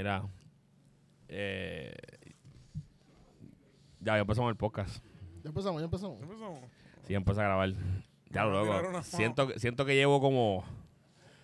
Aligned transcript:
Mira. 0.00 0.22
Eh, 1.28 1.92
ya, 4.00 4.14
ya 4.14 4.20
empezamos 4.20 4.48
el 4.50 4.56
podcast. 4.56 5.04
Ya 5.44 5.50
empezamos, 5.50 5.78
ya 5.82 5.84
empezamos. 5.84 6.22
Empezamos. 6.22 6.58
Sí, 7.06 7.14
empecé 7.14 7.40
a 7.42 7.44
grabar. 7.44 7.74
Ya 8.30 8.44
lo 8.46 8.64
loco. 8.64 9.02
Siento, 9.02 9.48
que- 9.48 9.58
siento 9.58 9.84
que 9.84 9.94
llevo 9.94 10.18
como, 10.22 10.64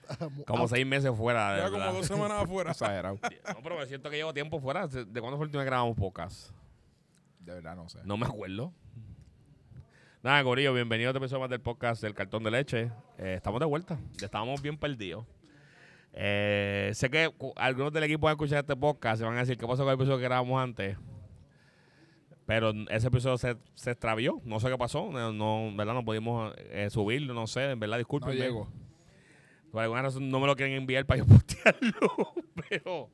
como 0.47 0.69
seis 0.69 0.87
meses 0.87 1.15
fuera. 1.15 1.53
de 1.53 1.63
Ya 1.65 1.71
como 1.71 1.93
dos 1.93 2.07
semanas 2.07 2.45
afuera. 2.45 2.71
Exagerado. 2.73 3.19
No, 3.23 3.63
pero 3.63 3.77
me 3.79 3.85
siento 3.85 4.09
que 4.09 4.17
llevo 4.17 4.33
tiempo 4.33 4.59
fuera. 4.59 4.87
¿De 4.87 5.21
cuándo 5.21 5.37
fue 5.37 5.45
el 5.45 5.49
último 5.49 5.61
que 5.61 5.67
grabamos 5.67 5.95
podcast? 5.95 6.51
De 7.41 7.53
verdad, 7.53 7.77
no 7.77 7.91
sé. 7.91 7.99
No 8.07 8.17
me 8.17 8.25
acuerdo. 8.25 8.73
Nada, 10.23 10.43
Corillo, 10.45 10.73
bienvenido 10.73 11.09
a 11.09 11.11
otro 11.11 11.23
episodio 11.23 11.41
más 11.43 11.51
del 11.51 11.61
podcast 11.61 12.01
del 12.01 12.15
cartón 12.15 12.43
de 12.43 12.51
leche. 12.53 12.91
Eh, 13.19 13.35
estamos 13.37 13.61
de 13.61 13.67
vuelta. 13.67 13.99
Estábamos 14.23 14.63
bien 14.63 14.79
perdidos. 14.79 15.27
Eh, 16.19 16.91
sé 16.95 17.11
que 17.11 17.31
algunos 17.57 17.93
del 17.93 18.05
equipo 18.05 18.25
van 18.25 18.33
a 18.33 18.35
escuchar 18.35 18.61
este 18.61 18.75
podcast 18.75 19.21
y 19.21 19.25
van 19.25 19.37
a 19.37 19.41
decir 19.41 19.59
qué 19.59 19.67
pasó 19.67 19.83
con 19.85 19.91
el 19.91 19.97
episodio 19.97 20.17
que 20.17 20.25
grabamos 20.25 20.63
antes. 20.63 20.97
Pero 22.47 22.73
ese 22.89 23.09
episodio 23.09 23.37
se, 23.39 23.57
se 23.75 23.91
extravió. 23.91 24.41
No 24.45 24.59
sé 24.61 24.69
qué 24.71 24.79
pasó. 24.79 25.11
No, 25.11 25.33
no, 25.33 25.77
¿verdad? 25.77 25.95
No 25.95 26.05
pudimos 26.05 26.55
eh, 26.71 26.89
subirlo, 26.91 27.35
no 27.35 27.47
sé. 27.47 27.73
En 27.73 27.81
verdad, 27.81 27.99
disculpen. 27.99 28.31
No 28.31 28.35
llegó. 28.45 28.69
Por 29.71 29.83
alguna 29.83 30.03
razón 30.03 30.31
no 30.31 30.41
me 30.41 30.47
lo 30.47 30.57
quieren 30.57 30.75
enviar 30.75 31.05
para 31.05 31.19
yo 31.19 31.27
postearlo. 31.27 32.33
Pero 32.69 33.11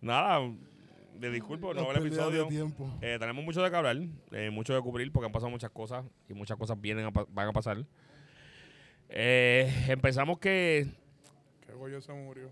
nada, 0.00 0.40
de 1.18 1.30
disculpo, 1.30 1.72
no 1.72 1.90
el 1.90 1.96
episodio. 1.98 2.46
tiempo. 2.48 2.90
Eh, 3.00 3.16
tenemos 3.18 3.44
mucho 3.44 3.62
de 3.62 3.70
que 3.70 3.76
hablar, 3.76 3.96
eh, 4.32 4.50
mucho 4.50 4.74
de 4.74 4.80
cubrir 4.80 5.12
porque 5.12 5.26
han 5.26 5.32
pasado 5.32 5.50
muchas 5.50 5.70
cosas 5.70 6.04
y 6.28 6.34
muchas 6.34 6.56
cosas 6.58 6.80
vienen 6.80 7.06
a 7.06 7.10
van 7.10 7.48
a 7.48 7.52
pasar. 7.52 7.84
Eh, 9.08 9.72
empezamos 9.88 10.38
que 10.38 10.88
Goyo 11.76 12.00
se 12.00 12.12
murió. 12.12 12.50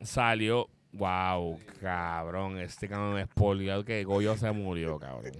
salió, 0.00 0.68
wow, 0.92 1.58
cabrón, 1.80 2.58
este 2.58 2.88
cabrón 2.88 3.18
espoliado 3.18 3.84
que 3.84 4.04
Goyo 4.04 4.36
se 4.36 4.50
murió, 4.52 4.98
cabrón. 4.98 5.32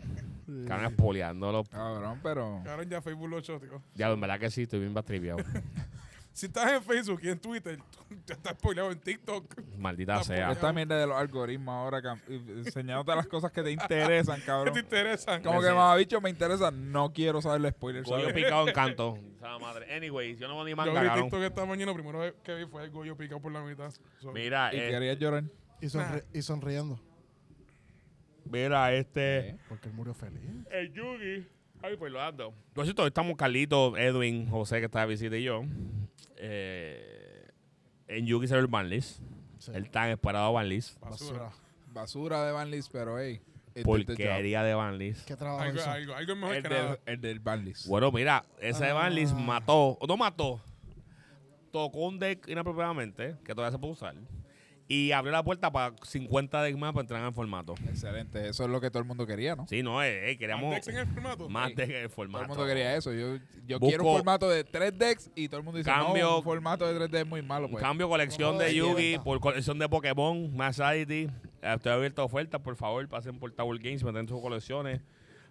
Cabrón 0.66 0.92
espoliándolo. 0.92 1.64
Cabrón, 1.64 2.20
pero. 2.22 2.62
Ahora 2.66 2.82
ya 2.84 3.00
Facebook 3.00 3.28
lo 3.28 3.38
echó, 3.38 3.58
tío. 3.58 3.82
Ya, 3.94 4.10
en 4.10 4.20
verdad 4.20 4.38
que 4.38 4.50
sí, 4.50 4.62
estoy 4.62 4.80
bien 4.80 4.94
bastripeado. 4.94 5.38
Si 6.34 6.46
estás 6.46 6.72
en 6.72 6.82
Facebook 6.82 7.20
y 7.22 7.28
en 7.28 7.38
Twitter, 7.38 7.78
tú 7.78 8.16
ya 8.26 8.34
estás 8.34 8.54
spoileado 8.54 8.90
en 8.90 8.98
TikTok. 8.98 9.54
Maldita 9.78 10.16
Ah, 10.16 10.24
sea. 10.24 10.50
Esta 10.50 10.72
mierda 10.72 10.98
de 10.98 11.06
los 11.06 11.16
algoritmos 11.16 11.72
ahora, 11.72 12.02
cam- 12.02 12.20
enseñándote 12.28 13.14
las 13.14 13.28
cosas 13.28 13.52
que 13.52 13.62
te 13.62 13.70
interesan, 13.70 14.34
¿Qué 14.40 14.40
te 14.40 14.46
cabrón. 14.46 14.76
interesan? 14.78 15.42
Como 15.44 15.60
que 15.62 15.70
me 15.70 15.96
bicho 15.98 16.20
me 16.20 16.30
interesa, 16.30 16.72
no 16.72 17.12
quiero 17.12 17.40
saber 17.40 17.64
el 17.64 17.70
spoiler. 17.72 18.02
Goyo 18.02 18.28
¿sabes? 18.28 18.34
picado 18.34 18.66
en 18.66 18.74
canto. 18.74 19.10
O 19.10 19.18
sea, 19.38 19.58
madre. 19.60 19.94
Anyways, 19.94 20.38
yo 20.40 20.48
no 20.48 20.54
voy 20.54 20.64
ni 20.64 20.70
Yo 20.72 20.76
manga, 20.76 21.00
vi 21.00 21.06
cabrón. 21.06 21.24
TikTok 21.30 21.42
esta 21.44 21.64
mañana, 21.66 21.92
lo 21.92 21.94
primero 21.94 22.34
que 22.42 22.54
vi 22.56 22.66
fue 22.66 22.82
el 22.82 22.90
Goyo 22.90 23.16
picado 23.16 23.40
por 23.40 23.52
la 23.52 23.62
mitad. 23.62 23.92
So, 24.18 24.32
Mira, 24.32 24.74
Y 24.74 24.78
eh, 24.80 24.90
quería 24.90 25.14
llorar. 25.14 25.44
Y, 25.80 25.86
sonri- 25.86 26.24
y 26.32 26.42
sonriendo. 26.42 26.98
mira, 28.44 28.92
este. 28.92 29.56
Porque 29.68 29.88
él 29.88 29.94
murió 29.94 30.14
feliz. 30.14 30.40
El 30.70 30.92
Yugi. 30.92 31.46
Ay, 31.82 31.96
pues 31.98 32.10
lo 32.10 32.20
ando. 32.20 32.54
Por 32.72 32.84
cierto, 32.84 33.06
estamos 33.06 33.36
Carlito, 33.36 33.96
Edwin, 33.96 34.48
José, 34.48 34.78
que 34.80 34.86
está 34.86 35.00
de 35.02 35.06
visita 35.06 35.36
y 35.36 35.42
yo. 35.44 35.62
Eh, 36.46 37.50
en 38.08 38.26
Yugi 38.26 38.46
se 38.48 38.54
ve 38.54 38.60
el 38.60 38.66
Banlis. 38.66 39.20
Sí. 39.58 39.70
El 39.74 39.90
tan 39.90 40.10
esperado 40.10 40.52
Banlis. 40.52 40.98
basura. 41.00 41.38
Basura. 41.44 41.52
Basura 41.92 42.44
de 42.44 42.52
Vanlis, 42.52 42.88
pero 42.90 43.18
hey. 43.18 43.40
job. 43.74 43.84
Porquería 43.84 44.62
de 44.62 44.74
Banlis. 44.74 45.22
¿Qué 45.22 45.36
trabajo 45.36 45.62
Algo, 45.62 46.36
mejor 46.36 46.56
El 46.56 46.62
que 46.62 46.68
del, 46.68 46.82
nada. 46.84 46.98
el 47.06 47.20
del 47.20 47.40
Vanlis. 47.40 47.86
Bueno, 47.88 48.12
mira, 48.12 48.44
ese 48.60 48.86
Ah. 48.90 48.92
Banlis 48.94 49.32
mató, 49.32 49.98
no 50.06 50.16
mató, 50.16 50.60
tocó 51.72 52.06
un 52.06 52.18
deck 52.18 52.46
inapropiadamente, 52.48 53.36
que 53.44 53.54
todavía 53.54 53.72
se 53.72 53.78
puede 53.78 53.94
usar, 53.94 54.14
y 54.86 55.12
abrió 55.12 55.32
la 55.32 55.42
puerta 55.42 55.72
para 55.72 55.94
50 56.02 56.62
decks 56.62 56.78
más 56.78 56.92
para 56.92 57.00
entrar 57.02 57.20
en 57.20 57.26
el 57.28 57.32
formato. 57.32 57.74
Excelente. 57.88 58.48
Eso 58.48 58.64
es 58.64 58.70
lo 58.70 58.80
que 58.80 58.90
todo 58.90 59.00
el 59.00 59.06
mundo 59.08 59.26
quería, 59.26 59.56
¿no? 59.56 59.66
Sí, 59.66 59.82
no, 59.82 60.02
eh, 60.02 60.30
eh, 60.32 60.36
queríamos 60.38 60.66
¿Más 60.70 60.74
decks 60.84 60.88
en 60.88 60.96
el 60.98 61.06
formato? 61.06 61.48
más 61.48 61.68
Sí. 61.68 61.74
decks 61.74 61.90
en 61.90 61.96
el 61.96 62.02
Todo 62.02 62.14
formato. 62.14 62.42
el 62.44 62.48
mundo 62.50 62.66
quería 62.66 62.94
eso. 62.96 63.12
Yo, 63.12 63.36
yo 63.66 63.78
Busco- 63.80 63.88
quiero 63.88 64.04
un 64.04 64.12
formato 64.16 64.48
de 64.50 64.62
3 64.64 64.98
decks 64.98 65.30
y 65.34 65.48
todo 65.48 65.58
el 65.58 65.64
mundo 65.64 65.78
dice, 65.78 65.90
Cambio- 65.90 66.24
no, 66.24 66.36
un 66.38 66.44
formato 66.44 66.86
de 66.86 66.94
3 66.94 67.10
decks 67.10 67.22
es 67.24 67.28
muy 67.30 67.40
malo. 67.42 67.68
Pues. 67.70 67.82
cambio 67.82 68.08
colección 68.08 68.58
de 68.58 68.74
Yugi 68.74 69.18
por 69.24 69.40
colección 69.40 69.78
de 69.78 69.88
Pokémon, 69.88 70.50
Society. 70.72 71.28
Eh, 71.62 71.74
Estoy 71.76 71.92
abierto 71.92 72.20
a 72.20 72.26
ofertas, 72.26 72.60
por 72.60 72.76
favor, 72.76 73.08
pasen 73.08 73.38
por 73.38 73.50
Tower 73.52 73.78
Games, 73.78 74.04
meten 74.04 74.28
sus 74.28 74.40
colecciones. 74.42 75.00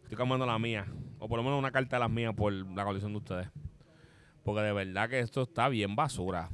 Estoy 0.03 0.15
cambiando 0.17 0.45
la 0.45 0.59
mía. 0.59 0.85
O 1.17 1.27
por 1.27 1.38
lo 1.38 1.44
menos 1.44 1.57
una 1.57 1.71
carta 1.71 1.95
de 1.95 2.01
las 2.01 2.11
mías 2.11 2.35
por 2.35 2.53
la 2.53 2.83
colección 2.85 3.13
de 3.13 3.17
ustedes. 3.17 3.47
Porque 4.44 4.61
de 4.61 4.73
verdad 4.73 5.09
que 5.09 5.19
esto 5.21 5.41
está 5.41 5.69
bien 5.69 5.95
basura. 5.95 6.50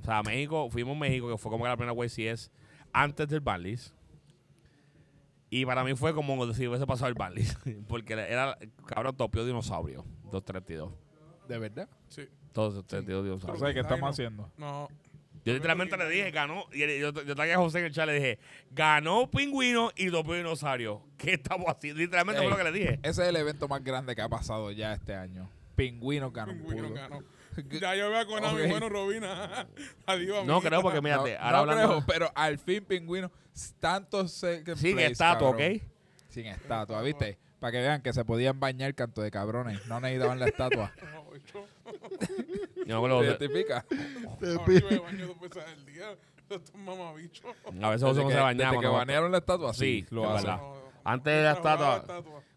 O 0.00 0.04
sea, 0.04 0.22
México, 0.22 0.68
fuimos 0.70 0.96
a 0.96 1.00
México, 1.00 1.28
que 1.30 1.36
fue 1.38 1.50
como 1.50 1.64
que 1.64 1.70
la 1.70 1.76
primera 1.76 1.94
YCS 2.06 2.50
antes 2.92 3.28
del 3.28 3.40
Banlis. 3.40 3.94
Y 5.50 5.66
para 5.66 5.82
mí 5.82 5.94
fue 5.96 6.14
como 6.14 6.52
si 6.54 6.66
hubiese 6.68 6.86
pasado 6.86 7.08
el 7.08 7.14
Banlis. 7.14 7.56
Porque 7.88 8.12
era, 8.14 8.56
cabrón, 8.86 9.16
topio 9.16 9.44
dinosaurio. 9.44 10.04
232. 10.30 10.92
¿De 11.48 11.58
verdad? 11.58 11.88
Sí. 12.08 12.28
Todos 12.52 12.74
232 12.74 13.20
O 13.20 13.24
dinosaurios. 13.24 13.58
sea, 13.60 13.72
¿qué 13.72 13.78
Ay, 13.80 13.82
estamos 13.82 14.00
no. 14.02 14.08
haciendo? 14.08 14.52
No. 14.56 14.88
Yo 15.44 15.54
literalmente 15.54 15.96
le 15.96 16.08
dije, 16.08 16.30
ganó. 16.30 16.64
Y 16.72 16.82
él- 16.82 17.00
yo, 17.00 17.12
yo 17.24 17.34
traje 17.34 17.52
a 17.54 17.56
José 17.56 17.80
en 17.80 17.86
el 17.86 17.92
chat, 17.92 18.06
le 18.06 18.12
dije, 18.14 18.38
ganó 18.70 19.28
Pingüino 19.30 19.90
y 19.96 20.06
doble 20.06 20.36
dinosaurio. 20.38 21.02
¿Qué 21.16 21.32
estamos 21.34 21.66
haciendo? 21.68 22.00
Literalmente 22.00 22.42
Ey. 22.42 22.48
fue 22.48 22.56
lo 22.58 22.64
que 22.64 22.70
le 22.70 22.78
dije. 22.78 23.00
Ese 23.02 23.22
es 23.22 23.28
el 23.28 23.36
evento 23.36 23.66
más 23.66 23.82
grande 23.82 24.14
que 24.14 24.22
ha 24.22 24.28
pasado 24.28 24.70
ya 24.70 24.92
este 24.92 25.14
año. 25.14 25.48
Pingüinos 25.76 26.32
ganó 26.32 26.52
Pingüino 26.52 26.88
pudo. 26.88 26.94
ganó. 26.94 27.22
Ya 27.80 27.94
yo 27.94 28.10
veo 28.10 28.18
a 28.20 28.26
Konami, 28.26 28.62
Ok. 28.62 28.68
bueno, 28.70 28.88
Robina. 28.88 29.66
Adiós, 30.06 30.46
No 30.46 30.60
creo, 30.60 30.82
porque 30.82 30.96
No, 30.98 31.02
mírate, 31.02 31.34
no 31.34 31.40
ahora 31.44 31.58
hablando. 31.58 31.88
creo, 31.88 32.04
pero 32.06 32.32
al 32.34 32.58
fin 32.58 32.84
Pingüino, 32.84 33.30
tantos 33.80 34.32
second 34.32 34.76
Sin 34.78 34.94
place, 34.96 35.12
estatua, 35.12 35.50
¿ok? 35.50 35.60
Sin 36.28 36.46
estatua, 36.46 37.02
¿viste? 37.02 37.38
Para 37.58 37.72
que 37.72 37.78
vean 37.80 38.00
que 38.02 38.12
se 38.12 38.24
podían 38.24 38.58
bañar 38.60 38.94
canto 38.94 39.20
de 39.20 39.30
cabrones. 39.30 39.84
No 39.86 40.00
necesitaban 40.00 40.38
la 40.38 40.46
estatua. 40.48 40.92
No, 42.86 42.96
acuerdo 42.96 43.20
¿Te 43.20 43.26
de- 43.26 43.30
identifica? 43.32 43.84
Te 44.40 44.46
No, 44.54 44.64
pi- 44.64 44.80
yo 44.80 44.90
me 44.90 44.98
baño 44.98 45.26
dos 45.26 45.40
veces 45.40 45.62
al 45.64 45.86
día. 45.86 46.16
Estos 46.48 46.74
mamabichos. 46.74 47.44
a 47.82 47.90
veces 47.90 48.02
no 48.02 48.14
se 48.14 48.22
bañaba. 48.22 48.52
desde 48.54 48.80
que 48.80 48.86
¿no? 48.86 48.92
banearon 48.92 49.30
la 49.32 49.38
estatua, 49.38 49.72
sí, 49.74 49.80
Sí, 49.80 50.06
lo 50.10 50.24
es 50.24 50.30
hace. 50.30 50.46
verdad. 50.46 50.60
No, 50.62 50.89
Antes 51.04 51.32
de 51.34 51.42
la 51.42 51.52
estatua, 51.52 52.04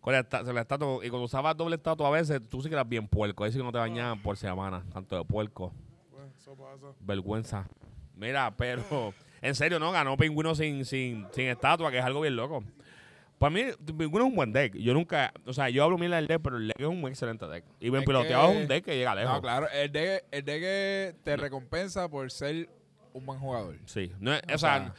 con 0.02 0.14
la, 0.14 0.20
esta- 0.20 0.44
la 0.44 0.62
estatua, 0.62 1.06
y 1.06 1.10
cuando 1.10 1.26
usabas 1.26 1.56
doble 1.56 1.76
estatua 1.78 2.08
a 2.08 2.12
veces, 2.12 2.42
tú 2.50 2.62
sí 2.62 2.70
que 2.70 2.76
eras 2.76 2.88
bien 2.88 3.08
puerco. 3.08 3.44
Ahí 3.44 3.52
sí 3.52 3.58
que 3.58 3.64
no 3.64 3.72
te 3.72 3.78
bañaban 3.78 4.22
por 4.22 4.36
semana, 4.38 4.84
tanto 4.94 5.18
de 5.18 5.24
puerco. 5.26 5.74
Pues, 6.12 6.26
eso 6.38 6.56
pasa. 6.56 6.88
Vergüenza. 7.00 7.68
Mira, 8.16 8.54
pero 8.56 9.14
en 9.42 9.56
serio, 9.56 9.80
no 9.80 9.92
ganó 9.92 10.18
Pingüino 10.18 10.54
sin, 10.56 10.86
sin, 10.86 11.26
sin 11.32 11.48
estatua, 11.48 11.90
que 11.92 11.98
es 12.00 12.04
algo 12.06 12.22
bien 12.22 12.36
loco. 12.36 12.64
Para 13.40 13.50
mí, 13.50 13.64
Pingüino 13.86 14.26
es 14.26 14.30
un 14.30 14.36
buen 14.36 14.54
deck. 14.54 14.76
Yo 14.76 14.94
nunca, 14.94 15.34
o 15.46 15.52
sea, 15.54 15.70
yo 15.70 15.84
hablo 15.84 15.98
mierda 15.98 16.18
del 16.18 16.28
deck, 16.28 16.42
pero 16.42 16.58
el 16.58 16.68
deck 16.68 16.80
es 16.80 16.88
un 16.88 17.00
excelente 17.08 17.46
deck. 17.48 17.66
Y 17.80 17.90
bien 17.90 18.04
Es 18.04 18.06
piloteado 18.08 18.48
que- 18.50 18.56
es 18.56 18.62
un 18.62 18.68
deck 18.68 18.86
que 18.86 18.96
llega 18.98 19.16
lejos. 19.16 19.34
No, 19.36 19.42
claro, 19.42 19.68
el 19.74 19.92
de, 19.92 20.24
el 20.32 20.46
de 20.46 20.60
que 20.60 21.16
te 21.24 21.36
recompensa 21.38 22.08
por 22.10 22.30
ser 22.32 22.70
un 23.14 23.26
buen 23.26 23.40
jugador. 23.40 23.76
Sí, 23.86 24.12
no 24.20 24.32
o, 24.32 24.36
O 24.36 24.58
sea, 24.58 24.58
sea- 24.58 24.94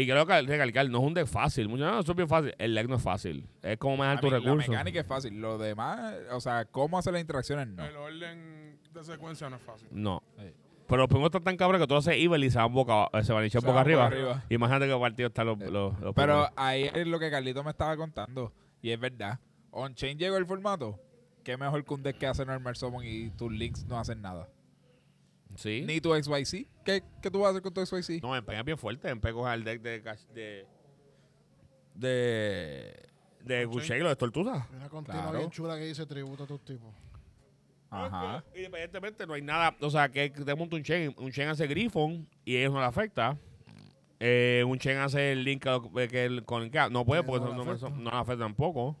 y 0.00 0.06
creo 0.06 0.26
que 0.26 0.42
recalcar, 0.42 0.90
no 0.90 0.98
es 0.98 1.04
un 1.04 1.14
deck 1.14 1.26
fácil. 1.26 1.68
Muchos 1.68 1.86
no, 1.86 2.00
eso 2.00 2.12
es 2.12 2.16
bien 2.16 2.28
fácil. 2.28 2.54
El 2.58 2.74
deck 2.74 2.88
no 2.88 2.96
es 2.96 3.02
fácil. 3.02 3.48
Es 3.62 3.76
como 3.78 3.96
manejar 3.96 4.20
tus 4.20 4.30
mí, 4.32 4.38
la 4.38 4.44
recursos. 4.44 4.68
mecánica 4.68 5.00
es 5.00 5.06
fácil. 5.06 5.40
Lo 5.40 5.56
demás, 5.56 6.14
o 6.32 6.40
sea, 6.40 6.64
cómo 6.64 6.98
hacer 6.98 7.12
las 7.12 7.20
interacciones, 7.22 7.68
no. 7.68 7.84
El 7.84 7.96
orden 7.96 8.78
de 8.92 9.04
secuencia 9.04 9.48
no 9.48 9.56
es 9.56 9.62
fácil. 9.62 9.88
No. 9.92 10.22
Sí. 10.38 10.52
Pero 10.86 10.98
los 11.02 11.08
pingüinos 11.08 11.28
están 11.28 11.44
tan 11.44 11.56
cabros 11.56 11.80
que 11.80 11.86
tú 11.86 11.96
haces 11.96 12.14
evil 12.16 12.44
y 12.44 12.50
se 12.50 12.58
van 12.58 12.72
boca, 12.72 13.08
eh, 13.12 13.22
se 13.22 13.32
van 13.32 13.44
a 13.44 13.46
echar 13.46 13.62
Se 13.62 13.66
boca 13.66 13.76
van 13.76 13.86
arriba. 13.86 14.04
boca 14.04 14.16
arriba. 14.16 14.44
Imagínate 14.50 14.86
que 14.88 14.98
partido 14.98 15.26
están 15.28 15.46
los, 15.46 15.60
Eh, 15.60 15.70
los, 15.70 15.98
los 16.00 16.14
Pero 16.14 16.48
ahí 16.56 16.90
es 16.92 17.06
lo 17.06 17.18
que 17.18 17.30
Carlito 17.30 17.64
me 17.64 17.70
estaba 17.70 17.96
contando. 17.96 18.52
Y 18.82 18.90
es 18.90 19.00
verdad. 19.00 19.38
On-chain 19.70 20.18
llegó 20.18 20.36
el 20.36 20.44
formato. 20.46 21.00
Qué 21.42 21.56
mejor 21.56 21.84
que 21.84 21.94
un 21.94 22.02
deck 22.02 22.18
que 22.18 22.26
hace 22.26 22.44
normal 22.44 22.76
summon 22.76 23.04
y 23.04 23.30
tus 23.30 23.50
links 23.52 23.84
no 23.84 23.98
hacen 23.98 24.20
nada. 24.20 24.48
Sí. 25.56 25.82
Ni 25.86 26.00
tu 26.00 26.14
XYZ. 26.14 26.66
¿Qué, 26.84 27.02
¿Qué 27.22 27.30
tú 27.30 27.40
vas 27.40 27.48
a 27.48 27.50
hacer 27.50 27.62
con 27.62 27.72
tu 27.74 27.84
XYZ? 27.84 28.22
No, 28.22 28.36
en 28.36 28.44
es 28.48 28.64
bien 28.64 28.78
fuerte. 28.78 29.08
En 29.08 29.20
coge 29.20 29.54
el 29.54 29.64
deck 29.64 29.80
de. 29.82 30.02
cash- 30.02 30.26
de. 30.34 30.66
de. 31.94 32.96
de 33.44 33.64
Gucci, 33.64 33.98
lo 33.98 34.08
de 34.08 34.16
Tortuga. 34.16 34.66
Una 34.74 34.88
continua 34.88 35.22
Claro. 35.22 35.38
bien 35.38 35.50
chula 35.50 35.76
que 35.76 35.84
dice 35.86 36.06
tributo 36.06 36.44
a 36.44 36.46
tus 36.46 36.64
tipos. 36.64 36.92
Ajá. 37.90 38.42
Independientemente, 38.56 39.26
no 39.26 39.34
hay 39.34 39.42
nada. 39.42 39.76
O 39.80 39.90
sea, 39.90 40.08
que 40.08 40.30
te 40.30 40.54
monta 40.54 40.74
un 40.76 40.82
chain. 40.82 41.14
Un 41.16 41.30
chain 41.30 41.48
hace 41.48 41.66
Griffon 41.66 42.28
y 42.44 42.56
eso 42.56 42.72
no 42.72 42.80
le 42.80 42.86
afecta. 42.86 43.38
Eh, 44.18 44.64
un 44.66 44.78
chain 44.78 44.98
hace 44.98 45.32
el 45.32 45.44
link 45.44 45.62
que, 45.62 46.08
que 46.08 46.24
el, 46.24 46.44
con 46.44 46.70
que 46.70 46.90
no 46.90 47.04
puede 47.04 47.22
porque 47.22 47.44
no 47.44 47.54
no, 47.54 47.64
no, 47.64 47.70
afecta. 47.72 47.90
no 47.90 48.10
le 48.10 48.16
afecta 48.16 48.44
tampoco. 48.44 48.96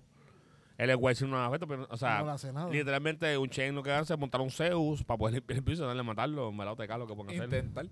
El 0.76 0.96
Wise 0.98 1.26
no 1.26 1.36
le 1.36 1.46
afecta, 1.46 1.66
pero, 1.66 1.86
o 1.88 1.96
sea, 1.96 2.22
no 2.22 2.30
hace 2.30 2.52
nada. 2.52 2.68
literalmente 2.68 3.38
un 3.38 3.48
chain 3.48 3.74
lo 3.74 3.82
que 3.82 3.92
hace 3.92 4.12
es 4.12 4.18
montar 4.18 4.40
un 4.40 4.50
Zeus 4.50 5.04
para 5.04 5.18
poder 5.18 5.34
limpiar 5.34 5.58
el 5.58 5.64
piso 5.64 5.84
y 5.84 5.86
darle 5.86 6.00
a 6.00 6.04
matarlo. 6.04 6.48
En 6.48 6.56
verdad, 6.56 6.76
te 6.76 6.98
lo 6.98 7.06
que 7.06 7.14
pongan 7.14 7.34
a 7.40 7.44
hacer. 7.44 7.58
Intentar. 7.64 7.86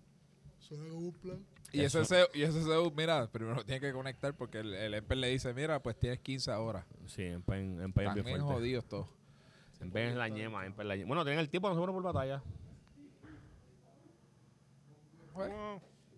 Suena 0.59 0.89
como 0.89 1.07
un 1.09 1.13
plan. 1.13 1.47
Y 1.73 1.81
Eso. 1.81 2.01
ese, 2.01 2.17
Zeus, 2.17 2.29
y 2.35 2.43
ese 2.43 2.61
Zeus, 2.63 2.93
mira, 2.95 3.27
primero 3.29 3.65
tiene 3.65 3.81
que 3.81 3.93
conectar 3.93 4.35
porque 4.35 4.59
el, 4.59 4.75
el 4.75 4.95
Emper 4.95 5.17
le 5.17 5.29
dice, 5.29 5.55
mira, 5.55 5.81
pues 5.81 5.99
tienes 5.99 6.19
15 6.21 6.51
horas. 6.53 6.85
Sí, 7.07 7.23
en 7.23 7.43
Pen 7.43 7.81
es 7.81 7.95
bien 7.95 8.25
fuerte. 8.25 8.41
jodidos 8.41 8.85
todos. 8.87 9.09
Es 9.81 10.15
la 10.15 10.29
ñema, 10.29 10.67
es 10.67 10.77
la 10.77 10.97
ñema. 10.97 11.09
Bueno, 11.09 11.25
tienen 11.25 11.41
el 11.41 11.49
tiempo, 11.49 11.69
no 11.69 11.75
se 11.75 11.81
pone 11.81 11.93
por 11.93 12.03
batalla. 12.03 12.43
Pues, 15.33 15.51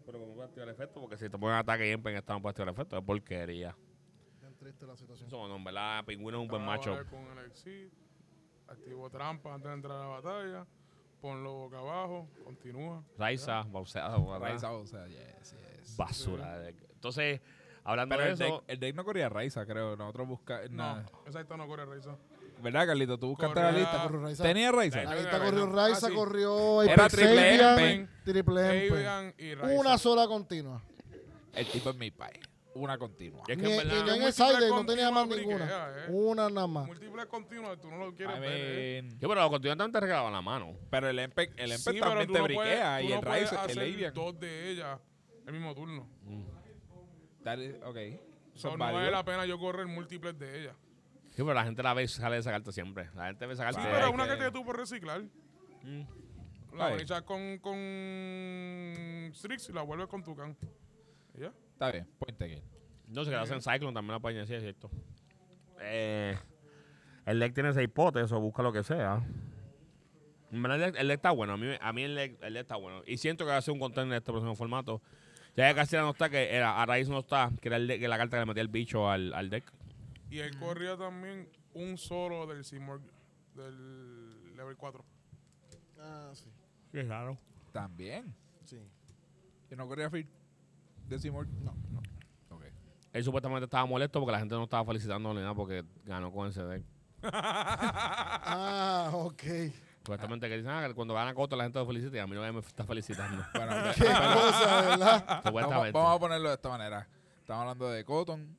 Pero 0.04 0.18
como 0.18 0.34
puede 0.34 0.48
activar 0.48 0.68
efecto, 0.68 1.00
porque 1.00 1.16
si 1.16 1.30
te 1.30 1.38
ponen 1.38 1.56
ataque 1.56 1.88
y 1.88 1.92
empen, 1.92 2.16
esta 2.16 2.34
no 2.34 2.42
puede 2.42 2.50
activar 2.50 2.68
efecto. 2.70 2.98
Es 2.98 3.04
porquería. 3.04 3.76
Triste 4.64 4.86
la 4.86 4.96
situación. 4.96 5.26
Eso, 5.28 5.46
no, 5.46 5.56
en 5.56 5.64
verdad, 5.64 6.02
Pingüino 6.06 6.38
es 6.38 6.42
un 6.42 6.48
buen 6.48 6.64
macho. 6.64 6.96
Con 7.10 7.38
el 7.38 7.44
exit, 7.44 7.92
activo 8.66 9.10
trampa 9.10 9.52
antes 9.52 9.68
de 9.68 9.74
entrar 9.74 9.96
a 9.98 10.00
la 10.00 10.06
batalla. 10.06 10.66
Ponlo 11.20 11.52
boca 11.52 11.78
abajo. 11.80 12.28
Continúa. 12.44 13.02
Raiza, 13.18 13.62
bauseado, 13.64 14.38
Raiza, 14.38 14.72
o 14.72 14.86
sea, 14.86 15.06
yes, 15.06 15.54
yes. 15.82 15.96
basura. 15.98 16.58
deck. 16.60 16.76
Entonces, 16.94 17.42
hablando 17.82 18.14
Pero 18.16 18.24
de 18.24 18.32
el 18.32 18.38
deck, 18.38 18.48
eso, 18.48 18.64
el 18.66 18.80
deck 18.80 18.94
no 18.94 19.04
corría 19.04 19.28
Raiza, 19.28 19.66
creo. 19.66 19.96
Nosotros 19.96 20.28
buscamos. 20.28 20.70
No, 20.70 21.00
exacto, 21.26 21.56
no 21.58 21.66
corre 21.66 21.84
Raiza. 21.84 22.16
¿Verdad, 22.62 22.86
Carlito? 22.86 23.18
Tú 23.18 23.28
buscaste 23.28 23.52
Corría- 23.54 23.70
la 23.72 23.78
lista. 23.78 24.02
Corrió 24.02 24.20
Raiza. 24.22 24.42
¿Tenía 24.44 24.72
Raiza? 24.72 25.00
Sí. 25.00 25.06
Raiza. 25.06 25.22
está 25.30 25.44
corrió 25.44 25.66
Raiza, 25.66 26.06
Ah, 26.06 26.08
sí. 26.08 26.14
corrió 26.14 26.82
Era 26.84 27.08
triple 27.08 27.54
Empen, 27.54 28.10
triple 28.24 28.90
Raiza. 29.56 29.66
Una 29.78 29.98
sola 29.98 30.26
continua. 30.26 30.82
El 31.52 31.66
tipo 31.66 31.90
es 31.90 31.96
mi 31.96 32.10
país. 32.10 32.40
Una 32.74 32.98
continua. 32.98 33.42
Y 33.46 33.52
es 33.52 33.58
que 33.58 33.64
en 33.66 33.70
y 33.72 33.76
verdad- 33.76 34.04
no 34.06 34.12
en 34.14 34.22
el 34.24 34.32
side 34.32 34.68
no 34.68 34.84
tenía 34.86 35.10
más 35.10 35.26
continuas 35.28 35.60
ninguna. 35.60 35.88
eh. 35.96 36.06
Una 36.08 36.48
nada 36.50 36.66
más. 36.66 36.86
Múltiples 36.86 37.26
continuas, 37.26 37.80
tú 37.80 37.88
no 37.90 37.98
lo 37.98 38.08
I 38.10 38.14
quieres 38.14 38.40
ver. 38.40 38.50
eh. 38.52 39.08
yo, 39.20 39.28
pero 39.28 39.40
los 39.42 39.50
continuantes 39.50 39.92
te 39.92 40.00
regalaban 40.00 40.32
la 40.32 40.42
mano. 40.42 40.74
pero 40.90 41.08
el 41.08 41.18
Empec, 41.20 41.52
el 41.56 41.70
Empec 41.72 41.94
Sí, 41.94 42.00
también 42.00 42.26
te 42.26 42.38
no 42.38 42.46
puedes- 42.46 42.56
briquea 42.58 42.98
tú 42.98 43.04
y 43.04 43.08
no 43.10 43.14
el 43.14 43.20
puedes 43.20 43.50
Raiza, 43.52 43.72
el 43.72 43.78
Avian. 43.78 44.14
dos 44.14 44.40
de 44.40 44.70
ellas 44.70 45.00
el 45.46 45.52
mismo 45.52 45.74
turno. 45.74 46.08
That 47.44 47.58
is- 47.58 47.76
ok. 47.84 47.96
So, 48.54 48.70
Son 48.70 48.78
no 48.78 48.84
vale 48.92 49.10
la 49.10 49.24
pena 49.24 49.44
yo 49.46 49.58
correr 49.58 49.86
múltiples 49.86 50.38
de 50.38 50.60
ellas. 50.62 50.76
Sí, 51.30 51.42
pero 51.42 51.54
la 51.54 51.64
gente 51.64 51.82
la 51.82 51.94
ve 51.94 52.04
y 52.04 52.08
sale 52.08 52.34
de 52.36 52.40
esa 52.40 52.50
carta 52.52 52.70
siempre. 52.72 53.08
La 53.14 53.26
gente 53.26 53.44
ve 53.46 53.54
esa 53.54 53.64
carta 53.64 53.80
Sí, 53.82 53.86
y 53.88 53.90
pero 53.92 54.10
una 54.12 54.24
que- 54.28 54.36
que 54.38 54.44
te 54.44 54.50
tú 54.52 54.64
por 54.64 54.76
reciclar. 54.78 55.22
Mm. 55.82 56.02
La 56.76 56.94
echas 56.96 57.22
con, 57.22 57.58
con 57.58 59.30
Strix 59.32 59.68
y 59.68 59.72
la 59.72 59.82
vuelves 59.82 60.06
con 60.08 60.22
Tucán. 60.24 60.56
¿Y 61.36 61.40
ya? 61.42 61.52
Está 61.74 61.90
bien, 61.92 62.06
point 62.18 62.40
again. 62.42 62.62
No 63.08 63.24
sé, 63.24 63.30
que 63.30 63.36
hacen 63.36 63.60
Cyclone 63.60 63.92
también 63.94 64.12
la 64.14 64.20
pueden 64.20 64.38
decir, 64.40 64.56
es 64.56 64.62
cierto. 64.62 64.90
Eh, 65.80 66.36
el 67.26 67.38
deck 67.38 67.54
tiene 67.54 67.72
seis 67.72 67.88
potes, 67.88 68.32
o 68.32 68.40
busca 68.40 68.62
lo 68.62 68.72
que 68.72 68.82
sea. 68.82 69.22
En 70.50 70.62
verdad, 70.62 70.80
El 70.82 70.92
deck, 70.92 71.00
el 71.00 71.08
deck 71.08 71.16
está 71.18 71.30
bueno, 71.32 71.54
a 71.54 71.56
mí, 71.56 71.66
a 71.80 71.92
mí 71.92 72.02
el, 72.02 72.14
deck, 72.14 72.42
el 72.42 72.54
deck 72.54 72.62
está 72.62 72.76
bueno. 72.76 73.02
Y 73.06 73.16
siento 73.18 73.44
que 73.44 73.50
va 73.50 73.56
a 73.58 73.62
ser 73.62 73.72
un 73.74 73.80
contenedor 73.80 74.12
en 74.14 74.16
este 74.18 74.30
próximo 74.32 74.54
formato. 74.54 75.02
Ya 75.56 75.68
que 75.68 75.74
casi 75.74 75.96
no 75.96 76.10
está, 76.10 76.28
que 76.30 76.54
era, 76.54 76.80
a 76.82 76.86
raíz 76.86 77.08
no 77.08 77.18
está, 77.20 77.50
que 77.60 77.68
era 77.68 77.76
el 77.76 77.88
deck- 77.88 78.00
que 78.00 78.08
la 78.08 78.16
carta 78.18 78.36
que 78.36 78.40
le 78.40 78.46
metía 78.46 78.62
el 78.62 78.68
bicho 78.68 79.08
al, 79.10 79.32
al 79.34 79.50
deck. 79.50 79.64
Y 80.30 80.38
él 80.38 80.56
corría 80.58 80.96
también 80.96 81.48
un 81.74 81.96
solo 81.98 82.46
del 82.46 82.64
Seymour 82.64 83.00
del 83.54 84.56
level 84.56 84.76
4. 84.76 85.04
Ah, 86.00 86.30
sí. 86.34 86.46
Qué 86.90 87.02
raro. 87.04 87.38
También. 87.72 88.34
Sí. 88.64 88.80
Yo 89.70 89.76
no 89.76 89.86
corría 89.86 90.08
Feed. 91.04 91.10
Decimos. 91.16 91.46
No. 91.62 91.72
Ok. 92.50 92.64
Él 93.12 93.24
supuestamente 93.24 93.64
estaba 93.64 93.86
molesto 93.86 94.20
porque 94.20 94.32
la 94.32 94.38
gente 94.38 94.54
no 94.54 94.64
estaba 94.64 94.84
felicitando 94.84 95.32
ni 95.32 95.40
nada 95.40 95.54
porque 95.54 95.84
ganó 96.04 96.32
con 96.32 96.48
ese 96.48 96.62
deck. 96.64 96.84
Ah, 98.46 99.10
ok. 99.12 99.42
Supuestamente 100.04 100.48
que 100.48 100.58
dicen, 100.58 100.70
ah, 100.70 100.86
que 100.86 100.94
cuando 100.94 101.14
gana 101.14 101.32
Coto 101.32 101.56
la 101.56 101.64
gente 101.64 101.78
lo 101.78 101.86
felicita 101.86 102.16
y 102.16 102.20
a 102.20 102.26
mí 102.26 102.34
no 102.34 102.52
me 102.52 102.60
está 102.60 102.84
felicitando. 102.84 103.42
Bueno, 103.54 103.72
Qué 103.94 104.04
cosa, 104.04 104.82
¿verdad? 104.82 105.24
vamos, 105.26 105.42
Supuestamente. 105.46 105.92
vamos 105.92 106.16
a 106.16 106.18
ponerlo 106.20 106.48
de 106.50 106.54
esta 106.56 106.68
manera. 106.68 107.08
Estamos 107.40 107.62
hablando 107.62 107.88
de 107.88 108.04
Cotton, 108.04 108.58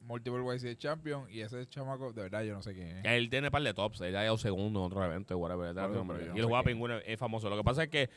Multiple 0.00 0.42
YC 0.56 0.78
Champion 0.78 1.26
y 1.30 1.40
ese 1.40 1.66
chamaco, 1.66 2.12
de 2.14 2.22
verdad, 2.22 2.42
yo 2.42 2.54
no 2.54 2.62
sé 2.62 2.72
quién 2.72 2.88
es. 2.98 3.04
Él 3.04 3.28
tiene 3.28 3.48
un 3.48 3.52
par 3.52 3.62
de 3.62 3.74
tops. 3.74 4.00
Él 4.00 4.16
ha 4.16 4.24
ido 4.24 4.38
segundo 4.38 4.80
en 4.80 4.86
otro 4.86 5.04
evento, 5.04 5.36
whatever. 5.36 5.72
Y 5.72 5.74
no 5.74 6.14
el 6.14 6.18
de 6.18 6.32
quién. 6.32 6.64
pingüino 6.64 6.96
es 6.96 7.18
famoso. 7.18 7.50
Lo 7.50 7.56
que 7.58 7.64
pasa 7.64 7.82
es 7.82 7.90
que 7.90 8.08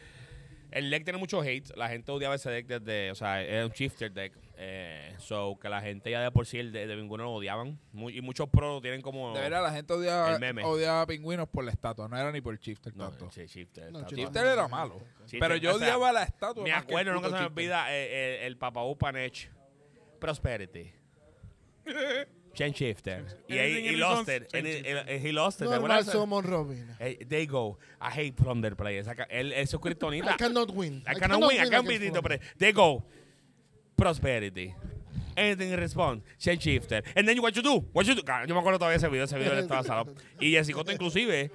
el 0.71 0.89
deck 0.89 1.04
tiene 1.04 1.18
mucho 1.19 1.42
hate. 1.42 1.75
La 1.75 1.89
gente 1.89 2.12
odiaba 2.12 2.36
ese 2.36 2.50
deck 2.50 2.68
desde. 2.68 3.12
O 3.12 3.16
sea, 3.16 3.42
es 3.44 3.66
un 3.66 3.71
shifter 3.71 4.12
deck. 4.12 4.33
Eh, 4.57 5.16
so, 5.19 5.57
que 5.60 5.69
la 5.69 5.81
gente 5.81 6.12
ya 6.12 6.21
de 6.21 6.31
por 6.31 6.45
sí 6.45 6.60
el 6.60 6.71
de, 6.71 6.86
de 6.86 6.95
pingüino 6.95 7.24
lo 7.24 7.31
odiaban. 7.33 7.80
Y 7.94 8.21
muchos 8.21 8.50
pros 8.50 8.75
lo 8.75 8.81
tienen 8.81 9.01
como. 9.01 9.33
De 9.33 9.42
verdad, 9.42 9.63
la 9.63 9.71
gente 9.71 9.94
odiaba, 9.94 10.33
El 10.33 10.39
meme. 10.39 10.63
odiaba 10.63 11.01
a 11.01 11.07
pingüinos 11.07 11.48
por 11.48 11.63
la 11.63 11.71
estatua, 11.71 12.07
no 12.07 12.18
era 12.18 12.31
ni 12.31 12.42
por 12.42 12.57
Shifter 12.60 12.95
No, 12.95 13.10
tanto. 13.10 13.31
sí, 13.31 13.45
shifter. 13.45 13.92
No, 13.92 14.07
Shifter 14.07 14.45
era 14.45 14.68
malo. 14.68 15.00
Shifter, 15.21 15.39
pero 15.39 15.56
yo 15.56 15.75
o 15.75 15.77
sea, 15.80 15.88
odiaba 15.88 16.12
la 16.12 16.24
estatua. 16.24 16.63
Me 16.63 16.69
el 16.69 16.75
acuerdo, 16.75 17.13
nunca 17.13 17.30
se 17.30 17.36
me 17.36 17.45
olvida 17.45 17.94
eh, 17.95 18.07
eh, 18.44 18.48
el 18.48 18.57
Papa 18.57 18.83
Upanech. 18.83 19.50
Prosperity. 20.19 20.92
Shifter. 22.56 23.25
Y 23.48 23.57
he 23.57 23.94
in 23.94 24.00
lost 24.00 24.28
it. 24.30 24.54
And 24.54 24.68
he- 24.68 24.84
he- 24.84 25.19
he 25.28 25.31
lost 25.31 25.62
it. 25.62 25.68
¿te 25.68 25.74
Normal? 25.74 26.04
Summon 26.06 26.44
Robin. 26.44 26.88
Hey, 27.00 27.18
they 27.28 27.46
go. 27.46 27.78
I 28.01 28.10
hate 28.12 28.34
Plunder 28.34 28.75
Play. 28.75 28.98
Esa 28.98 29.16
ca- 29.16 29.28
Él, 29.30 29.54
es 29.54 29.75
Kryptonita. 29.75 30.34
I 30.34 30.38
cannot 30.38 30.72
win. 30.72 31.04
I 31.07 31.16
cannot 31.19 31.42
win. 31.42 31.62
I 31.62 31.69
can't 31.69 31.88
beat 31.88 32.01
it. 32.01 32.13
They 32.57 32.72
go. 32.74 33.04
Prosperity. 33.96 34.74
Anything 35.36 35.72
in 35.72 35.78
response. 35.80 36.24
Change 36.38 36.62
shifter. 36.63 37.04
And 37.16 37.28
then 37.28 37.40
what 37.42 37.54
you 37.56 37.62
do? 37.62 37.80
What 37.94 38.06
you 38.06 38.16
do? 38.16 38.24
Cara, 38.24 38.46
Yo 38.46 38.54
me 38.54 38.60
acuerdo 38.60 38.80
todavía 38.80 38.98
ese 38.98 39.07
video. 39.07 39.24
Ese 39.25 39.38
video 39.38 39.54
le 39.56 39.62
estaba 39.62 39.84
salado. 39.84 40.13
Y 40.40 40.52
Jessicoto 40.52 40.92
inclusive 40.92 41.52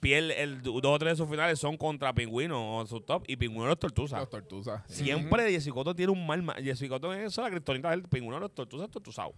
pierde 0.00 0.40
el, 0.42 0.62
dos 0.62 0.80
o 0.84 0.98
tres 0.98 1.12
de 1.14 1.16
sus 1.16 1.28
finales 1.28 1.58
son 1.58 1.76
contra 1.76 2.12
Pingüino 2.14 2.78
o 2.78 2.86
su 2.86 3.00
top. 3.00 3.24
Y 3.26 3.36
Pingüino 3.36 3.66
los 3.66 3.78
tortuza. 3.78 4.18
Los 4.20 4.30
tortuzas. 4.30 4.82
Siempre 4.86 5.50
Jessicoto 5.50 5.94
tiene 5.94 6.12
un 6.12 6.24
mal... 6.26 6.42
ma- 6.42 6.54
Jessicoto 6.54 7.12
es 7.12 7.26
eso, 7.32 7.42
la 7.42 7.50
Kryptonita 7.50 7.90
del 7.90 8.02
Pingüino 8.02 8.38
los 8.38 8.54
tortuza 8.54 8.86
tortuzado. 8.86 9.32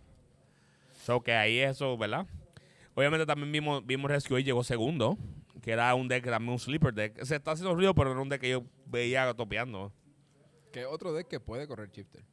So 1.11 1.21
que 1.23 1.33
ahí 1.33 1.59
eso, 1.59 1.99
¿verdad? 1.99 2.25
Obviamente 2.95 3.27
también 3.27 3.51
vimos, 3.51 3.85
vimos 3.85 4.09
Rescue 4.09 4.43
y 4.43 4.45
llegó 4.45 4.63
segundo. 4.63 5.19
Que 5.61 5.73
era 5.73 5.93
un 5.97 6.07
deck, 6.07 6.25
también 6.25 6.53
un 6.53 6.59
sleeper 6.61 6.95
deck. 6.95 7.21
Se 7.25 7.35
está 7.35 7.51
haciendo 7.51 7.75
ruido, 7.75 7.97
pero 7.97 8.11
no 8.11 8.13
era 8.13 8.23
un 8.23 8.29
deck 8.29 8.41
que 8.41 8.51
yo 8.51 8.65
veía 8.87 9.35
topeando. 9.35 9.93
Que 10.73 10.87
otro 10.87 11.13
deck 11.13 11.27
que 11.27 11.41
puede 11.41 11.67
correr 11.67 11.91
Shifter. 11.91 12.25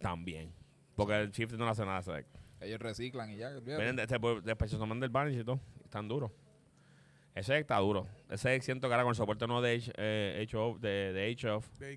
También. 0.00 0.52
Porque 0.96 1.14
el 1.14 1.30
shift 1.30 1.52
no 1.52 1.64
le 1.64 1.70
hace 1.70 1.84
nada 1.84 1.98
a 1.98 2.00
ese 2.00 2.10
deck. 2.10 2.26
Ellos 2.60 2.80
reciclan 2.80 3.30
y 3.30 3.36
ya. 3.36 3.50
Vienen 3.60 3.94
de, 3.94 4.02
este, 4.02 4.18
después 4.42 4.68
se 4.68 4.78
toman 4.78 4.98
del 4.98 5.10
Vanish 5.10 5.38
y 5.38 5.44
todo. 5.44 5.60
Están 5.84 6.08
duros. 6.08 6.32
Ese 7.36 7.52
deck 7.52 7.60
está 7.62 7.78
duro. 7.78 8.08
Ese 8.28 8.48
deck 8.48 8.62
siento 8.62 8.88
que 8.88 8.94
ahora 8.94 9.04
con 9.04 9.10
el 9.10 9.16
soporte 9.16 9.46
nuevo 9.46 9.62
de 9.62 9.76
H, 9.76 9.92
eh, 9.96 10.44
H-Off, 10.44 10.80
de, 10.80 11.12
de 11.12 11.36
you 11.36 11.48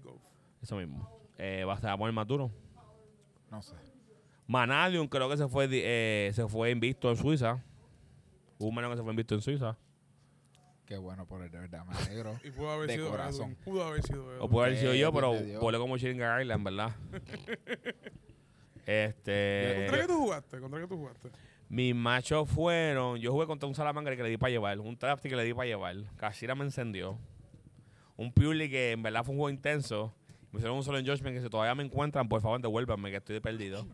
go. 0.03 0.21
eso 0.61 0.75
mismo. 0.75 1.09
Eh, 1.39 1.63
va 1.65 1.73
a 1.73 1.75
estar 1.77 1.91
a 1.91 1.97
poner 1.97 2.13
más 2.13 2.27
duro. 2.27 2.51
No 3.49 3.63
sé. 3.63 3.86
Manalium 4.47 5.07
creo 5.07 5.29
que 5.29 5.37
se 5.37 5.47
fue 5.47 5.67
eh, 5.71 6.31
se 6.33 6.47
fue 6.47 6.71
invicto 6.71 7.09
en 7.09 7.17
Suiza. 7.17 7.61
Hubo 8.57 8.69
un 8.69 8.75
menor 8.75 8.91
que 8.91 8.97
se 8.97 9.03
fue 9.03 9.11
invicto 9.11 9.35
en 9.35 9.41
Suiza. 9.41 9.77
Qué 10.85 10.97
bueno 10.97 11.25
por 11.25 11.43
él, 11.43 11.51
de 11.51 11.59
verdad. 11.59 11.85
Me 11.85 11.97
alegro. 11.97 12.39
Y 12.45 12.51
pudo 12.51 12.71
haber 12.71 12.87
De 12.87 12.93
sido 12.95 13.09
corazón. 13.09 13.51
Edwin. 13.51 13.57
Pudo 13.65 13.83
haber 13.83 14.03
sido 14.03 14.25
O 14.25 14.31
Edwin. 14.37 14.49
puede 14.49 14.67
haber 14.67 14.79
sido 14.79 14.93
yo, 14.93 15.11
pero 15.11 15.33
de 15.33 15.57
volé 15.57 15.77
como 15.77 15.97
Shiringa 15.97 16.41
Island, 16.41 16.63
¿verdad? 16.63 16.95
¿Contra 18.85 18.85
qué 18.85 18.85
este. 18.85 20.07
tú 20.07 20.17
jugaste? 20.17 20.59
¿Contra 20.59 20.79
qué 20.79 20.87
tú 20.87 20.95
jugaste? 20.97 21.29
Mis 21.67 21.93
machos 21.93 22.49
fueron. 22.49 23.17
Yo 23.19 23.33
jugué 23.33 23.45
contra 23.45 23.67
un 23.67 23.75
Salamangre 23.75 24.15
que 24.15 24.23
le 24.23 24.29
di 24.29 24.37
para 24.37 24.49
llevar. 24.51 24.79
Un 24.79 24.95
Trafty 24.97 25.27
que 25.27 25.35
le 25.35 25.43
di 25.43 25.53
para 25.53 25.67
llevar. 25.67 25.95
Cashira 26.15 26.55
me 26.55 26.63
encendió. 26.63 27.19
Un 28.15 28.31
Purely 28.31 28.69
que 28.69 28.93
en 28.93 29.03
verdad 29.03 29.25
fue 29.25 29.33
un 29.33 29.39
juego 29.39 29.49
intenso. 29.49 30.13
Me 30.51 30.59
hicieron 30.59 30.77
un 30.77 30.83
solo 30.83 30.97
en 30.97 31.05
Judgment 31.05 31.35
que 31.35 31.43
si 31.43 31.49
todavía 31.49 31.75
me 31.75 31.83
encuentran, 31.83 32.29
por 32.29 32.39
favor, 32.41 32.61
devuélvanme 32.61 33.11
que 33.11 33.17
estoy 33.17 33.41
perdido. 33.41 33.85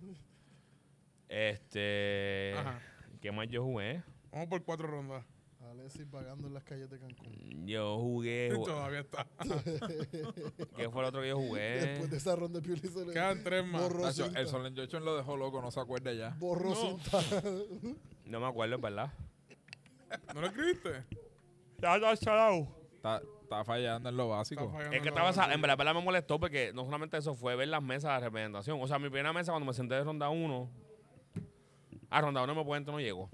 Este. 1.33 2.53
Ajá. 2.55 2.79
¿Qué 3.21 3.31
más 3.31 3.47
yo 3.49 3.63
jugué? 3.63 4.03
Vamos 4.31 4.47
por 4.49 4.63
cuatro 4.63 4.87
rondas. 4.87 5.25
Alexis 5.71 6.07
vagando 6.11 6.47
en 6.47 6.53
las 6.53 6.63
calles 6.63 6.87
de 6.91 6.99
Cancún. 6.99 7.65
Yo 7.65 7.97
jugué. 7.97 8.51
ju- 8.53 8.65
Todavía 8.65 8.99
está. 8.99 9.25
¿Qué 10.75 10.89
fue 10.89 11.01
el 11.01 11.07
otro 11.07 11.21
que 11.21 11.29
yo 11.29 11.37
jugué? 11.37 11.61
Después 11.87 12.11
de 12.11 12.17
esa 12.17 12.35
ronda 12.35 12.59
de 12.59 12.65
Pioli 12.65 12.87
se 12.87 13.05
le 13.05 13.13
Quedan 13.13 13.43
tres 13.43 13.65
más. 13.65 13.81
borró 13.81 14.01
Nacho, 14.03 14.25
cinta. 14.25 14.39
el 14.39 14.47
Solen 14.47 14.75
Jochon 14.75 15.03
lo 15.03 15.15
dejó 15.17 15.35
loco, 15.35 15.61
no 15.61 15.71
se 15.71 15.79
acuerda 15.79 16.13
ya. 16.13 16.35
Borró 16.37 16.69
No. 16.69 16.75
cinta. 16.75 17.19
No 18.25 18.39
me 18.39 18.45
acuerdo, 18.47 18.77
verdad. 18.77 19.11
¿No 20.33 20.41
lo 20.41 20.47
escribiste? 20.47 21.03
Ya, 21.79 21.97
ya, 21.97 22.15
chalao. 22.15 22.67
Está, 22.95 23.21
está 23.41 23.65
fallando 23.65 24.07
en 24.09 24.15
lo 24.15 24.29
básico. 24.29 24.69
Fallando 24.69 24.95
Es 24.95 25.01
que 25.01 25.11
la 25.11 25.29
estaba, 25.29 25.53
en 25.53 25.59
verdad, 25.61 25.73
en 25.73 25.77
verdad 25.79 25.93
me 25.95 26.01
molestó 26.01 26.39
porque 26.39 26.71
no 26.73 26.85
solamente 26.85 27.17
eso 27.17 27.33
fue 27.35 27.55
ver 27.55 27.67
las 27.67 27.81
mesas 27.83 28.19
de 28.21 28.27
representación. 28.27 28.79
O 28.81 28.87
sea, 28.87 28.97
mi 28.99 29.09
primera 29.09 29.33
mesa 29.33 29.51
cuando 29.51 29.65
me 29.65 29.73
senté 29.73 29.95
de 29.95 30.03
ronda 30.03 30.29
1, 30.29 30.69
a 32.17 32.22
ronda 32.22 32.43
1 32.43 32.55
me 32.55 32.63
puedo 32.63 32.91
no 32.91 33.00
llegó. 33.00 33.29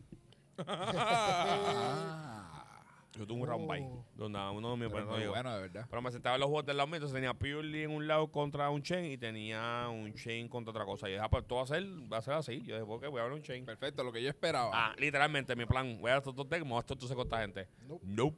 Ah, 1.12 2.82
Yo 3.18 3.26
tuve 3.28 3.42
un 3.42 3.48
round 3.48 3.68
bye, 3.70 3.82
Oh. 3.82 4.06
donde 4.16 4.40
uno 4.40 4.72
de 4.72 4.78
mis 4.78 4.90
pero 4.92 5.04
no 5.06 5.12
muy 5.12 5.20
llegó. 5.20 5.32
bueno, 5.34 5.54
de 5.56 5.62
verdad. 5.62 5.86
Pero 5.90 6.02
me 6.02 6.12
sentaba 6.12 6.36
en 6.36 6.40
los 6.42 6.48
juegos 6.48 6.66
del 6.66 6.78
lado 6.78 6.88
mío, 6.88 6.96
entonces 6.98 7.14
tenía 7.16 7.34
Purely 7.34 7.84
en 7.84 7.92
un 7.92 8.08
lado 8.08 8.32
contra 8.32 8.70
un 8.70 8.82
Chain 8.82 9.06
y 9.12 9.18
tenía 9.18 9.88
un 9.90 10.14
Chain 10.14 10.48
contra 10.48 10.72
otra 10.72 10.86
cosa. 10.86 11.08
Y 11.10 11.14
dije, 11.14 11.24
ah, 11.24 11.30
pues 11.30 11.46
todo 11.48 11.58
va 11.60 11.64
a 11.64 11.68
ser, 11.68 11.84
va 12.12 12.18
a 12.18 12.22
ser 12.22 12.34
así. 12.36 12.62
Yo 12.62 12.76
dije, 12.80 12.86
ok, 12.90 13.08
voy 13.10 13.20
a 13.20 13.24
ver 13.24 13.34
un 13.34 13.42
Chain. 13.42 13.66
Perfecto, 13.66 14.04
lo 14.04 14.12
que 14.14 14.22
yo 14.22 14.30
esperaba. 14.30 14.72
Ah, 14.74 14.94
literalmente, 14.98 15.56
mi 15.56 15.66
plan, 15.66 15.98
voy 16.00 16.10
a 16.10 16.14
dar 16.14 16.18
estos 16.20 16.36
dos 16.36 16.48
decks, 16.48 16.64
me 16.64 16.70
voy 16.70 16.78
a 16.78 16.80
estar 16.82 16.98
con 16.98 17.22
esta 17.26 17.42
gente. 17.42 17.68
Nope. 17.88 18.06
Nope. 18.06 18.38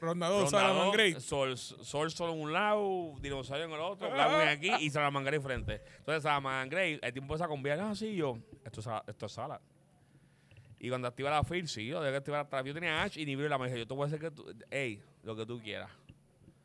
Ronda 0.00 0.28
dos, 0.28 0.44
Ronda 0.44 0.58
Salaman 0.60 0.86
dos, 0.86 0.94
Great. 0.94 1.18
Sol, 1.18 1.58
Sol 1.58 2.10
solo 2.10 2.32
en 2.32 2.40
un 2.40 2.52
lado, 2.54 3.12
Dinosaurio 3.20 3.66
en 3.66 3.72
el 3.72 3.80
otro, 3.80 4.10
Blackwing 4.10 4.48
aquí 4.48 4.84
y 4.86 4.88
Salaman 4.90 5.24
Grey 5.24 5.40
frente. 5.40 5.82
Entonces 5.98 6.22
Salaman 6.22 6.70
Grey, 6.70 6.98
el 7.02 7.12
tiempo 7.12 7.34
empieza 7.34 7.44
a 7.44 7.48
conviar, 7.48 7.78
ah, 7.80 7.94
sí, 7.94 8.14
yo, 8.14 8.38
esto 8.64 8.80
es, 8.80 8.84
sala- 8.84 9.04
esto 9.06 9.26
es 9.26 9.32
sala. 9.32 9.60
Y 10.78 10.88
cuando 10.88 11.08
activa 11.08 11.30
la 11.30 11.44
field, 11.44 11.66
sí, 11.68 11.86
yo 11.86 12.00
debía 12.00 12.18
activar 12.18 12.40
atrás. 12.40 12.64
Yo 12.64 12.72
tenía 12.72 13.02
Ash 13.02 13.18
y 13.18 13.26
nivel 13.26 13.50
la 13.50 13.58
mesa. 13.58 13.76
Yo 13.76 13.86
te 13.86 13.92
voy 13.94 14.04
a 14.04 14.06
hacer 14.06 14.18
que 14.20 14.30
tú, 14.30 14.46
ey, 14.70 15.02
lo 15.22 15.36
que 15.36 15.44
tú 15.44 15.60
quieras. 15.60 15.90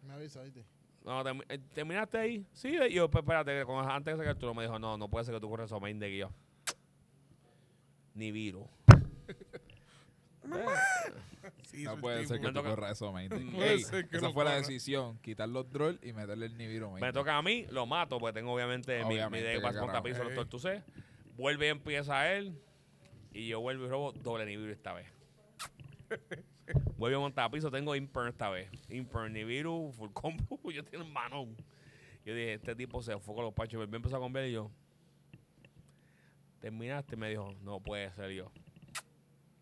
Me 0.08 0.14
avisa, 0.14 0.42
¿viste? 0.44 0.64
no, 1.04 1.22
eh, 1.50 1.60
¿terminaste 1.74 2.18
ahí? 2.18 2.46
Sí, 2.54 2.78
y 2.90 2.94
yo, 2.94 3.10
pues 3.12 3.24
espérate, 3.24 3.52
que 3.60 3.66
con- 3.66 3.88
antes 3.90 4.14
de 4.18 4.24
sacar 4.24 4.38
tú 4.40 4.54
me 4.56 4.64
dijo, 4.64 4.80
no, 4.80 4.98
no 4.98 5.08
puede 5.10 5.25
ser 5.25 5.36
que 5.36 5.42
tú 5.42 5.50
corres 5.50 5.72
main 5.82 6.00
de 6.00 6.10
guía. 6.10 6.30
Ni 8.14 8.32
viro. 8.32 8.68
Sí, 11.64 11.84
No 11.84 11.98
puede 11.98 12.25
ser 12.25 12.40
que 12.40 12.48
Me 12.48 12.54
tú 12.54 12.64
corras 12.64 12.92
eso, 12.94 13.12
main. 13.12 13.32
Ey, 13.62 13.84
que 14.10 14.18
esa 14.18 14.32
fue 14.32 14.46
la 14.46 14.56
decisión. 14.56 15.18
Quitar 15.20 15.50
los 15.50 15.70
droll 15.72 16.00
y 16.02 16.14
meterle 16.14 16.46
el 16.46 16.58
Nibiru 16.58 16.90
main. 16.92 17.02
Me 17.02 17.12
toca 17.12 17.38
a 17.38 17.42
mí, 17.42 17.66
lo 17.70 17.86
mato, 17.86 18.18
porque 18.18 18.40
tengo 18.40 18.54
obviamente, 18.54 19.00
mi- 19.00 19.06
mi, 19.10 19.16
Obviamente, 19.16 19.48
de 19.50 19.56
qué 19.56 19.62
paso 19.62 19.80
contra 19.80 20.02
carajo. 20.02 20.04
piso, 20.06 20.24
los. 20.24 20.34
Vuelve 21.36 21.68
y 21.68 21.70
empieza 21.70 22.34
él. 22.34 22.58
Y 23.34 23.48
yo 23.50 23.60
vuelvo 23.60 23.86
y 23.86 23.89
robo 23.89 24.12
doble 24.13 24.46
Nibiru 24.46 24.72
esta 24.72 24.94
vez. 24.94 25.08
Vuelvo 26.98 27.18
a 27.18 27.22
montar 27.22 27.46
a 27.46 27.51
piso, 27.51 27.70
tengo 27.70 27.96
Imperm 27.96 28.30
esta 28.30 28.50
vez. 28.50 28.70
Imperm, 28.89 29.32
Nibiru, 29.34 29.92
full 29.92 30.10
combo. 30.13 30.60
Yo 30.72 30.84
tengo 30.84 31.04
un 31.04 31.12
manón. 31.12 31.56
Yo 32.25 32.34
dije, 32.34 32.54
este 32.54 32.75
tipo 32.75 33.01
se 33.04 33.20
fue 33.20 33.36
con 33.36 33.44
los 33.44 33.54
panchos. 33.54 33.88
Me 33.88 33.98
empezó 33.98 34.15
a 34.15 34.20
comer 34.20 34.48
y 34.48 34.54
yo. 34.54 34.72
Terminaste, 36.60 37.15
me 37.15 37.30
dijo, 37.30 37.54
no 37.62 37.80
puede 37.80 38.12
ser 38.13 38.32
yo. 38.32 38.51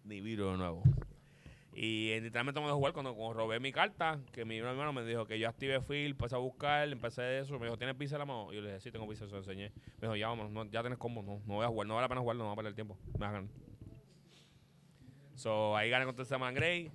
Nibiru 0.05 0.51
de 0.51 0.57
nuevo. 0.57 0.83
Y 1.75 2.19
literalmente 2.19 2.59
me 2.59 2.67
dejó 2.67 2.77
jugar 2.77 2.93
cuando, 2.93 3.15
cuando 3.15 3.33
robé 3.33 3.59
mi 3.59 3.71
carta, 3.71 4.19
que 4.31 4.45
mi 4.45 4.57
hermano 4.57 4.93
me 4.93 5.03
dijo 5.03 5.25
que 5.25 5.39
yo 5.39 5.49
activé 5.49 5.81
Field, 5.81 6.11
empecé 6.11 6.35
a 6.35 6.37
buscar, 6.37 6.87
empecé 6.87 7.39
eso, 7.39 7.57
me 7.57 7.65
dijo, 7.65 7.77
¿tienes 7.77 7.95
pizza 7.95 8.15
en 8.15 8.19
la 8.19 8.25
mano? 8.25 8.51
Y 8.51 8.57
yo 8.57 8.61
le 8.61 8.67
dije, 8.67 8.79
sí, 8.79 8.91
tengo 8.91 9.07
pizza, 9.07 9.25
se 9.25 9.31
lo 9.31 9.39
enseñé. 9.39 9.71
Me 9.99 10.07
dijo, 10.07 10.15
ya 10.15 10.27
vamos, 10.27 10.51
no, 10.51 10.65
ya 10.65 10.81
tienes 10.81 10.99
combo, 10.99 11.23
no, 11.23 11.41
no 11.47 11.55
voy 11.55 11.65
a 11.65 11.69
jugar, 11.69 11.87
no 11.87 11.95
vale 11.95 12.05
la 12.05 12.09
pena 12.09 12.21
jugar, 12.21 12.37
no 12.37 12.43
voy 12.43 12.53
a 12.53 12.55
perder 12.55 12.69
el 12.69 12.75
tiempo, 12.75 12.97
me 13.17 13.25
hagan. 13.25 13.49
So, 15.33 15.75
ahí 15.75 15.89
gané 15.89 16.05
contra 16.05 16.25
Saman 16.25 16.53
Gray. 16.53 16.91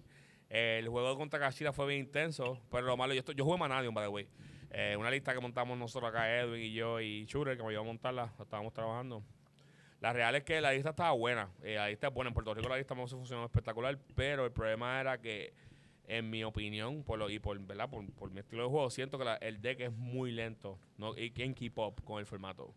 el 0.48 0.88
juego 0.88 1.16
contra 1.16 1.40
Kashira 1.40 1.72
fue 1.72 1.88
bien 1.88 2.00
intenso, 2.00 2.60
pero 2.70 2.86
lo 2.86 2.96
malo, 2.96 3.14
yo, 3.14 3.18
estoy, 3.18 3.34
yo 3.34 3.44
jugué 3.44 3.58
Manadium, 3.58 3.92
by 3.92 4.04
the 4.04 4.08
way. 4.08 4.28
Eh, 4.70 4.96
una 4.96 5.10
lista 5.10 5.34
que 5.34 5.40
montamos 5.40 5.76
nosotros 5.76 6.08
acá, 6.10 6.38
Edwin 6.38 6.62
y 6.62 6.72
yo 6.72 7.00
y 7.00 7.24
Shooter, 7.24 7.56
que 7.56 7.62
me 7.64 7.70
ayudó 7.70 7.80
a 7.80 7.84
montarla, 7.84 8.32
la 8.38 8.44
estábamos 8.44 8.72
trabajando. 8.72 9.24
La 10.00 10.12
real 10.12 10.34
es 10.36 10.44
que 10.44 10.60
la 10.60 10.72
lista 10.72 10.90
estaba 10.90 11.12
buena. 11.12 11.50
eh, 11.62 11.74
la 11.74 11.88
lista 11.88 12.08
es 12.08 12.14
buena. 12.14 12.28
En 12.28 12.34
Puerto 12.34 12.54
Rico 12.54 12.68
la 12.68 12.76
lista 12.76 12.94
se 12.94 13.16
funcionó 13.16 13.44
espectacular, 13.44 13.98
pero 14.14 14.44
el 14.44 14.52
problema 14.52 15.00
era 15.00 15.20
que, 15.20 15.52
en 16.06 16.30
mi 16.30 16.44
opinión, 16.44 17.02
por 17.02 17.18
lo, 17.18 17.28
y 17.28 17.38
por, 17.38 17.58
¿verdad? 17.58 17.90
Por, 17.90 18.08
por 18.12 18.30
mi 18.30 18.40
estilo 18.40 18.62
de 18.62 18.68
juego, 18.68 18.90
siento 18.90 19.18
que 19.18 19.24
el 19.40 19.60
deck 19.60 19.80
es 19.80 19.92
muy 19.92 20.30
lento 20.30 20.78
no, 20.96 21.16
y 21.16 21.30
que 21.30 21.52
keep 21.52 21.78
up 21.78 22.02
con 22.04 22.20
el 22.20 22.26
formato. 22.26 22.72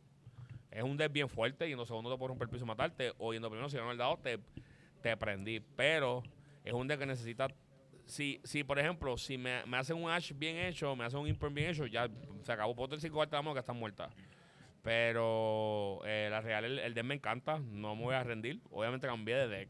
Es 0.71 0.83
un 0.83 0.97
deck 0.97 1.11
bien 1.11 1.29
fuerte 1.29 1.67
y 1.67 1.73
en 1.73 1.77
los 1.77 1.87
segundos 1.87 2.13
te 2.13 2.17
puede 2.17 2.29
romper 2.29 2.47
el 2.47 2.51
piso 2.51 2.65
y 2.65 2.67
matarte, 2.67 3.13
o 3.17 3.33
yendo 3.33 3.49
primero, 3.49 3.69
si 3.69 3.77
no 3.77 3.91
el 3.91 3.97
dado, 3.97 4.17
te, 4.17 4.39
te 5.01 5.15
prendí. 5.17 5.59
Pero 5.59 6.23
es 6.63 6.73
un 6.73 6.87
deck 6.87 6.99
que 6.99 7.05
necesita. 7.05 7.49
Si, 8.05 8.41
si 8.43 8.63
por 8.63 8.79
ejemplo, 8.79 9.15
si 9.17 9.37
me, 9.37 9.63
me 9.67 9.77
hacen 9.77 9.95
un 9.95 10.09
Ash 10.09 10.33
bien 10.33 10.57
hecho, 10.57 10.95
me 10.95 11.05
hacen 11.05 11.19
un 11.19 11.27
Imperm 11.27 11.53
bien 11.53 11.69
hecho, 11.69 11.85
ya 11.85 12.09
se 12.41 12.51
acabó. 12.51 12.75
Puedo 12.75 12.89
tener 12.89 13.01
cinco 13.01 13.19
cartas 13.19 13.39
de 13.39 13.43
mano 13.43 13.53
que 13.53 13.59
están 13.59 13.77
muertas. 13.77 14.11
Pero 14.83 16.01
eh, 16.05 16.27
la 16.31 16.41
real, 16.41 16.65
el, 16.65 16.79
el 16.79 16.93
deck 16.93 17.03
me 17.05 17.15
encanta. 17.15 17.59
No 17.59 17.95
me 17.95 18.03
voy 18.03 18.15
a 18.15 18.23
rendir. 18.23 18.61
Obviamente 18.71 19.07
cambié 19.07 19.35
de 19.35 19.47
deck. 19.47 19.69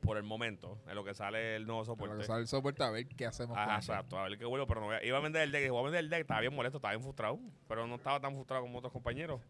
Por 0.00 0.16
el 0.16 0.22
momento. 0.24 0.78
En 0.88 0.96
lo 0.96 1.04
que 1.04 1.14
sale 1.14 1.56
el 1.56 1.66
nuevo 1.66 1.82
Por 1.84 1.88
lo 1.88 1.94
soporte. 1.94 2.20
que 2.22 2.26
sale 2.26 2.40
el 2.42 2.48
soporte, 2.48 2.82
a 2.82 2.90
ver 2.90 3.06
qué 3.06 3.26
hacemos 3.26 3.56
Ajá, 3.56 3.66
con 3.66 3.74
exacto. 3.76 4.18
A 4.18 4.28
ver 4.28 4.38
qué 4.38 4.44
vuelvo. 4.44 4.66
Pero 4.66 4.80
no 4.80 4.86
voy 4.86 4.96
a, 4.96 5.04
iba 5.04 5.18
a 5.18 5.20
vender 5.20 5.42
el 5.42 5.52
deck. 5.52 5.64
Iba 5.66 5.78
a 5.78 5.82
vender 5.82 6.00
el 6.00 6.10
deck. 6.10 6.20
Estaba 6.22 6.40
bien 6.40 6.54
molesto. 6.54 6.78
Estaba 6.78 6.92
bien 6.94 7.02
frustrado. 7.02 7.38
Pero 7.68 7.86
no 7.86 7.94
estaba 7.96 8.20
tan 8.20 8.34
frustrado 8.34 8.62
como 8.62 8.78
otros 8.78 8.92
compañeros. 8.92 9.40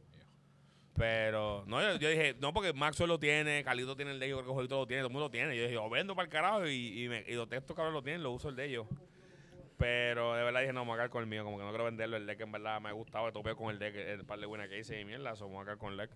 Pero, 0.94 1.64
no, 1.66 1.80
yo, 1.80 1.96
yo 1.96 2.08
dije, 2.10 2.36
no, 2.38 2.52
porque 2.52 2.74
Maxwell 2.74 3.08
lo 3.08 3.18
tiene, 3.18 3.64
Calito 3.64 3.96
tiene 3.96 4.10
el 4.10 4.20
de 4.20 4.26
ellos, 4.26 4.40
creo 4.40 4.50
que 4.50 4.54
Jolito 4.56 4.76
lo 4.76 4.86
tiene, 4.86 5.00
todo 5.00 5.06
el 5.08 5.12
mundo 5.14 5.26
lo 5.26 5.30
tiene. 5.30 5.56
Yo 5.56 5.62
dije, 5.62 5.74
lo 5.74 5.88
vendo 5.88 6.14
para 6.14 6.26
el 6.26 6.30
carajo 6.30 6.66
y, 6.68 7.04
y, 7.04 7.08
me, 7.08 7.24
y 7.26 7.32
los 7.32 7.48
textos 7.48 7.74
cabrón 7.74 7.94
lo 7.94 8.02
tienen, 8.02 8.22
lo 8.22 8.30
uso 8.30 8.50
el 8.50 8.56
de 8.56 8.66
ellos. 8.66 8.86
Pero 9.82 10.36
de 10.36 10.44
verdad 10.44 10.60
dije, 10.60 10.72
no, 10.72 10.84
me 10.84 10.90
voy 10.90 10.94
a 10.94 10.98
quedar 10.98 11.10
con 11.10 11.22
el 11.22 11.28
mío, 11.28 11.42
como 11.42 11.58
que 11.58 11.64
no 11.64 11.70
quiero 11.70 11.86
venderlo. 11.86 12.16
El 12.16 12.24
deck 12.24 12.40
en 12.40 12.52
verdad 12.52 12.80
me 12.80 12.88
ha 12.88 12.92
gustado, 12.92 13.32
topé 13.32 13.56
con 13.56 13.68
el 13.68 13.80
deck, 13.80 13.96
el 13.96 14.24
par 14.24 14.38
de 14.38 14.46
buenas 14.46 14.68
que 14.68 14.78
hice 14.78 15.00
y 15.00 15.04
mierda, 15.04 15.34
so 15.34 15.48
me 15.48 15.54
voy 15.54 15.62
a 15.62 15.64
quedar 15.64 15.78
con 15.78 15.90
el 15.90 15.98
deck. 15.98 16.10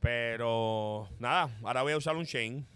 Pero, 0.00 1.08
nada, 1.20 1.56
ahora 1.62 1.82
voy 1.82 1.92
a 1.92 1.96
usar 1.96 2.16
un 2.16 2.26
chain. 2.26 2.66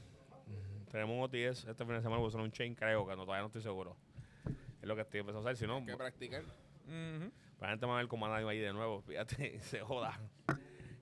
Tenemos 0.92 1.16
un 1.16 1.22
OTS, 1.24 1.64
este 1.64 1.84
fin 1.84 1.94
de 1.94 2.00
semana 2.00 2.18
voy 2.18 2.26
a 2.26 2.28
usar 2.28 2.42
un 2.42 2.52
chain, 2.52 2.76
creo 2.76 3.04
que 3.08 3.16
no, 3.16 3.24
todavía 3.24 3.40
no 3.40 3.48
estoy 3.48 3.62
seguro. 3.62 3.96
Es 4.80 4.86
lo 4.86 4.94
que 4.94 5.02
estoy 5.02 5.18
empezando 5.18 5.48
a 5.48 5.50
hacer, 5.50 5.56
si 5.56 5.66
no, 5.66 5.78
Hay 5.78 5.86
que 5.86 5.96
practicar. 5.96 6.42
Ujú. 6.84 7.32
la 7.60 7.68
gente 7.70 7.86
me 7.86 7.90
va 7.90 7.98
a 7.98 8.02
ver 8.02 8.08
como 8.08 8.28
nadie 8.28 8.48
ahí 8.48 8.58
de 8.60 8.72
nuevo, 8.72 9.02
fíjate, 9.08 9.58
se 9.62 9.80
joda. 9.80 10.16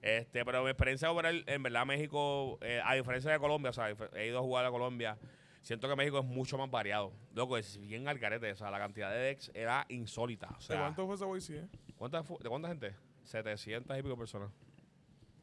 Este, 0.01 0.43
pero 0.47 0.65
mi 0.65 0.71
experiencia 0.71 1.11
en 1.11 1.63
verdad, 1.63 1.85
México, 1.85 2.59
eh, 2.63 2.81
a 2.83 2.95
diferencia 2.95 3.31
de 3.31 3.39
Colombia, 3.39 3.69
o 3.69 3.75
sea, 3.75 3.95
he 4.15 4.27
ido 4.29 4.39
a 4.39 4.43
jugar 4.43 4.65
a 4.65 4.71
Colombia, 4.71 5.19
siento 5.63 5.89
que 5.89 5.97
México 5.97 6.19
es 6.21 6.25
mucho 6.25 6.57
más 6.59 6.71
variado. 6.71 7.13
Loco, 7.35 7.57
es 7.57 7.79
bien 7.79 8.09
al 8.09 8.19
carete, 8.19 8.51
o 8.53 8.57
sea, 8.57 8.71
la 8.71 8.79
cantidad 8.79 9.11
de 9.11 9.19
decks 9.19 9.51
era 9.55 9.85
insólita. 9.89 10.49
O 10.51 10.55
¿De 10.57 10.61
sea, 10.63 10.81
cuánto 10.81 11.07
fue 11.07 11.15
esa 11.15 11.25
Boise? 11.27 11.59
eh? 11.61 11.69
¿cuánta 11.97 12.23
fu- 12.23 12.39
¿de 12.39 12.49
cuánta 12.49 12.69
gente? 12.69 12.95
700 13.25 13.99
y 13.99 14.03
pico 14.03 14.17
personas. 14.17 14.51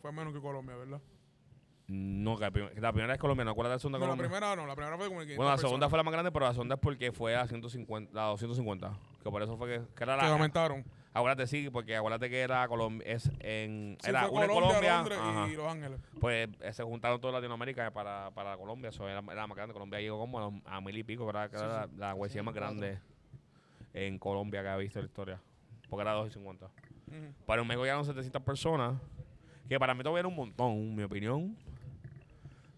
Fue 0.01 0.11
menos 0.11 0.33
que 0.33 0.39
Colombia, 0.41 0.75
¿verdad? 0.75 1.01
No, 1.87 2.35
que 2.35 2.41
la, 2.45 2.51
prim- 2.51 2.69
la 2.77 2.91
primera 2.91 3.13
es 3.13 3.19
colombiana, 3.19 3.51
¿no? 3.51 3.55
¿cuál 3.55 3.67
es 3.67 3.73
la 3.73 3.79
segunda 3.79 3.99
No, 3.99 4.05
la 4.05 4.11
Colombia? 4.13 4.27
primera 4.29 4.55
no, 4.55 4.65
la 4.65 4.75
primera 4.75 4.97
fue 4.97 5.07
como 5.07 5.21
el 5.21 5.27
500 5.27 5.37
Bueno, 5.37 5.51
la 5.51 5.57
segunda 5.59 5.89
fue 5.89 5.97
la 5.97 6.03
más 6.03 6.11
grande, 6.13 6.31
pero 6.31 6.45
la 6.45 6.53
segunda 6.53 6.75
es 6.75 6.81
porque 6.81 7.11
fue 7.11 7.35
a 7.35 7.45
150, 7.47 8.19
a 8.19 8.29
250. 8.29 8.97
Que 9.23 9.29
por 9.29 9.43
eso 9.43 9.55
fue 9.57 9.67
que, 9.67 9.85
que 9.95 10.03
era 10.03 10.15
Que 10.17 10.23
la, 10.23 10.31
aumentaron. 10.31 10.83
Acuérdate, 11.15 11.47
sí, 11.47 11.69
porque 11.69 11.95
acuérdate 11.95 12.29
que 12.29 12.41
era 12.41 12.67
Colombia, 12.67 13.07
es 13.07 13.31
en, 13.39 13.97
Sí, 14.01 14.09
era 14.09 14.27
una 14.27 14.43
en 14.43 14.51
Colombia, 14.51 15.47
y 15.49 15.55
Los 15.55 15.65
Ángeles. 15.65 16.01
pues 16.19 16.49
eh, 16.59 16.73
se 16.73 16.83
juntaron 16.83 17.21
toda 17.21 17.31
Latinoamérica 17.31 17.89
para, 17.91 18.31
para 18.31 18.57
Colombia, 18.57 18.89
eso 18.89 19.07
era, 19.07 19.23
era 19.31 19.47
más 19.47 19.55
grande. 19.55 19.71
Colombia 19.73 20.01
llegó 20.01 20.19
como 20.19 20.61
a, 20.65 20.75
a 20.75 20.81
mil 20.81 20.97
y 20.97 21.03
pico, 21.05 21.25
¿verdad? 21.25 21.49
Que 21.49 21.55
era 21.55 21.87
la, 21.97 22.13
la 22.13 22.43
más 22.43 22.53
grande 22.53 22.99
en 23.93 24.19
Colombia 24.19 24.61
que 24.61 24.67
ha 24.67 24.75
visto 24.75 24.99
la 24.99 25.05
historia, 25.05 25.41
porque 25.89 26.01
era 26.01 26.11
250. 26.11 26.65
Ujú. 26.65 27.33
Para 27.45 27.61
en 27.61 27.67
México 27.69 27.83
llegaron 27.83 28.03
700 28.03 28.41
personas, 28.41 28.99
que 29.69 29.79
para 29.79 29.93
mí 29.93 30.03
todavía 30.03 30.19
era 30.19 30.27
un 30.27 30.35
montón, 30.35 30.73
en 30.73 30.95
mi 30.95 31.03
opinión. 31.03 31.55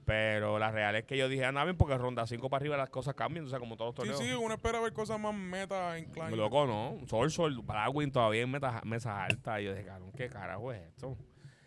Pero 0.08 0.58
la 0.58 0.72
real 0.72 0.96
es 0.96 1.04
que 1.04 1.18
yo 1.18 1.28
dije, 1.28 1.44
anda 1.44 1.66
bien, 1.66 1.76
porque 1.76 1.98
ronda 1.98 2.26
5 2.26 2.50
para 2.50 2.62
arriba 2.62 2.78
las 2.78 2.90
cosas 2.90 3.14
cambian, 3.14 3.46
o 3.46 3.50
sea, 3.50 3.60
como 3.60 3.76
todos 3.76 3.90
los 3.94 4.06
Sí, 4.08 4.14
torneos. 4.14 4.38
sí, 4.40 4.42
uno 4.46 4.54
espera 4.54 4.80
ver 4.80 4.94
cosas 4.94 5.20
más 5.20 5.36
meta 5.36 6.00
incline. 6.00 6.34
Loco, 6.38 6.66
no. 6.66 7.06
Sol, 7.08 7.30
Sol, 7.30 7.62
Bragwin 7.62 8.10
todavía 8.10 8.42
en 8.44 8.50
metas, 8.50 8.86
mesas 8.86 9.14
altas. 9.30 9.60
Y 9.60 9.66
yo 9.66 9.74
dije, 9.74 9.86
cabrón, 9.86 10.14
¿qué 10.14 10.30
carajo 10.30 10.72
es 10.72 10.82
esto? 10.82 11.18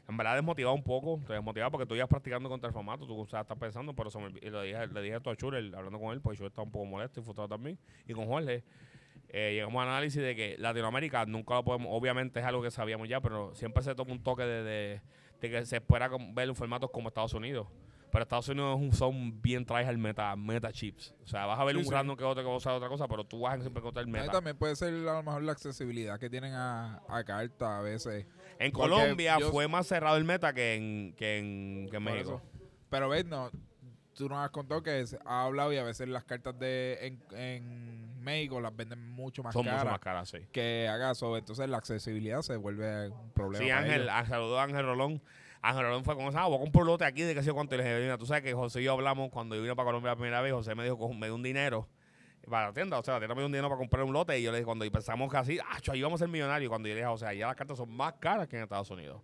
En 0.08 0.16
verdad 0.16 0.36
desmotivado 0.36 0.74
un 0.74 0.82
poco. 0.82 1.18
Estoy 1.20 1.36
desmotivado 1.36 1.70
porque 1.70 1.84
tú 1.84 1.94
ibas 1.94 2.08
practicando 2.08 2.48
contra 2.48 2.68
el 2.68 2.72
formato. 2.72 3.06
Tú 3.06 3.20
o 3.20 3.26
sea, 3.26 3.42
estás 3.42 3.58
pensando, 3.58 3.94
pero 3.94 4.08
me 4.18 4.28
y 4.40 4.48
le 4.48 4.62
dije, 4.62 4.86
le 4.86 5.02
dije 5.02 5.16
esto 5.16 5.28
a 5.28 5.36
Churel, 5.36 5.74
hablando 5.74 6.00
con 6.00 6.14
él, 6.14 6.22
porque 6.22 6.38
Churel 6.38 6.48
estaba 6.48 6.64
un 6.64 6.72
poco 6.72 6.86
molesto 6.86 7.20
y 7.20 7.22
frustrado 7.22 7.48
también. 7.48 7.78
Y 8.08 8.14
con 8.14 8.26
Jorge. 8.26 8.64
eh, 9.28 9.50
llegamos 9.52 9.82
al 9.82 9.88
análisis 9.90 10.22
de 10.22 10.34
que 10.34 10.56
Latinoamérica 10.58 11.26
nunca 11.26 11.56
lo 11.56 11.62
podemos, 11.62 11.88
obviamente 11.90 12.40
es 12.40 12.46
algo 12.46 12.62
que 12.62 12.70
sabíamos 12.70 13.06
ya, 13.06 13.20
pero 13.20 13.54
siempre 13.54 13.82
se 13.82 13.94
toma 13.94 14.12
un 14.12 14.22
toque 14.22 14.44
de, 14.44 14.62
de, 14.64 15.00
de 15.42 15.50
que 15.50 15.66
se 15.66 15.76
espera 15.76 16.08
ver 16.32 16.48
un 16.48 16.56
formato 16.56 16.90
como 16.90 17.08
Estados 17.08 17.34
Unidos. 17.34 17.68
Pero 18.10 18.22
Estados 18.22 18.48
Unidos 18.48 18.76
es 18.78 18.82
un- 18.86 18.92
son 18.92 19.40
bien 19.42 19.64
tryhard 19.64 19.96
meta, 19.96 20.34
meta 20.36 20.72
chips. 20.72 21.14
O 21.24 21.26
sea, 21.28 21.46
vas 21.46 21.58
a 21.60 21.64
ver 21.64 21.74
Sí, 21.76 21.78
un 21.80 21.84
sí. 21.86 21.90
random 21.92 22.16
que 22.16 22.24
otro 22.24 22.42
que 22.42 22.48
va 22.48 22.54
a 22.54 22.58
usar 22.58 22.72
otra 22.74 22.88
cosa, 22.88 23.06
pero 23.06 23.24
tú 23.24 23.40
vas 23.40 23.58
a 23.58 23.60
siempre 23.60 23.80
encontrar 23.80 24.04
el 24.04 24.10
meta. 24.10 24.30
también 24.32 24.56
puede 24.56 24.74
ser 24.76 24.88
a 24.92 25.14
lo 25.14 25.22
mejor 25.22 25.42
la 25.42 25.52
accesibilidad 25.52 26.18
que 26.18 26.28
tienen 26.28 26.54
a, 26.54 27.02
a 27.08 27.24
carta 27.24 27.78
a 27.78 27.82
veces. 27.82 28.26
En 28.58 28.72
Porque 28.72 28.90
Colombia 28.90 29.38
yo- 29.38 29.50
fue 29.50 29.68
más 29.68 29.86
cerrado 29.86 30.16
el 30.16 30.24
meta 30.24 30.52
que 30.52 30.74
en, 30.74 31.14
que 31.16 31.38
en, 31.38 31.88
que 31.90 31.96
en 31.98 32.02
México. 32.02 32.42
eso. 32.42 32.42
Pero 32.90 33.08
ves, 33.08 33.24
no, 33.24 33.50
tú 34.14 34.28
nos 34.28 34.38
has 34.38 34.50
contado 34.50 34.82
que 34.82 35.04
ha 35.24 35.44
hablado 35.44 35.72
y 35.72 35.76
a 35.76 35.84
veces 35.84 36.08
las 36.08 36.24
cartas 36.24 36.58
de 36.58 36.98
en, 37.00 37.22
en 37.38 38.20
México 38.20 38.60
las 38.60 38.74
venden 38.76 39.08
mucho 39.12 39.42
más 39.42 39.54
Son 39.54 39.64
caras 39.64 39.80
mucho 39.82 39.90
más 39.92 40.00
caras, 40.00 40.28
sí. 40.28 40.38
que 40.52 40.88
acaso. 40.88 41.36
Entonces 41.38 41.70
la 41.70 41.78
accesibilidad 41.78 42.42
se 42.42 42.56
vuelve 42.56 43.08
un 43.08 43.30
problema. 43.30 43.64
Sí, 43.64 43.70
Ángel, 43.70 44.08
ah, 44.10 44.26
saludó 44.26 44.58
a 44.58 44.64
Ángel 44.64 44.84
Rolón. 44.84 45.22
Ángel 45.62 45.82
Rolón 45.84 46.04
fue 46.04 46.16
con 46.16 46.24
esa, 46.26 46.42
ah, 46.42 46.46
voy 46.46 46.56
a 46.56 46.60
comprar 46.60 46.82
un 46.82 46.88
lote 46.88 47.04
aquí 47.04 47.22
de 47.22 47.34
que 47.34 47.40
sé 47.42 47.48
yo 47.48 47.54
cuánto. 47.54 47.74
Y 47.74 47.78
le 47.78 47.84
dije, 47.84 48.00
mira, 48.00 48.16
tú 48.18 48.24
sabes 48.26 48.42
que 48.42 48.52
José 48.54 48.80
y 48.80 48.84
yo 48.84 48.92
hablamos 48.92 49.30
cuando 49.30 49.54
yo 49.56 49.62
vine 49.62 49.76
para 49.76 49.86
Colombia 49.86 50.10
la 50.12 50.16
primera 50.16 50.40
vez. 50.40 50.52
José 50.52 50.74
me 50.74 50.84
dijo, 50.84 50.96
"Cojo- 50.98 51.12
me 51.14 51.26
dio 51.26 51.34
un 51.34 51.42
dinero 51.42 51.86
para 52.48 52.68
la 52.68 52.72
tienda. 52.72 52.98
O 52.98 53.02
sea, 53.02 53.14
la 53.14 53.20
tienda 53.20 53.34
me 53.34 53.40
dio 53.42 53.46
un 53.46 53.52
dinero 53.52 53.68
para 53.68 53.78
comprar 53.78 54.04
un 54.04 54.12
lote. 54.12 54.38
Y 54.38 54.42
yo 54.42 54.50
le 54.52 54.58
dije, 54.58 54.64
cuando 54.64 54.90
pensamos 54.90 55.30
que 55.30 55.36
así, 55.36 55.58
ah, 55.58 55.78
ahí 55.92 56.00
vamos 56.02 56.20
a 56.20 56.24
ser 56.24 56.28
millonarios. 56.32 56.68
Cuando 56.70 56.88
yo 56.88 56.94
le 56.94 57.00
dije, 57.02 57.08
o 57.12 57.18
sea, 57.18 57.32
ya 57.34 57.46
las 57.48 57.56
cartas 57.56 57.76
son 57.76 57.90
más 57.90 58.14
caras 58.14 58.48
que 58.48 58.56
en 58.56 58.62
Estados 58.62 58.90
Unidos. 58.90 59.20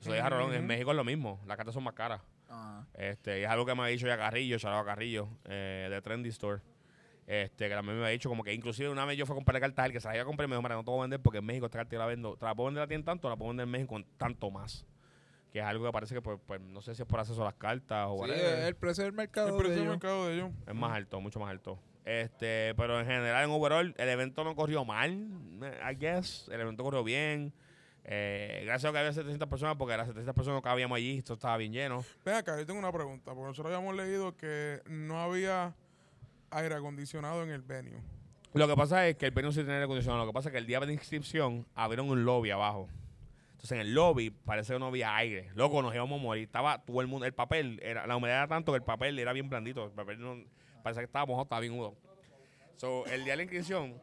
Eso 0.00 0.10
dije 0.12 0.28
Rolón, 0.28 0.54
en. 0.54 0.66
México 0.66 0.90
es 0.90 0.96
lo 0.96 1.04
mismo. 1.04 1.40
Las 1.46 1.56
cartas 1.56 1.72
son 1.72 1.84
más 1.84 1.94
caras. 1.94 2.20
Ajá. 2.48 2.86
Este, 2.94 3.40
y 3.40 3.44
es 3.44 3.48
algo 3.48 3.64
que 3.64 3.74
me 3.74 3.82
ha 3.82 3.86
dicho 3.86 4.06
ya 4.06 4.16
Carrillo, 4.16 4.58
Charado 4.58 4.84
Carrillo, 4.84 5.28
eh, 5.44 5.88
de 5.90 6.02
Trendy 6.02 6.28
Store. 6.30 6.60
Este, 7.26 7.68
que 7.68 7.74
también 7.74 7.98
me 7.98 8.06
ha 8.06 8.10
dicho 8.10 8.28
como 8.28 8.44
que 8.44 8.52
inclusive 8.54 8.88
una 8.88 9.04
vez 9.04 9.16
yo 9.18 9.26
fui 9.26 9.34
a 9.34 9.36
comprarle 9.36 9.60
cartas 9.60 9.86
él 9.86 9.92
que 9.92 10.00
se 10.00 10.06
la 10.06 10.14
iba 10.14 10.22
a 10.22 10.26
comprar 10.26 10.46
y 10.46 10.50
me 10.50 10.54
dijo, 10.54 10.62
mira, 10.62 10.76
no 10.76 10.84
te 10.84 10.92
a 10.96 11.00
vender 11.00 11.20
porque 11.20 11.38
en 11.38 11.44
México 11.44 11.66
esta 11.66 11.78
carta 11.78 11.92
yo 11.92 11.98
la 11.98 12.06
vendo, 12.06 12.36
te 12.36 12.44
la 12.44 12.54
puedo 12.54 12.66
vender 12.66 12.84
a 12.84 12.86
ti 12.86 12.94
en 12.94 13.04
tanto, 13.04 13.28
la 13.28 13.36
puedo 13.36 13.48
vender 13.48 13.64
en 13.64 13.70
México 13.70 13.94
con 13.94 14.04
tanto 14.16 14.50
más. 14.52 14.86
Que 15.56 15.60
es 15.60 15.66
algo 15.66 15.86
que 15.86 15.92
parece 15.92 16.14
que 16.14 16.20
pues, 16.20 16.38
pues, 16.44 16.60
no 16.60 16.82
sé 16.82 16.94
si 16.94 17.00
es 17.00 17.08
por 17.08 17.18
acceso 17.18 17.40
a 17.40 17.46
las 17.46 17.54
cartas 17.54 18.08
o 18.10 18.16
Sí, 18.16 18.30
whatever. 18.30 18.58
el 18.64 18.76
precio 18.76 19.04
del 19.04 19.14
mercado. 19.14 19.46
El 19.48 19.52
de 19.54 19.58
precio 19.58 19.74
del 19.76 19.82
ellos. 19.84 19.94
mercado 19.94 20.26
de 20.26 20.34
ellos. 20.34 20.50
Es 20.66 20.74
más 20.74 20.94
alto, 20.94 21.18
mucho 21.22 21.40
más 21.40 21.48
alto. 21.48 21.78
Este, 22.04 22.74
pero 22.76 23.00
en 23.00 23.06
general, 23.06 23.42
en 23.42 23.50
overall, 23.50 23.94
el 23.96 24.08
evento 24.10 24.44
no 24.44 24.54
corrió 24.54 24.84
mal, 24.84 25.12
I 25.90 25.94
guess. 25.98 26.46
El 26.52 26.60
evento 26.60 26.84
corrió 26.84 27.02
bien. 27.02 27.54
Eh, 28.04 28.64
gracias 28.66 28.90
a 28.90 28.92
que 28.92 28.98
había 28.98 29.14
700 29.14 29.48
personas, 29.48 29.76
porque 29.78 29.96
las 29.96 30.08
700 30.08 30.34
personas 30.34 30.58
no 30.58 30.62
cabíamos 30.62 30.94
allí, 30.94 31.16
esto 31.16 31.32
estaba 31.32 31.56
bien 31.56 31.72
lleno. 31.72 32.04
Ven 32.22 32.34
acá, 32.34 32.58
yo 32.58 32.66
tengo 32.66 32.78
una 32.78 32.92
pregunta, 32.92 33.32
porque 33.32 33.46
nosotros 33.48 33.74
habíamos 33.74 33.96
leído 33.96 34.36
que 34.36 34.82
no 34.90 35.22
había 35.22 35.74
aire 36.50 36.74
acondicionado 36.74 37.42
en 37.42 37.48
el 37.48 37.62
venue. 37.62 38.02
Lo 38.52 38.68
que 38.68 38.76
pasa 38.76 39.08
es 39.08 39.16
que 39.16 39.24
el 39.24 39.32
venue 39.32 39.52
sí 39.52 39.60
tiene 39.60 39.72
aire 39.72 39.84
acondicionado. 39.84 40.22
Lo 40.22 40.30
que 40.30 40.34
pasa 40.34 40.50
es 40.50 40.52
que 40.52 40.58
el 40.58 40.66
día 40.66 40.80
de 40.80 40.92
inscripción 40.92 41.66
abrieron 41.74 42.10
un 42.10 42.26
lobby 42.26 42.50
abajo. 42.50 42.90
Entonces 43.56 43.72
en 43.72 43.80
el 43.80 43.94
lobby 43.94 44.30
parece 44.30 44.74
que 44.74 44.78
no 44.78 44.86
había 44.86 45.16
aire. 45.16 45.50
Loco, 45.54 45.80
nos 45.80 45.94
íbamos 45.94 46.20
a 46.20 46.22
morir. 46.22 46.44
Estaba 46.44 46.84
todo 46.84 47.00
el 47.00 47.06
mundo. 47.06 47.24
El 47.24 47.32
papel, 47.32 47.80
era, 47.82 48.06
la 48.06 48.16
humedad 48.16 48.36
era 48.36 48.48
tanto 48.48 48.72
que 48.72 48.76
el 48.76 48.84
papel 48.84 49.18
era 49.18 49.32
bien 49.32 49.48
blandito. 49.48 49.86
El 49.86 49.92
papel 49.92 50.20
no, 50.20 50.36
parece 50.82 51.00
que 51.00 51.06
estaba 51.06 51.24
mojado, 51.24 51.44
estaba 51.44 51.60
bien 51.60 51.72
húmedo. 51.72 51.96
So, 52.76 53.06
el 53.06 53.24
día 53.24 53.32
de 53.32 53.36
la 53.38 53.42
inscripción, 53.44 53.94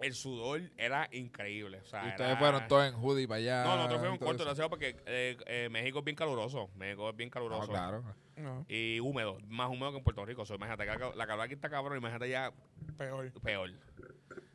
el 0.00 0.14
sudor 0.14 0.60
era 0.76 1.08
increíble. 1.12 1.80
O 1.82 1.84
sea, 1.86 2.04
Y 2.04 2.08
ustedes 2.08 2.30
era- 2.30 2.38
fueron 2.38 2.68
todos 2.68 2.86
en 2.88 2.94
hoodie 2.94 3.26
para 3.28 3.38
allá. 3.38 3.64
No, 3.64 3.76
nosotros 3.76 4.00
fuimos 4.00 4.18
cortos, 4.18 4.46
gracias 4.46 4.68
porque 4.68 4.96
eh, 5.06 5.36
eh, 5.46 5.68
México 5.70 5.98
es 6.00 6.04
bien 6.04 6.16
caluroso. 6.16 6.70
México 6.76 7.10
es 7.10 7.16
bien 7.16 7.28
No, 7.28 7.32
caluroso. 7.32 7.68
claro. 7.68 8.04
No, 8.36 8.64
Y 8.68 9.00
húmedo, 9.00 9.38
más 9.48 9.68
húmedo 9.68 9.90
que 9.90 9.98
en 9.98 10.04
Puerto 10.04 10.24
Rico. 10.24 10.46
So, 10.46 10.54
imagínate, 10.54 10.84
que 10.84 11.16
la 11.16 11.26
calor 11.26 11.44
aquí 11.44 11.54
está 11.54 11.68
cabrón, 11.68 11.98
imagínate 11.98 12.28
ya 12.30 12.52
peor. 12.96 13.32
peor. 13.42 13.70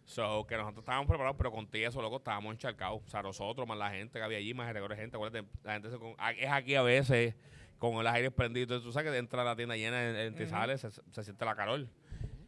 So, 0.05 0.45
que 0.47 0.55
nosotros 0.57 0.83
estábamos 0.83 1.07
preparados, 1.07 1.37
pero 1.37 1.51
con 1.51 1.67
eso, 1.71 2.01
loco, 2.01 2.17
estábamos 2.17 2.53
encharcados. 2.53 3.01
O 3.05 3.09
sea, 3.09 3.21
nosotros, 3.21 3.67
más 3.67 3.77
la 3.77 3.89
gente 3.89 4.19
que 4.19 4.23
había 4.23 4.37
allí, 4.37 4.53
más 4.53 4.67
el 4.67 4.89
de 4.89 4.95
gente. 4.97 5.15
Acuérdate, 5.17 5.47
la 5.63 5.73
gente 5.73 5.89
se 5.89 5.97
con- 5.97 6.15
es 6.37 6.49
aquí 6.51 6.75
a 6.75 6.81
veces 6.81 7.35
con 7.79 8.01
los 8.01 8.13
aires 8.13 8.31
prendidos. 8.31 8.65
Entonces, 8.67 8.85
tú 8.85 8.91
sabes 8.93 9.11
que 9.11 9.17
entra 9.17 9.41
a 9.41 9.45
la 9.45 9.55
tienda 9.55 9.75
llena 9.75 10.09
en, 10.09 10.15
en 10.15 10.35
se, 10.77 10.89
se 10.91 11.23
siente 11.23 11.43
la 11.45 11.55
calor. 11.55 11.87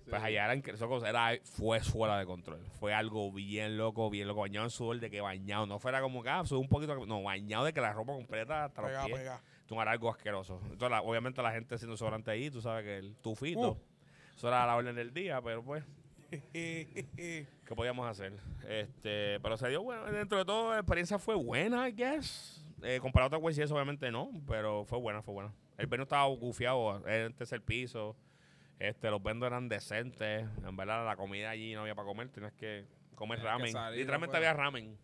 Pues 0.10 0.22
allá 0.22 0.46
era, 0.46 0.56
incre- 0.56 0.74
eso 0.76 0.88
cosa 0.88 1.10
era, 1.10 1.32
fue 1.44 1.80
fuera 1.82 2.18
de 2.20 2.26
control. 2.26 2.60
Fue 2.80 2.94
algo 2.94 3.32
bien 3.32 3.78
loco, 3.78 4.10
bien 4.10 4.28
loco. 4.28 4.42
Bañado 4.42 4.66
en 4.66 4.70
sudor 4.70 5.00
de 5.00 5.10
que 5.10 5.20
bañado. 5.22 5.66
No 5.66 5.80
fuera 5.80 6.02
como 6.02 6.22
que, 6.22 6.30
ah, 6.30 6.44
un 6.52 6.68
poquito. 6.70 7.06
No, 7.06 7.24
bañado 7.24 7.66
de 7.66 7.74
que 7.74 7.82
la 7.82 7.92
ropa 7.94 8.14
completa 8.14 8.66
hasta 8.66 8.82
los 8.82 8.92
Pega, 8.92 9.06
pies. 9.06 9.18
pega. 9.18 9.42
Tú 9.66 9.82
era 9.82 9.92
algo 9.92 10.10
asqueroso. 10.10 10.60
Entonces, 10.64 10.90
la- 10.92 11.02
obviamente, 11.02 11.42
la 11.42 11.52
gente 11.52 11.76
haciendo 11.76 11.98
sobrante 11.98 12.30
ahí, 12.32 12.52
tú 12.52 12.62
sabes 12.62 12.84
que 12.84 12.98
el 12.98 13.16
tufito. 13.18 13.72
Uh. 13.72 13.78
Eso 14.36 14.48
era 14.48 14.66
la 14.68 14.76
orden 14.76 14.96
del 14.96 15.12
día, 15.14 15.42
pero 15.42 15.64
pues. 15.64 15.84
¿Qué 16.54 17.48
podíamos 17.76 18.08
hacer? 18.08 18.34
Este, 18.68 19.40
pero 19.42 19.58
se 19.58 19.70
dio 19.70 19.82
bueno. 19.84 20.04
Dentro 20.06 20.38
de 20.38 20.46
todo, 20.46 20.72
la 20.72 20.80
experiencia 20.80 21.18
fue 21.20 21.36
buena, 21.36 21.88
I 21.88 21.94
guess. 21.94 22.64
Eh, 22.84 23.00
comparado 23.02 23.36
a 23.36 23.40
otras 23.40 23.58
eso 23.58 23.74
obviamente 23.74 24.12
no, 24.12 24.30
pero 24.48 24.86
fue 24.86 25.00
buena, 25.00 25.22
fue 25.22 25.34
buena. 25.34 25.54
El 25.78 25.88
venue 25.88 26.04
estaba 26.04 26.26
gufiado, 26.28 26.98
en 27.08 27.14
el 27.22 27.34
tercer 27.34 27.62
piso. 27.62 28.16
Este, 28.80 29.10
los 29.10 29.22
vendos 29.24 29.48
eran 29.48 29.70
decentes. 29.70 30.46
En 30.66 30.76
verdad, 30.76 31.06
la 31.06 31.16
comida 31.16 31.50
allí 31.52 31.74
no 31.74 31.82
había 31.82 31.96
para 31.96 32.08
comer, 32.08 32.30
tenías 32.30 32.54
que 32.54 32.86
comer 33.16 33.40
Tenías 33.40 33.54
que 33.56 33.60
ramen. 33.60 33.72
salir 33.72 34.00
Literalmente 34.00 34.36
afuera. 34.38 34.52
había 34.52 34.64
ramen. 34.64 34.98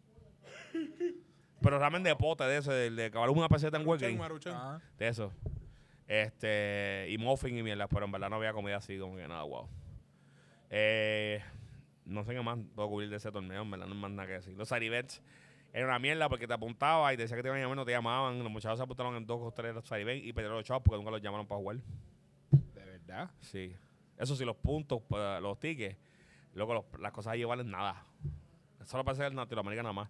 pero 1.61 1.79
ramen 1.79 2.03
de 2.03 2.15
pote, 2.15 2.43
de 2.43 2.57
ese, 2.57 2.71
del 2.73 2.95
de 2.95 3.05
acabar 3.05 3.29
una 3.29 3.47
peseta 3.49 3.77
en. 3.77 3.83
Ajá. 4.51 4.81
De 4.97 5.07
eso. 5.07 5.33
Este, 6.07 7.07
y 7.09 7.17
muffin 7.17 7.57
y 7.57 7.63
mierda, 7.63 7.87
pero 7.87 8.05
en 8.05 8.11
verdad 8.11 8.29
no 8.29 8.35
había 8.35 8.51
comida 8.51 8.77
así, 8.77 8.97
como 8.97 9.15
que 9.15 9.27
nada, 9.27 9.43
wow. 9.43 9.69
Eh, 10.69 11.41
no 12.05 12.23
sé 12.25 12.33
qué 12.33 12.41
más 12.41 12.57
puedo 12.75 12.89
cubrir 12.89 13.09
de 13.09 13.15
ese 13.17 13.31
torneo, 13.31 13.61
en 13.61 13.71
verdad 13.71 13.85
no 13.87 13.93
hay 13.93 13.99
más 13.99 14.11
nada 14.11 14.27
que 14.27 14.33
decir. 14.33 14.53
Los 14.57 14.67
Saribets 14.69 15.21
era 15.71 15.85
una 15.85 15.99
mierda 15.99 16.27
porque 16.27 16.47
te 16.47 16.53
apuntaba 16.53 17.13
y 17.13 17.15
te 17.15 17.21
decía 17.23 17.37
que 17.37 17.43
te 17.43 17.47
iban 17.47 17.59
a 17.59 17.61
llamar, 17.61 17.77
no 17.77 17.85
te 17.85 17.91
llamaban. 17.91 18.39
Los 18.39 18.51
muchachos 18.51 18.77
se 18.79 18.83
apuntaron 18.83 19.15
en 19.15 19.25
dos 19.25 19.39
o 19.41 19.51
tres 19.53 19.73
Saribets 19.85 20.25
y 20.25 20.33
perdieron 20.33 20.57
los 20.57 20.65
chavos 20.65 20.83
porque 20.83 20.97
nunca 20.97 21.11
los 21.11 21.21
llamaron 21.21 21.47
para 21.47 21.59
jugar. 21.59 21.77
Verdad. 23.11 23.31
Sí. 23.39 23.75
Eso 24.17 24.35
sí, 24.35 24.45
los 24.45 24.55
puntos, 24.55 25.01
los 25.41 25.59
tickets, 25.59 25.97
luego 26.53 26.73
los- 26.75 26.85
las 26.99 27.11
cosas 27.11 27.33
allí 27.33 27.43
valen 27.43 27.69
nada. 27.71 28.05
Eso 28.79 28.97
lo 28.97 29.03
pasa 29.03 29.25
en 29.27 29.35
Latinoamérica 29.35 29.83
nada 29.83 29.93
más. 29.93 30.09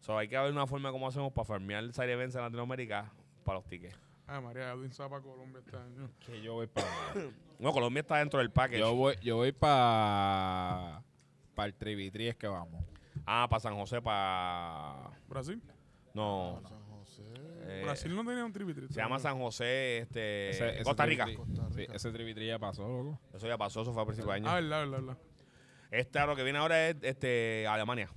So, 0.00 0.16
hay 0.16 0.28
que 0.28 0.38
ver 0.38 0.50
una 0.50 0.66
forma 0.66 0.88
de 0.88 0.92
cómo 0.92 1.06
hacemos 1.08 1.32
para 1.32 1.44
farmear 1.44 1.84
el 1.84 1.92
Serie 1.92 2.14
Events 2.14 2.34
en 2.36 2.42
Latinoamérica 2.42 3.12
para 3.44 3.58
los 3.58 3.66
tickets. 3.68 3.98
Ay, 4.26 4.40
María, 4.42 4.70
Edwin 4.72 4.92
se 4.92 5.02
va 5.02 5.10
para 5.10 5.22
Colombia 5.22 5.60
este 5.64 5.76
año. 5.76 6.08
Que 6.20 6.40
yo 6.40 6.54
voy 6.54 6.66
para. 6.66 6.86
No, 7.58 7.72
Colombia 7.72 8.00
está 8.00 8.16
dentro 8.16 8.38
del 8.38 8.50
package. 8.50 8.78
yo 8.78 8.94
voy, 8.94 9.14
yo 9.22 9.36
voy 9.36 9.52
para. 9.52 11.02
Para 11.54 11.66
el 11.66 11.74
Trivitri 11.74 12.28
es 12.28 12.36
que 12.36 12.46
vamos. 12.48 12.82
Ah, 13.26 13.46
para 13.50 13.60
San 13.60 13.74
José, 13.76 14.00
para... 14.00 15.10
¿Brasil? 15.28 15.60
No, 16.14 16.54
San 16.54 16.62
José. 16.62 16.74
Eh, 17.70 17.82
Brasil 17.84 18.14
no 18.14 18.24
tenía 18.24 18.44
un 18.44 18.52
tripitri. 18.52 18.88
se 18.88 18.94
llama 18.94 19.18
San 19.18 19.38
José, 19.38 19.98
este, 19.98 20.50
Ese- 20.50 20.74
ese 20.74 20.82
Costa 20.84 21.06
Rica. 21.06 21.26
Costa 21.36 21.68
Sí, 21.74 21.86
ese 21.92 22.10
Trivitri 22.12 22.46
ya 22.46 22.58
pasó, 22.58 22.86
loco. 22.88 23.20
Eso 23.34 23.46
ya 23.46 23.56
pasó, 23.58 23.82
eso 23.82 23.92
fue 23.92 24.02
a 24.02 24.06
principios 24.06 24.32
de 24.34 24.36
año. 24.40 24.48
Ah, 24.50 24.54
verdad, 24.54 24.80
verdad, 24.80 24.98
verdad. 25.00 25.18
Este, 25.90 26.26
lo 26.26 26.36
que 26.36 26.42
viene 26.44 26.58
ahora 26.58 26.88
es 26.88 26.96
este, 27.02 27.66
Alemania. 27.66 28.08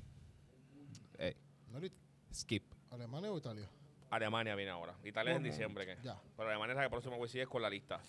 Ey, 1.18 1.36
¿No 1.72 1.80
era 1.80 1.90
skip. 2.34 2.64
¿Alemania 2.92 3.32
o 3.32 3.38
Italia? 3.38 3.68
Alemania 4.10 4.54
viene 4.56 4.70
ahora. 4.72 4.94
Italia 5.04 5.32
es 5.32 5.38
en 5.38 5.44
diciembre, 5.44 5.86
¿qué? 5.88 5.98
Ya. 6.04 6.20
Pero 6.38 6.50
Alemania 6.50 6.74
es 6.74 6.78
la 6.78 6.84
que 6.84 6.90
próxima 6.92 7.16
voy 7.18 7.28
es 7.34 7.48
con 7.48 7.62
la 7.64 7.70
lista. 7.70 8.00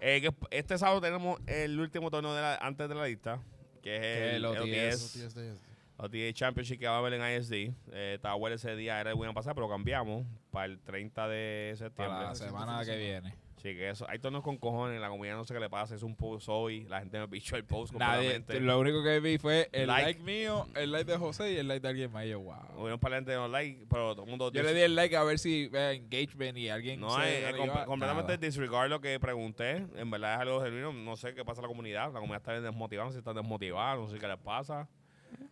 Eh, 0.00 0.20
que 0.20 0.34
este 0.56 0.76
sábado 0.76 1.00
tenemos 1.00 1.38
el 1.46 1.78
último 1.78 2.10
torneo 2.10 2.34
de 2.34 2.40
la- 2.42 2.56
antes 2.56 2.88
de 2.88 2.94
la 2.96 3.06
lista, 3.06 3.40
que 3.80 3.96
es 3.96 4.00
Que 4.02 4.30
el, 4.30 4.36
el 4.36 4.44
el 4.44 4.44
OTS. 4.46 5.04
OTS, 5.04 5.24
OTS 5.26 5.34
de- 5.34 5.71
OTA 6.02 6.32
Championship 6.32 6.78
que 6.78 6.86
va 6.86 6.96
a 6.96 6.98
haber 6.98 7.14
en 7.14 7.22
ISD. 7.40 7.52
Eh, 7.92 8.12
estaba 8.16 8.34
bueno 8.34 8.56
ese 8.56 8.74
día, 8.76 9.00
era 9.00 9.10
el 9.10 9.16
buen 9.16 9.32
pasar, 9.34 9.54
pero 9.54 9.68
cambiamos 9.68 10.26
para 10.50 10.66
el 10.66 10.80
30 10.80 11.28
de 11.28 11.74
septiembre. 11.76 12.16
Para 12.16 12.28
la 12.30 12.34
semana 12.34 12.84
que 12.84 12.96
viene. 12.96 13.34
Sí, 13.58 13.76
que 13.76 13.90
eso. 13.90 14.04
Hay 14.08 14.18
torneos 14.18 14.42
con 14.42 14.56
cojones, 14.58 15.00
la 15.00 15.08
comunidad 15.08 15.36
no 15.36 15.44
sé 15.44 15.54
qué 15.54 15.60
le 15.60 15.70
pasa, 15.70 15.94
es 15.94 16.02
un 16.02 16.16
post 16.16 16.48
hoy, 16.48 16.82
la 16.88 16.98
gente 16.98 17.16
me 17.20 17.28
pichó 17.28 17.54
el 17.54 17.64
post 17.64 17.92
Nadie, 17.94 18.32
completamente. 18.32 18.60
lo 18.60 18.80
único 18.80 19.04
que 19.04 19.20
vi 19.20 19.38
fue 19.38 19.68
el 19.70 19.86
Like. 19.86 20.02
like. 20.04 20.20
mío, 20.24 20.66
el 20.74 20.90
like 20.90 21.08
de 21.08 21.16
José 21.16 21.52
y 21.52 21.58
el 21.58 21.68
like 21.68 21.80
de 21.80 21.86
alguien 21.88 22.10
más. 22.10 22.24
Y 22.24 22.30
yo, 22.30 22.40
wow. 22.40 22.56
Hubieron 22.76 22.98
para 22.98 23.10
la 23.12 23.16
gente 23.18 23.34
no 23.36 23.46
like, 23.46 23.86
pero 23.88 24.14
todo 24.16 24.24
el 24.24 24.30
mundo... 24.30 24.50
Yo 24.50 24.64
le 24.64 24.74
di 24.74 24.80
el 24.80 24.96
like 24.96 25.16
a 25.16 25.22
ver 25.22 25.38
si 25.38 25.68
vea 25.68 25.92
engagement 25.92 26.58
y 26.58 26.70
alguien 26.70 26.98
No, 26.98 27.14
se 27.14 27.22
es, 27.38 27.44
es 27.44 27.54
arriba, 27.54 27.66
comp- 27.82 27.84
completamente 27.84 28.32
nada. 28.32 28.44
disregard 28.44 28.90
lo 28.90 29.00
que 29.00 29.20
pregunté. 29.20 29.86
En 29.94 30.10
verdad 30.10 30.34
es 30.34 30.40
algo 30.40 30.60
genuino. 30.60 30.92
No 30.92 31.14
sé 31.16 31.32
qué 31.32 31.44
pasa 31.44 31.60
en 31.60 31.62
la 31.62 31.68
comunidad. 31.68 32.06
La 32.12 32.18
comunidad 32.18 32.38
está 32.38 32.60
desmotivada, 32.60 33.04
no 33.06 33.12
sé 33.12 33.18
si 33.18 33.18
están 33.20 33.36
desmotivados, 33.36 34.08
no 34.08 34.12
sé 34.12 34.18
qué 34.20 34.26
les 34.26 34.38
pasa. 34.38 34.88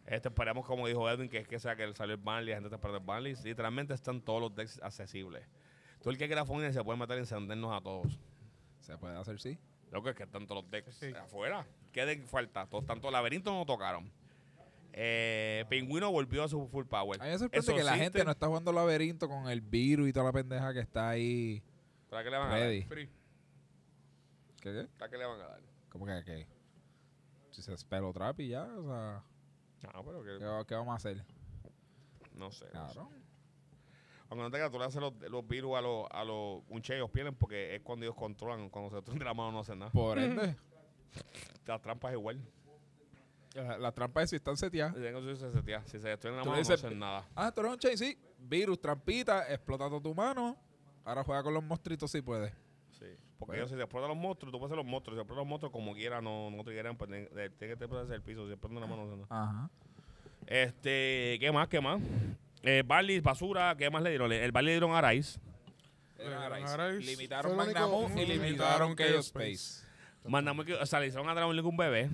Este, 0.06 0.28
esperemos, 0.28 0.66
como 0.66 0.86
dijo 0.88 1.08
Edwin, 1.08 1.28
que 1.28 1.38
es 1.38 1.48
que 1.48 1.58
sea 1.58 1.76
que 1.76 1.92
salió 1.94 2.14
el 2.14 2.20
Banley, 2.20 2.50
la 2.50 2.56
gente 2.56 2.66
está 2.68 2.76
esperando 2.76 2.98
el 2.98 3.04
Banley. 3.06 3.34
Literalmente 3.44 3.94
están 3.94 4.20
todos 4.20 4.40
los 4.40 4.54
decks 4.54 4.80
accesibles. 4.82 5.44
Tú 6.02 6.10
el 6.10 6.18
que 6.18 6.26
quiera 6.26 6.44
Fonny 6.44 6.72
se 6.72 6.82
puede 6.82 6.98
meter 6.98 7.16
y 7.16 7.20
encendernos 7.20 7.72
a 7.76 7.80
todos. 7.82 8.18
Se 8.80 8.96
puede 8.98 9.16
hacer, 9.16 9.38
sí. 9.40 9.58
Lo 9.90 10.02
que 10.02 10.10
es 10.10 10.16
que 10.16 10.22
están 10.24 10.46
todos 10.46 10.62
los 10.64 10.70
decks 10.70 10.94
Sí. 10.94 11.12
afuera. 11.14 11.66
¿Qué 11.92 12.06
deck 12.06 12.24
falta? 12.26 12.66
Todos, 12.66 12.86
tanto 12.86 13.10
laberinto 13.10 13.52
no 13.52 13.66
tocaron. 13.66 14.10
Eh, 14.92 15.64
Pingüino 15.68 16.10
volvió 16.10 16.42
a 16.44 16.48
su 16.48 16.66
full 16.68 16.84
power. 16.86 17.20
A 17.20 17.24
mí 17.24 17.30
me 17.30 17.38
sorprende 17.38 17.74
que 17.74 17.82
la 17.84 17.96
gente 17.96 18.24
no 18.24 18.30
está 18.32 18.46
jugando 18.48 18.72
laberinto 18.72 19.28
con 19.28 19.48
el 19.48 19.60
virus 19.60 20.08
y 20.08 20.12
toda 20.12 20.26
la 20.26 20.32
pendeja 20.32 20.72
que 20.72 20.80
está 20.80 21.10
ahí 21.10 21.62
¿Para 22.08 22.24
qué 22.24 22.30
le 22.30 22.36
van 22.38 22.48
a 22.48 22.50
dar? 22.50 22.60
ready. 22.60 22.82
Free. 22.82 23.08
¿Qué 24.60 24.72
qué? 24.72 24.88
¿Para 24.98 25.10
qué 25.10 25.16
le 25.18 25.26
van 25.26 25.40
a 25.40 25.46
dar? 25.46 25.60
¿Cómo 25.90 26.06
que 26.06 26.22
qué? 26.24 26.46
Si 27.50 27.62
se 27.62 27.76
spell 27.76 28.12
trap 28.12 28.40
y 28.40 28.48
ya, 28.48 28.64
o 28.64 28.86
sea, 28.86 29.22
No, 29.92 30.04
pero 30.04 30.22
que, 30.22 30.38
¿qué, 30.38 30.64
qué 30.68 30.74
vamos 30.74 30.92
a 30.92 30.96
hacer? 30.96 31.24
no 32.34 32.50
sé. 32.50 32.66
no 32.72 32.88
sé. 32.88 32.94
Claro. 32.94 33.10
Aunque 34.28 34.44
no 34.44 34.50
te 34.50 34.56
creas, 34.58 34.70
tú 34.70 34.78
le 34.78 34.84
haces 34.84 35.00
los, 35.00 35.12
los 35.28 35.46
virus 35.46 35.76
a 35.76 35.80
los, 35.80 36.06
a 36.10 36.24
los 36.24 36.62
unche, 36.68 36.94
ellos 36.94 37.10
pierden 37.10 37.34
porque 37.34 37.74
es 37.74 37.82
cuando 37.82 38.04
ellos 38.06 38.14
controlan. 38.14 38.70
Cuando 38.70 39.02
se 39.02 39.18
de 39.18 39.24
la 39.24 39.34
mano 39.34 39.50
no 39.52 39.60
hacen 39.60 39.78
nada. 39.78 39.90
Por 39.90 40.18
ende, 40.18 40.56
Las 41.66 41.80
trampas 41.82 42.12
igual. 42.12 42.40
la, 43.54 43.78
la 43.78 43.92
trampa 43.92 44.22
es 44.22 44.30
si 44.30 44.36
están 44.36 44.56
seteadas. 44.56 44.94
Si 44.94 45.36
se 45.36 45.50
setea. 45.50 45.84
Si 45.86 45.98
se 45.98 46.16
la 46.16 46.30
mano 46.30 46.44
no 46.44 46.52
hacen 46.52 46.98
nada. 46.98 47.28
Ah, 47.34 47.50
tú 47.52 47.60
eres 47.60 47.72
un 47.72 47.78
chain, 47.78 47.98
sí. 47.98 48.16
Virus, 48.38 48.80
trampita, 48.80 49.52
explota 49.52 49.88
toda 49.88 50.00
tu 50.00 50.14
mano. 50.14 50.56
Ahora 51.04 51.24
juega 51.24 51.42
con 51.42 51.54
los 51.54 51.64
monstruitos 51.64 52.10
si 52.10 52.22
puedes. 52.22 52.52
Sí. 52.92 53.06
Porque 53.40 53.52
Bueno. 53.52 53.60
ellos 53.62 53.70
si 53.70 53.76
te 53.76 53.82
explotan 53.82 54.08
los 54.10 54.18
monstruos, 54.18 54.52
tú 54.52 54.58
puedes 54.58 54.70
hacer 54.70 54.76
los 54.76 54.86
monstruos. 54.86 55.14
Si 55.14 55.18
te 55.18 55.22
explotan 55.22 55.40
los 55.40 55.48
monstruos 55.48 55.72
como 55.72 55.94
quiera, 55.94 56.20
no, 56.20 56.50
no 56.50 56.62
te 56.62 56.70
quieran. 56.72 56.96
Pues 56.96 57.08
tiene 57.10 57.28
que 57.58 57.72
explotarse 57.72 58.14
el 58.14 58.22
piso. 58.22 58.46
Si 58.46 58.52
explotan 58.52 58.80
la 58.80 58.86
mano 58.86 59.06
no. 59.16 59.26
Ajá. 59.30 59.68
Este, 60.46 61.38
¿qué 61.40 61.50
más? 61.52 61.66
¿Qué 61.68 61.80
más? 61.80 62.00
Eh, 62.62 62.82
Barley, 62.86 63.20
basura, 63.20 63.74
¿qué 63.78 63.88
más 63.90 64.02
le 64.02 64.10
dieron? 64.10 64.28
Le- 64.28 64.44
El 64.44 64.52
Barley 64.52 64.74
le 64.74 64.80
dieron 64.80 64.94
a 64.94 65.00
Rice. 65.10 65.40
Limitaron 67.00 67.56
Magnamon 67.56 68.18
y 68.18 68.26
limitaron 68.26 68.94
Chaos 68.94 69.10
Chaos 69.10 69.26
Space. 69.26 69.86
Mandamos 70.28 70.66
que, 70.66 70.74
o 70.74 70.84
sea, 70.86 71.00
le 71.00 71.06
hicieron 71.06 71.28
a 71.30 71.34
Dragon 71.34 71.54
League 71.56 71.68
un 71.68 71.76
bebé. 71.76 72.10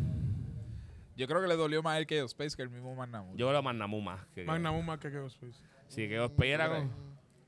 Yo 1.17 1.27
creo 1.27 1.41
que 1.41 1.49
le 1.49 1.57
dolió 1.57 1.83
más 1.83 1.99
el 1.99 2.07
Chaos 2.07 2.31
Space 2.31 2.55
que 2.57 2.63
el 2.63 2.71
mismo 2.71 2.95
Magnamon. 2.95 3.37
Yo 3.37 3.51
lo 3.53 3.63
Magnamu 3.63 4.01
más. 4.01 4.25
Que, 4.35 4.45
Magnamum 4.45 4.85
más 4.87 4.99
que 5.01 5.11
Chaos 5.11 5.33
Space. 5.35 5.61
Sí, 5.89 6.09
que 6.09 6.21
Osprey 6.21 6.53
era 6.53 6.69
con- 6.69 6.91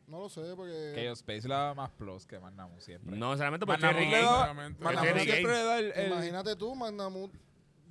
No 0.09 0.19
lo 0.21 0.29
sé, 0.29 0.41
porque. 0.57 0.93
Chaos 0.97 1.19
Space 1.19 1.47
le 1.47 1.55
da 1.55 1.75
más 1.75 1.91
plus 1.91 2.27
que 2.27 2.39
Magnamon 2.39 2.81
siempre. 2.81 3.17
No 3.17 3.31
porque 3.31 3.67
Magnamon 3.67 3.79
Cherry. 4.11 4.75
Magnamon 4.81 5.05
Cherry 5.05 5.21
siempre 5.21 5.53
le 5.53 5.63
da 5.65 5.79
el, 5.79 5.93
el- 5.93 6.07
Imagínate 6.13 6.57
tú, 6.57 6.75
Magnamut. 6.75 7.33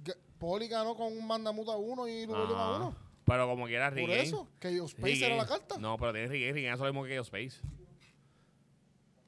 Ga- 0.04 0.18
Poli 0.40 0.68
ganó 0.68 0.96
con 0.96 1.14
un 1.16 1.26
Magnamut 1.28 1.70
a 1.70 1.78
uno 1.78 2.08
y 2.08 2.26
Lugo 2.26 2.38
a 2.56 2.74
Ah, 2.74 2.76
uno. 2.78 2.96
Pero 3.24 3.48
como 3.48 3.66
quiera, 3.68 3.90
Por 3.90 3.96
Regain. 3.98 4.22
eso, 4.22 4.48
que 4.60 4.76
yo 4.76 4.86
Space 4.86 5.26
era 5.26 5.36
la 5.36 5.46
carta. 5.46 5.78
No, 5.78 5.98
pero 5.98 6.12
tiene 6.14 6.28
Regain. 6.28 6.54
Regain 6.56 6.74
es 6.74 6.80
lo 6.80 6.86
mismo 6.86 7.04
que 7.04 7.18
Space. 7.18 7.60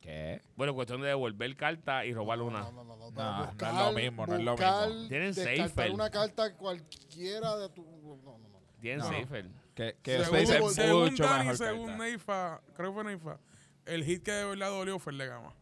¿Qué? 0.02 0.42
Bueno, 0.56 0.74
cuestión 0.74 1.02
de 1.02 1.08
devolver 1.10 1.56
carta 1.58 2.06
y 2.06 2.14
robar 2.14 2.42
una. 2.42 2.62
No, 2.62 2.72
no, 2.72 2.84
no, 2.84 2.96
no, 2.96 3.12
No, 3.12 3.46
no 3.46 3.52
es 3.52 3.86
lo 3.86 3.92
mismo, 3.94 4.26
no 4.26 4.36
es 4.36 4.44
lo 4.44 4.56
mismo. 4.58 5.08
Tienen 5.10 5.34
Seifer. 5.34 5.92
una 5.92 6.10
carta 6.10 6.56
cualquiera 6.56 7.56
de 7.58 7.70
tu. 7.70 7.84
No, 7.84 8.38
no, 8.38 8.50
no. 8.50 8.60
Tienen 8.80 9.00
No. 9.00 9.06
Safer. 9.06 9.50
Que, 9.76 9.96
Chaos 10.04 10.26
Según- 10.26 10.40
Space 10.40 10.66
es 10.68 10.74
según 10.76 11.04
mucho 11.06 11.24
Dani, 11.24 11.40
mejor 11.40 11.58
según 11.58 11.88
carta. 11.88 12.04
Neifa, 12.04 12.62
creo 12.76 12.90
que 12.90 12.94
fue 12.94 13.04
Neifa, 13.06 13.40
el 13.86 14.04
hit 14.04 14.24
que 14.24 14.32
de 14.32 14.46
verdad 14.46 14.70
dolió 14.70 15.00
fue 15.00 15.12
el 15.14 15.18
de 15.20 15.28
Gama. 15.28 15.54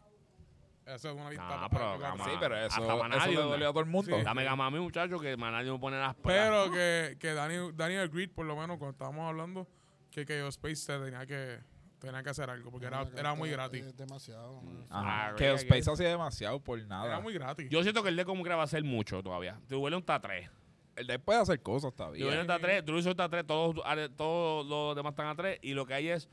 Esa 0.86 1.10
es 1.10 1.15
una 1.15 1.30
lista. 1.30 1.46
Ah, 1.65 1.67
pero 1.70 2.00
Gama- 2.00 2.24
Sí, 2.26 2.32
pero 2.39 2.56
hasta 2.56 2.82
eso, 2.82 2.98
Manadio, 2.98 3.32
eso 3.34 3.41
le 3.43 3.48
dolió 3.50 3.70
a 3.70 3.72
todo 3.72 3.82
el 3.82 3.89
mundo. 3.89 4.17
Sí. 4.17 4.24
Dame 4.24 4.43
gama 4.46 4.65
a 4.67 4.72
mí, 4.72 4.80
muchacho, 4.80 5.20
que 5.20 5.36
Manadio 5.36 5.74
me 5.74 5.80
pone 5.80 6.00
las 6.00 6.15
Pero 6.15 6.72
que, 6.72 7.17
que 7.20 7.34
Daniel, 7.34 7.74
Daniel 7.76 8.08
Grid, 8.10 8.32
por 8.32 8.46
lo 8.46 8.56
menos, 8.56 8.78
cuando 8.78 8.91
estábamos 8.91 9.28
hablando, 9.28 9.67
que 10.12 10.26
que 10.26 10.48
Space 10.48 10.78
se 10.78 10.98
tenía 10.98 11.26
que, 11.26 11.60
tenía 12.00 12.24
que 12.24 12.30
hacer 12.30 12.50
algo, 12.50 12.72
porque 12.72 12.88
era, 12.88 13.02
era 13.17 13.36
muy 13.36 13.50
está- 13.50 13.63
gratis. 13.63 13.86
Es 13.86 13.98
demasiado. 13.98 14.62
Ajá. 14.89 15.28
Ah, 15.30 15.34
que 15.36 15.43
que- 15.43 15.54
Space 15.56 15.91
hacía 15.91 16.08
demasiado 16.08 16.60
por 16.62 16.80
Era 16.80 16.88
nada. 16.88 17.20
muy 17.20 17.34
gratis. 17.34 17.67
Yo 17.70 17.84
siento 17.84 18.02
que 18.02 18.10
el 18.10 18.15
de 18.15 18.24
como 18.24 18.43
que 18.46 18.50
va 18.52 18.62
a 18.62 18.63
hacer 18.63 18.84
mucho 18.86 19.22
todavía. 19.22 19.60
Duele 19.67 19.98
un 19.98 20.02
está 20.04 20.22
3. 20.22 20.50
Él 20.98 21.08
después 21.08 21.26
puede 21.26 21.40
hacer 21.40 21.62
cosas 21.62 21.96
Duele 21.96 22.18
todavía. 22.18 22.42
está 22.42 22.60
3, 22.60 22.86
Druso 22.86 23.12
está 23.12 23.30
3, 23.30 23.46
todos, 23.46 23.76
todos 24.18 24.66
los 24.66 24.96
demás 24.96 25.12
están 25.12 25.28
a 25.28 25.36
3. 25.36 25.60
Y 25.62 25.74
lo 25.74 25.86
que 25.86 25.94
hay 25.94 26.10
es 26.10 26.28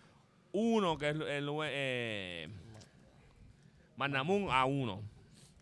uno 0.52 0.96
que 0.96 1.10
es 1.10 1.16
el 1.16 1.48
eh, 1.64 2.48
Manamun 3.96 4.48
a 4.50 4.64
1. 4.64 5.02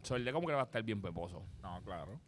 So, 0.03 0.17
el 0.17 0.25
de 0.25 0.33
como 0.33 0.47
que 0.47 0.55
va 0.55 0.63
a 0.63 0.65
estar 0.65 0.83
bien 0.83 1.03
peposo. 1.03 1.43
No, 1.63 1.81
claro. 1.85 2.19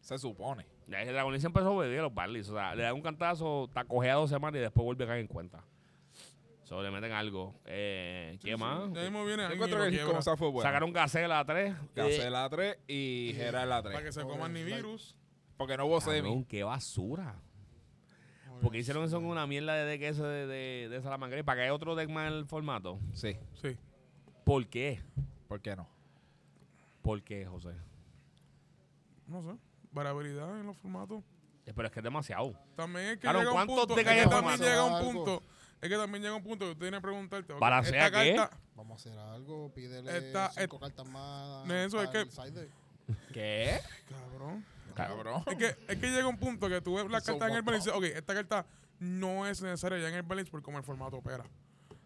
Se 0.00 0.18
supone. 0.18 0.66
Ya 0.86 1.02
el 1.02 1.12
Dragon 1.12 1.32
Lee 1.32 1.40
se 1.40 1.46
empezó 1.46 1.68
a 1.68 1.70
obedecer 1.70 2.00
a 2.00 2.02
los 2.04 2.14
Barleys. 2.14 2.48
O 2.48 2.54
sea, 2.54 2.74
le 2.74 2.82
dan 2.82 2.94
un 2.94 3.02
cantazo, 3.02 3.64
está 3.66 3.84
cojeado 3.84 4.22
dos 4.22 4.30
semanas 4.30 4.58
y 4.58 4.62
después 4.62 4.84
vuelve 4.84 5.04
a 5.04 5.08
caer 5.08 5.20
en 5.20 5.26
cuenta. 5.26 5.62
So, 6.64 6.82
le 6.82 6.90
meten 6.90 7.12
algo. 7.12 7.54
Eh, 7.64 8.38
¿Qué 8.42 8.56
más? 8.56 8.92
Ya 8.92 9.02
mismo 9.02 9.24
viene. 9.24 9.48
Sacaron 10.62 10.92
Gacela 10.92 11.40
a 11.40 11.44
3. 11.44 11.74
Gacela 11.94 12.44
a 12.44 12.50
3 12.50 12.78
y 12.86 13.32
Gerald 13.36 13.72
a 13.72 13.82
para 13.82 13.98
que 13.98 14.02
3. 14.04 14.14
se 14.14 14.22
coman 14.22 14.52
ni 14.52 14.64
virus. 14.64 15.16
Porque 15.58 15.76
no 15.76 15.84
hubo 15.86 16.00
semi. 16.00 16.16
Cabrón, 16.28 16.44
qué 16.46 16.64
basura. 16.64 17.34
Porque 18.62 18.78
hicieron 18.78 19.04
eso 19.04 19.16
con 19.18 19.26
una 19.26 19.46
mierda 19.46 19.74
de 19.74 19.94
ese 20.08 20.22
de, 20.22 20.46
de, 20.46 20.88
de 20.88 21.02
Salamangre 21.02 21.44
para 21.44 21.56
que 21.58 21.62
haya 21.64 21.74
otro 21.74 21.94
deck 21.94 22.08
más 22.08 22.26
en 22.28 22.38
el 22.38 22.46
formato. 22.46 22.98
Sí. 23.12 23.36
Sí. 23.60 23.76
¿Por 24.44 24.66
qué? 24.66 25.00
¿Por 25.46 25.60
qué 25.60 25.76
no? 25.76 25.86
¿Por 27.02 27.22
qué, 27.22 27.46
José? 27.46 27.74
No 29.26 29.42
sé. 29.42 29.58
Variabilidad 29.92 30.58
en 30.58 30.66
los 30.66 30.76
formatos. 30.78 31.22
Eh, 31.66 31.72
Pero 31.74 31.86
es 31.86 31.92
que 31.92 32.00
es 32.00 32.04
demasiado. 32.04 32.54
También 32.74 33.06
es 33.06 33.12
que 33.16 33.20
Claro, 33.20 33.38
llega 33.40 33.50
un 33.50 33.56
¿cuántos 33.56 33.76
punto. 33.76 33.94
te 33.94 34.00
Es 34.00 34.06
que 34.06 34.22
en 34.22 34.30
también 34.30 34.42
formato? 34.58 34.64
llega 34.64 34.84
un 34.84 34.94
Algo. 34.94 35.12
punto. 35.12 35.42
Es 35.80 35.88
que 35.88 35.96
también 35.96 36.22
llega 36.22 36.34
un 36.34 36.42
punto 36.42 36.64
que 36.66 36.72
tú 36.74 36.80
tienes 36.80 36.98
que 36.98 37.02
preguntarte. 37.02 37.52
ok, 37.52 37.60
¿Balancea 37.60 38.06
esta 38.06 38.22
qué? 38.24 38.34
carta- 38.34 38.56
Vamos 38.74 38.92
a 38.92 39.08
hacer 39.10 39.18
algo, 39.18 39.72
pídele 39.74 40.18
Esta- 40.18 40.50
cinco 40.50 40.76
et- 40.76 40.82
cartas 40.82 41.06
más. 41.08 41.66
No, 41.66 41.74
eso 41.74 42.00
es 42.02 42.08
para 42.08 42.12
que- 42.12 42.20
el 42.22 42.30
side 42.32 42.50
deck. 42.50 42.70
¿Qué? 43.32 43.80
Cabrón. 44.08 44.64
Cabrón. 45.06 45.42
Es 45.46 45.56
que, 45.56 45.66
es 45.92 45.98
que 45.98 46.10
llega 46.10 46.26
un 46.26 46.38
punto 46.38 46.68
que 46.68 46.80
tú 46.80 46.94
ves 46.96 47.10
la 47.10 47.20
carta 47.20 47.48
en 47.48 47.54
el 47.54 47.62
balance 47.62 47.90
y 47.90 47.92
dices, 47.92 48.10
ok, 48.12 48.16
esta 48.18 48.34
carta 48.34 48.66
no 48.98 49.46
es 49.46 49.62
necesaria 49.62 49.98
ya 49.98 50.08
en 50.08 50.14
el 50.14 50.22
balance 50.22 50.50
por 50.50 50.60
cómo 50.62 50.78
el 50.78 50.84
formato 50.84 51.16
opera. 51.18 51.44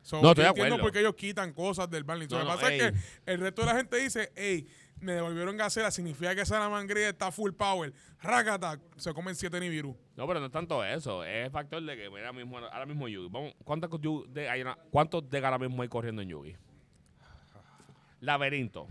So, 0.03 0.21
No, 0.21 0.31
estoy 0.31 0.43
yo 0.43 0.47
de 0.47 0.49
entiendo 0.49 0.75
acuerdo. 0.75 0.83
por 0.85 0.93
qué 0.93 1.01
ellos 1.01 1.15
quitan 1.15 1.53
cosas 1.53 1.89
del 1.89 2.05
balance. 2.05 2.35
No, 2.35 2.41
Lo 2.41 2.45
que 2.47 2.51
no, 2.51 2.57
pasa 2.61 2.75
es 2.75 2.93
que 2.93 2.99
el 3.33 3.41
resto 3.41 3.63
de 3.63 3.67
la 3.69 3.77
gente 3.77 3.97
dice, 3.99 4.33
hey, 4.35 4.67
me 5.01 5.13
devolvieron 5.13 5.57
Gacela, 5.57 5.91
significa 5.91 6.35
que 6.35 6.41
esa 6.43 6.69
Mangría 6.69 7.09
está 7.09 7.31
full 7.33 7.53
power. 7.53 7.93
Rakata, 8.21 8.79
se 8.97 9.13
comen 9.15 9.35
7 9.35 9.59
Nibiru. 9.61 9.97
No, 10.17 10.27
pero 10.27 10.41
no 10.41 10.47
es 10.47 10.53
tanto 10.53 10.85
eso. 10.85 11.25
Es 11.25 11.47
el 11.47 11.51
factor 11.53 11.83
de 11.83 11.97
que 11.97 12.11
mira, 12.11 12.29
ahora 12.29 12.33
mismo, 12.33 12.59
ahora 12.59 12.87
mismo 12.87 13.09
Yugi. 13.09 13.29
Vamos, 13.31 13.55
¿cuántos, 13.65 13.91
de, 14.33 14.49
hay 14.51 14.63
una- 14.63 14.77
¿Cuántos 14.91 15.29
de 15.31 15.39
ahora 15.39 15.59
mismo 15.59 15.83
hay 15.83 15.89
corriendo 15.89 16.21
en 16.23 16.29
Yugi? 16.29 16.57
Laberinto. 18.21 18.87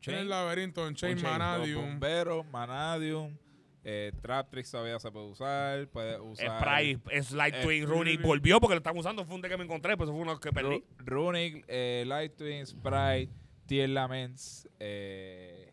Tiene 0.00 0.20
el 0.20 0.28
laberinto 0.28 0.86
en 0.86 0.94
Chain 0.94 1.12
On-chain, 1.16 1.32
Manadium. 1.38 1.82
bomberos, 1.84 2.46
Manadium, 2.46 3.36
eh, 3.84 4.12
Traptrix 4.20 4.70
todavía 4.70 4.98
se 4.98 5.10
puede 5.10 5.26
usar. 5.26 5.88
Puede 5.88 6.18
usar. 6.20 6.60
Sprite, 6.60 7.22
Slide 7.22 7.60
eh, 7.60 7.62
Twin, 7.62 7.86
Runic. 7.86 8.16
Runic. 8.16 8.22
Volvió 8.22 8.60
porque 8.60 8.74
lo 8.74 8.78
están 8.78 8.96
usando. 8.98 9.24
Fue 9.24 9.34
un 9.36 9.42
deck 9.42 9.52
que 9.52 9.58
me 9.58 9.64
encontré, 9.64 9.96
pero 9.96 10.04
eso 10.04 10.12
fue 10.12 10.22
uno 10.22 10.38
que 10.40 10.52
perdí. 10.52 10.76
Ru- 10.76 10.84
Runic, 10.98 11.64
eh, 11.68 12.04
Light 12.06 12.36
Twin, 12.36 12.66
Sprite, 12.66 13.30
Tier 13.66 13.88
Laments, 13.90 14.68
eh, 14.80 15.72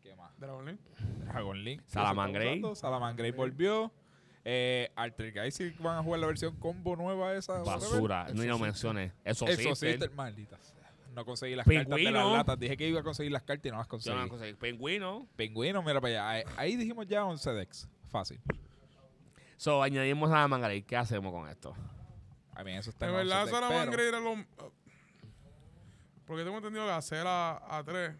¿qué 0.00 0.14
más? 0.16 0.36
Dragon 0.38 0.64
Link. 0.64 0.80
Dragon 1.24 1.64
Link. 1.64 1.82
Salamangreat. 1.86 2.74
Salamangreat 2.74 3.34
volvió. 3.36 3.92
Eh, 4.44 4.90
Alter 4.96 5.32
Guy 5.32 5.52
sí 5.52 5.72
van 5.78 5.98
a 5.98 6.02
jugar 6.02 6.18
la 6.18 6.26
versión 6.26 6.56
combo 6.56 6.96
nueva 6.96 7.32
esa. 7.34 7.58
Basura. 7.62 8.26
No, 8.34 8.42
no 8.42 8.58
menciones. 8.58 9.12
Eso, 9.24 9.46
Eso 9.46 9.76
sí. 9.76 9.92
sí, 9.92 9.98
maldita 10.16 10.58
sea. 10.60 10.81
No 11.14 11.24
conseguí 11.24 11.54
las 11.54 11.66
cartas 11.66 11.86
de 11.88 11.94
Pingüino. 11.96 12.18
las 12.28 12.32
latas. 12.38 12.58
Dije 12.58 12.76
que 12.76 12.88
iba 12.88 13.00
a 13.00 13.02
conseguir 13.02 13.32
las 13.32 13.42
cartas 13.42 13.66
y 13.66 13.70
no 13.70 13.76
las 13.78 13.86
Yo 13.86 13.90
conseguí. 13.90 14.16
no 14.16 14.28
conseguí. 14.28 14.54
Pingüino. 14.54 15.28
Pingüino, 15.36 15.82
mira 15.82 16.00
para 16.00 16.12
allá. 16.12 16.28
Ahí, 16.30 16.42
ahí 16.56 16.76
dijimos 16.76 17.06
ya 17.06 17.24
11 17.24 17.52
decks. 17.52 17.88
Fácil. 18.08 18.40
So, 19.56 19.82
añadimos 19.82 20.30
a 20.30 20.40
la 20.40 20.48
manga. 20.48 20.68
¿Qué 20.82 20.96
hacemos 20.96 21.32
con 21.32 21.48
esto? 21.48 21.74
A 22.54 22.64
mí 22.64 22.72
eso 22.72 22.90
está 22.90 23.06
En 23.06 23.12
en 23.12 23.16
11 23.20 23.28
verdad, 23.28 23.44
decks, 23.46 23.58
Salamangre 23.58 23.96
pero- 23.96 24.08
era 24.08 24.20
lo. 24.20 24.44
Porque 26.26 26.44
tengo 26.44 26.56
entendido 26.56 26.84
que 26.86 26.92
hacer 26.92 27.26
a, 27.26 27.78
a 27.78 27.84
3 27.84 28.12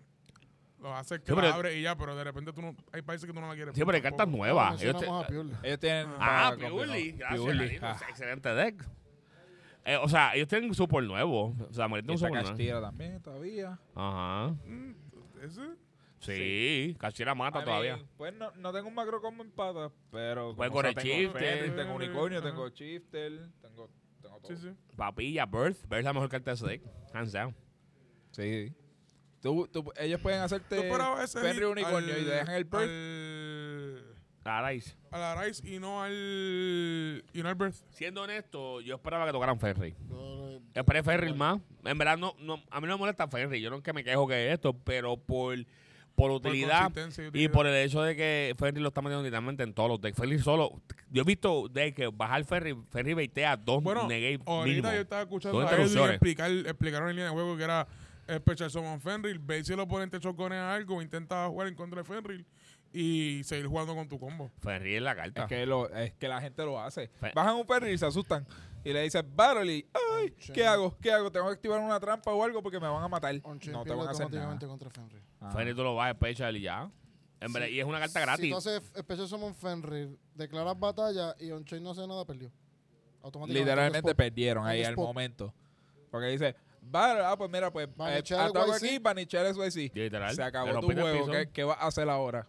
lo 0.80 0.94
hace 0.96 1.20
que 1.22 1.32
Sí, 1.32 1.40
la 1.40 1.54
abre 1.54 1.78
y 1.78 1.82
ya, 1.82 1.96
pero 1.96 2.16
de 2.16 2.24
repente 2.24 2.52
tú 2.52 2.60
no. 2.60 2.74
Hay 2.92 3.02
países 3.02 3.26
que 3.26 3.32
tú 3.32 3.40
no 3.40 3.48
la 3.48 3.54
quieres. 3.54 3.74
Sí, 3.74 3.82
pero 3.84 3.94
hay 3.96 4.02
cartas 4.02 4.26
nuevas. 4.28 4.82
Ellos 4.82 5.00
te- 5.00 5.06
Purely. 5.06 5.52
Ellos 5.62 5.78
tienen... 5.78 6.08
Ah, 6.18 6.54
Piuli. 6.58 7.12
Gracias, 7.12 7.40
Piuli, 7.40 7.78
ah. 7.80 7.96
Excelente 8.08 8.48
deck. 8.54 8.84
Eh, 9.84 9.96
o 9.96 10.08
sea, 10.08 10.34
ellos 10.34 10.48
tienen 10.48 10.68
un 10.68 10.74
super 10.74 11.02
nuevo. 11.02 11.56
O 11.68 11.72
sea, 11.72 11.88
Morita 11.88 12.10
Y 12.10 12.14
un 12.14 12.18
super 12.18 12.32
nuevo. 12.32 12.48
Castilla 12.48 12.80
también 12.80 13.20
todavía. 13.22 13.78
Ajá. 13.94 14.54
Mm, 14.66 14.94
¿Ese? 15.42 15.60
Sí, 16.20 16.94
Cachira 17.00 17.34
mata 17.34 17.60
I 17.62 17.64
todavía. 17.64 17.96
mean, 17.96 18.08
pues 18.16 18.32
no, 18.34 18.52
no 18.52 18.72
tengo 18.72 18.86
un 18.86 18.94
macro 18.94 19.20
combo 19.20 19.42
en 19.42 19.50
pata, 19.50 19.90
pero... 20.12 20.54
Correr 20.54 20.94
sea, 20.94 21.02
tengo 21.02 21.16
Shifter. 21.16 21.74
Tengo 21.76 21.94
Unicornio, 21.96 22.38
Ajá. 22.38 22.48
tengo 22.48 22.68
Shifter, 22.68 23.32
tengo, 23.60 23.90
tengo 24.20 24.38
todo. 24.40 24.48
Sí, 24.48 24.56
sí. 24.56 24.70
Papilla, 24.96 25.46
Birth. 25.46 25.82
Birth 25.88 25.98
es 25.98 26.04
la 26.04 26.12
mejor 26.12 26.28
carta 26.28 26.52
de 26.52 26.54
ese 26.54 26.66
deck. 26.68 26.82
Hands 27.12 27.32
down. 27.32 27.56
Sí. 28.30 28.72
Tú, 29.40 29.66
tú- 29.66 29.92
ellos 29.96 30.20
pueden 30.20 30.40
hacerte 30.42 30.76
hit 31.52 31.64
Unicornio 31.64 32.16
y 32.20 32.24
te 32.24 32.30
dejan 32.30 32.54
el 32.54 32.64
Birth. 32.64 32.82
Al, 32.82 32.88
Arais. 34.44 34.96
al 35.10 35.22
Arise 35.22 35.66
y 35.66 35.78
no 35.78 36.02
al. 36.02 37.24
Y 37.32 37.42
no 37.42 37.48
al 37.48 37.54
Birth. 37.54 37.76
Siendo 37.90 38.22
honesto, 38.22 38.80
yo 38.80 38.96
esperaba 38.96 39.26
que 39.26 39.32
tocaran 39.32 39.58
Ferry. 39.58 39.94
Esperé 40.74 41.02
Ferry 41.02 41.32
más. 41.32 41.60
En 41.84 41.98
verdad, 41.98 42.16
no, 42.16 42.34
no, 42.38 42.54
a 42.70 42.80
mí 42.80 42.86
no 42.86 42.94
me 42.94 42.98
molesta 42.98 43.28
Ferry. 43.28 43.60
Yo 43.60 43.70
no 43.70 43.76
es 43.76 43.82
que 43.82 43.92
me 43.92 44.02
quejo 44.02 44.26
que 44.26 44.52
esto, 44.52 44.72
pero 44.72 45.16
por, 45.16 45.56
por 46.14 46.30
utilidad 46.30 46.90
y 47.32 47.48
por 47.48 47.66
el 47.66 47.74
hecho 47.74 48.02
de 48.02 48.16
que 48.16 48.54
Ferry 48.58 48.80
lo 48.80 48.88
está 48.88 49.02
metiendo 49.02 49.22
literalmente 49.22 49.62
en 49.62 49.74
todos 49.74 49.88
los 49.88 50.00
decks. 50.00 50.16
Ferry 50.18 50.38
solo. 50.38 50.80
Yo 51.10 51.22
he 51.22 51.24
visto 51.24 51.68
de 51.68 51.92
que 51.92 52.08
bajar 52.08 52.44
Ferry, 52.44 52.76
Ferry 52.90 53.14
baitea 53.14 53.56
dos 53.56 53.82
Bueno, 53.82 54.08
negate 54.08 54.42
ahorita 54.46 54.66
mínimo. 54.66 54.92
yo 54.92 55.00
estaba 55.02 55.22
escuchando 55.22 55.60
a 55.60 55.70
Edwin 55.74 56.10
explicar, 56.10 56.50
explicaron 56.50 57.10
en 57.10 57.16
línea 57.16 57.28
de 57.28 57.34
juego 57.34 57.56
que 57.56 57.64
era 57.64 57.86
Special 58.38 58.70
Summon 58.70 59.00
Fenrir. 59.00 59.38
Ve 59.38 59.62
si 59.62 59.72
el 59.72 59.80
oponente 59.80 60.18
choconea 60.20 60.74
algo, 60.74 61.02
intenta 61.02 61.46
jugar 61.48 61.68
en 61.68 61.74
contra 61.74 62.02
de 62.02 62.04
Fenrir 62.04 62.46
y 62.92 63.42
seguir 63.44 63.66
jugando 63.66 63.94
con 63.94 64.08
tu 64.08 64.18
combo. 64.18 64.50
Ferry 64.60 64.96
es 64.96 65.02
la 65.02 65.16
carta. 65.16 65.42
Es 65.42 65.48
que, 65.48 65.66
lo, 65.66 65.88
es 65.90 66.12
que 66.14 66.28
la 66.28 66.40
gente 66.40 66.64
lo 66.64 66.80
hace. 66.80 67.10
Bajan 67.34 67.56
un 67.56 67.66
Fenrir 67.66 67.94
y 67.94 67.98
se 67.98 68.06
asustan. 68.06 68.46
Y 68.84 68.92
le 68.92 69.02
dicen, 69.02 69.24
Battle 69.34 69.72
y, 69.72 69.86
ay. 69.94 70.34
¿qué 70.52 70.66
hago? 70.66 70.96
¿Qué 71.00 71.12
hago? 71.12 71.30
Tengo 71.30 71.46
que 71.46 71.52
activar 71.54 71.80
una 71.80 72.00
trampa 72.00 72.32
o 72.32 72.42
algo 72.44 72.62
porque 72.62 72.80
me 72.80 72.88
van 72.88 73.02
a 73.02 73.08
matar. 73.08 73.34
No 73.34 73.58
te 73.58 73.70
van 73.70 74.08
a 74.08 74.10
hacer 74.10 74.30
nada. 74.30 74.44
automáticamente 74.44 74.66
contra 74.66 74.90
Fenrir. 74.90 75.22
Ah. 75.40 75.50
Ferry 75.52 75.74
tú 75.74 75.82
lo 75.82 75.94
vas 75.94 76.10
a 76.10 76.14
special 76.14 76.56
y 76.56 76.62
ya. 76.62 76.90
En 77.40 77.52
verdad, 77.52 77.68
y 77.68 77.80
es 77.80 77.86
una 77.86 77.98
carta 77.98 78.20
gratis. 78.20 78.44
Si 78.44 78.50
tú 78.50 78.56
haces 78.56 78.82
Special 78.96 79.28
Summon 79.28 79.54
Fenrir, 79.54 80.16
declaras 80.34 80.78
batalla 80.78 81.34
y 81.40 81.50
On-Chain 81.50 81.82
no 81.82 81.90
hace 81.90 82.06
nada, 82.06 82.24
perdió. 82.24 82.52
Automáticamente. 83.22 83.70
Literalmente 83.70 84.14
perdieron 84.14 84.64
On 84.64 84.70
ahí 84.70 84.84
al 84.84 84.94
momento. 84.94 85.52
Porque 86.10 86.28
dice, 86.28 86.54
Battle, 86.80 87.24
ah, 87.24 87.36
pues 87.36 87.50
mira, 87.50 87.72
pues, 87.72 87.88
eh, 87.88 88.34
ataco 88.34 88.72
aquí, 88.72 88.98
Banichar 88.98 89.52
SYC. 89.54 89.94
Literal. 89.94 90.30
Se 90.34 90.40
Le 90.40 90.44
acabó 90.44 90.80
tu 90.80 90.92
juego. 90.92 91.30
¿Qué, 91.30 91.48
qué 91.52 91.64
vas 91.64 91.78
a 91.80 91.86
hacer 91.86 92.08
ahora? 92.08 92.46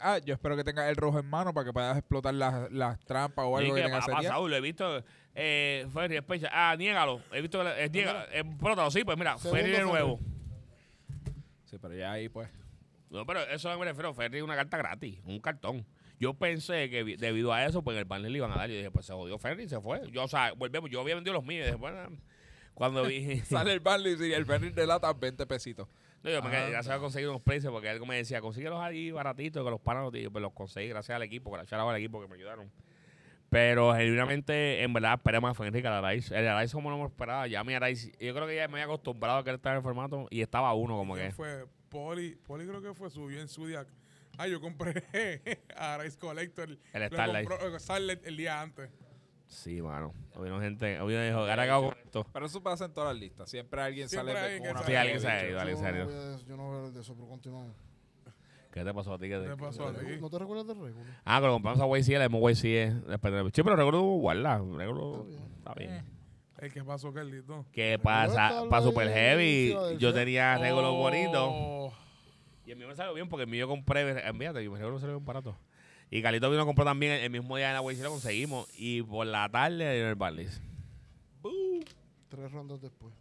Ah, 0.00 0.18
yo 0.18 0.34
espero 0.34 0.56
que 0.56 0.64
tengas 0.64 0.88
el 0.88 0.96
rojo 0.96 1.18
en 1.18 1.26
mano 1.26 1.52
para 1.54 1.64
que 1.66 1.72
puedas 1.72 1.96
explotar 1.96 2.34
las, 2.34 2.70
las 2.72 2.98
trampas 3.00 3.44
o 3.46 3.56
algo 3.56 3.74
que 3.74 3.80
que 3.80 3.86
ha 3.86 3.90
tengas 3.90 4.06
ya. 4.06 4.12
pasado, 4.14 4.48
lo 4.48 4.56
he 4.56 4.60
visto. 4.60 5.04
Eh, 5.34 5.86
Ferry, 5.92 6.18
special. 6.18 6.50
Ah, 6.52 6.74
niégalo. 6.76 7.22
He 7.32 7.40
visto 7.40 7.62
que 7.62 7.84
es 7.84 7.90
niega, 7.92 8.24
eh, 8.32 8.40
explótalo, 8.40 8.90
sí, 8.90 9.04
pues 9.04 9.16
mira, 9.16 9.38
Segundo 9.38 9.56
Ferry 9.56 9.70
de 9.70 9.76
Ferry. 9.76 9.88
nuevo. 9.90 10.20
Sí, 11.64 11.78
pero 11.80 11.94
ya 11.94 12.12
ahí 12.12 12.28
pues. 12.28 12.48
No, 13.10 13.24
pero 13.24 13.40
eso 13.40 13.76
me 13.78 13.84
refiero. 13.84 14.12
Ferry 14.14 14.38
es 14.38 14.42
una 14.44 14.56
carta 14.56 14.76
gratis, 14.76 15.18
un 15.24 15.40
cartón. 15.40 15.86
Yo 16.20 16.34
pensé 16.34 16.90
que 16.90 17.04
debido 17.16 17.52
a 17.52 17.64
eso, 17.64 17.82
pues 17.82 17.94
en 17.94 18.00
el 18.00 18.06
panel 18.06 18.32
le 18.32 18.38
iban 18.38 18.50
a 18.50 18.56
dar. 18.56 18.70
Y 18.70 18.76
dije, 18.76 18.90
pues 18.90 19.06
se 19.06 19.12
jodió 19.12 19.38
Ferry 19.38 19.64
y 19.64 19.68
se 19.68 19.80
fue. 19.80 20.02
Yo, 20.10 20.24
o 20.24 20.28
sea, 20.28 20.52
volvemos. 20.52 20.90
Yo 20.90 21.00
había 21.00 21.14
vendido 21.14 21.32
los 21.34 21.44
míos. 21.44 21.62
Y 21.62 21.64
dije, 21.66 21.76
bueno, 21.76 21.98
cuando 22.74 23.04
vi. 23.04 23.40
Sale 23.44 23.72
el 23.72 23.80
Barley 23.80 24.16
y 24.20 24.32
el 24.32 24.44
Fenrir 24.44 24.74
de 24.74 24.86
lata 24.86 25.12
20 25.12 25.46
pesitos. 25.46 25.88
No, 26.22 26.30
yo 26.30 26.42
me 26.42 26.48
Ah. 26.48 26.50
quedé, 26.50 26.70
gracias 26.70 26.94
a 26.96 26.98
conseguir 26.98 27.28
unos 27.28 27.42
precios, 27.42 27.72
porque 27.72 27.90
él 27.90 28.00
me 28.06 28.16
decía, 28.16 28.40
consíguelos 28.40 28.80
ahí 28.80 29.10
baratitos, 29.10 29.64
que 29.64 29.70
los 29.70 29.80
panos, 29.80 30.10
pues 30.12 30.42
los 30.42 30.52
conseguí 30.52 30.88
gracias 30.88 31.14
al 31.16 31.22
equipo, 31.22 31.50
gracias 31.50 31.80
al 31.80 31.96
equipo 31.96 32.20
que 32.20 32.28
me 32.28 32.34
ayudaron. 32.34 32.70
Pero 33.50 33.94
genuinamente, 33.94 34.82
en 34.82 34.92
verdad, 34.92 35.14
esperé 35.14 35.40
más 35.40 35.52
a 35.52 35.54
Fenrique 35.54 35.86
al 35.86 35.94
Araiz. 35.94 36.30
El 36.32 36.46
Araiz 36.46 36.70
como 36.72 36.90
no 36.90 36.98
me 36.98 37.04
esperaba, 37.06 37.46
ya 37.46 37.64
mi 37.64 37.72
Araiz, 37.74 38.12
yo 38.18 38.34
creo 38.34 38.46
que 38.46 38.56
ya 38.56 38.68
me 38.68 38.74
había 38.74 38.84
acostumbrado 38.84 39.38
a 39.38 39.44
que 39.44 39.50
él 39.50 39.56
estaba 39.56 39.74
en 39.74 39.78
el 39.78 39.82
formato 39.82 40.26
y 40.30 40.42
estaba 40.42 40.74
uno 40.74 40.96
como 40.96 41.14
¿Quién 41.14 41.28
que. 41.28 41.32
fue? 41.34 41.64
Poli, 41.88 42.36
Poli 42.36 42.66
creo 42.66 42.82
que 42.82 42.92
fue 42.92 43.08
subió 43.10 43.40
en 43.40 43.48
Zodiac. 43.48 43.88
Ah, 44.36 44.46
yo 44.46 44.60
compré 44.60 45.02
a 45.76 45.96
Rice 45.98 46.18
Collector. 46.18 46.68
El 46.92 47.00
Lo 47.00 47.06
Starlight. 47.06 47.48
compró- 47.48 47.78
Starlight 47.78 48.26
el 48.26 48.36
día 48.36 48.60
antes. 48.60 48.90
Sí, 49.48 49.80
mano. 49.82 50.12
Hubieron 50.36 50.60
gente, 50.60 51.02
hubieron 51.02 51.26
dijo, 51.26 51.38
ahora 51.38 51.62
acabo 51.62 51.88
con 51.88 51.98
esto. 52.04 52.26
Pero 52.32 52.46
eso 52.46 52.62
pasa 52.62 52.84
en 52.84 52.92
todas 52.92 53.12
las 53.12 53.20
listas. 53.20 53.50
Siempre 53.50 53.80
alguien 53.80 54.08
Siempre 54.08 54.34
sale 54.34 54.58
con 54.58 54.62
que 54.62 54.70
una 54.70 54.78
sale. 54.80 54.90
Sí, 54.92 54.96
alguien 54.96 55.20
se 55.20 55.28
ha 55.28 55.48
ido, 55.48 55.60
alguien 55.60 55.76
Yo 55.76 55.82
se 55.82 55.88
ha 55.88 55.92
no 55.92 55.98
ido. 55.98 56.38
Yo 56.46 56.56
no 56.56 56.62
voy 56.64 56.74
a 56.74 56.78
hablar 56.78 56.92
de 56.92 57.00
eso, 57.00 57.14
pero 57.14 57.28
continuamos. 57.28 57.76
¿Qué 58.70 58.84
te 58.84 58.94
pasó 58.94 59.14
a 59.14 59.18
ti? 59.18 59.28
¿Qué 59.28 59.40
¿Qué 59.40 59.48
te 59.48 59.56
pasó 59.56 59.88
a 59.88 59.94
ti? 59.94 60.04
¿No 60.20 60.28
te 60.30 60.38
recuerdas 60.38 60.66
del 60.66 60.76
récord? 60.80 61.02
Ah, 61.24 61.40
cuando 61.40 61.54
compramos 61.54 61.80
a 61.80 61.98
YC, 61.98 62.08
le 62.08 62.18
demos 62.18 62.40
YC 62.40 62.92
después 63.08 63.32
de... 63.32 63.50
Sí, 63.54 63.62
pero 63.62 63.76
recuerdo 63.76 64.02
guardar. 64.02 64.62
Recuerdo... 64.62 65.26
Está 65.58 65.74
bien. 65.74 65.90
Eh. 65.90 66.04
El 66.58 66.72
que 66.72 66.84
pasó, 66.84 67.12
Carlito. 67.12 67.64
Que 67.72 67.98
pasa 67.98 68.64
para 68.68 68.82
Super 68.82 69.08
Heavy, 69.08 69.74
yo 69.98 70.12
tenía 70.12 70.58
regulos 70.58 70.92
Oh, 70.92 70.98
bonitos. 70.98 71.94
Y 72.66 72.72
el 72.72 72.76
mío 72.76 72.88
me 72.88 72.94
salió 72.94 73.14
bien 73.14 73.28
porque 73.28 73.44
el 73.44 73.48
mío 73.48 73.60
yo 73.60 73.68
compré, 73.68 74.26
envíate, 74.28 74.62
yo 74.62 74.70
me 74.70 74.78
regulo 74.78 74.98
salió 74.98 75.14
bien 75.16 75.24
barato. 75.24 75.56
Y 76.10 76.22
Carlito 76.22 76.48
vino 76.50 76.62
a 76.62 76.66
comprar 76.66 76.86
también 76.86 77.12
el, 77.12 77.20
el 77.22 77.30
mismo 77.30 77.56
día 77.56 77.68
de 77.68 77.74
la 77.74 77.82
YC 77.82 78.02
lo 78.02 78.10
conseguimos. 78.10 78.66
Y 78.78 79.02
por 79.02 79.26
la 79.26 79.48
tarde 79.48 80.00
en 80.00 80.06
el 80.06 80.14
Barlis. 80.14 80.60
Tres 82.28 82.52
rondas 82.52 82.80
después. 82.80 83.12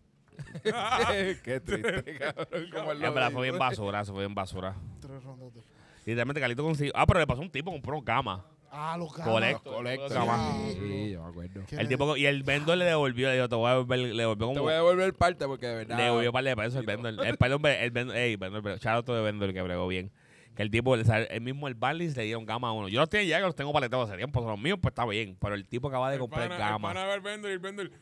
Qué 1.44 1.60
triste, 1.60 2.18
cabrón. 2.20 2.70
Como 2.72 2.92
el 2.92 3.04
En 3.04 3.14
verdad 3.14 3.30
logo 3.30 3.40
fue 3.40 3.50
bien 3.50 3.58
basura, 3.58 4.02
eso 4.02 4.14
fue 4.14 4.24
bien 4.24 4.36
basura. 4.36 4.76
Tres 5.02 5.24
rondas 5.24 5.54
después. 5.54 5.78
Literalmente 6.06 6.40
Carlito 6.42 6.64
consiguió. 6.64 6.94
Ah, 6.96 7.06
pero 7.06 7.20
le 7.20 7.28
pasó 7.28 7.42
un 7.42 7.50
tipo, 7.50 7.72
compró 7.72 8.02
gama. 8.02 8.46
Ah, 8.70 8.96
los 8.98 9.12
Colecto. 9.14 9.72
Colecto. 9.74 10.14
Gama. 10.14 10.58
Sí, 10.74 11.12
yo 11.12 11.24
me 11.24 11.30
acuerdo. 11.30 11.62
¿Qué 11.68 11.76
El 11.78 11.84
le- 11.84 11.88
tipo, 11.88 12.18
y 12.18 12.26
el 12.26 12.44
vendor 12.44 12.78
le 12.78 12.86
devolvió, 12.86 13.30
le 13.30 13.36
dijo, 13.36 13.50
te 13.50 13.56
voy 13.56 13.68
a 13.68 13.72
devolver, 13.72 14.00
le 14.00 14.08
devolvió 14.10 14.48
Te 14.48 14.54
como. 14.54 14.62
voy 14.64 14.74
a 14.74 14.76
devolver 14.78 15.14
parte 15.14 15.46
porque 15.48 15.68
de 15.68 15.76
verdad. 15.76 15.98
Le 15.98 16.04
devolvió 16.04 16.30
un 16.30 16.34
par 16.34 16.44
de 16.44 16.56
pesos 16.56 16.76
el 16.76 16.86
vendor. 16.86 17.26
El, 17.26 17.38
perdón, 17.38 17.66
el 17.66 17.92
vendor, 17.92 18.16
ey, 18.18 18.36
vendor, 18.36 18.62
pero 18.62 18.76
shout 18.78 18.96
out 18.98 19.06
to 19.06 19.16
the 19.16 19.22
vendor 19.22 19.54
que 19.54 19.62
bregó 19.62 19.88
bien. 19.88 20.12
Que 20.58 20.64
el 20.64 20.72
tipo, 20.72 20.90
o 20.92 21.04
sea, 21.04 21.20
el 21.22 21.40
mismo 21.42 21.68
el 21.70 21.76
Barlis 21.76 22.18
le 22.18 22.24
dieron 22.24 22.46
gama 22.46 22.68
a 22.70 22.72
uno. 22.74 22.90
Yo 22.90 23.00
los 23.00 23.08
tenía 23.10 23.28
ya 23.28 23.38
que 23.38 23.44
los 23.46 23.56
tengo 23.56 23.72
paletados, 23.72 24.10
serían 24.10 24.32
pues 24.32 24.44
los 24.46 24.60
míos, 24.60 24.80
pues 24.82 24.92
está 24.92 25.06
bien. 25.06 25.38
Pero 25.40 25.54
el 25.56 25.66
tipo 25.68 25.88
acaba 25.88 26.10
de 26.10 26.16
El 26.16 26.20
comprar 26.22 26.50
pana- 26.50 26.58
gama. 26.58 26.90
El 26.90 26.94
pana 26.96 27.06
va 27.08 27.14
al 27.14 27.22
vendor 27.22 27.52
y 27.52 27.54
el 27.54 27.60
vendor. 27.60 27.92
¿No 27.92 27.98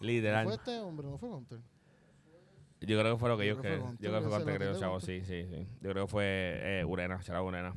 Literal. 0.00 0.44
fue 0.44 0.54
este 0.54 0.78
hombre? 0.80 1.06
¿No 1.06 1.16
fue 1.16 1.28
Hunter? 1.30 1.58
Yo 2.80 2.98
creo 3.00 3.14
que 3.14 3.18
fue 3.20 3.28
lo 3.30 3.38
que 3.38 3.46
Yo 3.46 3.52
ellos 3.52 3.62
que 3.62 3.68
Yo 4.04 4.10
creo 4.10 4.20
que 4.22 4.28
fue 4.28 4.38
ese 4.38 4.56
creo, 4.58 4.78
chavo. 4.78 5.00
Sí, 5.00 5.22
sí, 5.24 5.46
sí. 5.48 5.66
Yo 5.80 5.90
creo 5.92 6.06
que 6.06 6.10
fue 6.10 6.24
eh, 6.62 6.84
Urena, 6.84 7.18
Chara 7.22 7.42
Urena. 7.42 7.72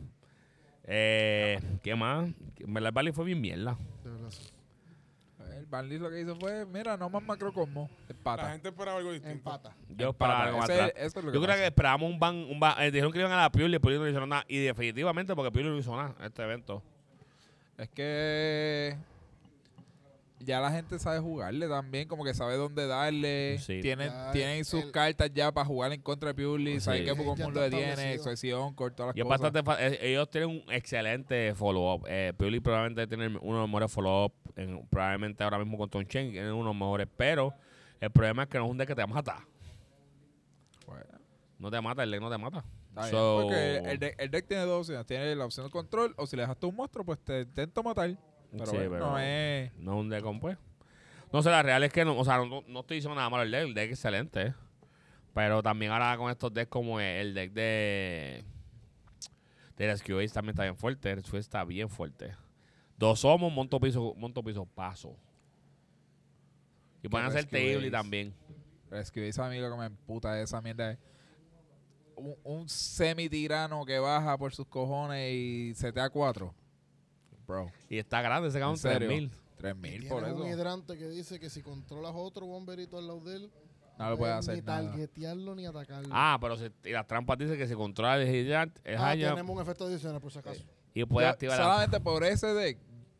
Eh, 0.83 1.59
¿Qué 1.83 1.95
más? 1.95 2.29
En 2.57 2.73
verdad, 2.73 2.87
el 2.89 2.93
Barlis 2.93 3.15
fue 3.15 3.25
bien 3.25 3.39
mierda. 3.39 3.77
De 4.03 4.09
verdad. 4.09 4.29
Sí. 5.69 5.75
El 5.75 5.81
Barley 5.83 5.97
lo 5.99 6.09
que 6.09 6.21
hizo 6.21 6.35
fue, 6.35 6.65
mira, 6.65 6.97
no 6.97 7.09
más 7.09 7.23
macrocosmo. 7.23 7.89
La 8.07 8.15
Empata. 8.15 8.51
gente 8.51 8.69
esperaba 8.69 8.97
algo 8.97 9.11
distinto. 9.11 9.31
Empata. 9.37 9.75
Yo 9.89 10.09
esperaba 10.09 10.43
algo 10.43 10.57
más 10.57 10.69
Ese- 10.69 10.81
atrás. 10.81 10.93
Eso 10.97 11.19
es 11.19 11.25
lo 11.25 11.31
que 11.31 11.37
Yo 11.37 11.41
creo 11.41 11.47
pasa. 11.53 11.59
que 11.59 11.65
esperábamos 11.67 12.11
un 12.11 12.19
ban, 12.19 12.35
un 12.35 12.59
ban 12.59 12.81
eh, 12.81 12.91
dijeron 12.91 13.11
que 13.11 13.19
iban 13.19 13.31
a 13.31 13.37
la 13.41 13.51
Piuli 13.51 13.75
y 13.75 13.79
Piuli 13.79 13.97
no 13.97 14.07
hicieron 14.07 14.29
nada. 14.29 14.45
Y 14.47 14.57
definitivamente 14.59 15.35
porque 15.35 15.51
Piuli 15.51 15.69
no 15.69 15.77
hizo 15.77 15.95
nada 15.95 16.15
en 16.19 16.25
este 16.25 16.41
evento. 16.43 16.81
Es 17.77 17.87
que 17.89 18.97
ya 20.41 20.61
la 20.61 20.71
gente 20.71 20.97
sabe 20.99 21.19
jugarle 21.19 21.67
también, 21.67 22.07
como 22.07 22.23
que 22.23 22.33
sabe 22.33 22.55
dónde 22.55 22.87
darle. 22.87 23.57
Sí. 23.59 23.81
Tienen, 23.81 24.09
Ya, 24.09 24.31
tienen 24.31 24.63
sus 24.65 24.83
el- 24.85 24.91
cartas 24.91 25.29
ya 25.33 25.51
para 25.51 25.65
jugar 25.65 25.91
en 25.91 26.01
contra 26.01 26.29
de 26.29 26.33
Purely. 26.33 26.75
Sí. 26.75 26.79
Saben 26.81 27.01
qué 27.01 27.07
Ya 27.07 27.15
Pokémon 27.15 27.37
está 27.37 27.49
lo 27.51 27.61
detiene, 27.61 27.89
establecido. 27.91 28.13
excepción, 28.31 28.73
con 28.73 28.95
todas 28.95 29.07
las 29.09 29.17
Y 29.17 29.19
es 29.19 29.25
cosas. 29.25 29.39
bastante 29.41 29.63
fa- 29.63 29.85
eh, 29.85 29.99
ellos 30.01 30.29
tienen 30.29 30.49
un 30.49 30.63
excelente 30.73 31.53
follow-up. 31.55 32.05
Eh, 32.09 32.33
Piuli 32.37 32.59
probablemente 32.61 33.05
tiene 33.07 33.37
uno 33.41 33.55
de 33.55 33.61
los 33.61 33.67
mejores 33.69 33.91
follow-up. 33.91 34.33
En- 34.61 34.87
Probablemente 34.87 35.43
ahora 35.43 35.57
mismo 35.59 35.77
con 35.77 35.89
Tom 35.89 36.05
Chen, 36.05 36.31
tiene 36.31 36.47
uno 36.51 36.59
de 36.59 36.65
los 36.65 36.75
mejores. 36.75 37.07
Pero 37.17 37.53
el 37.99 38.11
problema 38.11 38.43
es 38.43 38.49
que 38.49 38.57
no 38.57 38.65
es 38.65 38.71
un 38.71 38.77
deck 38.77 38.87
que 38.87 38.95
te 38.95 39.05
mata. 39.07 39.45
Bueno, 40.85 41.05
No 41.57 41.69
te 41.71 41.81
mata, 41.81 42.03
el 42.03 42.11
deck 42.11 42.21
no 42.21 42.29
te 42.29 42.37
mata. 42.37 42.63
So- 43.11 43.41
porque 43.43 43.77
el, 43.77 43.99
deck- 43.99 44.15
el 44.17 44.31
deck 44.31 44.47
tiene 44.47 44.63
dos 44.63 44.79
opciones. 44.81 45.05
Tiene 45.05 45.35
la 45.35 45.45
opción 45.45 45.65
de 45.65 45.71
control 45.71 46.13
o 46.17 46.25
si 46.27 46.35
le 46.35 46.41
dejaste 46.43 46.65
un 46.65 46.75
monstruo, 46.75 47.05
pues 47.05 47.19
te 47.19 47.41
intento 47.41 47.83
matar. 47.83 48.17
Pero, 48.51 48.65
Sí, 48.65 48.77
bueno, 48.77 48.89
pero- 48.91 49.05
no 49.11 49.19
es... 49.19 49.73
No 49.75 49.93
es 49.93 49.99
un 49.99 50.09
deck 50.09 50.23
con 50.23 50.39
pues. 50.39 50.57
No 51.31 51.43
sé, 51.43 51.49
la 51.51 51.61
real 51.61 51.83
es 51.83 51.93
que 51.93 52.03
no, 52.03 52.17
o 52.17 52.25
sea, 52.25 52.37
no, 52.37 52.63
no 52.67 52.79
estoy 52.79 52.95
diciendo 52.97 53.15
nada 53.15 53.29
malo 53.29 53.43
del 53.43 53.51
deck, 53.51 53.63
el 53.67 53.73
deck 53.75 53.85
es 53.91 53.99
excelente. 53.99 54.41
eh. 54.47 54.53
Pero 55.33 55.61
también 55.61 55.91
ahora 55.91 56.17
con 56.17 56.31
estos 56.31 56.51
decks 56.53 56.69
como 56.71 56.99
el 56.99 57.33
deck 57.35 57.51
de 57.53 58.43
de 59.77 59.87
Rescue 59.87 60.21
Ace 60.25 60.33
también 60.33 60.51
está 60.51 60.63
bien 60.63 60.75
fuerte, 60.75 61.11
el 61.11 61.23
está 61.35 61.63
bien 61.63 61.87
fuerte. 61.89 62.33
Dos 62.99 63.21
somos, 63.21 63.51
monto 63.51 63.79
piso, 63.79 64.13
monto 64.17 64.43
piso, 64.43 64.65
paso. 64.65 65.15
Y 67.01 67.07
pueden 67.07 67.27
hacer 67.27 67.43
Rescue 67.45 67.73
Table 67.75 67.91
también. 67.91 68.33
Escribís 68.91 69.39
a 69.39 69.47
mí 69.49 69.57
lo 69.59 69.71
que 69.71 69.77
me 69.77 69.85
emputa 69.85 70.33
de 70.33 70.43
esa 70.43 70.61
mierda. 70.61 70.91
es 70.91 70.99
Un, 72.17 72.35
un 72.43 72.67
semi-tirano 72.67 73.85
que 73.85 73.99
baja 73.99 74.37
por 74.37 74.53
sus 74.53 74.67
cojones 74.67 75.31
y 75.33 75.73
se 75.75 75.93
te 75.93 75.99
da 76.01 76.09
cuatro. 76.09 76.53
Bro, 77.47 77.71
Y 77.89 77.97
está 77.97 78.21
grande, 78.21 78.51
se 78.51 78.59
¿En 78.59 78.75
serio? 78.77 79.07
3000. 79.07 79.31
tres 79.57 79.73
Y 79.75 79.77
mil 79.79 79.91
tienes 80.01 80.09
por 80.09 80.23
un 80.23 80.29
eso. 80.31 80.47
hidrante 80.47 80.97
que 80.97 81.07
dice 81.07 81.39
que 81.39 81.49
si 81.49 81.61
controlas 81.61 82.11
otro 82.15 82.45
bomberito 82.47 82.97
al 82.97 83.07
lado 83.07 83.21
de 83.21 83.37
él, 83.37 83.51
No 83.97 84.09
lo 84.09 84.17
puede 84.17 84.31
puedes 84.33 84.35
hacer 84.35 84.55
ni 84.55 84.61
nada. 84.61 84.89
targetearlo 84.89 85.55
ni 85.55 85.65
atacarlo. 85.65 86.09
Ah, 86.11 86.37
pero 86.41 86.57
si, 86.57 86.69
y 86.83 86.91
las 86.91 87.07
trampas 87.07 87.37
dicen 87.37 87.57
que 87.57 87.65
si 87.67 87.73
controla 87.75 88.21
el 88.21 88.27
Gigant, 88.27 88.77
es 88.83 88.99
Ah, 88.99 89.13
tenemos 89.13 89.55
un 89.55 89.61
efecto 89.61 89.85
adicional 89.85 90.19
por 90.19 90.31
si 90.33 90.39
acaso. 90.39 90.63
y 90.93 91.05
puede 91.05 91.27
activar 91.27 91.57
la- 91.57 91.63
solamente 91.63 91.99
por 92.01 92.23
ese 92.25 92.47
deck 92.47 92.77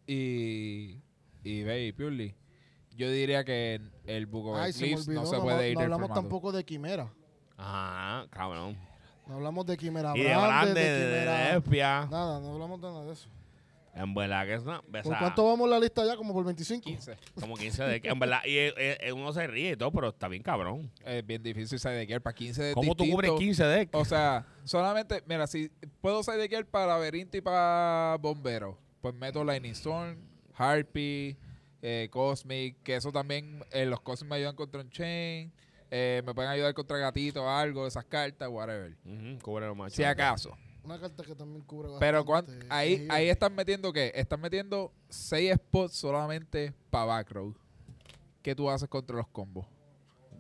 y, 0.10 1.02
y 1.44 1.64
Baby 1.64 1.92
Purely, 1.94 2.36
yo 2.96 3.12
diría 3.12 3.44
que 3.44 3.80
el 4.06 4.26
Book 4.26 4.48
of 4.48 4.58
Ay, 4.58 4.72
Eclipse 4.72 5.12
no 5.12 5.26
se 5.26 5.38
no, 5.38 5.44
puede 5.44 5.70
ir 5.70 5.76
no 5.76 5.82
del 5.82 5.86
hablamos 5.86 6.08
formato. 6.10 6.22
tampoco 6.22 6.52
de 6.52 6.66
Quimera. 6.66 7.14
Ajá, 7.58 8.28
cabrón. 8.32 8.78
No 9.28 9.36
hablamos 9.36 9.66
de 9.68 9.78
Quimera 9.78 10.14
Y 10.16 10.22
de 10.22 10.30
de 10.30 10.34
de, 10.34 10.36
Quimera... 10.36 11.56
Espia. 11.56 12.08
Nada, 12.10 12.40
no 12.40 12.54
hablamos 12.54 12.82
de 12.82 12.88
nada 12.88 13.06
de 13.06 13.14
eso. 13.14 13.30
En 13.94 14.14
verdad 14.14 14.46
que 14.46 14.54
es 14.54 14.62
una. 14.62 14.82
¿Por 14.82 15.18
cuánto 15.18 15.46
vamos 15.46 15.70
la 15.70 15.80
lista 15.80 16.06
ya? 16.06 16.16
Como 16.16 16.34
por 16.34 16.46
25. 16.46 16.84
15. 16.84 17.18
Como 17.40 17.56
15 17.56 17.84
de 17.84 18.02
En 18.04 18.20
verdad, 18.20 18.40
y 18.46 18.58
eh, 18.58 18.74
eh, 18.78 19.12
uno 19.12 19.34
se 19.34 19.46
ríe 19.46 19.72
y 19.72 19.76
todo, 19.76 19.92
pero 19.92 20.10
está 20.10 20.28
bien 20.28 20.42
cabrón. 20.42 20.92
Es 21.04 21.26
bien 21.26 21.44
difícil 21.44 21.80
sidegear 21.80 22.22
para 22.22 22.34
15 22.34 22.64
de 22.64 22.74
¿Cómo 22.74 22.96
tú 22.96 23.06
cubres 23.10 23.32
15 23.32 23.64
decks? 23.66 23.92
O 23.94 24.06
sea, 24.06 24.46
solamente, 24.64 25.22
mira, 25.28 25.48
si 25.48 25.70
puedo 26.02 26.24
sidegear 26.24 26.66
para 26.66 26.88
Laberinto 26.88 27.38
y 27.38 27.42
para 27.42 28.18
Bombero, 28.22 28.78
pues 29.02 29.14
meto 29.16 29.44
Lightning 29.44 29.72
Storm, 29.74 30.18
Harpy, 30.56 31.38
eh, 31.82 32.10
Cosmic, 32.12 32.82
que 32.84 32.96
eso 32.96 33.12
también, 33.12 33.64
eh, 33.72 33.86
los 33.86 34.02
Cosmic 34.02 34.30
me 34.30 34.36
ayudan 34.38 34.56
contra 34.56 34.82
Unchain, 34.82 35.52
eh, 35.92 36.22
me 36.26 36.34
pueden 36.34 36.52
ayudar 36.52 36.74
contra 36.74 36.98
Gatito, 36.98 37.50
algo, 37.50 37.88
esas 37.88 38.06
cartas, 38.06 38.50
whatever. 38.50 38.96
Ujú, 39.06 39.40
cubre 39.42 39.68
los 39.68 39.76
machos. 39.78 39.96
Si 39.96 40.04
acaso. 40.04 40.56
Una 40.84 41.00
carta 41.00 41.24
que 41.24 41.36
también 41.36 41.64
cubre 41.66 41.90
bastante. 41.90 42.06
Pero 42.06 42.26
cuan- 42.26 42.46
ahí, 42.70 43.06
ahí 43.10 43.30
están 43.30 43.54
metiendo 43.54 43.92
qué? 43.94 44.12
Están 44.16 44.40
metiendo 44.42 44.92
6 45.10 45.54
spots 45.56 45.94
solamente 45.96 46.74
para 46.90 47.06
backrow. 47.06 47.54
¿Qué 48.42 48.56
tú 48.56 48.70
haces 48.70 48.88
contra 48.90 49.16
los 49.18 49.28
combos? 49.28 49.66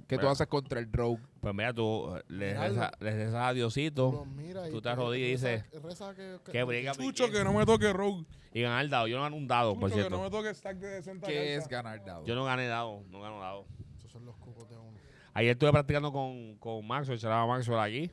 ¿Qué 0.07 0.17
tú 0.17 0.27
haces 0.27 0.47
contra 0.47 0.79
el 0.79 0.91
rogue? 0.91 1.21
Pues 1.41 1.53
mira, 1.55 1.73
tú 1.73 2.15
eh, 2.15 2.23
le 2.27 2.53
rezas, 2.53 2.91
le 2.99 3.11
rezas 3.11 3.35
a 3.49 3.53
Diosito 3.53 4.25
mira 4.35 4.69
tú 4.69 4.81
te 4.81 4.89
arrodillas 4.89 5.27
y 5.27 5.31
dices, 5.31 5.65
reza 5.81 6.13
que, 6.13 6.37
que 6.51 6.63
briga 6.63 6.91
Chucho, 6.93 7.31
que 7.31 7.43
no 7.43 7.53
me 7.53 7.65
toque 7.65 7.93
Rogue. 7.93 8.25
y 8.53 8.61
ganar 8.61 8.83
el 8.83 8.89
dado. 8.89 9.07
Yo 9.07 9.17
no 9.17 9.23
gano 9.23 9.37
un 9.37 9.47
dado, 9.47 9.79
por 9.79 9.89
que 9.89 9.95
no 9.95 10.01
cierto. 10.01 10.21
me 10.21 10.29
toque 10.29 10.53
stack 10.53 10.77
de 10.77 10.97
60 10.97 11.27
¿Qué 11.27 11.55
es 11.55 11.67
ganar 11.67 12.03
dado? 12.03 12.25
Yo 12.25 12.35
no 12.35 12.43
gané 12.43 12.67
dado, 12.67 13.03
no 13.09 13.21
gano 13.21 13.39
dado. 13.39 13.65
Esos 13.97 14.11
son 14.11 14.25
los 14.25 14.35
cucos 14.35 14.69
de 14.69 14.75
uno. 14.75 14.97
Ayer 15.33 15.51
estuve 15.51 15.71
practicando 15.71 16.11
con, 16.11 16.57
con 16.57 16.85
Maxwell, 16.85 17.17
echaba 17.17 17.47
Maxwell 17.47 17.79
aquí, 17.79 18.11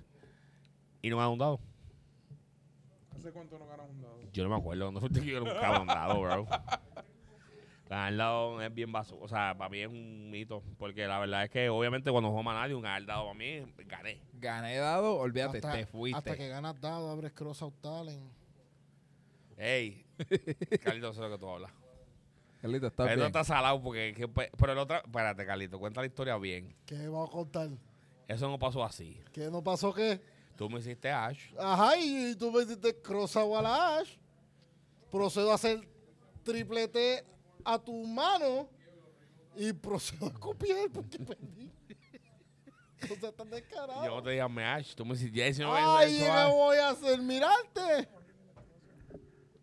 y 1.02 1.10
no 1.10 1.16
gané 1.16 1.30
un 1.30 1.38
dado. 1.38 1.60
¿Hace 3.16 3.32
cuánto 3.32 3.58
no 3.58 3.66
ganas 3.66 3.88
un 3.90 4.02
dado? 4.02 4.20
Yo 4.32 4.44
no 4.44 4.50
me 4.50 4.56
acuerdo, 4.56 4.92
no 4.92 5.00
fue 5.00 5.10
que 5.10 5.24
yo 5.24 5.40
nunca 5.40 5.54
gané 5.60 5.80
un 5.80 5.86
dado, 5.88 6.20
bro. 6.20 6.46
Dado 7.88 8.60
es 8.62 8.74
bien 8.74 8.90
vaso. 8.90 9.16
O 9.20 9.28
sea, 9.28 9.54
para 9.56 9.70
mí 9.70 9.80
es 9.80 9.88
un 9.88 10.30
mito. 10.30 10.62
Porque 10.78 11.06
la 11.06 11.18
verdad 11.18 11.44
es 11.44 11.50
que, 11.50 11.68
obviamente, 11.68 12.10
cuando 12.10 12.30
juega 12.32 12.52
nadie, 12.54 12.74
un 12.74 12.82
dado 12.82 13.04
para 13.06 13.34
mí, 13.34 13.64
gané. 13.86 14.20
Gané 14.34 14.76
dado, 14.76 15.16
olvídate, 15.16 15.58
hasta, 15.58 15.72
te 15.72 15.86
fuiste. 15.86 16.18
Hasta 16.18 16.36
que 16.36 16.48
ganas 16.48 16.80
dado, 16.80 17.10
abres 17.10 17.32
cross 17.32 17.62
out 17.62 17.74
talent. 17.80 18.32
Ey, 19.56 20.04
Carlito, 20.82 21.12
sé 21.14 21.20
lo 21.20 21.30
que 21.30 21.38
tú 21.38 21.48
hablas. 21.48 21.70
Carlito, 22.60 22.88
está 22.88 23.04
bien. 23.04 23.20
está 23.22 23.44
salado 23.44 23.80
porque. 23.82 24.12
que- 24.14 24.28
pe- 24.28 24.50
pero 24.58 24.72
el 24.72 24.78
otro. 24.78 24.96
Espérate, 24.96 25.46
Carlito, 25.46 25.78
cuenta 25.78 26.00
la 26.00 26.06
historia 26.06 26.36
bien. 26.36 26.74
¿Qué 26.84 27.08
vamos 27.08 27.28
a 27.30 27.32
contar? 27.32 27.68
Eso 28.28 28.48
no 28.48 28.58
pasó 28.58 28.82
así. 28.84 29.20
¿Qué 29.32 29.48
no 29.50 29.62
pasó 29.62 29.94
qué? 29.94 30.20
Tú 30.56 30.68
me 30.68 30.80
hiciste 30.80 31.10
Ash. 31.10 31.52
Ajá, 31.58 31.96
y 31.98 32.34
tú 32.36 32.50
me 32.50 32.62
hiciste 32.64 33.00
cross 33.00 33.36
out 33.36 33.54
a 33.56 33.62
la 33.62 33.98
Ash. 33.98 34.16
Procedo 35.10 35.52
a 35.52 35.54
hacer 35.54 35.86
triplete 36.42 37.24
a 37.66 37.78
tu 37.78 37.92
mano. 38.06 38.68
Y 39.56 39.72
procedo 39.72 40.26
a 40.26 40.32
copiar 40.32 40.90
porque 40.92 41.18
perdí. 41.18 41.72
Cosas 43.08 43.34
tan 43.34 43.50
descaradas. 43.50 44.06
Yo 44.06 44.22
te 44.22 44.48
me 44.48 44.64
Ash. 44.64 44.94
Tú 44.94 45.04
me 45.04 45.16
Jason. 45.16 45.64
no 45.64 45.74
Ay, 45.74 46.16
eso, 46.16 46.24
¿qué 46.24 46.30
ah. 46.30 46.48
voy 46.48 46.76
a 46.76 46.90
hacer? 46.90 47.20
Mirarte. 47.20 48.08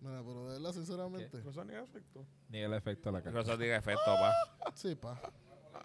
Mira, 0.02 0.22
pero 0.22 0.48
de 0.48 0.54
verdad, 0.54 0.74
sinceramente. 0.74 1.42
No 1.44 1.54
son 1.54 1.68
ni 1.68 1.76
efecto. 1.76 2.26
Ni 2.50 2.60
el 2.60 2.74
efecto 2.74 3.10
de 3.10 3.14
la 3.14 3.24
carta. 3.24 3.40
eso 3.40 3.58
tiene 3.58 3.76
efecto, 3.76 4.06
pa. 4.06 4.34
Sí, 4.76 4.96
pa. 4.96 5.20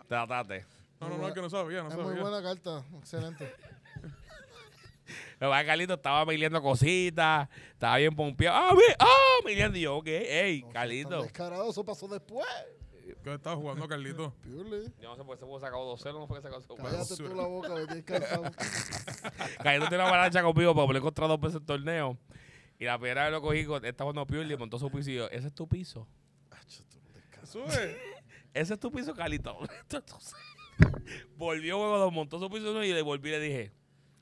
Tratate. 0.08 0.66
No, 1.00 1.08
no, 1.08 1.18
no, 1.18 1.28
es 1.28 1.34
que 1.34 1.40
no 1.40 1.50
sabía, 1.50 1.82
no 1.82 1.90
es 1.90 1.94
muy 1.94 2.04
sabía. 2.06 2.22
buena 2.22 2.42
carta. 2.42 2.84
Excelente. 2.98 3.54
Pero 5.38 5.50
va, 5.50 5.64
Carlito 5.64 5.94
estaba 5.94 6.24
miliendo 6.26 6.60
cositas, 6.60 7.48
estaba 7.72 7.96
bien 7.98 8.14
pompeado. 8.14 8.56
¡Ah, 8.56 8.74
mi! 8.74 8.82
¡Ah! 8.98 9.68
Y 9.74 9.80
yo, 9.80 9.96
ok, 9.96 10.06
ey, 10.08 10.62
Tan 10.62 10.70
Carlito. 10.72 11.22
descarado, 11.22 11.70
eso 11.70 11.84
pasó 11.84 12.08
después. 12.08 12.46
¿Qué 13.22 13.34
estaba 13.34 13.56
jugando, 13.56 13.86
Carlito? 13.88 14.34
Piurle. 14.42 14.92
Yo 15.00 15.08
no 15.08 15.16
sé 15.16 15.24
por 15.24 15.36
qué 15.36 15.40
se 15.40 15.46
pudo 15.46 15.60
sacar 15.60 15.78
2-0, 15.78 16.12
no 16.18 16.26
fue 16.26 16.36
que 16.42 16.42
sacó 16.42 16.58
2 16.76 16.78
Cállate 16.78 17.16
tú 17.16 17.34
la 17.34 17.46
boca, 17.46 17.74
me 17.74 17.86
tienes 17.86 18.04
cansado. 18.04 18.42
Carlito 19.62 19.88
tiene 19.88 20.02
una 20.04 20.08
avalancha 20.08 20.42
conmigo 20.42 20.74
para 20.74 20.86
poder 20.86 21.00
encontrar 21.00 21.28
dos 21.28 21.40
veces 21.40 21.60
el 21.60 21.66
torneo. 21.66 22.18
Y 22.78 22.84
la 22.84 22.98
primera 22.98 23.24
vez 23.24 23.32
lo 23.32 23.40
cogí, 23.42 23.64
con- 23.64 23.84
estaba 23.84 24.10
jugando 24.10 24.26
Piurli, 24.26 24.56
montó 24.56 24.78
su 24.78 24.90
piso 24.90 25.10
y 25.10 25.16
yo, 25.16 25.28
ese 25.30 25.48
es 25.48 25.54
tu 25.54 25.68
piso. 25.68 26.06
Sube. 27.44 27.96
Ese 28.54 28.74
es 28.74 28.80
tu 28.80 28.90
piso, 28.90 29.14
Carlito. 29.14 29.56
Entonces, 29.90 30.34
Volvió, 31.36 31.78
lo 31.98 32.10
montó 32.10 32.38
su 32.38 32.50
piso 32.50 32.82
y 32.82 32.92
le 32.92 33.02
volví 33.02 33.28
y 33.28 33.32
le 33.32 33.40
dije, 33.40 33.72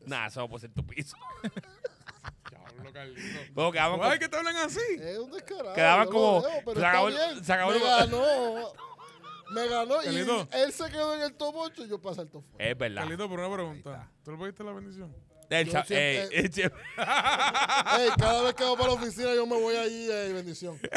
nada, 0.06 0.26
eso 0.26 0.40
no 0.40 0.48
puede 0.48 0.60
ser 0.62 0.70
tu 0.72 0.84
piso. 0.86 1.16
Diablo, 2.50 2.92
Carlito. 2.92 3.40
Luego 3.54 3.72
quedaban 3.72 4.00
Ay, 4.02 4.18
que 4.18 4.28
te 4.28 4.36
hablan 4.36 4.56
así. 4.56 4.80
Es 5.00 5.18
un 5.18 5.30
descarado. 5.30 5.74
Quedaban 5.74 6.06
yo 6.06 6.12
como- 6.12 6.40
lo 6.40 6.42
veo, 6.48 6.60
pero 6.64 6.80
se 6.80 6.86
acabó 6.86 7.08
el- 7.08 7.14
bien. 7.14 7.44
se 7.44 7.52
acabó 7.52 7.72
me 7.72 7.78
ganó. 7.80 8.24
Me 9.48 9.68
ganó 9.68 10.02
y 10.02 10.06
Carlito. 10.06 10.48
él 10.50 10.72
se 10.72 10.90
quedó 10.90 11.14
en 11.14 11.20
el 11.22 11.32
top 11.34 11.54
8 11.56 11.84
y 11.84 11.88
yo 11.88 12.00
pasé 12.02 12.22
al 12.22 12.28
top 12.28 12.42
4. 12.50 12.66
Es 12.68 12.76
verdad. 12.76 13.02
Carlito, 13.02 13.28
por 13.28 13.38
una 13.38 13.54
pregunta. 13.54 14.10
¿Tú 14.24 14.32
le 14.32 14.38
pediste 14.38 14.64
la 14.64 14.72
bendición? 14.72 15.14
El 15.48 15.66
Yo 15.66 15.72
siempre- 15.72 16.22
ey, 16.24 16.28
el 16.32 16.44
Ey, 18.00 18.08
cada 18.18 18.42
vez 18.42 18.54
que 18.54 18.64
voy 18.64 18.76
para 18.76 18.88
la 18.88 18.94
oficina 18.94 19.34
yo 19.34 19.46
me 19.46 19.54
voy 19.60 19.76
allí, 19.76 20.10
ey, 20.10 20.32
bendición. 20.32 20.78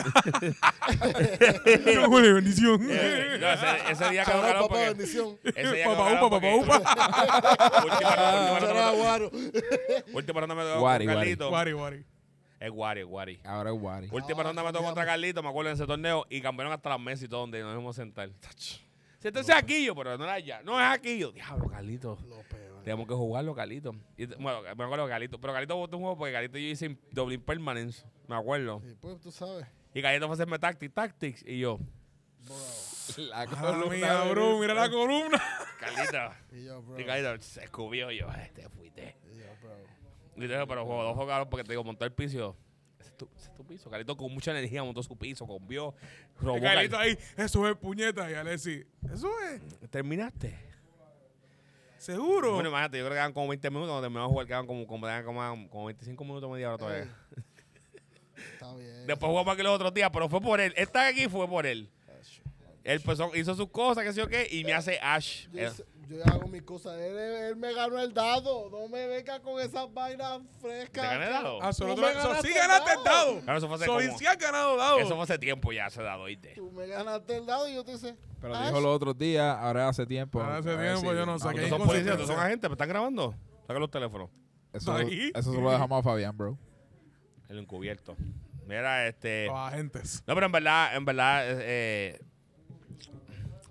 No, 1.95 2.05
Julio, 2.07 2.35
bendición. 2.35 2.88
eh, 2.89 3.38
no, 3.39 3.51
ese, 3.53 3.91
ese 3.91 4.09
día 4.09 4.23
quedó 4.25 4.41
calor 4.41 4.53
papá, 4.62 4.67
porque... 4.69 4.85
bendición. 4.85 5.38
Ese 5.43 5.73
día 5.75 5.85
Papá 5.85 6.23
upa, 6.25 6.29
papá 6.39 6.55
upa. 6.55 6.77
Última 7.83 8.15
ronda- 8.15 8.15
Chara, 8.15 8.51
última 8.53 8.59
ronda- 8.59 8.91
guaro. 8.91 9.31
última 10.13 10.39
ronda 10.41 10.55
me 10.55 10.63
tocó 10.63 10.79
Guari, 10.79 11.05
con 11.05 11.13
guari. 11.13 11.27
Carlito. 11.29 11.49
Guari, 11.49 11.71
guari. 11.73 12.05
Es 12.59 12.71
Guari, 12.71 13.01
es 13.01 13.05
Guari. 13.07 13.39
Ahora 13.45 13.69
es 13.71 13.77
Wari. 13.79 14.07
Última 14.12 14.41
Ah, 14.41 14.43
ronda 14.43 14.63
me 14.63 14.71
tocó 14.73 14.83
contra 14.85 15.05
Carlito, 15.05 15.41
me 15.43 15.49
acuerdo 15.49 15.69
en 15.69 15.75
ese 15.75 15.85
torneo, 15.85 16.25
y 16.29 16.41
cambiaron 16.41 16.73
hasta 16.73 16.89
las 16.89 16.99
mesas 16.99 17.23
y 17.23 17.27
todo 17.29 17.41
donde 17.41 17.62
nos 17.62 17.71
íbamos 17.73 17.97
a 17.97 18.01
sentar. 18.01 18.29
Siéntese 19.19 19.53
aquí 19.53 19.85
yo, 19.85 19.95
pero 19.95 20.17
no 20.17 20.23
era 20.23 20.33
allá. 20.33 20.62
No 20.63 20.79
es 20.79 20.88
aquí 20.88 21.17
yo. 21.19 21.31
Diablo, 21.31 21.69
Carlito. 21.69 22.17
Lo 22.27 22.41
peor. 22.43 22.68
Tenemos 22.84 23.08
que 23.08 23.13
jugarlo, 23.13 23.54
Carlito. 23.56 23.96
Y, 24.18 24.26
bueno, 24.26 24.62
me 24.62 24.84
acuerdo 24.84 25.06
de 25.06 25.10
Carlito. 25.12 25.39
Pero 25.39 25.54
Carlito 25.54 25.76
votó 25.76 25.98
un 25.98 26.04
juego 26.04 26.18
porque 26.18 26.34
Carlito 26.34 26.58
y 26.58 26.63
yo 26.68 26.72
hice 26.72 26.98
doble 27.12 27.36
impermanence. 27.36 28.06
Me 28.28 28.36
acuerdo. 28.36 28.82
Y 28.89 28.96
pues 28.96 29.20
tú 29.20 29.32
sabes. 29.32 29.65
Y 29.94 30.02
Carlito 30.02 30.28
fue 30.28 30.34
a 30.34 30.36
hacerme 30.36 30.60
tactics, 30.60 30.94
tactics. 30.94 31.44
Y 31.46 31.60
yo, 31.60 31.80
La 33.18 33.42
Ah, 33.42 33.84
mía, 33.89 34.24
bro, 34.26 34.60
mira 34.60 34.74
la 34.74 34.89
columna. 34.89 35.42
Carlito. 35.80 36.36
Y 36.56 36.65
yo, 36.65 36.82
bro. 36.82 37.00
Y 37.00 37.04
Carlito 37.06 37.42
se 37.42 37.63
escubió. 37.63 38.12
Y 38.12 38.20
yo, 38.20 38.28
"Ay, 38.30 38.50
te 38.54 38.70
fuiste. 38.70 39.15
Y 39.34 39.38
yo, 39.39 39.46
bro. 39.62 39.76
Y 40.46 40.48
yo, 40.48 40.68
pero 40.68 40.86
juego 40.86 41.04
dos 41.04 41.15
jugadores 41.15 41.48
porque 41.50 41.63
te 41.63 41.74
digo, 41.74 41.84
montó 41.84 42.06
el 42.06 42.13
piso. 42.13 42.56
Ese 43.00 43.10
es, 43.10 43.18
tu, 43.18 43.30
ese 43.36 43.50
es 43.50 43.54
tu 43.56 43.65
piso. 43.65 43.89
Carlito 43.89 44.15
con 44.15 44.32
mucha 44.34 44.52
energía 44.52 44.84
montó 44.84 45.02
su 45.04 45.18
piso, 45.18 45.46
convió, 45.48 45.94
robó. 46.39 46.58
Y 46.58 46.62
Carlito 46.62 46.98
ahí, 46.98 47.18
eso 47.36 47.68
es 47.68 47.76
puñeta. 47.78 48.30
Y 48.30 48.36
Alexi, 48.36 48.86
eso 49.12 49.30
es. 49.42 49.89
¿Terminaste? 49.89 50.68
¿Seguro? 51.99 52.53
Bueno, 52.53 52.69
imagínate, 52.69 52.97
yo 52.97 53.03
creo 53.03 53.13
que 53.13 53.19
quedan 53.19 53.33
como 53.33 53.47
20 53.49 53.69
minutos. 53.69 53.89
Cuando 53.89 54.01
terminamos 54.01 54.29
de 54.29 54.33
jugar, 54.33 54.47
quedaban 54.47 54.67
como, 54.67 54.88
como, 54.88 55.07
como, 55.25 55.69
como 55.69 55.85
25 55.85 56.23
minutos, 56.23 56.49
media 56.49 56.69
hora 56.69 56.77
todavía. 56.77 57.03
Ey. 57.03 57.43
Está 58.53 58.73
bien. 58.73 59.05
Después 59.05 59.29
jugamos 59.29 59.53
aquí 59.53 59.63
los 59.63 59.75
otros 59.75 59.93
días, 59.93 60.09
pero 60.12 60.29
fue 60.29 60.39
por 60.41 60.59
él. 60.62 60.73
Esta 60.77 61.03
de 61.03 61.09
aquí 61.09 61.27
fue 61.27 61.47
por 61.47 61.65
él. 61.65 61.89
Él 62.83 62.95
empezó, 62.95 63.35
hizo 63.35 63.53
sus 63.53 63.69
cosas, 63.69 64.03
qué 64.03 64.13
sé 64.13 64.19
yo 64.19 64.27
qué, 64.27 64.47
y 64.49 64.63
me 64.63 64.73
hace 64.73 64.97
Ash. 65.01 65.47
Yo, 65.51 65.67
Eh, 65.67 65.71
yo 66.10 66.24
hago 66.26 66.48
mis 66.48 66.63
cosas. 66.63 67.00
Él, 67.00 67.17
él 67.17 67.56
me 67.56 67.74
ganó 67.74 68.00
el 68.00 68.13
dado. 68.13 68.69
No 68.69 68.88
me 68.88 69.08
venga 69.08 69.39
con 69.41 69.60
esas 69.62 69.91
vainas 69.93 70.41
frescas. 70.60 71.04
¿Te 71.04 71.15
gané 71.15 71.26
el 71.28 71.32
dado? 71.34 71.60
Ah, 71.62 71.72
solo 71.74 71.95
me 71.95 72.13
ganaste 72.13 72.48
sí 72.48 72.54
ganaste 72.54 72.91
el 72.91 73.04
dado. 73.04 73.26
dado. 73.34 73.41
Claro, 73.41 73.58
eso 73.58 73.67
fue 73.67 73.76
hace 73.76 73.86
So, 73.86 73.91
como- 73.93 74.17
sí 74.17 74.26
has 74.26 74.38
ganado 74.38 74.76
dado. 74.78 75.00
Eso 75.00 75.15
fue 75.15 75.24
hace 75.24 75.38
tiempo 75.39 75.72
ya, 75.72 75.89
se 75.89 76.02
dado, 76.02 76.24
¿oíste? 76.24 76.54
Tú 76.56 76.72
me 76.72 76.88
ganaste 76.88 77.38
el 77.38 77.45
dado 77.45 77.67
y 77.69 77.76
yo 77.76 77.84
te 77.84 77.93
hice. 77.93 78.15
Pero 78.41 78.56
Ash, 78.56 78.67
dijo 78.67 78.80
los 78.82 78.95
otros 78.95 79.17
días, 79.17 79.58
ahora 79.60 79.89
hace 79.89 80.06
tiempo. 80.06 80.41
Ahora 80.41 80.58
hace 80.58 80.76
tiempo, 80.78 81.13
yo 81.13 81.26
no 81.26 81.38
sé 81.39 81.48
¿Tú 81.50 81.52
son 81.52 81.54
policías? 81.54 81.69
¿Tú 81.69 81.78
consecuencias. 81.78 82.28
son 82.28 82.39
agentes? 82.39 82.69
¿Me 82.69 82.74
están 82.74 82.89
grabando? 82.89 83.36
Saca 83.67 83.80
los 83.80 83.91
teléfonos. 83.91 84.30
Eso, 84.74 84.98
eso 85.00 85.52
se 85.54 85.62
lo 85.62 85.72
dejamos 85.72 86.00
a 86.00 86.04
Fabián, 86.04 86.36
bro. 86.38 86.58
El 87.50 87.60
encubierto. 87.60 88.15
Mira, 88.67 89.08
este... 89.08 89.48
Los 89.48 89.56
agentes. 89.58 90.24
No, 90.28 90.36
pero 90.36 90.45
en 90.45 90.52
verdad, 90.52 90.95
en 90.95 91.04
verdad, 91.06 91.50
eh, 91.50 91.58
eh, 91.62 92.19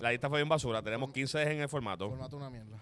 la 0.01 0.11
lista 0.11 0.29
fue 0.29 0.39
bien 0.39 0.49
basura. 0.49 0.83
Tenemos 0.83 1.13
15 1.13 1.43
en 1.43 1.61
el 1.61 1.69
formato. 1.69 2.09
Formato 2.09 2.37
una 2.37 2.51
mierda. 2.51 2.77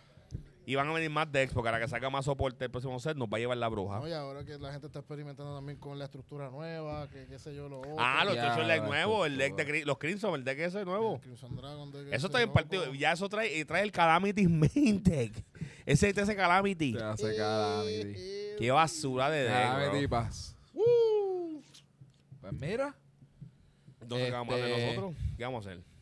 Y 0.69 0.75
van 0.75 0.89
a 0.89 0.93
venir 0.93 1.11
más 1.11 1.31
decks 1.31 1.55
porque 1.55 1.69
ahora 1.69 1.81
que 1.81 1.87
salga 1.87 2.11
más 2.11 2.25
soporte 2.25 2.65
el 2.65 2.71
próximo 2.73 2.99
set 2.99 3.17
nos 3.17 3.29
va 3.29 3.37
a 3.37 3.39
llevar 3.39 3.57
la 3.57 3.69
bruja. 3.69 4.01
No, 4.01 4.09
y 4.09 4.13
ahora 4.13 4.45
que 4.45 4.59
la 4.59 4.73
gente 4.73 4.89
está 4.89 4.99
experimentando 4.99 5.55
también 5.55 5.79
con 5.79 5.97
la 5.97 6.07
estructura 6.07 6.51
nueva, 6.51 7.09
que 7.09 7.27
qué 7.29 7.39
sé 7.39 7.55
yo, 7.55 7.69
lo 7.69 7.79
otro. 7.79 7.95
Ah, 8.01 8.25
los 8.25 8.37
es 8.37 8.57
el 8.59 8.67
deck 8.67 8.83
nuevo, 8.83 9.25
el 9.25 9.39
deck 9.39 9.55
de 9.55 9.85
los 9.85 9.97
Crimson, 9.97 10.35
el 10.35 10.43
deck 10.43 10.59
ese 10.59 10.85
nuevo. 10.85 11.15
El 11.15 11.21
Crimson 11.21 11.55
Dragon 11.55 11.93
deck 11.93 12.13
Eso 12.13 12.27
está 12.27 12.39
bien 12.39 12.53
partido. 12.53 12.93
Ya 12.95 13.13
eso 13.13 13.29
trae, 13.29 13.57
y 13.57 13.65
trae 13.65 13.85
el 13.85 13.93
Calamity 13.93 14.49
Main 14.49 15.01
Deck. 15.05 15.41
Ese 15.85 16.09
ese 16.11 16.35
Calamity. 16.35 16.95
Te 16.95 17.05
hace 17.05 17.37
Calamity. 17.37 18.15
Eh, 18.17 18.57
Qué 18.59 18.71
basura 18.73 19.31
de 19.31 19.45
deck. 19.45 19.53
Calamity 19.53 20.07
uh, 20.75 21.63
Pues 22.41 22.53
mira, 22.55 22.93
Entonces, 24.01 24.27
¿qué 24.27 24.33
vamos 24.33 24.53
a 24.53 24.57
hacer 24.59 24.71
Este- 24.71 24.87
nosotros? 24.97 25.15
¿Qué 25.37 25.45
vamos 25.45 25.65
a 25.65 25.71
hacer? 25.71 25.96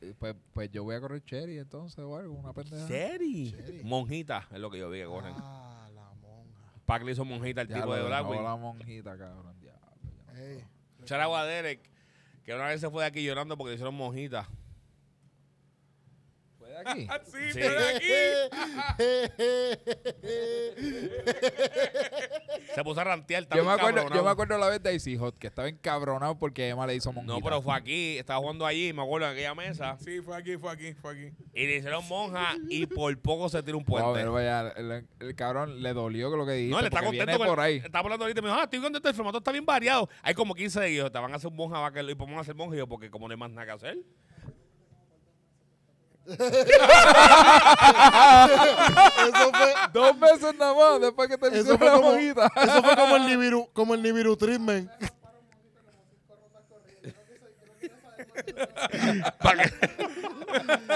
Eh, 0.00 0.14
pues, 0.18 0.34
pues 0.52 0.70
yo 0.70 0.84
voy 0.84 0.94
a 0.94 1.00
correr 1.00 1.22
Cherry 1.24 1.58
entonces 1.58 1.98
o 1.98 2.16
algo, 2.16 2.34
una 2.34 2.52
pendeja. 2.52 2.86
Seri. 2.86 3.80
Monjita 3.84 4.46
es 4.52 4.58
lo 4.58 4.70
que 4.70 4.78
yo 4.78 4.88
vi 4.90 4.98
que 5.00 5.04
corren. 5.06 5.34
Ah, 5.36 5.88
la 5.94 6.12
monja. 6.20 6.72
Pac 6.86 7.02
le 7.04 7.12
hizo 7.12 7.24
monjita 7.24 7.60
al 7.62 7.68
Ya 7.68 7.76
tipo 7.76 7.94
de 7.94 8.02
Blackwing. 8.02 8.42
la 8.42 8.56
monjita, 8.56 9.16
cabrón. 9.18 9.54
diablo, 9.60 9.90
ya 10.26 10.32
no. 10.34 10.38
Ey. 10.40 10.64
Echar 11.02 11.20
agua 11.20 11.42
a 11.42 11.46
Derek, 11.46 11.80
que 12.44 12.54
una 12.54 12.66
vez 12.66 12.80
se 12.80 12.90
fue 12.90 13.02
de 13.02 13.08
aquí 13.08 13.22
llorando 13.24 13.56
porque 13.56 13.70
le 13.70 13.74
hicieron 13.74 13.94
monjita. 13.94 14.48
Ah, 16.86 17.20
sí, 17.24 17.52
Sí. 17.52 17.58
pero 17.60 17.78
aquí. 17.78 19.20
Se 22.74 22.84
puso 22.84 23.00
a 23.00 23.04
rantear. 23.04 23.42
estaba 23.42 23.60
Yo 23.60 23.66
me, 23.66 23.72
acuerdo, 23.72 24.14
yo 24.14 24.24
me 24.24 24.30
acuerdo 24.30 24.58
la 24.58 24.68
vez 24.68 24.82
de 24.82 24.94
Icy 24.94 25.16
Hot, 25.16 25.38
que 25.38 25.46
estaba 25.48 25.68
encabronado 25.68 26.38
porque 26.38 26.68
Emma 26.68 26.86
le 26.86 26.94
hizo 26.94 27.12
monjita. 27.12 27.34
No, 27.34 27.40
pero 27.42 27.60
fue 27.62 27.74
aquí, 27.74 28.18
estaba 28.18 28.38
jugando 28.40 28.66
allí, 28.66 28.92
me 28.92 29.02
acuerdo 29.02 29.26
en 29.26 29.32
aquella 29.32 29.54
mesa. 29.54 29.96
Sí, 30.04 30.20
fue 30.20 30.36
aquí, 30.36 30.56
fue 30.56 30.70
aquí, 30.72 30.94
fue 30.94 31.12
aquí. 31.12 31.32
Y 31.54 31.66
le 31.66 31.76
hicieron 31.76 32.06
monja 32.08 32.56
y 32.68 32.86
por 32.86 33.16
poco 33.20 33.48
se 33.48 33.62
tira 33.62 33.76
un 33.76 33.84
puente. 33.84 34.10
pero 34.14 34.32
vaya, 34.32 34.68
el, 34.76 35.06
el 35.20 35.34
cabrón 35.34 35.82
le 35.82 35.92
dolió 35.92 36.30
con 36.30 36.38
lo 36.38 36.46
que 36.46 36.52
dijiste. 36.52 36.74
no, 36.74 36.80
le 36.80 36.88
está 36.88 37.00
contento 37.02 37.24
viene 37.26 37.38
por 37.38 37.46
por 37.48 37.60
ahí. 37.60 37.76
Estaba 37.76 38.00
hablando 38.00 38.24
ahorita 38.24 38.40
y 38.40 38.42
me 38.42 38.48
dijo, 38.48 38.60
ah, 38.60 38.64
estoy 38.64 38.80
contento, 38.80 39.08
el 39.08 39.14
formato 39.14 39.38
está 39.38 39.52
bien 39.52 39.66
variado. 39.66 40.08
Hay 40.22 40.34
como 40.34 40.54
15 40.54 40.80
de 40.80 40.88
ellos, 40.88 41.12
te 41.12 41.18
van 41.18 41.32
a 41.32 41.36
hacer 41.36 41.50
un 41.50 41.56
monja 41.56 41.78
va 41.80 41.92
que- 41.92 42.00
y 42.00 42.14
podemos 42.14 42.40
hacer 42.40 42.54
monja 42.54 42.74
y 42.74 42.78
yo, 42.78 42.86
porque 42.86 43.10
como 43.10 43.28
no 43.28 43.32
hay 43.32 43.38
más 43.38 43.50
nada 43.50 43.66
que 43.66 43.72
hacer. 43.72 43.98
Eso 46.30 46.36
fue, 49.52 49.74
Dos 49.92 50.20
veces 50.20 50.54
nada 50.58 50.74
más 50.74 51.00
después 51.00 51.28
que 51.28 51.38
te 51.38 51.58
eso 51.58 51.76
fue 51.76 51.86
la 51.86 51.92
como, 51.94 52.12
monjita. 52.12 52.50
eso 52.56 52.82
fue 52.82 52.96
como 52.96 53.16
el 53.16 53.26
Nibiru, 53.26 53.68
como 53.72 53.94
el 53.94 54.02
Nibiru 54.02 54.36
treatment. 54.36 54.90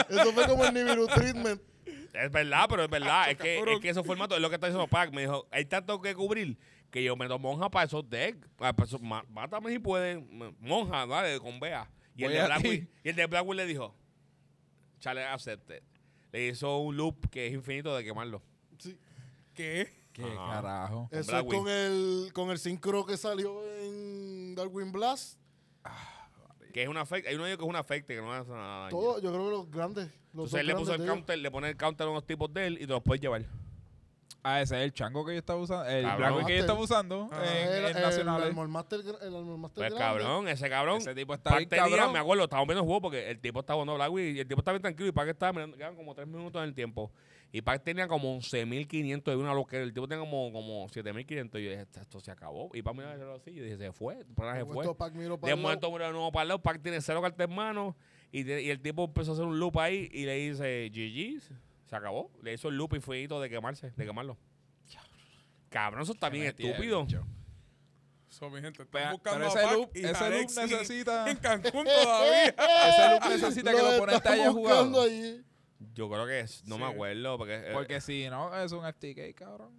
Eso 0.08 0.32
fue 0.32 0.46
como 0.46 0.64
el 0.64 0.74
Nibiru 0.74 1.06
treatment. 1.06 1.60
es 1.86 2.30
verdad, 2.30 2.66
pero 2.68 2.84
es 2.84 2.90
verdad. 2.90 3.30
es, 3.30 3.38
que, 3.38 3.58
es 3.58 3.80
que 3.80 3.88
esos 3.88 4.06
formatos 4.06 4.36
es 4.36 4.42
lo 4.42 4.48
que 4.48 4.56
está 4.56 4.66
diciendo 4.66 4.88
Pac. 4.88 5.12
Me 5.12 5.22
dijo, 5.22 5.46
hay 5.50 5.64
tanto 5.64 6.00
que 6.00 6.14
cubrir 6.14 6.58
que 6.90 7.02
yo 7.02 7.16
meto 7.16 7.38
monja 7.38 7.70
para 7.70 7.86
esos 7.86 8.08
decks. 8.08 8.46
Ah, 8.60 8.74
Mátame 9.28 9.70
si 9.70 9.78
puedes. 9.78 10.22
Monja, 10.60 11.04
¿vale? 11.06 11.38
Con 11.40 11.58
Bea. 11.58 11.90
Y 12.16 12.24
el, 12.24 12.32
de 12.32 12.44
Blackwing, 12.44 12.88
y 13.02 13.08
el 13.08 13.16
de 13.16 13.26
Blackwing 13.26 13.56
le 13.56 13.66
dijo, 13.66 13.94
chale, 15.04 15.22
acepte. 15.24 15.82
Le 16.32 16.48
hizo 16.48 16.78
un 16.78 16.96
loop 16.96 17.28
que 17.28 17.46
es 17.46 17.52
infinito 17.52 17.94
de 17.94 18.02
quemarlo. 18.02 18.42
Sí. 18.78 18.98
¿Qué? 19.52 20.08
¿Qué 20.12 20.24
Ajá. 20.24 20.62
carajo? 20.62 21.08
Eso 21.12 21.38
es 21.38 21.44
con 21.44 21.68
el, 21.68 22.30
con 22.32 22.50
el 22.50 22.58
sincro 22.58 23.04
que 23.04 23.16
salió 23.16 23.62
en 23.80 24.54
Darwin 24.54 24.92
Blast. 24.92 25.38
Que 26.72 26.82
es 26.82 26.88
una 26.88 27.04
fake. 27.04 27.26
Hay 27.26 27.34
uno 27.34 27.44
de 27.44 27.50
ellos 27.50 27.58
que 27.58 27.64
es 27.64 27.68
una 27.70 27.84
fake 27.84 28.06
que 28.06 28.16
no 28.16 28.32
hace 28.32 28.50
nada. 28.50 28.88
Todo, 28.88 29.20
yo 29.20 29.30
creo 29.30 29.44
que 29.44 29.50
los 29.50 29.70
grandes. 29.70 30.06
Los 30.32 30.46
Entonces 30.46 30.60
él 30.60 30.66
le 30.66 30.74
puso 30.74 30.94
el 30.94 31.02
ellos. 31.02 31.14
counter, 31.14 31.38
le 31.38 31.50
pone 31.50 31.68
el 31.68 31.76
counter 31.76 32.06
a 32.06 32.10
unos 32.10 32.26
tipos 32.26 32.52
de 32.52 32.66
él 32.66 32.74
y 32.80 32.86
te 32.86 32.86
los 32.86 33.02
puedes 33.02 33.20
llevar. 33.20 33.44
Ah, 34.46 34.60
ese 34.60 34.76
es 34.76 34.82
el 34.82 34.92
chango 34.92 35.24
que 35.24 35.32
yo 35.32 35.38
estaba 35.38 35.58
usando. 35.58 35.86
El 35.88 36.02
Cabrón. 36.04 36.18
Blackwing 36.18 36.46
que 36.46 36.54
yo 36.54 36.60
estaba 36.60 36.78
usando 36.80 37.28
Ah. 37.32 37.42
en, 37.46 37.68
el, 37.72 37.84
en 37.86 37.96
el, 37.96 38.02
Nacionales. 38.02 38.46
Armor 38.48 38.68
Master, 38.68 39.00
gr- 39.00 39.22
el 39.22 39.34
Armor 39.34 39.56
Master 39.56 39.74
Pues 39.80 39.94
grande. 39.94 39.98
cabrón, 40.22 40.48
ese 40.48 40.68
cabrón. 40.68 40.98
Ese 40.98 41.14
tipo 41.14 41.32
está 41.34 41.56
bien 41.56 41.68
cabrón. 41.70 42.12
me 42.12 42.18
acuerdo, 42.18 42.44
estábamos 42.44 42.68
viendo 42.68 42.82
el 42.82 42.86
juego 42.86 43.00
porque 43.00 43.30
el 43.30 43.40
tipo 43.40 43.60
estaba 43.60 43.76
jugando 43.76 43.94
Blackwing 43.94 44.36
y 44.36 44.40
el 44.40 44.46
tipo 44.46 44.60
estaba 44.60 44.74
bien 44.74 44.82
tranquilo 44.82 45.08
y 45.08 45.12
Pac 45.12 45.28
estaba 45.28 45.52
mirando, 45.54 45.76
quedaban 45.78 45.96
como 45.96 46.14
tres 46.14 46.28
minutos 46.28 46.62
en 46.62 46.68
el 46.68 46.74
tiempo. 46.74 47.10
Y 47.52 47.62
Pac 47.62 47.82
tenía 47.84 48.06
como 48.08 48.36
11.500 48.38 49.22
de 49.24 49.36
una 49.36 49.54
loquera. 49.54 49.82
El 49.84 49.94
tipo 49.94 50.06
tenía 50.08 50.20
como, 50.24 50.52
como 50.52 50.88
7.500 50.88 51.60
y 51.60 51.64
yo 51.64 51.70
dije, 51.70 51.82
esto, 51.82 52.00
esto 52.00 52.20
se 52.20 52.30
acabó. 52.30 52.68
Y 52.74 52.82
Pac 52.82 52.94
miraba 52.96 53.34
así 53.36 53.50
y 53.50 53.54
yo 53.54 53.62
dije, 53.64 53.78
se 53.78 53.92
fue, 53.92 54.14
el 54.18 54.24
se 54.26 54.28
De 54.28 54.34
fue. 54.34 54.74
momento 54.74 54.94
Pac 54.94 55.14
miró 55.14 55.38
para 55.38 55.48
De 55.48 55.52
el 55.54 55.62
lado. 55.62 55.68
momento 55.68 55.90
miró 55.92 56.04
de 56.06 56.12
nuevo 56.12 56.32
para 56.32 56.42
el 56.42 56.48
lado, 56.48 56.58
Pac 56.62 56.82
tiene 56.82 57.00
cero 57.00 57.22
cartas 57.22 57.48
en 57.48 57.54
mano 57.54 57.96
y, 58.30 58.44
te- 58.44 58.60
y 58.62 58.68
el 58.70 58.80
tipo 58.82 59.04
empezó 59.04 59.30
a 59.30 59.34
hacer 59.34 59.46
un 59.46 59.58
loop 59.58 59.78
ahí 59.78 60.10
y 60.12 60.26
le 60.26 60.34
dice, 60.34 60.90
GG, 60.92 61.40
se 61.86 61.96
acabó. 61.96 62.30
Le 62.42 62.52
hizo 62.54 62.68
el 62.68 62.76
loop 62.76 62.94
infinito 62.94 63.40
de 63.40 63.48
quemarse, 63.50 63.90
de 63.90 64.04
quemarlo. 64.06 64.36
Cabrón, 65.70 66.02
eso 66.02 66.12
está 66.12 66.28
bien 66.28 66.46
estúpido. 66.46 67.04
bicho. 67.04 67.26
So, 68.28 68.50
mi 68.50 68.60
gente, 68.60 68.82
están 68.82 69.12
buscando 69.12 69.38
pero 69.38 69.44
a 69.46 69.48
ese 69.48 69.62
Pac 69.62 69.72
loop- 69.76 69.90
y 69.94 70.04
ese 70.04 70.30
loop 70.30 70.50
necesita- 70.50 71.26
en 71.30 71.36
Cancún 71.36 71.84
todavía. 71.84 72.48
Ese 72.88 73.10
loop 73.10 73.28
necesita 73.28 73.70
que 73.72 73.78
Lo 73.78 73.88
haya 73.88 73.98
buscando 74.50 74.52
jugado. 74.52 75.02
allí. 75.02 75.42
Yo 75.94 76.08
creo 76.10 76.26
que 76.26 76.40
es, 76.40 76.64
no 76.64 76.78
me 76.78 76.86
acuerdo, 76.86 77.38
porque, 77.38 77.54
eh, 77.56 77.70
Porque 77.72 78.00
si 78.00 78.28
no, 78.30 78.52
es 78.56 78.72
un 78.72 78.84
FTK, 78.84 79.34
cabrón. 79.34 79.72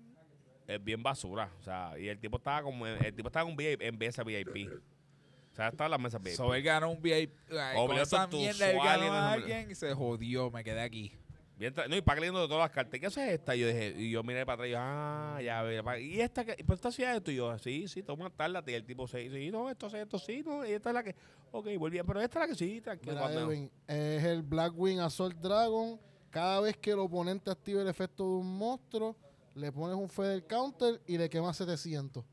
es 0.67 0.81
bien 0.83 1.03
basura. 1.03 1.51
O 1.59 1.63
sea, 1.63 1.93
y 1.99 2.07
el 2.07 2.19
tipo 2.19 2.37
estaba 2.37 2.61
como, 2.63 2.87
en- 2.87 3.03
el 3.03 3.13
tipo 3.13 3.27
estaba 3.27 3.43
en, 3.45 3.51
un 3.51 3.57
VIP, 3.57 3.81
en 3.81 3.97
mesa 3.97 4.23
VIP. 4.23 4.69
O 4.69 5.55
sea, 5.55 5.67
estaba 5.69 5.85
en 5.87 5.91
las 5.91 5.99
mesas 5.99 6.21
VIP. 6.21 6.35
So, 6.35 6.53
él 6.55 6.63
ganó 6.63 6.91
un 6.91 7.01
VIP. 7.01 7.33
Ay, 7.51 7.75
con 7.75 7.97
esa 7.97 8.29
tu 8.29 8.37
mierda, 8.37 8.69
él 8.69 8.77
ganó 8.81 9.11
a 9.13 9.31
alguien 9.33 9.71
y 9.71 9.75
se 9.75 9.93
jodió. 9.93 10.49
Me 10.51 10.63
quedé 10.63 10.81
aquí. 10.81 11.13
Bien 11.57 11.73
no, 11.89 11.95
y 11.95 12.01
para 12.01 12.19
leyendo 12.19 12.41
de 12.41 12.47
todas 12.47 12.63
las 12.63 12.71
cartas. 12.71 12.99
¿Qué 12.99 13.05
haces 13.05 13.29
esta? 13.31 13.55
Y 13.55 13.61
yo 13.61 13.67
dije, 13.67 13.93
y 13.97 14.11
yo 14.11 14.23
miré 14.23 14.45
para 14.45 14.55
atrás 14.55 14.67
y 14.67 14.71
yo, 14.71 14.77
ah, 14.81 15.39
ya, 15.41 15.61
ve, 15.61 15.81
pa- 15.81 15.97
¿y 15.99 16.19
esta 16.19 16.43
que 16.43 16.61
Pues 16.65 16.77
esta 16.77 16.89
hacía 16.89 17.15
esto. 17.15 17.31
Y 17.31 17.35
yo, 17.37 17.57
sí, 17.59 17.87
sí, 17.87 18.03
toma 18.03 18.29
tárdate. 18.29 18.71
Y 18.73 18.75
el 18.75 18.83
tipo, 18.85 19.07
sí, 19.07 19.29
sí, 19.29 19.51
no, 19.51 19.69
esto 19.69 19.89
sí, 19.89 19.97
esto 19.97 20.19
sí, 20.19 20.43
no. 20.45 20.65
Y 20.65 20.71
esta 20.73 20.89
es 20.89 20.93
la 20.93 21.03
que, 21.03 21.15
ok, 21.51 21.67
volví, 21.77 22.01
pero 22.05 22.19
esta 22.21 22.39
es 22.43 22.49
la 22.49 22.53
que 22.53 22.55
sí, 22.55 22.81
tranquilo. 22.81 23.13
Mira, 23.13 23.21
cuando- 23.23 23.41
Edwin, 23.51 23.71
es 23.87 24.23
el 24.23 24.41
Blackwing 24.43 24.99
Assault 24.99 25.37
Dragon. 25.37 25.99
Cada 26.29 26.59
vez 26.59 26.75
que 26.75 26.91
el 26.91 26.99
oponente 26.99 27.49
activa 27.49 27.81
el 27.81 27.87
efecto 27.87 28.23
de 28.25 28.29
un 28.31 28.57
monstruo, 28.57 29.15
le 29.53 29.71
pones 29.71 29.95
un 29.95 30.09
Feather 30.09 30.45
Counter 30.45 30.99
y 31.07 31.17
le 31.17 31.29
quemas 31.29 31.55
700. 31.55 32.25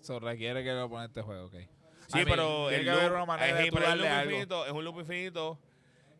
Eso 0.00 0.18
requiere 0.20 0.62
que 0.64 0.70
el 0.70 0.78
oponente 0.78 1.20
juegue, 1.20 1.42
ok. 1.42 1.54
Sí, 2.06 2.20
pero 2.24 2.70
el 2.70 2.86
loop, 2.86 2.96
es, 3.44 3.70
pero 3.70 3.92
el 3.92 3.98
loop 3.98 4.06
infinito, 4.30 4.64
es 4.64 4.72
un 4.72 4.84
loop 4.84 5.00
infinito 5.00 5.58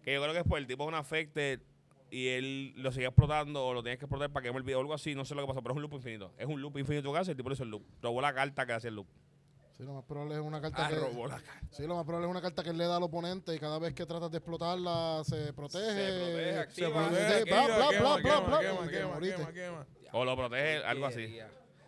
que 0.02 0.12
yo 0.12 0.20
creo 0.20 0.34
que 0.34 0.40
es 0.40 0.44
por 0.46 0.58
el 0.58 0.66
tipo 0.66 0.82
es 0.82 0.88
un 0.88 0.94
affected 0.94 1.60
y 2.10 2.28
él 2.28 2.72
lo 2.76 2.90
sigue 2.92 3.06
explotando 3.06 3.66
o 3.66 3.74
lo 3.74 3.82
tienes 3.82 3.98
que 3.98 4.04
explotar 4.06 4.30
para 4.30 4.44
que 4.44 4.50
me 4.52 4.56
olvide 4.58 4.74
o 4.76 4.80
algo 4.80 4.94
así, 4.94 5.14
no 5.14 5.24
sé 5.24 5.34
lo 5.34 5.42
que 5.42 5.48
pasó, 5.48 5.62
pero 5.62 5.72
es 5.74 5.76
un 5.76 5.82
loop 5.82 5.94
infinito. 5.94 6.32
Es 6.38 6.46
un 6.46 6.60
loop 6.60 6.78
infinito 6.78 7.12
que 7.12 7.18
hace, 7.18 7.30
el 7.32 7.36
tipo 7.36 7.48
le 7.48 7.54
hizo 7.54 7.64
el 7.64 7.70
loop. 7.70 7.84
Robó 8.02 8.20
la 8.20 8.32
carta 8.34 8.66
que 8.66 8.72
hace 8.72 8.88
el 8.88 8.94
loop. 8.96 9.06
Sí, 9.76 9.84
lo 9.84 9.94
más 9.94 10.04
probable 10.04 10.34
es 10.34 10.40
una 10.40 10.60
carta 10.60 10.86
Ah, 10.86 10.88
que 10.88 10.96
robó 10.96 11.28
la 11.28 11.36
cara. 11.40 11.60
Sí, 11.70 11.86
lo 11.86 11.94
más 11.94 12.04
probable 12.04 12.26
es 12.26 12.30
una 12.32 12.40
carta 12.42 12.64
que 12.64 12.70
él 12.70 12.78
le 12.78 12.86
da 12.86 12.96
al 12.96 13.02
oponente 13.04 13.54
y 13.54 13.60
cada 13.60 13.78
vez 13.78 13.94
que 13.94 14.04
tratas 14.06 14.30
de 14.30 14.38
explotarla 14.38 15.22
se 15.24 15.52
protege. 15.52 15.84
Se 15.84 16.18
protege, 16.18 16.58
activa, 16.58 16.90
protege, 17.08 17.44
Quema, 17.44 17.66
bla, 17.66 17.76
bla, 17.76 17.88
quema, 17.90 18.00
bla, 18.00 18.16
bla, 18.16 18.20
quema, 18.22 18.40
bla, 18.40 18.58
quema, 18.60 18.84
y 18.84 18.88
te 18.88 18.92
quema, 18.98 19.14
moriste. 19.14 19.36
quema, 19.36 19.52
quema. 19.52 19.86
O 20.12 20.24
lo 20.24 20.36
protege, 20.36 20.78
algo 20.84 21.06
así. 21.06 21.38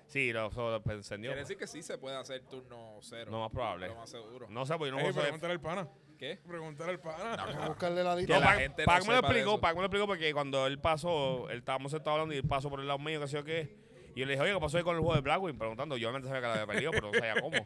Sí, 0.07 0.33
lo, 0.33 0.51
lo 0.51 0.83
encendió. 0.93 1.31
Quiere 1.31 1.41
decir 1.43 1.57
que 1.57 1.67
sí 1.67 1.83
se 1.83 1.97
puede 1.99 2.17
hacer 2.17 2.43
turno 2.43 2.99
cero. 3.01 3.31
No 3.31 3.41
más 3.41 3.51
probable. 3.51 3.89
Lo 3.89 3.97
más 3.97 4.11
seguro. 4.11 4.49
No 4.51 4.67
sé, 4.67 4.77
porque 4.77 4.91
yo 4.91 4.97
no 4.97 5.03
saber. 5.03 5.23
pregúntale 5.23 5.53
al 5.55 5.61
pana. 5.61 5.89
¿Qué? 6.21 6.39
Pregúntale 6.47 6.91
al 6.93 7.01
pana. 7.01 7.45
Hay 7.45 7.57
que 7.57 7.67
buscarle 7.67 8.05
la 8.05 8.15
Que. 8.17 8.27
No, 8.27 8.41
la 8.41 8.47
Pac- 8.47 8.59
gente 8.59 8.83
no 8.83 8.87
Pac 8.87 9.01
me 9.01 9.07
lo 9.09 9.15
sepa 9.17 9.29
de 9.29 9.33
explicó, 9.33 9.51
eso. 9.53 9.61
Pac 9.63 9.75
me 9.75 9.81
lo 9.81 9.87
explicó 9.87 10.07
porque 10.07 10.33
cuando 10.35 10.67
él 10.67 10.79
pasó, 10.79 11.49
él 11.49 11.59
estábamos 11.61 11.93
sentados 11.93 12.17
hablando 12.19 12.35
y 12.35 12.39
él 12.39 12.47
pasó 12.47 12.69
por 12.69 12.79
el 12.81 12.87
lado 12.87 12.99
mío, 12.99 13.19
que 13.21 13.27
sé 13.27 13.37
yo 13.39 13.45
qué. 13.45 13.75
Y 14.15 14.21
yo 14.21 14.27
le 14.27 14.33
dije, 14.33 14.43
oye, 14.45 14.53
¿qué 14.53 14.61
pasó 14.61 14.77
ahí 14.77 14.85
con 14.85 14.95
el 14.97 15.01
juego 15.01 15.15
de 15.15 15.23
Blackwing? 15.23 15.57
Preguntando, 15.59 15.97
yo 15.97 16.09
obviamente 16.09 16.29
sabía 16.29 16.43
que 16.43 16.47
la 16.49 16.53
había 16.63 16.67
perdido, 16.67 16.91
pero 16.91 17.07
no 17.11 17.15
sabía 17.19 17.41
cómo. 17.41 17.57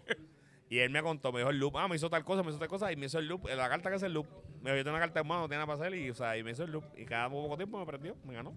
Y 0.71 0.79
él 0.79 0.91
me 0.91 1.03
contó, 1.03 1.33
me 1.33 1.41
dijo 1.41 1.51
el 1.51 1.59
loop, 1.59 1.77
ah, 1.79 1.89
me 1.89 1.97
hizo 1.97 2.09
tal 2.09 2.25
cosa, 2.25 2.43
me 2.45 2.51
hizo 2.51 2.59
tal 2.61 2.69
cosa, 2.69 2.93
y 2.93 2.97
me 2.97 3.07
hizo 3.07 3.19
el 3.19 3.27
loop, 3.27 3.47
la 3.49 3.69
carta 3.69 3.91
que 3.91 3.97
es 3.97 4.03
el 4.05 4.13
loop. 4.15 4.27
Me 4.63 4.71
dijo, 4.71 4.77
yo 4.77 4.85
tengo 4.85 4.97
una 4.97 5.05
carta 5.05 5.21
en 5.21 5.27
mano, 5.27 5.41
no 5.43 5.49
tiene 5.49 5.65
nada 5.65 5.67
para 5.77 5.87
hacer, 5.89 5.99
y, 5.99 6.11
o 6.11 6.15
sea, 6.15 6.37
y 6.39 6.43
me 6.45 6.53
hizo 6.53 6.63
el 6.65 6.71
loop. 6.71 6.85
Y 6.97 7.05
cada 7.05 7.29
poco 7.29 7.57
tiempo 7.57 7.79
me 7.79 7.85
prendió, 7.87 8.17
me 8.25 8.35
ganó. 8.35 8.55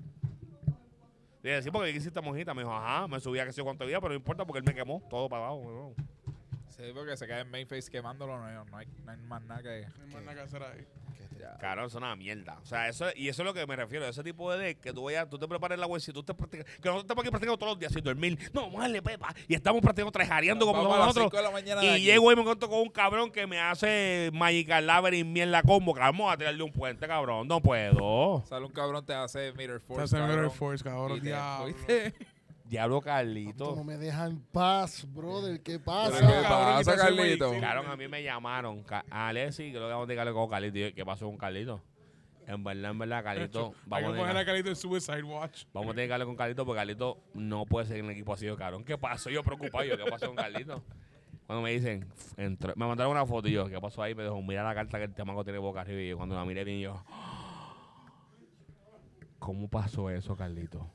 Le 1.41 1.49
dije, 1.51 1.63
sí, 1.63 1.71
porque 1.71 1.91
¿qué 1.91 1.97
hiciste 1.97 2.21
monjita? 2.21 2.53
Me 2.53 2.61
dijo, 2.61 2.73
ajá, 2.73 3.07
me 3.07 3.19
subía 3.19 3.45
que 3.45 3.51
sé 3.51 3.57
yo 3.57 3.63
cuánto 3.65 3.85
día, 3.85 3.99
pero 3.99 4.09
no 4.09 4.15
importa 4.15 4.45
porque 4.45 4.59
él 4.59 4.65
me 4.65 4.73
quemó 4.75 5.01
todo 5.09 5.27
para 5.27 5.43
abajo. 5.47 5.57
weón. 5.57 5.95
Sí, 6.77 6.83
porque 6.93 7.17
se 7.17 7.27
cae 7.27 7.41
en 7.41 7.49
main 7.51 7.67
face 7.67 7.89
quemándolo. 7.91 8.37
No, 8.37 8.45
hay- 8.45 8.53
no, 8.69 8.77
hay, 8.77 8.87
no 9.03 9.11
hay 9.11 9.17
más 9.17 9.41
nada 9.43 9.61
que. 9.63 9.87
No 9.97 10.03
hay 10.05 10.13
más 10.13 10.23
nada 10.23 10.33
que 10.35 10.41
hacer 10.41 10.63
ahí. 10.63 10.85
Ya. 11.39 11.55
Claro, 11.59 11.81
eso 11.81 11.87
es 11.99 12.03
una 12.03 12.15
mierda. 12.15 12.57
O 12.63 12.65
sea, 12.65 12.87
eso, 12.89 13.05
y 13.15 13.29
eso 13.29 13.43
es 13.43 13.45
lo 13.45 13.53
que 13.53 13.65
me 13.67 13.75
refiero. 13.75 14.07
Ese 14.07 14.23
tipo 14.23 14.51
de 14.51 14.57
deck 14.57 14.79
que 14.81 14.91
tú 14.91 15.03
vayas, 15.03 15.29
tú 15.29 15.37
te 15.37 15.47
prepares 15.47 15.77
la 15.77 15.85
web, 15.85 16.01
si 16.01 16.11
tú 16.11 16.23
te 16.23 16.33
practicas, 16.33 16.65
que 16.65 16.89
nosotros 16.89 17.03
estamos 17.03 17.21
aquí 17.23 17.29
practicando 17.29 17.57
todos 17.59 17.73
los 17.73 17.79
días 17.79 17.93
sin 17.93 18.03
dormir. 18.03 18.39
No, 18.53 18.61
vamos 18.61 18.79
a 18.79 18.81
darle 18.83 19.03
pepa. 19.03 19.35
Y 19.47 19.53
estamos 19.53 19.81
practicando 19.83 20.11
trejareando 20.11 20.65
como 20.65 20.81
somos 20.81 20.97
nosotros. 20.97 21.25
5 21.25 21.37
de 21.37 21.43
la 21.43 21.51
mañana 21.51 21.81
de 21.81 21.87
Y 21.87 21.89
aquí. 21.91 22.01
llego 22.05 22.31
y 22.31 22.35
me 22.35 22.41
encuentro 22.41 22.67
con 22.67 22.79
un 22.79 22.89
cabrón 22.89 23.31
que 23.31 23.45
me 23.45 23.59
hace 23.59 24.31
Magical 24.33 24.87
Labyrinth 24.87 25.27
mierda 25.29 25.61
combo. 25.61 25.93
Que 25.93 25.99
vamos 25.99 26.33
a 26.33 26.37
tirarle 26.37 26.63
un 26.63 26.71
puente, 26.73 27.07
cabrón. 27.07 27.47
No 27.47 27.61
puedo. 27.61 28.43
Sale 28.47 28.65
un 28.65 28.71
cabrón, 28.71 29.05
te 29.05 29.13
hace 29.13 29.53
Mirror 29.53 29.79
Te 29.81 29.85
Force. 29.85 30.15
hace 30.15 30.27
Mirror 30.27 30.49
Force, 30.51 30.83
cabrón. 30.83 31.17
y 31.17 31.21
te 31.21 32.13
Diablo. 32.67 32.97
Esto 32.97 33.09
no 33.09 33.13
Carlito. 33.15 33.83
me 33.83 33.97
deja 33.97 34.25
en 34.25 34.39
paz, 34.51 35.05
brother. 35.13 35.61
¿Qué 35.61 35.79
pasa? 35.79 36.19
¿qué 36.19 36.43
pasa, 36.47 36.95
Carlito? 36.97 37.51
Cabrón, 37.59 37.87
a 37.89 37.95
mí 37.95 38.07
me 38.07 38.21
llamaron. 38.23 38.83
Ca- 38.83 39.05
Alexi, 39.09 39.69
creo 39.71 39.83
que 39.87 39.91
vamos 39.93 40.03
a 40.03 40.07
dedicarle 40.07 40.33
con 40.33 40.49
Carlito. 40.49 40.77
Y 40.77 40.81
yo, 40.89 40.93
¿Qué 40.95 41.05
pasó 41.05 41.25
con 41.27 41.37
Carlito? 41.37 41.81
En 42.45 42.63
verdad, 42.63 42.91
en 42.91 42.97
verdad, 42.99 43.23
Carlito. 43.23 43.67
Hay 43.67 43.73
Vamos 43.85 44.03
a 44.03 44.07
poner 44.07 44.23
a 44.23 44.25
dedicar- 44.27 44.45
Carlito 44.45 44.69
en 44.69 44.75
Suicide 44.75 45.23
Watch. 45.23 45.63
Vamos 45.73 45.91
a 45.91 45.93
tener 45.95 46.07
que 46.09 46.13
hablar 46.13 46.27
con 46.27 46.35
Carlito 46.35 46.65
porque 46.65 46.79
Carlito 46.79 47.17
no 47.33 47.65
puede 47.65 47.85
seguir 47.87 47.99
en 48.03 48.09
el 48.09 48.11
equipo 48.15 48.33
así 48.33 48.45
de 48.45 48.55
cabrón. 48.55 48.83
¿Qué 48.83 48.97
pasó? 48.97 49.29
Yo 49.29 49.43
preocupado, 49.43 49.83
yo, 49.83 49.97
¿qué 49.97 50.09
pasó 50.09 50.27
con 50.27 50.35
Carlito? 50.35 50.81
Cuando 51.45 51.61
me 51.63 51.71
dicen, 51.71 52.05
entró- 52.35 52.73
me 52.75 52.85
mandaron 52.85 53.11
una 53.13 53.25
foto 53.25 53.47
y 53.47 53.53
yo, 53.53 53.67
¿qué 53.69 53.79
pasó 53.79 54.01
ahí? 54.03 54.13
Me 54.15 54.23
dijo, 54.23 54.41
mira 54.41 54.63
la 54.63 54.73
carta 54.75 54.97
que 54.97 55.05
el 55.05 55.13
tamaco 55.13 55.43
tiene 55.45 55.59
boca 55.59 55.79
arriba. 55.81 56.01
Y 56.01 56.09
yo, 56.09 56.17
cuando 56.17 56.35
la 56.35 56.43
miré 56.43 56.63
bien, 56.65 56.79
yo, 56.81 57.01
¿cómo 59.39 59.69
pasó 59.69 60.09
eso, 60.09 60.35
Carlito? 60.35 60.89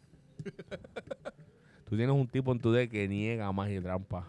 Tú 1.92 1.98
tienes 1.98 2.16
un 2.16 2.26
tipo 2.26 2.50
en 2.52 2.58
tu 2.58 2.72
deck 2.72 2.90
que 2.90 3.06
niega 3.06 3.52
más 3.52 3.68
y 3.68 3.78
trampa. 3.78 4.26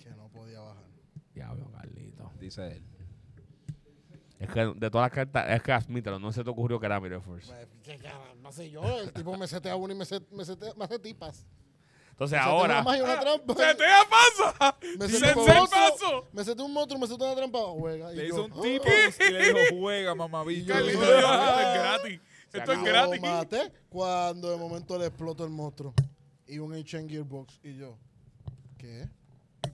Que 0.00 0.10
no 0.10 0.28
podía 0.28 0.60
bajar. 0.60 0.84
Diablo, 1.34 1.68
Carlito. 1.72 2.30
Dice 2.38 2.68
él. 2.68 2.84
Es 4.38 4.48
que 4.48 4.60
de 4.60 4.90
todas 4.92 5.06
las 5.06 5.10
cartas, 5.10 5.44
es 5.56 5.60
que 5.60 5.72
admítelo, 5.72 6.20
no 6.20 6.30
se 6.30 6.44
te 6.44 6.50
ocurrió 6.50 6.78
que 6.78 6.86
era 6.86 7.00
Mirror 7.00 7.20
Force. 7.20 7.52
Pues, 7.52 7.66
¿Qué 7.82 7.96
caramba 7.96 8.52
sé 8.52 8.70
yo? 8.70 9.00
El 9.00 9.12
tipo 9.12 9.36
me 9.36 9.48
setea 9.48 9.74
uno 9.74 9.92
y 9.92 9.96
me, 9.96 10.04
set- 10.04 10.30
me, 10.30 10.44
setea- 10.44 10.72
me 10.76 10.84
hace 10.84 11.00
tipas. 11.00 11.44
Entonces 12.10 12.38
Me 12.38 12.44
setea 12.44 12.52
ahora, 12.58 12.74
una 12.74 12.82
magia 12.84 13.02
una 13.02 13.18
trampa. 13.20 13.54
¡Se 13.56 13.74
te 13.74 13.84
pasa! 14.08 14.76
Me 14.96 15.08
¡Se 15.08 15.14
setea 15.18 15.36
un 15.36 15.46
te 15.46 15.52
monstruo. 15.52 15.80
paso! 15.90 16.28
Me 16.32 16.44
setea 16.44 16.64
un 16.64 16.72
monstruo, 16.74 17.00
me 17.00 17.06
setea 17.08 17.26
una 17.26 17.34
trampa. 17.36 17.58
Juega. 17.58 18.12
Y 18.12 18.16
Le 18.18 18.28
yo, 18.28 18.34
hizo 18.34 18.44
un 18.44 18.52
¡ah! 18.52 18.62
tipo 18.62 18.84
y 19.28 19.32
le 19.32 19.38
dijo, 19.52 19.58
juega, 19.80 20.14
mamabicho. 20.14 20.66
yo 20.68 20.74
Carlito 20.74 21.00
"Ah". 21.02 21.56
esto 21.58 21.60
es 21.60 21.74
gratis. 21.74 22.20
Se 22.52 22.58
Esto 22.58 22.72
es 22.72 22.82
gratis. 22.84 23.20
Lo 23.20 23.26
maté 23.32 23.72
cuando 23.88 24.48
de 24.52 24.56
momento 24.58 24.96
le 24.96 25.06
explotó 25.06 25.42
el 25.42 25.50
monstruo. 25.50 25.92
Y 26.46 26.58
un 26.58 26.72
Ancient 26.74 27.10
Gearbox. 27.10 27.60
Y 27.62 27.76
yo, 27.76 27.96
¿qué? 28.78 29.08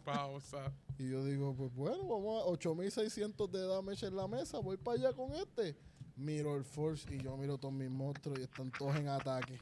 Pausa. 0.05 0.73
Y 0.99 1.11
yo 1.11 1.25
digo, 1.25 1.55
pues 1.55 1.75
bueno, 1.75 2.07
vamos 2.07 2.43
a 2.43 2.47
8600 2.47 3.51
de 3.51 3.67
damage 3.67 4.07
en 4.07 4.17
la 4.17 4.29
mesa. 4.29 4.59
Voy 4.59 4.77
para 4.77 4.99
allá 4.99 5.13
con 5.13 5.33
este. 5.33 5.77
Miro 6.17 6.57
el 6.57 6.65
Force 6.65 7.13
y 7.15 7.23
yo 7.23 7.37
miro 7.37 7.57
todos 7.57 7.73
mis 7.73 7.91
monstruos 7.91 8.39
y 8.39 8.43
están 8.43 8.71
todos 8.71 8.97
en 8.97 9.09
ataque. 9.09 9.59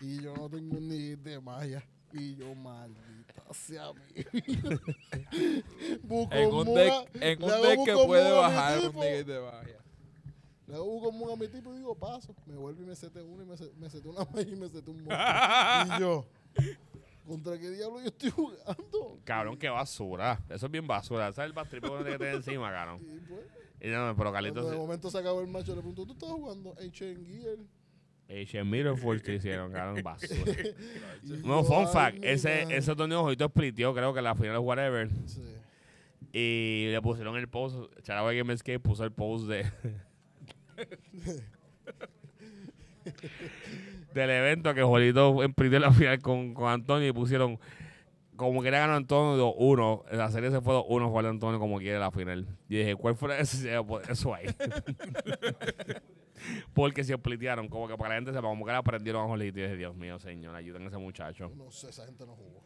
Y 0.00 0.22
yo 0.22 0.34
no 0.34 0.48
tengo 0.48 0.80
ni 0.80 1.14
de 1.16 1.40
magia. 1.40 1.84
Y 2.12 2.36
yo, 2.36 2.54
maldita 2.54 3.34
sea 3.52 3.92
mi 3.92 4.40
vida. 4.40 4.80
En 6.30 6.52
un 6.52 6.74
deck, 6.74 7.10
en 7.14 7.38
le 7.40 7.44
un 7.44 7.50
hago 7.50 7.62
deck 7.64 7.84
que 7.84 7.92
puede 8.06 8.32
bajar 8.32 8.78
un 8.88 9.00
de 9.00 9.40
magia. 9.40 9.83
Le 10.66 10.74
hago 10.76 10.84
Busco 10.84 11.12
Muga 11.12 11.34
a 11.34 11.36
mi 11.36 11.48
tipo 11.48 11.74
y 11.74 11.78
digo, 11.78 11.94
paso. 11.94 12.34
Me 12.46 12.56
vuelve 12.56 12.82
y 12.82 12.86
me 12.86 12.96
sete 12.96 13.20
uno 13.22 13.42
y 13.42 13.46
me, 13.46 13.56
se- 13.56 13.72
me 13.78 13.90
sete 13.90 14.08
una 14.08 14.20
magia 14.34 14.52
y 14.52 14.56
me 14.56 14.68
sete 14.68 14.90
un 14.90 15.04
monstruo. 15.04 15.96
y 15.96 16.00
yo, 16.00 16.26
¿contra 17.26 17.58
qué 17.58 17.70
diablo 17.70 18.00
yo 18.00 18.06
estoy 18.06 18.30
jugando? 18.30 19.18
cabrón, 19.24 19.56
qué 19.58 19.68
basura. 19.68 20.40
Eso 20.48 20.66
es 20.66 20.72
bien 20.72 20.86
basura. 20.86 21.28
Ese 21.28 21.42
es 21.42 21.46
el 21.46 21.52
bastripe 21.52 21.88
que 21.88 21.94
tiene 21.96 22.10
que 22.12 22.18
tener 22.18 22.34
encima, 22.36 22.70
cabrón. 22.72 23.00
Y 23.02 23.18
pues, 23.28 23.40
Y 23.80 23.88
no, 23.88 24.14
pero 24.16 24.32
Carlito 24.32 24.54
cuando 24.54 24.70
de 24.70 24.76
momento 24.78 25.10
se 25.10 25.18
acabó 25.18 25.40
el 25.42 25.48
macho, 25.48 25.72
le 25.74 25.82
pregunto, 25.82 26.06
¿tú 26.06 26.12
estás 26.12 26.30
jugando 26.30 26.74
Ancient 26.80 27.26
Gear? 27.26 27.56
H 28.26 28.64
Mirror 28.64 28.96
Force 28.96 29.22
que 29.22 29.34
hicieron, 29.34 29.70
cabrón, 29.70 30.02
basura. 30.02 30.52
No, 31.44 31.62
fun 31.62 31.84
"Ay, 31.86 31.92
fact, 31.92 32.18
ese, 32.24 32.62
madre". 32.64 32.76
ese 32.78 32.96
torneo 32.96 33.22
Jojito 33.22 33.48
splitió, 33.48 33.92
creo 33.94 34.14
que 34.14 34.22
la 34.22 34.34
final 34.34 34.58
whatever. 34.60 35.10
Sí. 35.26 35.42
Y 36.32 36.88
le 36.90 37.02
pusieron 37.02 37.36
el 37.36 37.48
post, 37.48 37.76
Charaba 38.02 38.32
Game 38.32 38.50
Escape 38.54 38.80
puso 38.80 39.04
el 39.04 39.12
post 39.12 39.44
de 39.46 39.70
del 44.14 44.30
evento 44.30 44.74
que 44.74 44.82
Jolito 44.82 45.42
en 45.42 45.54
la 45.80 45.92
final 45.92 46.20
con, 46.20 46.54
con 46.54 46.70
Antonio 46.70 47.08
y 47.08 47.12
pusieron 47.12 47.58
como 48.36 48.62
que 48.62 48.68
era 48.68 48.80
ganó 48.80 48.94
Antonio 48.94 49.54
2-1. 49.56 50.10
La 50.12 50.30
serie 50.30 50.50
se 50.50 50.60
fue 50.60 50.74
2-1 50.74 51.12
fue 51.12 51.28
Antonio 51.28 51.58
como 51.58 51.78
quiere 51.78 51.98
la 51.98 52.10
final. 52.10 52.46
Y 52.68 52.78
dije, 52.78 52.96
¿cuál 52.96 53.14
fue 53.16 53.40
ese? 53.40 53.72
Eso 54.08 54.34
ahí. 54.34 54.46
Porque 56.74 57.04
se 57.04 57.14
splitearon, 57.14 57.68
como 57.68 57.86
que 57.88 57.96
para 57.96 58.10
la 58.10 58.14
gente 58.16 58.32
sepa, 58.32 58.48
como 58.48 58.64
que 58.64 58.72
le 58.72 58.78
aprendieron 58.78 59.24
a 59.24 59.28
Jolito. 59.28 59.60
Y 59.60 59.62
dije, 59.62 59.76
Dios 59.76 59.94
mío, 59.94 60.18
señor, 60.18 60.54
ayuden 60.54 60.82
a 60.82 60.88
ese 60.88 60.98
muchacho. 60.98 61.50
No 61.54 61.70
sé, 61.70 61.90
esa 61.90 62.04
gente 62.06 62.26
no 62.26 62.34
jugó. 62.34 62.62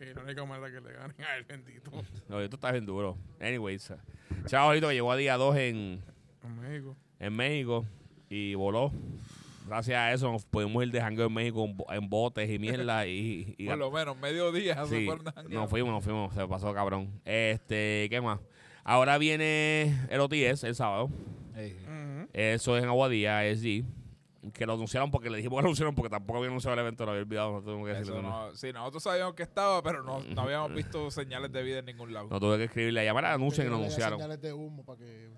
Y 0.00 0.14
la 0.14 0.22
única 0.22 0.44
manera 0.44 0.70
que 0.70 0.80
le 0.80 0.92
ganen 0.94 1.20
a 1.22 1.36
él, 1.36 1.44
bendito. 1.44 1.90
No, 2.28 2.40
esto 2.40 2.56
está 2.56 2.72
bien 2.72 2.86
duro. 2.86 3.18
Anyways, 3.40 3.92
chao, 4.46 4.68
Jolito, 4.68 4.88
que 4.88 4.94
llegó 4.94 5.12
a 5.12 5.16
día 5.16 5.36
2 5.36 5.56
en, 5.56 6.02
En 6.44 6.60
México. 6.60 6.96
En 7.20 7.36
México 7.36 7.84
y 8.28 8.54
voló. 8.54 8.90
Gracias 9.68 9.96
a 9.96 10.12
eso 10.12 10.32
nos 10.32 10.44
pudimos 10.46 10.82
ir 10.82 10.90
de 10.90 11.00
jangueo 11.00 11.26
en 11.28 11.32
México 11.34 11.64
en, 11.64 11.76
bo- 11.76 11.92
en 11.92 12.08
botes 12.10 12.50
y 12.50 12.58
mierda 12.58 13.06
y, 13.06 13.54
y- 13.56 13.66
Por 13.68 13.78
lo 13.78 13.90
menos, 13.92 14.16
mediodía 14.18 14.84
sí, 14.86 15.06
nos 15.48 15.70
fuimos, 15.70 15.92
nos 15.92 16.02
fuimos, 16.02 16.34
se 16.34 16.44
pasó 16.48 16.74
cabrón. 16.74 17.08
Este, 17.24 18.08
¿qué 18.10 18.20
más? 18.20 18.40
Ahora 18.82 19.16
viene 19.18 19.96
el 20.10 20.18
OTS 20.20 20.64
el 20.64 20.74
sábado. 20.74 21.08
Eso 22.32 22.76
es 22.76 22.82
en 22.82 22.88
Aguadilla, 22.88 23.42
SG. 23.54 23.84
que 24.52 24.64
lo 24.66 24.72
anunciaron 24.74 25.10
porque 25.10 25.28
le 25.30 25.36
dijimos 25.36 25.58
que 25.58 25.62
lo 25.62 25.66
anunciaron 25.68 25.94
porque 25.94 26.08
tampoco 26.10 26.38
había 26.38 26.48
anunciado 26.48 26.74
el 26.74 26.80
evento, 26.80 27.04
lo 27.04 27.10
había 27.12 27.22
olvidado, 27.22 27.52
no 27.52 27.62
tuvimos 27.62 27.86
que 27.86 27.92
Eso 27.92 28.00
decirle. 28.00 28.22
No. 28.22 28.46
no, 28.48 28.54
sí, 28.54 28.72
nosotros 28.72 29.02
sabíamos 29.02 29.34
que 29.34 29.42
estaba, 29.42 29.82
pero 29.82 30.02
no, 30.02 30.20
no 30.22 30.40
habíamos 30.40 30.72
visto 30.74 31.10
señales 31.10 31.52
de 31.52 31.62
vida 31.62 31.78
en 31.80 31.86
ningún 31.86 32.12
lado. 32.12 32.28
tuve 32.40 32.56
que 32.56 32.64
escribirle 32.64 33.00
a 33.00 33.04
llamar, 33.04 33.26
anuncian 33.26 33.66
y 33.66 33.70
lo 33.70 33.76
Que 33.76 33.84
haya 33.84 33.86
anunciaron. 33.86 34.18
señales 34.18 34.40
de 34.40 34.52
humo 34.52 34.84
para 34.84 34.98
que... 34.98 35.28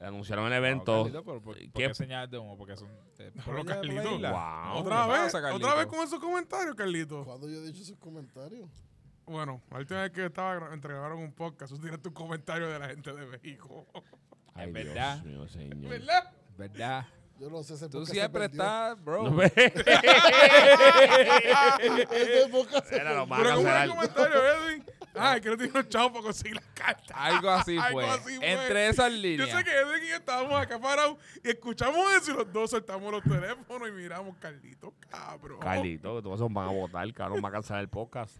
Anunciaron 0.00 0.44
el 0.46 0.50
No, 0.50 0.56
evento. 0.56 0.92
Carlito, 1.04 1.24
pero 1.24 1.40
¿por, 1.42 1.56
¿Qué? 1.56 1.68
por 1.70 1.82
qué 1.82 1.94
señales 1.94 2.30
de 2.30 2.38
humo? 2.38 2.56
Porque 2.56 2.76
son... 2.76 2.88
eh, 3.18 3.32
por 3.44 3.56
la 3.58 3.64
Carlito, 3.74 4.10
wow. 4.10 4.76
Otra 4.78 5.04
¿Qué 5.04 5.10
vez, 5.10 5.20
pasa, 5.22 5.38
otra 5.38 5.40
Carlito? 5.50 5.76
vez 5.76 5.86
con 5.86 6.00
esos 6.06 6.20
comentarios, 6.20 6.74
Carlito. 6.76 7.24
Cuando 7.24 7.48
yo 7.48 7.58
he 7.58 7.62
dicho 7.66 7.82
esos 7.82 7.98
comentarios. 7.98 8.68
Bueno, 9.26 9.60
la 9.70 9.78
última 9.78 10.02
vez 10.02 10.10
que 10.12 10.24
estaba 10.26 10.72
entregaron 10.72 11.18
un 11.18 11.32
podcast, 11.32 11.72
tú 11.72 11.78
tiraste 11.80 12.08
un 12.08 12.14
comentario 12.14 12.68
de 12.68 12.78
la 12.78 12.88
gente 12.88 13.12
de 13.12 13.26
México. 13.26 13.86
Ay, 14.54 14.68
Es 14.68 14.74
Dios 14.74 14.86
verdad. 14.86 15.22
mío, 15.24 15.48
señor. 15.48 15.90
¿Verdad? 15.90 16.32
¿Verdad? 16.56 17.06
Yo 17.38 17.50
no 17.50 17.62
sé 17.62 17.74
ese 17.74 17.88
Tú 17.88 18.04
siempre 18.06 18.46
estás, 18.46 19.00
bro. 19.04 19.24
Ese 22.10 22.48
podcast 22.50 22.92
Era 22.92 23.14
lo 23.14 23.26
más 23.26 23.40
Pero 23.40 23.54
¿cómo 23.56 23.68
era 23.68 23.84
el 23.84 23.90
comentario, 23.90 24.36
Edwin? 24.44 24.84
Ah, 25.20 25.40
que 25.40 25.48
no 25.50 25.56
tiene 25.56 25.78
un 25.78 25.88
chavo 25.88 26.12
para 26.12 26.22
conseguir 26.24 26.54
las 26.56 26.64
cartas. 26.74 27.16
Algo 27.18 27.50
así 27.50 27.76
Algo 27.82 28.00
fue. 28.00 28.08
así 28.10 28.36
fue. 28.36 28.52
Entre 28.52 28.88
esas 28.88 29.12
Yo 29.12 29.18
líneas. 29.18 29.50
sé 29.50 29.64
que 29.64 29.70
y 29.70 30.08
yo 30.10 30.16
estábamos 30.16 30.54
acá 30.60 30.78
parados 30.78 31.16
y 31.44 31.48
escuchamos 31.48 31.98
eso 32.12 32.30
y 32.32 32.34
los 32.34 32.52
dos 32.52 32.70
soltamos 32.70 33.10
los 33.12 33.22
teléfonos 33.22 33.88
y 33.88 33.92
miramos, 33.92 34.36
Carlito, 34.38 34.94
cabrón. 35.10 35.58
Carlito, 35.60 36.22
todos 36.22 36.40
esos 36.40 36.52
van 36.52 36.68
a 36.68 36.72
votar, 36.72 37.12
cabrón, 37.12 37.40
van 37.42 37.50
a 37.50 37.54
cancelar 37.54 37.82
el 37.82 37.88
podcast. 37.88 38.36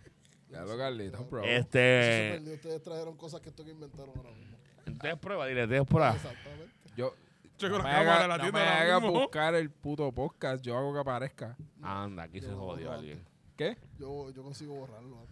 Ya 0.50 0.62
lo 0.62 0.78
Carlito, 0.78 1.24
bro. 1.26 1.42
Eso 1.44 1.50
se 1.50 1.56
Este. 1.58 2.30
perdió. 2.38 2.54
Ustedes 2.54 2.82
trajeron 2.82 3.16
cosas 3.16 3.40
que 3.40 3.50
esto 3.50 3.64
que 3.64 3.70
inventaron 3.70 4.12
ahora 4.16 4.30
mismo. 4.30 4.56
Entonces 4.86 5.18
prueba, 5.18 5.46
dile, 5.46 5.66
tienes 5.68 5.86
prueba. 5.86 6.14
Exactamente. 6.14 6.72
Yo, 6.96 7.14
Checo 7.58 7.76
no 7.76 7.82
la 7.82 7.84
me 7.84 7.90
haga, 7.90 8.22
de 8.22 8.28
la 8.28 8.36
no 8.38 8.42
tienda 8.44 8.60
me 8.60 8.66
ahora 8.66 8.80
haga 8.82 9.00
mismo. 9.00 9.20
buscar 9.20 9.54
el 9.56 9.70
puto 9.70 10.10
podcast. 10.12 10.64
Yo 10.64 10.78
hago 10.78 10.94
que 10.94 11.00
aparezca. 11.00 11.56
Anda, 11.82 12.22
aquí 12.22 12.40
se 12.40 12.52
jodió 12.52 12.92
alguien. 12.92 13.22
¿Qué? 13.56 13.76
Yo, 13.98 14.30
yo 14.30 14.42
consigo 14.42 14.74
borrarlo. 14.74 15.26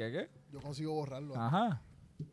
¿Qué, 0.00 0.10
qué? 0.10 0.30
Yo 0.50 0.62
consigo 0.62 0.94
borrarlo. 0.94 1.36
Ajá. 1.36 1.82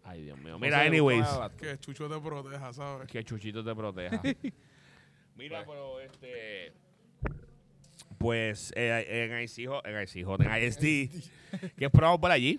Ay, 0.02 0.22
Dios 0.22 0.40
mío. 0.40 0.58
Mira, 0.58 0.80
anyways. 0.80 1.28
Que 1.58 1.78
Chucho 1.78 2.08
te 2.08 2.18
proteja, 2.18 2.72
¿sabes? 2.72 3.10
Que 3.10 3.22
Chuchito 3.26 3.62
te 3.62 3.76
proteja. 3.76 4.22
Mira, 5.36 5.66
pero 5.66 6.00
este. 6.00 6.72
Pues 8.18 8.72
eh, 8.74 9.06
en 9.10 9.44
ICJ, 9.44 9.82
en 9.84 10.02
ICJ, 10.02 10.46
en 10.46 10.64
ISD, 10.64 11.70
¿qué 11.78 11.90
probamos 11.90 12.22
por 12.22 12.32
allí? 12.32 12.58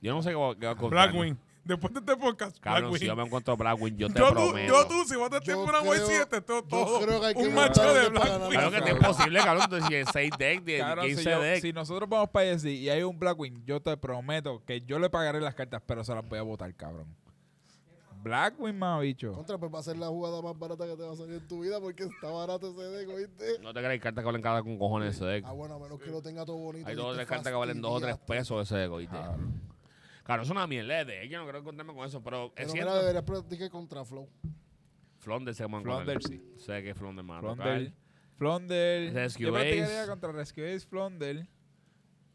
Yo 0.00 0.14
no 0.14 0.22
sé 0.22 0.30
qué 0.30 0.36
va, 0.36 0.54
qué 0.56 0.66
va 0.66 0.72
a 0.72 0.76
contar. 0.76 1.10
Blackwing. 1.10 1.36
Después 1.64 1.94
de 1.94 2.00
este 2.00 2.16
podcast, 2.16 2.58
Cabrón, 2.58 2.82
Blackwing. 2.90 3.00
si 3.00 3.06
yo 3.06 3.16
me 3.16 3.22
encuentro 3.22 3.56
Blackwing, 3.56 3.96
yo 3.96 4.08
te 4.08 4.18
yo, 4.18 4.28
tú, 4.28 4.34
prometo. 4.34 4.74
yo 4.74 4.86
tú, 4.86 5.04
si 5.06 5.16
vos 5.16 5.30
te 5.30 5.40
Yo 5.46 5.62
una 5.64 5.80
Way 5.80 5.90
creo- 6.00 6.06
7, 6.06 6.40
todo, 6.42 6.62
todo. 6.62 7.00
creo 7.00 7.20
que 7.20 7.26
hay 7.28 7.34
que 7.34 7.40
un 7.46 7.54
macho 7.54 7.94
de 7.94 8.08
Blackwing. 8.10 8.50
Claro 8.50 8.84
que 8.84 8.90
es 8.90 8.98
posible, 8.98 9.38
cabrón. 9.40 9.62
Entonces, 9.64 9.88
si 9.88 9.94
es 9.94 10.08
6 10.12 10.30
decks, 10.38 10.64
de 10.66 10.78
Cabrón, 10.78 11.06
15 11.06 11.22
si, 11.22 11.30
yo- 11.30 11.40
decks. 11.40 11.62
si 11.62 11.72
nosotros 11.72 12.06
vamos 12.08 12.28
para 12.30 12.52
ISD 12.52 12.66
y 12.68 12.90
hay 12.90 13.02
un 13.02 13.18
Blackwing, 13.18 13.64
yo 13.64 13.80
te 13.80 13.96
prometo 13.96 14.62
que 14.66 14.82
yo 14.82 14.98
le 14.98 15.08
pagaré 15.08 15.40
las 15.40 15.54
cartas, 15.54 15.80
pero 15.86 16.04
se 16.04 16.14
las 16.14 16.28
voy 16.28 16.38
a 16.38 16.42
votar, 16.42 16.74
cabrón. 16.74 17.06
Blackwing, 18.22 18.78
más 18.78 19.00
bicho. 19.02 19.32
Contra, 19.32 19.58
pues 19.58 19.72
va 19.74 19.78
a 19.80 19.82
ser 19.82 19.96
la 19.98 20.08
jugada 20.08 20.40
más 20.40 20.58
barata 20.58 20.86
que 20.86 20.96
te 20.96 21.02
va 21.02 21.12
a 21.12 21.16
salir 21.16 21.34
en 21.34 21.46
tu 21.48 21.60
vida 21.60 21.78
porque 21.80 22.04
está 22.04 22.30
barato 22.30 22.70
ese 22.70 22.82
deck, 22.82 23.08
¿oíste? 23.08 23.58
No 23.62 23.72
te 23.74 23.80
creas 23.80 24.00
cartas 24.00 24.22
que 24.22 24.26
valen 24.26 24.40
cada 24.42 24.62
con 24.62 24.78
cojones 24.78 25.14
ese 25.16 25.24
deck. 25.26 25.44
Ah, 25.46 25.52
bueno, 25.52 25.74
a 25.74 25.78
menos 25.78 26.00
que 26.00 26.10
lo 26.10 26.22
tenga 26.22 26.44
todo 26.44 26.56
bonito. 26.56 26.88
Hay 26.88 26.94
dos 26.94 27.06
o 27.06 27.14
tres 27.14 27.26
cartas 27.26 27.50
que 27.52 27.58
valen 27.58 27.80
2 27.82 27.90
o 27.92 28.00
3 28.00 28.16
fastidiaste. 28.16 28.34
pesos 28.50 28.66
ese 28.70 28.80
deck, 28.80 28.90
¿oíste? 28.92 29.16
Claro, 29.16 29.36
es 30.42 30.50
una 30.50 30.66
mierda 30.66 31.04
de. 31.04 31.28
Yo 31.28 31.38
no 31.42 31.48
creo 31.48 31.62
contarme 31.62 31.94
con 31.94 32.06
eso, 32.06 32.22
pero 32.22 32.46
es 32.46 32.52
Pero 32.56 32.68
cierto. 32.70 32.90
mira, 32.90 33.00
deberías 33.00 33.24
practicar 33.24 33.70
contra 33.70 34.04
Flow. 34.04 34.28
Flonder 35.18 35.54
se 35.54 35.62
llama. 35.64 35.80
Flonder, 35.82 36.22
sí. 36.22 36.42
Sé 36.56 36.82
que 36.82 36.90
es 36.90 36.98
Flonder, 36.98 37.24
mano. 37.24 37.40
Flonder. 37.54 37.92
Flonder. 38.36 39.12
Rescue 39.14 39.46
yo 39.46 39.52
practicaría 39.52 40.06
contra 40.06 40.32
Rescue 40.32 40.74
Ace 40.74 40.86
Flonder. 40.86 41.46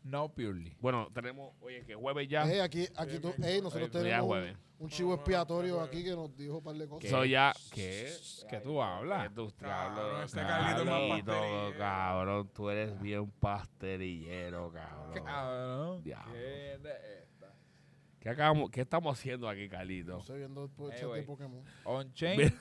No 0.03 0.29
purely. 0.33 0.75
Bueno, 0.79 1.09
tenemos, 1.13 1.53
oye, 1.61 1.83
que 1.85 1.93
jueves 1.93 2.27
ya. 2.29 2.49
Ey, 2.49 2.59
aquí, 2.59 2.87
aquí 2.95 3.19
tú, 3.19 3.33
nosotros 3.61 3.91
Ya 3.91 3.99
tenemos 3.99 4.25
jueves. 4.27 4.55
un, 4.79 4.85
un 4.85 4.89
chivo 4.89 5.13
expiatorio 5.13 5.81
aquí 5.81 6.03
que 6.03 6.11
nos 6.11 6.35
dijo 6.37 6.57
un 6.59 6.63
par 6.63 6.75
de 6.75 6.87
cosas. 6.87 7.09
Soy 7.09 7.31
ya. 7.31 7.53
¿Qué? 7.71 8.09
¿Qué 8.49 8.57
tú 8.61 8.81
hablas? 8.81 9.27
¿Qué 9.27 9.35
tú 9.35 9.53
Cabrón, 9.59 10.05
hablas? 10.05 10.25
este 10.33 10.39
Carlito 10.41 11.43
es 11.43 11.75
cabrón, 11.75 12.49
tú 12.53 12.69
eres 12.69 12.99
bien 13.01 13.29
pastelillero, 13.29 14.71
cabrón. 14.71 15.23
Cabrón. 15.25 16.03
Diablo. 16.03 16.33
¿Qué 16.33 16.39
de 16.39 16.91
esta? 17.19 17.28
¿Qué, 18.19 18.29
acabamos, 18.29 18.69
¿Qué 18.69 18.81
estamos 18.81 19.17
haciendo 19.17 19.47
aquí, 19.47 19.69
Carlito? 19.69 20.19
Estoy 20.19 20.39
viendo 20.39 20.65
el 20.65 20.69
chat 20.91 21.09
de. 21.09 21.23
Pokémon. 21.23 21.63
On 21.85 22.13
chain. 22.19 22.37
Mira. 22.37 22.51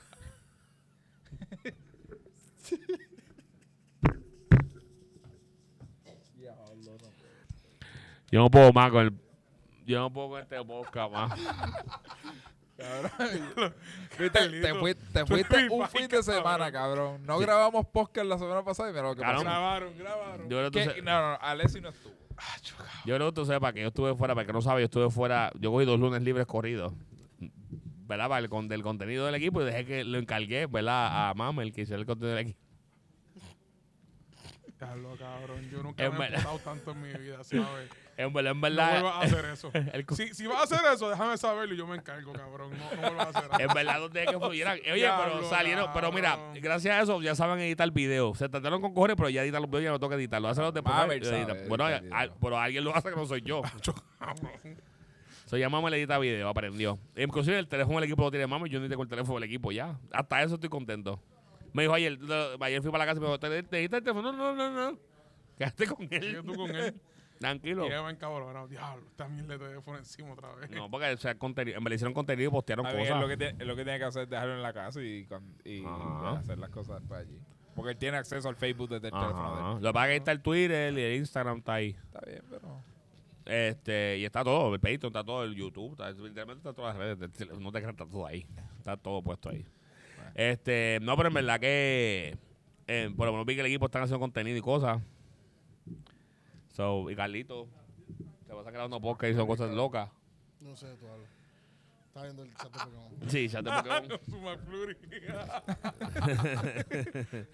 Yo 8.31 8.41
no 8.41 8.49
puedo 8.49 8.71
más 8.71 8.91
con 8.91 9.07
el. 9.07 9.13
Yo 9.85 9.99
no 9.99 10.13
puedo 10.13 10.29
con 10.29 10.41
este 10.41 10.63
podcast 10.63 11.11
más. 11.11 11.39
Viste, 14.17 14.39
te, 15.11 15.25
fuiste 15.25 15.67
un 15.69 15.87
fin 15.89 16.07
de 16.07 16.23
semana, 16.23 16.71
cabrón. 16.71 17.25
No 17.25 17.37
grabamos 17.39 17.85
podcast 17.87 18.27
la 18.27 18.37
semana 18.37 18.63
pasada 18.63 18.89
y 18.89 18.93
mira 18.93 19.03
lo 19.03 19.15
que 19.15 19.21
pasó. 19.21 19.43
Grabaron, 19.43 19.97
grabaron. 19.97 20.49
Yo 20.49 20.57
creo 20.57 20.71
que 20.71 20.79
tú 20.79 20.89
¿Qué? 20.89 20.95
se- 20.95 21.01
No, 21.01 21.21
no, 21.21 21.31
no, 21.31 21.37
Alessi 21.41 21.81
no 21.81 21.89
estuvo. 21.89 22.13
Yo 23.05 23.15
creo 23.15 23.29
que 23.29 23.35
tú 23.35 23.45
sepas 23.45 23.73
que 23.73 23.81
yo 23.81 23.87
estuve 23.87 24.15
fuera, 24.15 24.35
para 24.35 24.45
que 24.45 24.53
no 24.53 24.61
sabe, 24.61 24.81
yo 24.81 24.85
estuve 24.85 25.09
fuera, 25.09 25.51
yo 25.59 25.71
cogí 25.71 25.85
dos 25.85 25.99
lunes 25.99 26.21
libres 26.21 26.45
corridos, 26.45 26.93
¿verdad? 28.07 28.27
Para 28.29 28.39
el, 28.39 28.49
con, 28.49 28.67
del 28.67 28.81
contenido 28.81 29.25
del 29.25 29.35
equipo 29.35 29.61
y 29.61 29.65
dejé 29.65 29.85
que 29.85 30.03
lo 30.03 30.17
encargué, 30.17 30.65
¿verdad? 30.65 31.29
A 31.29 31.33
Mamel, 31.33 31.73
que 31.73 31.81
hiciera 31.81 31.99
el 31.99 32.05
contenido 32.05 32.35
del 32.35 32.47
equipo. 32.47 32.59
Diablo, 34.79 35.15
cabrón. 35.17 35.69
Yo 35.69 35.83
nunca 35.83 36.05
Es 36.05 36.13
me 36.13 36.27
he 36.27 36.59
tanto 36.63 36.91
en 36.91 37.01
mi 37.01 37.13
vida, 37.13 37.43
¿sabes? 37.43 37.89
En 38.21 38.33
verdad, 38.33 38.51
en 38.51 38.57
No 38.57 38.61
verdad, 38.61 38.91
vuelvas 39.01 39.15
a 39.15 39.19
hacer 39.21 39.45
eso. 39.45 39.71
el 39.93 40.05
Si, 40.13 40.33
si 40.33 40.45
vas 40.45 40.59
a 40.59 40.63
hacer 40.63 40.79
eso, 40.93 41.09
déjame 41.09 41.37
saberlo 41.37 41.73
y 41.73 41.77
yo 41.77 41.87
me 41.87 41.95
encargo, 41.95 42.33
cabrón. 42.33 42.71
No, 42.77 42.95
no 42.95 43.01
vuelvas 43.01 43.27
a 43.27 43.29
hacer 43.39 43.49
eso. 43.51 43.61
en 43.61 43.73
verdad, 43.73 43.99
donde 44.01 44.25
que 44.25 44.37
fluyeran. 44.37 44.77
Oye, 44.93 45.09
pero 45.23 45.49
salieron, 45.49 45.89
pero 45.93 46.11
mira, 46.11 46.37
gracias 46.55 46.95
a 46.95 47.01
eso 47.01 47.21
ya 47.21 47.33
saben 47.33 47.59
editar 47.59 47.89
videos. 47.91 48.37
Se 48.37 48.49
trataron 48.49 48.81
con 48.81 48.93
cojones, 48.93 49.15
pero 49.15 49.29
ya 49.29 49.41
editar 49.43 49.61
los 49.61 49.69
videos 49.69 49.85
ya 49.85 49.91
no 49.91 49.99
toca 49.99 50.15
editarlo. 50.15 50.49
Hacen 50.49 50.65
los 50.65 50.73
de 50.73 50.81
Mabel 50.81 51.21
y 51.21 51.25
sabe 51.25 51.37
edita. 51.43 51.55
Bueno, 51.69 51.87
editar 51.87 52.13
al- 52.13 52.33
pero 52.41 52.57
alguien 52.59 52.83
lo 52.83 52.93
hace 52.93 53.09
que 53.09 53.15
no 53.15 53.25
soy 53.25 53.41
yo. 53.41 53.61
Soy 55.45 55.61
ya 55.61 55.69
Mamel 55.69 55.93
edita 55.95 56.19
video, 56.19 56.47
aprendió. 56.47 56.99
Inclusive 57.15 57.57
el 57.57 57.67
teléfono 57.67 57.95
del 57.99 58.03
equipo 58.03 58.21
lo 58.21 58.29
tiene 58.29 58.45
Mamel, 58.45 58.69
yo 58.69 58.79
ni 58.79 58.87
tengo 58.87 59.01
el 59.01 59.09
teléfono 59.09 59.39
del 59.39 59.45
equipo 59.49 59.71
ya. 59.71 59.97
Hasta 60.11 60.43
eso 60.43 60.55
estoy 60.55 60.69
contento. 60.69 61.19
Me 61.73 61.83
dijo 61.83 61.93
ayer, 61.95 62.17
lo- 62.19 62.63
ayer 62.63 62.81
fui 62.81 62.91
para 62.91 63.05
la 63.05 63.11
casa 63.11 63.17
y 63.17 63.21
me 63.21 63.27
dijo, 63.27 63.39
¿te 63.39 63.77
edita 63.79 63.97
el 63.97 64.03
teléfono? 64.03 64.31
No, 64.31 64.53
no, 64.53 64.69
no, 64.69 64.91
no. 64.91 64.99
Quédate 65.57 65.87
con 65.87 66.07
él. 66.11 66.41
tú 66.45 66.53
con 66.55 66.69
él. 66.75 66.93
Tranquilo. 67.39 67.87
Y 67.87 67.89
va 67.89 68.09
encabronado. 68.09 68.67
Diablo, 68.67 69.03
mierda 69.29 69.57
de 69.57 69.69
teléfono 69.69 69.97
encima 69.97 70.33
otra 70.33 70.53
vez. 70.55 70.69
No, 70.71 70.91
porque 70.91 71.11
o 71.11 71.17
sea, 71.17 71.35
contenido, 71.35 71.79
me 71.81 71.89
le 71.89 71.95
hicieron 71.95 72.13
contenido 72.13 72.49
y 72.49 72.51
postearon 72.51 72.85
cosas. 72.85 73.21
lo, 73.21 73.27
que 73.27 73.53
lo 73.65 73.75
que 73.75 73.83
tiene 73.83 73.97
que 73.97 74.05
hacer 74.05 74.23
es 74.23 74.29
dejarlo 74.29 74.55
en 74.55 74.61
la 74.61 74.73
casa 74.73 75.01
y, 75.01 75.25
con- 75.25 75.55
y 75.63 75.83
hacer 76.37 76.57
las 76.57 76.69
cosas 76.69 76.99
después 76.99 77.21
allí. 77.21 77.39
Porque 77.75 77.91
él 77.91 77.97
tiene 77.97 78.17
acceso 78.17 78.49
al 78.49 78.55
Facebook 78.57 78.89
desde 78.89 79.07
el 79.07 79.13
teléfono 79.13 79.55
de 79.55 79.77
él. 79.77 79.83
Lo 79.83 79.89
que 79.89 79.93
pasa 79.93 80.05
es 80.05 80.07
que 80.07 80.11
ahí 80.11 80.17
está 80.17 80.31
el 80.33 80.41
Twitter 80.41 80.93
y 80.97 81.01
el 81.01 81.15
Instagram 81.15 81.57
está 81.59 81.73
ahí. 81.75 81.95
Está 82.05 82.21
bien, 82.25 82.43
pero... 82.49 82.83
Este, 83.45 84.17
y 84.19 84.25
está 84.25 84.43
todo, 84.43 84.73
el 84.75 84.79
Patreon 84.79 85.07
está 85.07 85.23
todo, 85.23 85.43
el 85.43 85.55
YouTube, 85.55 85.93
está, 85.93 86.11
literalmente 86.11 86.59
está 86.59 86.73
todas 86.73 86.95
las 86.95 87.17
redes, 87.17 87.49
no 87.59 87.71
te 87.71 87.79
creas, 87.79 87.93
está 87.93 88.05
todo 88.05 88.27
ahí, 88.27 88.45
está 88.77 88.95
todo 88.95 89.23
puesto 89.23 89.49
ahí. 89.49 89.65
Este, 90.35 90.99
no, 91.01 91.15
pero 91.17 91.29
en 91.29 91.33
verdad 91.33 91.59
que, 91.59 92.37
eh, 92.85 93.11
por 93.15 93.25
lo 93.25 93.31
menos 93.31 93.47
vi 93.47 93.55
que 93.55 93.61
el 93.61 93.67
equipo 93.67 93.85
está 93.87 94.03
haciendo 94.03 94.19
contenido 94.19 94.55
y 94.55 94.61
cosas. 94.61 95.01
So, 96.79 97.11
y 97.11 97.15
Carlito, 97.17 97.67
te 98.47 98.53
vas 98.53 98.65
a 98.65 98.71
grabando 98.71 99.01
podcast 99.01 99.33
y 99.33 99.35
son 99.35 99.45
cosas 99.45 99.69
locas. 99.71 100.09
No 100.61 100.73
sé, 100.77 100.87
tú 100.95 101.09
hablas. 101.09 101.27
Está 102.07 102.23
viendo 102.23 102.43
el 102.43 102.55
chat 102.55 102.71
de 102.71 102.79
Pokémon. 102.79 103.29
Sí, 103.29 103.49
ya 103.49 103.61
te 103.61 103.69
Pokémon. 103.83 104.07
Su 104.29 104.39
McFlurry. 104.39 104.95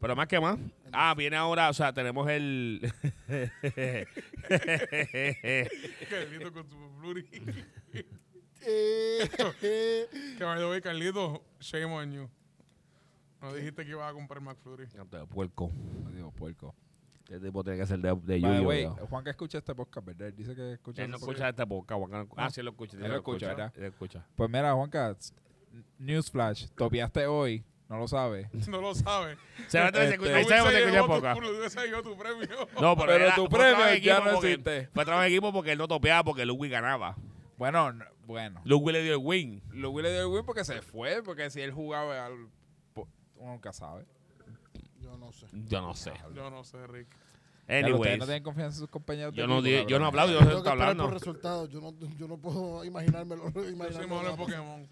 Pero 0.00 0.14
más 0.14 0.28
que 0.28 0.38
más. 0.38 0.56
Ah, 0.92 1.12
viene 1.18 1.34
ahora, 1.34 1.68
o 1.68 1.72
sea, 1.72 1.92
tenemos 1.92 2.30
el. 2.30 2.80
Carlito 6.08 6.52
con 6.52 6.70
su 6.70 6.76
McFlurry. 6.76 7.26
Eh, 8.62 9.28
Que 9.60 10.06
the 10.38 10.66
way, 10.68 10.80
Carlito, 10.80 11.42
shame 11.58 11.86
on 11.86 12.12
you. 12.12 12.30
No 13.42 13.52
dijiste 13.52 13.84
que 13.84 13.90
ibas 13.90 14.08
a 14.08 14.14
comprar 14.14 14.40
McFlurry. 14.40 14.86
Canto 14.86 15.18
de 15.18 15.26
puerco. 15.26 15.72
Digo 16.14 16.30
puerco. 16.30 16.72
Este 17.30 17.46
tipo 17.46 17.62
tiene 17.62 17.78
que 17.78 17.86
ser 17.86 18.00
de, 18.00 18.12
de 18.24 18.40
Yu-Gi-Oh, 18.40 18.72
yo. 18.72 19.06
Juan 19.06 19.22
que 19.22 19.30
escucha 19.30 19.58
este 19.58 19.72
podcast, 19.74 20.04
¿verdad? 20.06 20.28
Él 20.28 20.34
dice 20.36 20.54
que 20.56 20.72
escucha 20.72 21.04
Él 21.04 21.10
no 21.10 21.16
ese 21.16 21.24
escucha 21.26 21.48
este 21.48 21.64
podcast. 21.66 22.00
Juan. 22.00 22.26
Ah, 22.36 22.50
sí, 22.50 22.60
él 22.60 22.64
lo 22.66 22.72
escucha. 22.72 22.96
Él 22.96 23.08
lo 23.08 23.16
escucha, 23.16 23.46
¿verdad? 23.46 23.72
Él 23.76 23.82
lo 23.82 23.88
escucha. 23.88 24.26
Pues 24.34 24.50
mira, 24.50 24.72
Juanca, 24.72 25.16
newsflash, 25.98 26.68
topiaste 26.74 27.26
hoy, 27.26 27.64
no 27.88 27.98
lo 27.98 28.08
sabes. 28.08 28.48
No 28.68 28.80
lo 28.80 28.94
sabes. 28.94 29.38
Se 29.68 29.78
va 29.78 29.86
a 29.88 29.92
tener 29.92 30.08
que 30.18 30.26
Este- 30.26 30.26
escuchar. 30.26 30.36
Ahí 30.36 30.44
se 30.44 30.50
va 30.54 30.60
a 30.60 30.64
tener 30.64 30.72
que 30.72 30.88
escuchar 30.88 31.02
llevó 31.02 31.06
tu- 31.06 31.12
podcast. 31.20 31.40
Lo 31.40 31.50
hubiese 31.58 31.86
llevado 31.86 32.02
tu 32.02 32.16
premio. 32.18 32.48
No, 32.80 32.96
pero, 32.96 33.06
Pero 33.12 33.24
era- 33.24 33.34
tu 33.34 33.40
fue 33.42 33.48
premio 33.58 33.68
trabajo 33.76 33.94
en 33.94 34.02
ya 34.02 34.12
equipo 34.16 34.26
no 34.26 34.32
porque- 34.34 34.48
existe. 34.50 34.88
Fue 34.92 35.04
trabajo 35.04 35.24
en 35.26 35.32
equipo 35.32 35.52
porque 35.52 35.72
él 35.72 35.78
no 35.78 35.88
topeaba 35.88 36.24
porque 36.24 36.44
Ludwig 36.46 36.70
ganaba. 36.72 37.16
Bueno, 37.56 37.92
no- 37.92 38.04
bueno. 38.26 38.60
Ludwig 38.64 38.92
le 38.94 39.02
dio 39.02 39.12
el 39.14 39.20
win. 39.22 39.62
Lo 39.70 39.96
le 40.00 40.10
dio 40.10 40.20
el 40.22 40.26
win 40.26 40.44
porque 40.44 40.64
se 40.64 40.82
fue, 40.82 41.22
porque 41.22 41.48
si 41.50 41.60
él 41.60 41.70
jugaba, 41.72 42.26
al- 42.26 42.48
po- 42.92 43.08
uno 43.36 43.52
nunca 43.52 43.72
sabe. 43.72 44.04
Yo 45.10 45.18
no 45.18 45.32
sé. 45.32 45.46
Yo 45.68 45.80
no 45.80 45.94
sé. 45.94 46.12
Yo 46.34 46.50
no 46.50 46.64
sé, 46.64 46.86
Rick. 46.86 47.08
Claro, 47.66 47.96
ustedes 47.98 48.18
no 48.18 48.24
tienen 48.24 48.42
confianza 48.42 48.76
en 48.76 48.80
sus 48.80 48.88
compañeros. 48.90 49.32
de 49.34 49.40
yo 49.40 49.46
no, 49.46 49.62
di- 49.62 49.84
yo 49.86 49.98
no 50.00 50.06
he 50.06 50.08
hablado, 50.08 50.32
yo 50.32 50.40
no 50.40 50.40
sé 50.40 50.46
qué 50.46 50.52
que 50.54 50.58
está 50.58 50.70
esperar 50.70 50.96
por 50.96 51.00
hablando. 51.02 51.10
resultados. 51.18 51.70
Yo 51.70 51.80
no, 51.80 51.94
yo 52.18 52.26
no 52.28 52.36
puedo 52.36 52.84
imaginármelo. 52.84 53.44
Yo 53.52 53.62
soy 53.62 53.72
imaginármelo 53.72 54.30
en. 54.30 54.36
Pokémon. 54.36 54.88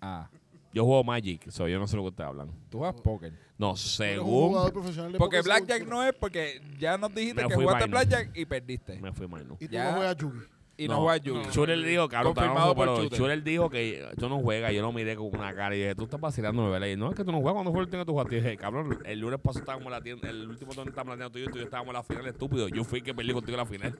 Ah, 0.00 0.28
Yo 0.72 0.84
juego 0.84 1.02
Magic, 1.02 1.50
so 1.50 1.66
yo 1.66 1.78
no 1.80 1.88
sé 1.88 1.96
lo 1.96 2.02
que 2.02 2.08
ustedes 2.10 2.28
hablan. 2.28 2.50
tú 2.70 2.78
juegas 2.78 3.00
póker. 3.00 3.32
No, 3.58 3.70
eres 3.70 3.82
un 3.84 3.90
según 3.90 4.48
jugador 4.50 4.72
profesional 4.72 5.10
de 5.12 5.18
Porque 5.18 5.38
póker, 5.38 5.44
Blackjack 5.58 5.88
no 5.88 6.04
es 6.04 6.12
porque 6.14 6.62
ya 6.78 6.96
nos 6.98 7.12
dijiste 7.12 7.42
Me 7.42 7.48
que 7.48 7.54
fui 7.54 7.64
jugaste 7.64 7.86
minor. 7.88 8.06
Blackjack 8.06 8.36
y 8.36 8.44
perdiste. 8.44 9.00
me 9.00 9.12
fui 9.12 9.26
mal, 9.26 9.48
¿no? 9.48 9.56
Y 9.58 9.66
tú 9.66 9.72
Ya. 9.72 9.90
no 9.90 9.96
juegas 9.96 10.16
Yugi. 10.18 10.38
Y 10.80 10.86
no. 10.86 11.04
Shooter 11.50 11.76
le 11.76 11.88
dijo, 11.88 12.08
cabrón, 12.08 12.34
Confirmado 12.34 12.68
no, 12.68 12.74
por 12.76 12.86
pero. 12.86 13.08
Shooter 13.08 13.42
dijo 13.42 13.68
que 13.68 14.06
tú 14.16 14.28
no 14.28 14.38
juegas. 14.38 14.72
Yo 14.72 14.80
lo 14.80 14.92
miré 14.92 15.16
con 15.16 15.26
una 15.26 15.52
cara 15.52 15.74
y 15.74 15.80
dije, 15.80 15.96
tú 15.96 16.04
estás 16.04 16.20
vacilando, 16.20 16.70
¿verdad? 16.70 16.86
Y 16.86 16.96
no, 16.96 17.10
es 17.10 17.16
que 17.16 17.24
tú 17.24 17.32
no 17.32 17.38
juegas 17.38 17.54
cuando 17.54 17.72
fue 17.72 17.80
el 17.80 17.86
último 17.86 18.02
que 18.02 18.06
tú 18.06 18.12
jugaste. 18.12 18.36
Y 18.36 18.40
dije, 18.40 18.56
cabrón, 18.56 18.96
el 19.04 19.18
lunes 19.18 19.40
pasado 19.40 19.58
estábamos 19.58 19.86
en 19.86 19.92
la 19.92 20.00
tienda, 20.00 20.30
el 20.30 20.48
último 20.48 20.72
torneo 20.72 20.90
estábamos 20.90 21.14
en 21.14 21.18
la 21.18 21.30
tienda 21.30 21.32
tuyo 21.32 21.46
y 21.46 21.48
tú 21.48 21.58
y 21.58 21.60
yo 21.62 21.64
estábamos 21.64 21.88
en 21.88 21.94
la 21.94 22.04
final, 22.04 22.26
estúpido. 22.28 22.68
Yo 22.68 22.84
fui 22.84 23.02
que 23.02 23.12
perdí 23.12 23.32
contigo 23.32 23.58
en 23.58 23.64
la 23.64 23.66
final. 23.66 23.98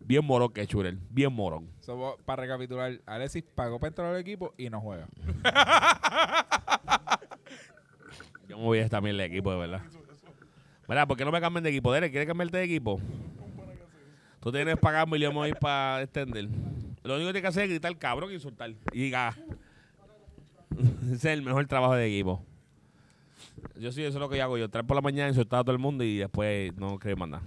Bien 0.00 0.24
morón 0.24 0.52
que 0.52 0.62
es 0.62 0.68
Shooter, 0.68 0.96
bien 1.10 1.32
morón. 1.32 1.70
So, 1.78 2.18
para 2.24 2.42
recapitular, 2.42 3.00
Alexis 3.06 3.44
pagó 3.54 3.78
para 3.78 3.88
entrar 3.88 4.12
al 4.12 4.20
equipo 4.20 4.52
y 4.58 4.68
no 4.68 4.80
juega. 4.80 5.06
Yo 8.48 8.58
me 8.58 8.64
voy 8.64 8.80
a 8.80 8.88
también 8.88 9.14
el 9.14 9.20
equipo, 9.20 9.52
de 9.52 9.58
verdad. 9.58 9.82
Mira, 10.88 11.06
¿por 11.06 11.16
qué 11.16 11.24
no 11.24 11.30
me 11.30 11.40
cambian 11.40 11.62
de 11.62 11.70
equipo? 11.70 11.92
Derek, 11.92 12.10
¿quieres 12.10 12.26
cambiarte 12.26 12.56
de 12.58 12.64
equipo? 12.64 13.00
Tú 14.42 14.50
tienes 14.50 14.74
que 14.74 14.80
pagarme 14.80 15.18
y 15.18 15.20
yo 15.20 15.30
me 15.30 15.36
voy 15.36 15.52
para 15.52 16.02
extender. 16.02 16.48
Lo 17.04 17.14
único 17.14 17.28
que 17.28 17.32
tienes 17.34 17.42
que 17.42 17.46
hacer 17.46 17.62
es 17.64 17.70
gritar 17.70 17.96
cabrón 17.96 18.30
y 18.32 18.34
insultar. 18.34 18.70
Y 18.92 19.02
diga. 19.04 19.36
Ese 21.04 21.14
es 21.14 21.24
el 21.26 21.42
mejor 21.42 21.64
trabajo 21.66 21.94
de 21.94 22.06
equipo. 22.06 22.44
Yo 23.76 23.92
sí, 23.92 24.02
eso 24.02 24.18
es 24.18 24.20
lo 24.20 24.28
que 24.28 24.38
yo 24.38 24.42
hago. 24.42 24.58
Yo 24.58 24.68
traer 24.68 24.84
por 24.84 24.96
la 24.96 25.00
mañana, 25.00 25.28
insultar 25.28 25.60
a 25.60 25.62
todo 25.62 25.72
el 25.72 25.78
mundo 25.78 26.02
y 26.02 26.18
después 26.18 26.74
no 26.76 26.98
quiero 26.98 27.16
mandar. 27.18 27.42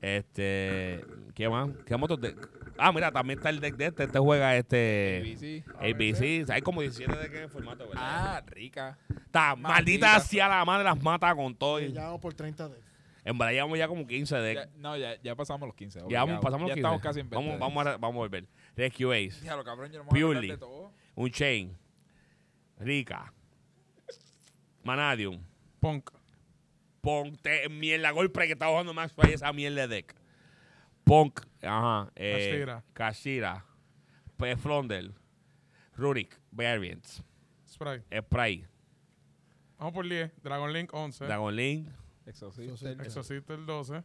Este. 0.00 1.04
¿Qué 1.36 1.48
más? 1.48 1.70
¿Qué 1.86 1.96
más 1.96 2.10
otros 2.10 2.20
de- 2.20 2.36
Ah, 2.76 2.90
mira, 2.90 3.12
también 3.12 3.38
está 3.38 3.50
el 3.50 3.60
deck 3.60 3.76
de 3.76 3.86
este. 3.86 4.04
Este 4.04 4.18
juega 4.18 4.56
este. 4.56 5.18
ABC. 5.20 5.64
ABC. 5.78 6.50
Hay 6.50 6.62
como 6.62 6.80
17 6.80 7.16
de 7.16 7.30
que 7.30 7.42
en 7.42 7.48
formato, 7.50 7.86
¿verdad? 7.86 8.02
Ah, 8.04 8.42
rica. 8.46 8.98
Está 9.08 9.54
Maldita 9.54 10.18
sea 10.18 10.48
la 10.48 10.64
madre 10.64 10.82
las 10.82 11.00
mata 11.00 11.32
con 11.36 11.54
todo. 11.54 11.80
Y 11.80 11.92
ya 11.92 12.16
por 12.18 12.34
30 12.34 12.68
de 12.68 12.91
En 13.24 13.38
verdad 13.38 13.52
llevamos 13.52 13.78
ya 13.78 13.86
como 13.88 14.06
15 14.06 14.36
de. 14.36 14.54
Ya- 14.54 14.68
no, 14.76 14.96
ya, 14.96 15.20
ya 15.22 15.36
pasamos 15.36 15.66
los 15.68 15.76
15. 15.76 16.00
ya 16.00 16.04
obligado. 16.06 16.26
vamos, 16.26 16.42
pasamos 16.42 16.68
ya 16.68 16.68
los 16.68 16.74
15. 16.76 16.80
estamos 16.80 17.02
casi 17.02 17.20
en 17.20 17.30
20. 17.30 17.36
vamos, 17.56 17.60
vamos, 17.60 17.86
a, 17.86 17.96
vamos 17.98 18.14
a 18.16 18.18
volver. 18.18 18.46
Rescue 18.76 19.14
Ace, 19.28 19.40
Déjalo, 19.42 19.64
cabrón, 19.64 19.92
yo 19.92 20.02
no 20.02 20.08
Purely. 20.08 20.48
de 20.48 20.56
todo. 20.58 20.92
un 21.14 21.30
Chain, 21.30 21.76
Rica, 22.78 23.32
Manadium, 24.82 25.40
Punk. 25.80 26.10
Ponte 27.00 27.68
mierda 27.68 28.10
golpe 28.12 28.46
que 28.46 28.52
está 28.52 28.68
jugando 28.68 28.94
Max 28.94 29.12
Fire 29.12 29.34
esa 29.34 29.52
mierda 29.52 29.86
de 29.88 29.96
deck. 29.96 30.14
Punk, 31.04 31.40
ajá, 31.62 32.10
eh, 32.14 32.32
Kashira. 32.50 32.84
Kashira, 32.92 33.64
P. 34.36 34.56
Flondel, 34.56 35.12
Rurik, 35.96 36.38
Variants, 36.52 37.22
Sprite. 37.68 38.04
Spray, 38.20 38.66
Vamos 39.78 39.94
por 39.94 40.08
10. 40.08 40.30
Dragon 40.42 40.72
Link 40.72 40.94
11. 40.94 41.24
Dragon 41.24 41.54
Link, 41.56 41.88
Exorcist, 42.26 42.70
Exorcist. 42.70 43.00
Exorcist 43.00 43.50
el 43.50 43.66
12. 43.66 44.02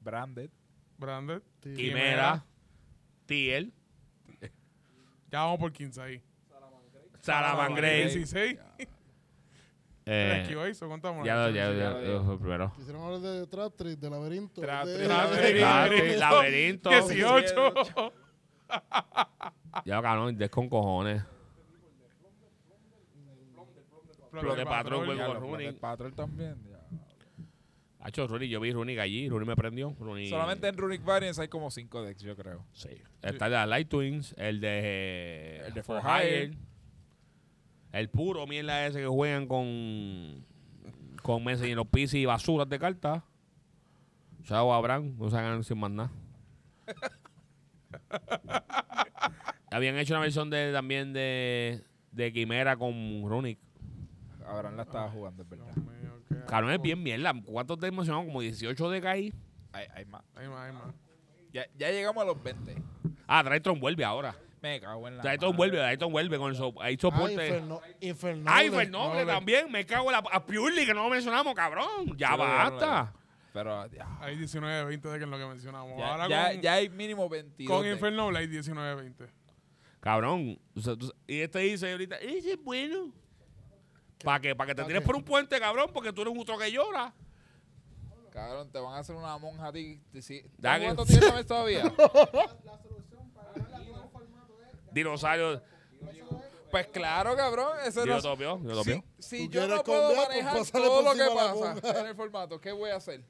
Branded. 0.00 0.50
Branded. 0.98 1.42
Quimera, 1.60 2.44
Tiel, 3.26 3.72
Ya 5.30 5.40
vamos 5.40 5.58
por 5.58 5.72
15 5.72 6.00
ahí. 6.02 6.22
Salaman 7.20 7.74
Grace. 7.74 8.18
16. 8.18 8.58
Eh, 10.04 10.42
Rescue 10.48 10.68
Ace, 10.68 10.84
¿o 10.84 10.88
contamos? 10.88 11.24
ya, 11.24 11.48
ya, 11.48 11.72
ya 11.72 12.00
ya, 12.02 12.36
primero. 12.36 12.72
Quisieron 12.74 13.02
hablar 13.04 13.20
de 13.20 13.46
Trap 13.46 13.76
Tree, 13.76 13.94
de 13.94 14.10
laberinto. 14.10 14.60
Trap 14.60 14.84
Tree. 14.84 15.06
Laberinto, 15.06 16.18
laberinto. 16.18 16.90
18. 16.90 18.12
Ya, 19.84 20.02
cabrón, 20.02 20.36
des 20.36 20.50
con 20.50 20.68
cojones. 20.68 21.22
Flor 24.30 24.56
de 24.56 24.64
Patrol. 24.64 25.76
Patrol 25.80 26.14
también. 26.14 26.56
Hacho, 28.04 28.26
Rooney, 28.26 28.48
yo 28.48 28.58
vi 28.60 28.72
Rooney 28.72 28.98
allí. 28.98 29.28
Rooney 29.28 29.46
me 29.46 29.54
prendió. 29.54 29.94
Rooney- 30.00 30.28
Solamente 30.28 30.66
en 30.66 30.76
Runic 30.76 31.04
Variants 31.04 31.38
hay 31.38 31.46
como 31.48 31.70
5 31.70 32.02
decks, 32.02 32.22
yo 32.22 32.34
creo. 32.36 32.64
Sí. 32.72 32.88
Está 33.22 33.46
el 33.46 33.52
de 33.52 33.66
Light 33.68 33.88
Twins, 33.88 34.34
el 34.38 34.60
de... 34.60 35.62
El 35.66 35.72
de 35.74 35.82
For 35.84 36.02
For 36.02 36.10
Hire. 36.10 36.44
Hire. 36.46 36.58
El 37.92 38.08
puro 38.08 38.44
mierda 38.48 38.84
ese 38.86 38.98
que 39.00 39.06
juegan 39.06 39.46
con... 39.46 40.44
Con 41.22 41.44
Messi 41.44 41.66
y 41.66 41.74
los 41.76 41.86
PC 41.86 42.18
y 42.18 42.24
basuras 42.26 42.68
de 42.68 42.80
cartas. 42.80 43.22
Chao, 44.42 44.74
Abraham. 44.74 45.14
No 45.16 45.30
se 45.30 45.36
hagan 45.36 45.62
sin 45.62 45.78
más 45.78 45.92
nada. 45.92 46.10
Habían 49.70 49.96
hecho 49.96 50.14
una 50.14 50.20
versión 50.22 50.50
de 50.50 50.72
también 50.72 51.12
de... 51.12 51.84
De 52.10 52.32
Quimera 52.32 52.76
con 52.76 52.92
Runic. 53.26 53.58
Abraham 54.46 54.76
la 54.76 54.82
estaba 54.82 55.08
jugando, 55.10 55.42
es 55.44 55.48
verdad. 55.48 55.66
Cabrón, 56.46 56.72
es 56.72 56.80
bien 56.82 57.02
mierda. 57.02 57.32
¿Cuántos 57.44 57.78
te 57.78 57.90
mencionamos? 57.90 58.26
Como 58.26 58.40
18 58.40 58.90
de 58.90 59.08
ahí. 59.08 59.32
Hay, 59.72 59.86
hay 59.94 60.04
más. 60.04 60.22
Hay 60.34 60.48
más, 60.48 60.58
hay 60.66 60.72
más. 60.72 60.94
Ya, 61.52 61.66
ya 61.76 61.90
llegamos 61.90 62.22
a 62.22 62.26
los 62.26 62.42
20. 62.42 62.76
Ah, 63.26 63.42
Drayton 63.42 63.78
vuelve 63.80 64.04
ahora. 64.04 64.34
Me 64.60 64.80
cago 64.80 65.08
en 65.08 65.16
la 65.16 65.22
Drayton 65.24 65.56
vuelve, 65.56 65.76
Drayton 65.78 66.12
vuelve 66.12 66.38
con 66.38 66.50
el 66.50 66.56
so 66.56 66.72
hay 66.80 66.94
Ah, 66.94 66.98
soporte. 67.00 67.32
Inferno, 67.32 67.80
Infernoble. 68.00 68.50
Ay, 68.54 68.70
Fernoble 68.70 69.20
Noble. 69.20 69.26
también. 69.26 69.72
Me 69.72 69.84
cago 69.84 70.06
en 70.06 70.12
la. 70.12 70.18
A 70.18 70.46
Purely, 70.46 70.86
que 70.86 70.94
no 70.94 71.02
lo 71.04 71.08
mencionamos, 71.10 71.52
cabrón. 71.54 72.16
Ya 72.16 72.30
Sí, 72.32 72.36
basta. 72.38 73.12
Pero 73.52 73.86
ya, 73.88 74.06
Hay 74.20 74.36
19, 74.36 74.84
20 74.84 75.08
de 75.08 75.18
que 75.18 75.24
es 75.24 75.30
lo 75.30 75.36
que 75.36 75.46
mencionamos. 75.46 75.98
ya, 75.98 76.10
Ahora 76.12 76.28
ya- 76.28 76.52
con, 76.52 76.60
ya 76.62 76.72
hay 76.74 76.88
mínimo 76.88 77.28
22. 77.28 77.76
con. 77.76 77.86
Infernoble 77.90 78.38
hay 78.38 78.46
19, 78.46 78.94
20. 78.94 79.26
Cabrón. 80.00 80.58
o 80.76 80.80
sea, 80.80 80.96
tú- 80.96 81.12
y 81.26 81.40
este 81.40 81.58
dice 81.60 81.90
ahorita, 81.92 82.16
ese 82.16 82.52
es 82.52 82.62
bueno. 82.62 83.12
¿Para 84.24 84.40
qué? 84.40 84.54
¿Para 84.56 84.68
que 84.68 84.74
te 84.74 84.82
¿Pa' 84.82 84.86
tires 84.88 85.00
qué? 85.02 85.06
por 85.06 85.16
un 85.16 85.24
puente, 85.24 85.58
cabrón? 85.58 85.90
Porque 85.92 86.12
tú 86.12 86.22
eres 86.22 86.32
un 86.32 86.40
otro 86.40 86.56
que 86.58 86.70
llora. 86.70 87.12
Cabrón, 88.30 88.70
te 88.72 88.78
van 88.78 88.94
a 88.94 88.98
hacer 88.98 89.14
una 89.14 89.36
monja 89.38 89.66
a 89.66 89.72
ti. 89.72 90.00
te- 90.10 90.22
si- 90.22 90.42
Da 90.58 90.78
que- 90.78 90.84
¿Cuánto 90.86 91.04
tienes 91.04 91.32
la 91.34 91.44
todavía? 91.44 91.92
Dinosaurio. 94.92 95.62
Pues 96.70 96.86
claro, 96.88 97.36
cabrón. 97.36 97.76
Eso 97.84 98.00
no, 98.06 98.16
Yo 98.16 98.22
topio, 98.22 98.60
yo 98.62 98.72
topio. 98.74 99.04
si 99.18 99.46
¿Tú 99.48 99.52
yo 99.52 99.66
no 99.68 99.82
puedo? 99.82 100.14
Pues 100.14 100.28
manejar 100.28 100.66
todo 100.70 101.02
lo 101.02 101.12
que 101.12 101.18
la 101.18 101.34
pasa 101.82 102.00
en 102.00 102.06
el 102.06 102.14
formato, 102.16 102.60
¿qué 102.60 102.72
voy 102.72 102.90
a 102.90 102.96
hacer? 102.96 103.22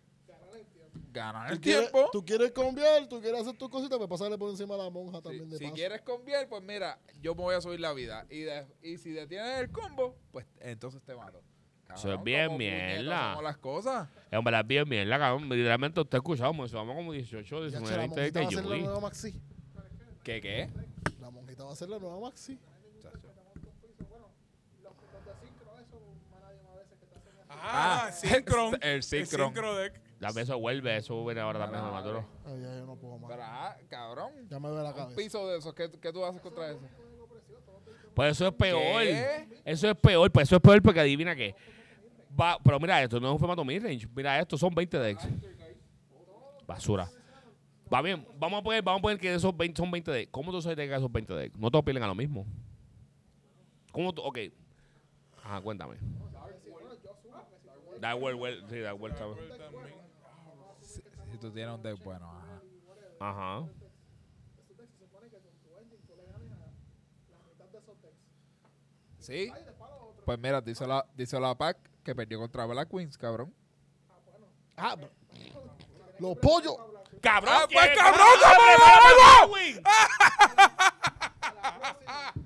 Ganar 1.13 1.51
el 1.53 1.57
¿Tú 1.57 1.61
quieres, 1.63 1.91
tiempo. 1.93 2.09
tú 2.13 2.25
quieres 2.25 2.53
cambiar, 2.53 3.07
tú 3.09 3.21
quieres 3.21 3.41
hacer 3.43 3.57
tus 3.57 3.69
cositas, 3.69 3.99
pues 3.99 4.09
pasarle 4.09 4.39
por 4.39 4.49
encima 4.51 4.75
a 4.75 4.79
la 4.79 4.91
monja 4.91 5.19
Si, 5.19 5.23
también 5.25 5.51
de 5.51 5.59
si 5.59 5.65
paso. 5.65 5.75
quieres 5.77 6.01
conviar, 6.03 6.49
pues 6.49 6.63
mira, 6.63 6.99
yo 7.21 7.35
me 7.35 7.43
voy 7.43 7.55
a 7.55 7.61
subir 7.61 7.81
la 7.81 7.93
vida. 7.93 8.25
Y, 8.31 8.41
de- 8.41 8.67
y 8.83 8.97
si 8.99 9.11
detienes 9.11 9.61
el 9.61 9.71
combo, 9.71 10.17
pues 10.31 10.47
entonces 10.61 11.03
te 11.03 11.15
mato. 11.15 11.43
Eso 11.95 12.15
es 12.15 12.23
bien 12.25 12.47
como 12.47 12.59
mierda. 12.59 13.29
somos 13.33 13.45
las 13.45 13.59
cosas. 13.59 14.09
Es 14.31 14.39
un 14.39 14.45
verdad 14.45 14.65
bien 14.65 14.89
mierda, 14.89 15.19
cabrón. 15.19 15.49
Literalmente 15.51 16.01
usted 16.01 16.17
escuchamos, 16.17 16.73
vamos 16.73 16.97
como 16.97 17.13
18, 17.13 17.69
Ya, 17.69 17.79
che, 17.79 17.85
19, 17.85 17.91
la 17.91 17.99
20 17.99 18.17
monjita 18.17 18.41
va 18.41 18.47
a 18.47 18.49
de 18.49 18.55
ser 18.57 18.65
la 18.65 18.71
Yui. 18.77 18.83
nueva 18.85 19.01
Maxi. 19.01 19.41
¿Qué 20.25 20.41
qué? 20.41 20.71
La 21.21 21.29
monjita 21.31 21.65
va 21.65 21.73
a 21.73 21.77
ser 21.77 21.89
la 21.91 21.99
nueva 21.99 22.21
Maxi. 22.21 22.59
Ah, 27.51 28.11
Synchron. 28.13 28.79
el 28.83 29.03
Synchron. 29.03 29.53
Synchro 29.55 29.77
deck. 29.77 30.01
Dame 30.23 30.43
eso 30.43 30.57
vuelve, 30.57 30.97
eso 30.97 31.25
viene 31.25 31.41
ahora 31.41 31.59
también, 31.59 31.83
Maduro. 31.83 32.25
Ay, 32.47 32.61
ya 32.63 32.77
yo 32.79 32.87
no 32.87 32.95
puedo 32.95 33.19
más. 33.19 33.29
Pero, 33.29 33.43
ah, 33.45 33.77
cabrón. 33.89 34.31
Ya 34.49 34.61
me 34.61 34.71
ve 34.71 34.77
la 34.77 34.91
Un 34.91 34.95
cabeza. 34.95 35.17
piso 35.17 35.49
de 35.49 35.59
esos, 35.59 35.75
¿qué, 35.75 35.91
qué 36.01 36.13
tú 36.13 36.25
haces 36.25 36.41
contra 36.41 36.71
eso? 36.71 36.81
Pues 38.15 38.31
eso 38.31 38.47
es 38.47 38.55
peor. 38.55 39.03
¿Qué? 39.03 39.49
Eso 39.65 39.91
es 39.91 39.97
peor, 39.97 40.31
pues 40.31 40.47
eso 40.49 40.55
es 40.57 40.63
peor 40.63 40.81
porque 40.81 41.01
adivina 41.01 41.35
qué. 41.35 41.57
Va, 42.41 42.57
pero 42.63 42.79
mira 42.79 43.03
esto, 43.03 43.19
no 43.19 43.27
es 43.27 43.33
un 43.33 43.39
formato 43.41 43.65
midrange. 43.65 44.07
Mira 44.15 44.39
esto, 44.39 44.57
son 44.57 44.73
20 44.73 44.97
decks. 44.97 45.27
Basura. 46.69 47.11
Va 47.93 48.01
bien, 48.01 48.25
vamos 48.39 48.61
a 48.61 48.63
poner, 48.63 48.81
vamos 48.81 49.01
a 49.01 49.03
poner 49.03 49.19
que 49.19 49.35
esos 49.35 49.55
20 49.57 49.77
son 49.77 49.91
20 49.91 50.11
decks. 50.13 50.31
¿Cómo 50.31 50.53
tú 50.53 50.63
sabes 50.63 50.77
de 50.77 50.87
que 50.87 50.95
esos 50.95 51.11
20 51.11 51.35
decks? 51.35 51.59
No 51.59 51.69
todos 51.69 51.85
pierden 51.85 52.05
a 52.05 52.07
lo 52.07 52.15
mismo. 52.15 52.47
¿Cómo 53.91 54.15
tú? 54.15 54.23
Ok. 54.23 54.39
Ajá, 55.43 55.61
cuéntame. 55.61 55.97
Da 58.01 58.15
vuelta, 58.15 58.69
sí, 58.69 58.79
da 58.79 58.93
vuelta. 58.93 59.19
Si, 59.19 59.41
si 59.41 60.02
tú 61.43 61.53
tienes 61.53 61.75
un 61.75 61.83
deck 61.83 62.03
bueno, 62.03 62.31
ajá. 62.31 62.63
Ajá. 63.21 63.69
¿Sí? 69.19 69.53
Pues 70.25 70.39
mira, 70.39 70.61
dice 70.61 70.87
la, 70.87 71.05
dice 71.15 71.39
la 71.39 71.57
PAC 71.57 71.77
que 72.03 72.15
perdió 72.15 72.39
contra 72.39 72.65
Black 72.67 72.89
Queens, 72.89 73.19
cabrón. 73.19 73.55
Ah, 74.77 74.97
los 76.19 76.39
pollos. 76.39 76.77
¡Cabrón! 77.21 77.69
Pues, 77.73 77.91
cabrón, 77.97 78.27
¡Ah, 78.45 78.57
cabrón, 79.39 79.53
Win! 79.53 79.83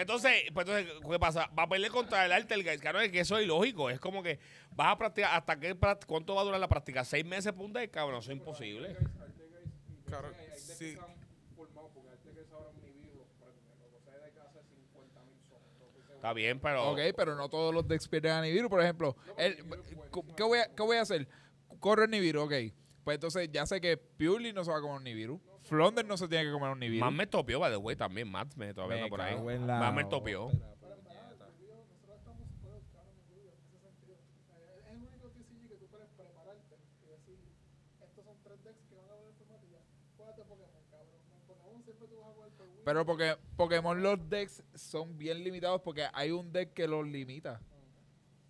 Entonces, 0.00 0.32
pues 0.54 0.66
entonces, 0.66 0.92
¿qué 1.08 1.18
pasa? 1.18 1.50
Va 1.58 1.64
a 1.64 1.68
pelear 1.68 1.92
contra 1.92 2.24
el 2.24 2.32
Altergeist. 2.32 2.80
Claro, 2.80 3.00
es 3.00 3.10
que 3.10 3.20
eso 3.20 3.36
es 3.36 3.44
ilógico. 3.44 3.90
Es 3.90 4.00
como 4.00 4.22
que 4.22 4.38
vas 4.70 4.94
a 4.94 4.98
practicar. 4.98 5.34
¿Hasta 5.34 5.60
qué, 5.60 5.76
cuánto 6.06 6.34
va 6.34 6.40
a 6.40 6.44
durar 6.44 6.60
la 6.60 6.68
práctica? 6.68 7.04
¿Seis 7.04 7.24
meses 7.24 7.52
por 7.52 7.66
un 7.66 7.72
deck? 7.72 7.90
Cabrón, 7.90 8.20
eso 8.20 8.30
es 8.32 8.38
imposible. 8.38 8.96
Claro, 10.06 10.32
sí. 10.78 10.96
Está 16.14 16.34
bien, 16.34 16.60
pero. 16.60 16.90
Ok, 16.90 16.98
pero 17.16 17.34
no 17.34 17.48
todos 17.48 17.72
los 17.72 17.86
decks 17.88 18.08
pierden 18.08 18.32
a 18.32 18.42
Nibiru. 18.42 18.68
Por 18.68 18.82
ejemplo, 18.82 19.16
el, 19.38 19.56
¿qué, 20.36 20.42
voy 20.42 20.58
a, 20.58 20.74
¿qué 20.74 20.82
voy 20.82 20.98
a 20.98 21.02
hacer? 21.02 21.26
Corre 21.78 22.04
el 22.04 22.10
Nibiru, 22.10 22.42
ok. 22.42 22.52
Pues 23.04 23.14
entonces 23.14 23.48
ya 23.50 23.64
sé 23.64 23.80
que 23.80 23.96
Purely 23.96 24.52
no 24.52 24.62
se 24.62 24.70
va 24.70 24.78
a 24.78 24.80
comer 24.82 25.00
Nibiru. 25.00 25.40
Flonder 25.70 26.04
no 26.04 26.16
se 26.16 26.26
tiene 26.26 26.46
que 26.46 26.50
comer 26.50 26.70
un 26.70 26.80
Nibiru. 26.80 27.04
Más 27.04 27.12
me 27.14 27.28
topió, 27.28 27.60
by 27.60 27.70
the 27.70 27.76
way, 27.76 27.94
también. 27.94 28.28
Matt 28.28 28.56
me 28.56 28.74
todavía 28.74 29.06
por 29.08 29.20
ahí. 29.20 29.38
Más 29.38 29.94
me 29.94 30.04
topió. 30.04 30.46
ópera. 30.46 30.66
Es 34.80 34.90
el 34.90 34.96
único 34.98 35.28
TCG 35.28 35.68
que 35.68 35.76
tú 35.76 35.86
puedes 35.86 36.08
prepararte 36.08 36.74
y 37.04 37.06
decir, 37.06 37.38
estos 38.02 38.24
son 38.24 38.36
tres 38.42 38.64
decks 38.64 38.84
que 38.88 38.96
van 38.96 39.10
a 39.10 39.14
ver 39.14 39.26
el 39.28 39.34
formato 39.34 39.64
y 39.64 39.70
ya. 39.70 39.78
Juégate 40.16 40.42
Pokémon, 40.42 40.82
cabrón. 40.90 41.14
En 41.40 41.46
Pokémon 41.46 41.84
siempre 41.84 42.08
tú 42.08 42.16
vas 42.18 42.26
a 42.26 42.32
jugar 42.32 42.50
por 42.50 42.66
Wii. 42.66 42.82
Pero 42.84 43.06
porque 43.06 43.36
Pokémon 43.56 44.02
los 44.02 44.28
decks 44.28 44.64
son 44.74 45.16
bien 45.16 45.44
limitados 45.44 45.80
porque 45.82 46.08
hay 46.12 46.32
un 46.32 46.50
deck 46.50 46.72
que 46.74 46.88
los 46.88 47.06
limita. 47.06 47.60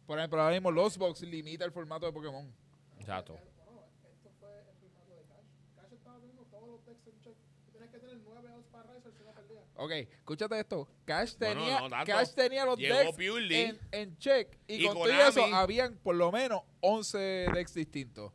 Por 0.07 0.19
ejemplo, 0.19 0.41
ahora 0.41 0.55
mismo 0.55 0.71
los 0.71 0.97
Box 0.97 1.21
limita 1.21 1.67
el 1.67 1.73
formato 1.73 2.07
de 2.07 2.13
Pokémon. 2.13 2.51
Exacto. 2.99 3.35
Bueno, 3.65 3.85
esto 4.11 4.31
fue 4.41 4.59
el 4.59 4.75
formato 4.81 5.15
de 5.15 5.23
Cash. 5.25 5.45
Cash 5.77 5.93
estaba 5.93 6.19
teniendo 6.19 6.45
todos 6.47 6.67
los 6.69 6.85
decks 6.85 7.07
en 7.07 7.21
check. 7.21 7.37
Tú 7.67 7.71
tienes 7.71 7.91
que 7.91 7.99
tener 7.99 8.19
nueve 8.25 8.49
Allstar 8.51 8.89
Risers 8.91 9.15
si 9.17 9.23
no 9.23 9.33
perdías. 9.33 9.65
Ok, 9.83 9.93
escúchate 9.93 10.61
esto. 10.61 10.87
Cash 11.07 11.37
Bueno, 11.39 11.61
tenía, 11.63 11.81
no. 11.89 12.05
Cash 12.05 12.35
tenía 12.35 12.65
los 12.67 12.79
Llegó 12.79 12.99
decks 12.99 13.13
Purely. 13.17 13.55
en, 13.55 13.79
en 13.93 14.19
check. 14.19 14.59
Y, 14.69 14.75
Y 14.85 14.87
con 14.87 14.95
todo 14.95 15.09
eso 15.11 15.43
habían 15.55 15.97
por 15.97 16.17
lo 16.17 16.31
menos 16.31 16.61
11 16.81 17.19
decks 17.55 17.73
distintos. 17.73 18.31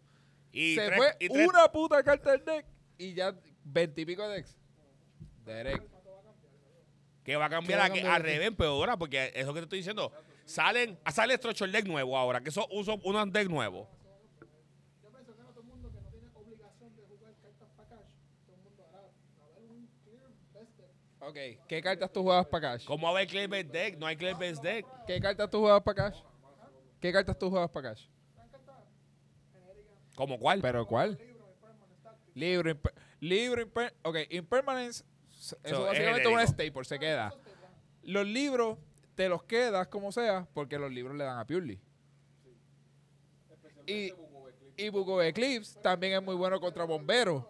Y 0.52 0.74
Se 0.76 0.88
tres- 0.88 0.98
fue 0.98 1.16
y 1.20 1.30
tres- 1.30 1.48
una 1.48 1.72
puta 1.72 2.02
carta 2.04 2.32
del 2.32 2.44
deck 2.44 2.66
y 2.98 3.14
ya 3.14 3.36
20 3.64 4.02
y 4.02 4.06
pico 4.06 4.28
de 4.28 4.36
decks. 4.38 4.58
Derek. 5.46 5.84
Que 7.24 7.36
va 7.36 7.46
a 7.46 7.50
cambiar 7.50 7.68
¿Qué 7.68 7.76
va 7.78 7.84
a 7.84 7.86
a 7.86 7.90
cambiar 7.90 8.16
aquí? 8.22 8.24
revés, 8.24 8.48
empeora, 8.48 8.98
porque 8.98 9.32
eso 9.36 9.54
que 9.54 9.60
te 9.60 9.64
estoy 9.66 9.80
diciendo. 9.80 10.12
Salen, 10.46 10.98
sale 11.12 11.38
Strocho 11.38 11.66
el 11.66 11.72
deck 11.72 11.86
nuevo 11.86 12.18
ahora, 12.18 12.42
que 12.42 12.50
eso 12.50 12.68
uso 12.72 13.00
unos 13.04 13.32
deck 13.32 13.50
nuevos. 13.50 13.88
Yo 15.04 15.12
mencioné 15.12 15.42
a 15.42 15.46
todo 15.52 15.62
el 15.62 15.66
mundo 15.68 15.92
que 15.92 16.02
no 16.02 16.10
tiene 16.10 16.28
obligación 16.34 16.96
de 16.96 17.04
jugar 17.04 17.34
cartas 17.42 17.70
para 17.76 17.90
Cash. 17.90 18.10
Todo 18.46 18.56
el 18.56 18.62
mundo 18.64 18.84
hará. 18.90 19.00
A 19.00 19.60
ver 19.60 19.72
un 19.72 19.90
clear 20.04 20.30
best 20.54 20.78
deck. 20.78 20.92
Ok, 21.28 21.38
¿qué 21.68 21.82
cartas 21.82 22.12
tú 22.12 22.22
juegas 22.22 22.46
para 22.46 22.74
Cash? 22.74 22.86
¿Cómo 22.86 23.04
va 23.12 23.20
a 23.20 23.22
haber 23.24 23.48
Best 23.50 23.72
Deck? 23.72 23.98
No 23.98 24.06
hay 24.06 24.16
Best 24.16 24.62
Deck. 24.62 24.86
¿Qué 25.08 25.20
cartas 25.20 25.50
tú 25.50 25.60
juegas 25.60 25.82
para 25.82 26.12
Cash? 26.12 26.22
¿Qué 27.00 27.12
cartas 27.12 27.38
tú 27.40 27.50
juegas 27.50 27.70
para 27.72 27.90
Cash? 27.90 28.08
¿Cómo 30.16 30.40
cuál? 30.40 30.62
¿Pero 30.62 30.86
cuál? 30.86 31.20
Libro, 32.36 32.70
imper- 32.70 32.94
libro, 33.20 33.62
imper- 33.66 33.94
ok, 34.04 34.18
impermanence, 34.30 35.04
eso 35.32 35.58
So, 35.64 35.82
es 35.84 35.88
básicamente 35.88 36.22
es 36.22 36.28
un 36.28 36.34
genérico. 36.34 36.54
staple, 36.54 36.84
se 36.86 37.00
queda. 37.00 37.34
Los 38.04 38.28
libros 38.28 38.78
te 39.16 39.28
los 39.30 39.44
quedas 39.44 39.88
como 39.88 40.12
sea, 40.12 40.48
porque 40.54 40.78
los 40.78 40.92
libros 40.92 41.16
le 41.18 41.24
dan 41.24 41.40
a 41.40 41.46
Purely. 41.46 41.80
Y, 43.88 44.12
y 44.78 44.90
Buco 44.90 45.22
Eclipse 45.22 45.80
también 45.82 46.14
es 46.14 46.22
muy 46.22 46.36
bueno 46.36 46.60
contra 46.60 46.84
bomberos. 46.84 47.44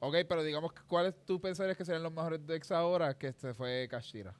Ok, 0.00 0.14
pero 0.28 0.42
digamos, 0.44 0.72
¿cuáles 0.86 1.14
tú 1.24 1.40
pensarías 1.40 1.76
que 1.76 1.84
serían 1.84 2.02
los 2.04 2.12
mejores 2.12 2.44
decks 2.46 2.70
ahora 2.70 3.16
que 3.18 3.32
se 3.32 3.52
fue 3.52 3.88
Kashira? 3.90 4.34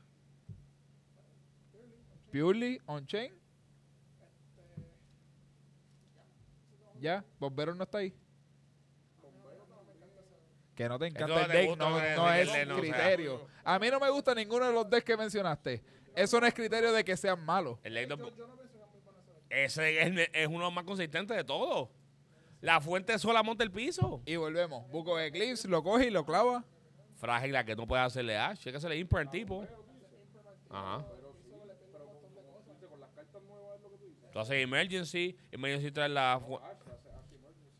Purely, 2.30 2.80
On-Chain. 2.86 3.32
¿Ya? 7.00 7.24
¿Bomberos 7.38 7.76
no 7.76 7.84
está 7.84 7.98
ahí? 7.98 8.14
Que 10.74 10.88
no 10.88 10.98
te 10.98 11.06
encanta 11.08 11.42
el 11.42 11.50
deck, 11.50 11.76
no, 11.76 11.90
no 11.90 12.32
es 12.34 12.48
sea. 12.50 12.76
criterio. 12.76 13.46
A 13.64 13.78
mí 13.80 13.90
no 13.90 13.98
me 13.98 14.10
gusta 14.10 14.34
ninguno 14.34 14.66
de 14.66 14.72
los 14.72 14.88
decks 14.88 15.04
que 15.04 15.16
mencionaste. 15.16 15.82
Eso 16.14 16.40
no 16.40 16.46
es 16.46 16.54
criterio 16.54 16.92
de 16.92 17.04
que 17.04 17.16
sean 17.16 17.44
malos. 17.44 17.78
El 17.82 17.94
deck 17.94 18.08
de- 18.16 18.32
Ese 19.50 20.02
es, 20.02 20.28
es 20.32 20.46
uno 20.46 20.58
de 20.58 20.64
los 20.64 20.72
más 20.72 20.84
consistentes 20.84 21.36
de 21.36 21.42
todos. 21.42 21.88
La 22.60 22.80
fuente 22.80 23.18
sola 23.18 23.42
monta 23.42 23.62
el 23.62 23.70
piso. 23.70 24.22
Y 24.26 24.36
volvemos. 24.36 24.88
Buco 24.90 25.18
Eclipse 25.18 25.68
lo 25.68 25.82
coge 25.82 26.06
y 26.06 26.10
lo 26.10 26.24
clava. 26.24 26.64
Frágil 27.14 27.52
la 27.52 27.64
que 27.64 27.76
no 27.76 27.86
puede 27.86 28.02
hacerle 28.02 28.36
Ash. 28.36 28.66
Hay 28.66 28.72
que 28.72 28.78
hacerle 28.78 29.06
al 29.10 29.30
tipo. 29.30 29.66
Ajá. 30.70 31.04
Tú 34.32 34.38
haces 34.38 34.62
emergency. 34.62 35.36
Emergency 35.50 35.90
trae 35.90 36.08
la. 36.08 36.40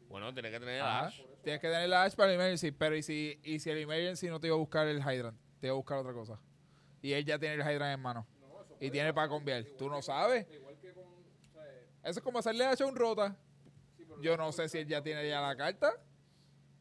Bueno, 0.08 0.32
tiene 0.32 0.50
que 0.50 0.58
tener 0.58 0.80
Ajá. 0.80 1.06
Ash. 1.06 1.22
Tienes 1.42 1.60
que 1.60 1.68
tener 1.68 1.88
la 1.88 2.04
Ash 2.04 2.14
para 2.14 2.30
el 2.30 2.36
Emergency. 2.36 2.70
Pero 2.72 2.96
¿y 2.96 3.02
si, 3.02 3.38
y 3.42 3.58
si 3.58 3.70
el 3.70 3.78
Emergency 3.78 4.28
no 4.28 4.40
te 4.40 4.46
iba 4.46 4.56
a 4.56 4.58
buscar 4.58 4.86
el 4.86 5.00
Hydrant? 5.00 5.38
Te 5.60 5.66
iba 5.66 5.74
a 5.74 5.76
buscar 5.76 5.98
otra 5.98 6.12
cosa. 6.12 6.40
Y 7.02 7.12
él 7.12 7.24
ya 7.24 7.38
tiene 7.38 7.56
el 7.56 7.60
Hydrant 7.62 7.94
en 7.94 8.00
mano. 8.00 8.26
Y 8.80 8.90
tiene 8.90 9.12
para 9.12 9.28
conviar. 9.28 9.64
Tú 9.76 9.88
no 9.88 10.02
sabes. 10.02 10.46
Eso 12.02 12.20
es 12.20 12.20
como 12.20 12.38
hacerle 12.38 12.64
Ash 12.64 12.82
a 12.82 12.86
un 12.86 12.96
Rota. 12.96 13.36
Yo 14.20 14.36
no 14.36 14.52
sé 14.52 14.68
si 14.68 14.78
él 14.78 14.86
ya 14.88 15.02
tiene 15.02 15.28
ya 15.28 15.40
la 15.40 15.56
carta. 15.56 15.92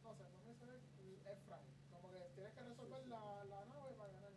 No 0.04 0.14
me 0.14 0.56
sale 0.56 0.74
es 0.78 1.40
frágil. 1.46 1.68
Como 1.92 2.12
que 2.12 2.20
tienes 2.36 2.54
que 2.54 2.62
resolver 2.62 3.08
la, 3.08 3.44
la 3.46 3.66
nave 3.66 3.94
para 3.98 4.12
ganar. 4.14 4.32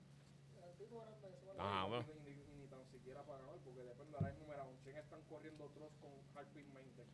El 0.68 0.76
tipo 0.76 1.00
grande 1.00 1.28
que 1.28 1.36
se 1.40 1.50
a 1.50 1.54
Ah, 1.58 1.84
bueno. 1.86 2.04
ni, 2.24 2.30
ni, 2.30 2.62
ni 2.62 2.66
tan 2.68 2.84
siquiera 2.90 3.22
para 3.22 3.38
ganar, 3.38 3.56
porque 3.64 3.82
depende 3.82 4.16
de 4.18 4.22
la 4.24 4.32
numeración. 4.32 4.76
Chen 4.84 4.96
están 4.96 5.20
corriendo 5.28 5.64
otros 5.64 5.90
con 6.00 6.10
Harpy 6.36 6.64
Maintain. 6.74 7.08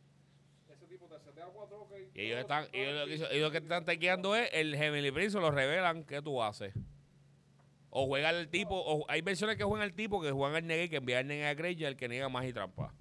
Ese 0.69 0.85
tipo 0.87 1.07
te 1.07 1.19
setea 1.19 1.45
cuatro, 1.45 1.81
ok. 1.83 1.91
Y 2.13 2.21
ellos 2.21 2.39
están, 2.41 2.67
ellos 2.73 2.95
lo 2.99 3.05
que, 3.07 3.13
ellos 3.13 3.41
lo 3.41 3.51
que 3.51 3.59
te 3.61 3.65
están 3.65 3.85
tequeando 3.85 4.35
es 4.35 4.49
el 4.53 4.75
Heavenly 4.75 5.11
Prince, 5.11 5.39
lo 5.39 5.51
revelan, 5.51 6.03
¿qué 6.03 6.21
tú 6.21 6.43
haces? 6.43 6.73
O 7.89 8.05
juega 8.05 8.29
el 8.31 8.49
tipo, 8.49 8.75
o 8.75 9.09
hay 9.09 9.21
versiones 9.21 9.55
que 9.55 9.63
juegan 9.63 9.87
el 9.87 9.95
tipo 9.95 10.21
que 10.21 10.31
juegan 10.31 10.57
el 10.57 10.67
negue, 10.67 10.89
que 10.89 10.97
envía 10.97 11.21
el 11.21 11.27
negue 11.27 11.47
a 11.47 11.53
Grey 11.53 11.75
y 11.79 11.85
el 11.85 11.95
que 11.95 12.09
niega 12.09 12.27
más 12.29 12.45
y 12.45 12.51
trampa. 12.53 12.93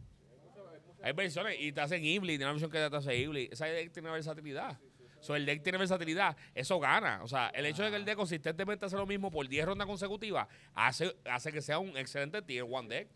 Hay 1.03 1.13
versiones 1.13 1.57
y 1.61 1.73
te 1.73 1.81
hacen 1.81 2.05
Ibli, 2.05 2.33
tiene 2.33 2.45
una 2.45 2.53
versión 2.53 2.71
que 2.71 2.79
te 2.89 2.97
hace 2.97 3.17
Ibli. 3.17 3.49
Esa 3.53 3.67
deck 3.67 3.93
tiene 3.93 4.11
versatilidad. 4.11 4.79
So, 5.21 5.35
el 5.35 5.47
deck 5.47 5.63
tiene 5.63 5.79
versatilidad, 5.79 6.37
eso 6.55 6.79
gana. 6.79 7.21
O 7.23 7.29
sea, 7.29 7.49
el 7.49 7.67
hecho 7.67 7.83
de 7.83 7.91
que 7.91 7.97
el 7.97 8.05
deck 8.05 8.17
consistentemente 8.17 8.87
hace 8.87 8.97
lo 8.97 9.07
mismo 9.07 9.31
por 9.31 9.49
10 9.49 9.67
rondas 9.67 9.87
consecutivas 9.87 10.47
hace, 10.75 11.17
hace 11.25 11.53
que 11.53 11.63
sea 11.63 11.79
un 11.79 11.97
excelente 11.97 12.43
tier 12.43 12.65
one 12.69 12.89
deck. 12.89 13.09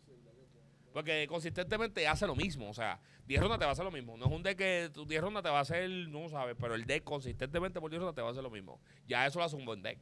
Porque 0.93 1.27
consistentemente 1.29 2.09
hace 2.09 2.27
lo 2.27 2.35
mismo. 2.35 2.69
O 2.69 2.75
sea, 2.75 3.01
10 3.27 3.41
rondas 3.43 3.61
te 3.61 3.65
va 3.65 3.71
a 3.71 3.73
hacer 3.73 3.85
lo 3.85 3.93
mismo. 3.93 4.17
No 4.17 4.27
es 4.27 4.33
un 4.33 4.43
deck 4.43 4.59
que 4.59 4.91
tu 4.93 5.07
10 5.07 5.23
rondas 5.23 5.45
te 5.45 5.51
va 5.51 5.59
a 5.59 5.63
hacer, 5.63 5.89
no 5.89 6.29
sabes, 6.29 6.57
pero 6.61 6.75
el 6.75 6.85
deck 6.85 7.05
consistentemente 7.05 7.81
por 7.81 7.91
10 7.91 8.01
rondas 8.01 8.17
te 8.17 8.23
va 8.23 8.29
a 8.29 8.31
hacer 8.33 8.43
lo 8.43 8.51
mismo. 8.51 8.81
Ya 9.07 9.25
eso 9.25 9.39
lo 9.39 9.45
hace 9.45 9.55
un 9.55 9.65
buen 9.65 9.83
deck. 9.83 9.99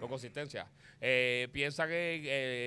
Por 0.00 0.08
consistencia. 0.10 0.66
Eh, 1.00 1.48
piensa 1.52 1.86
que, 1.86 2.22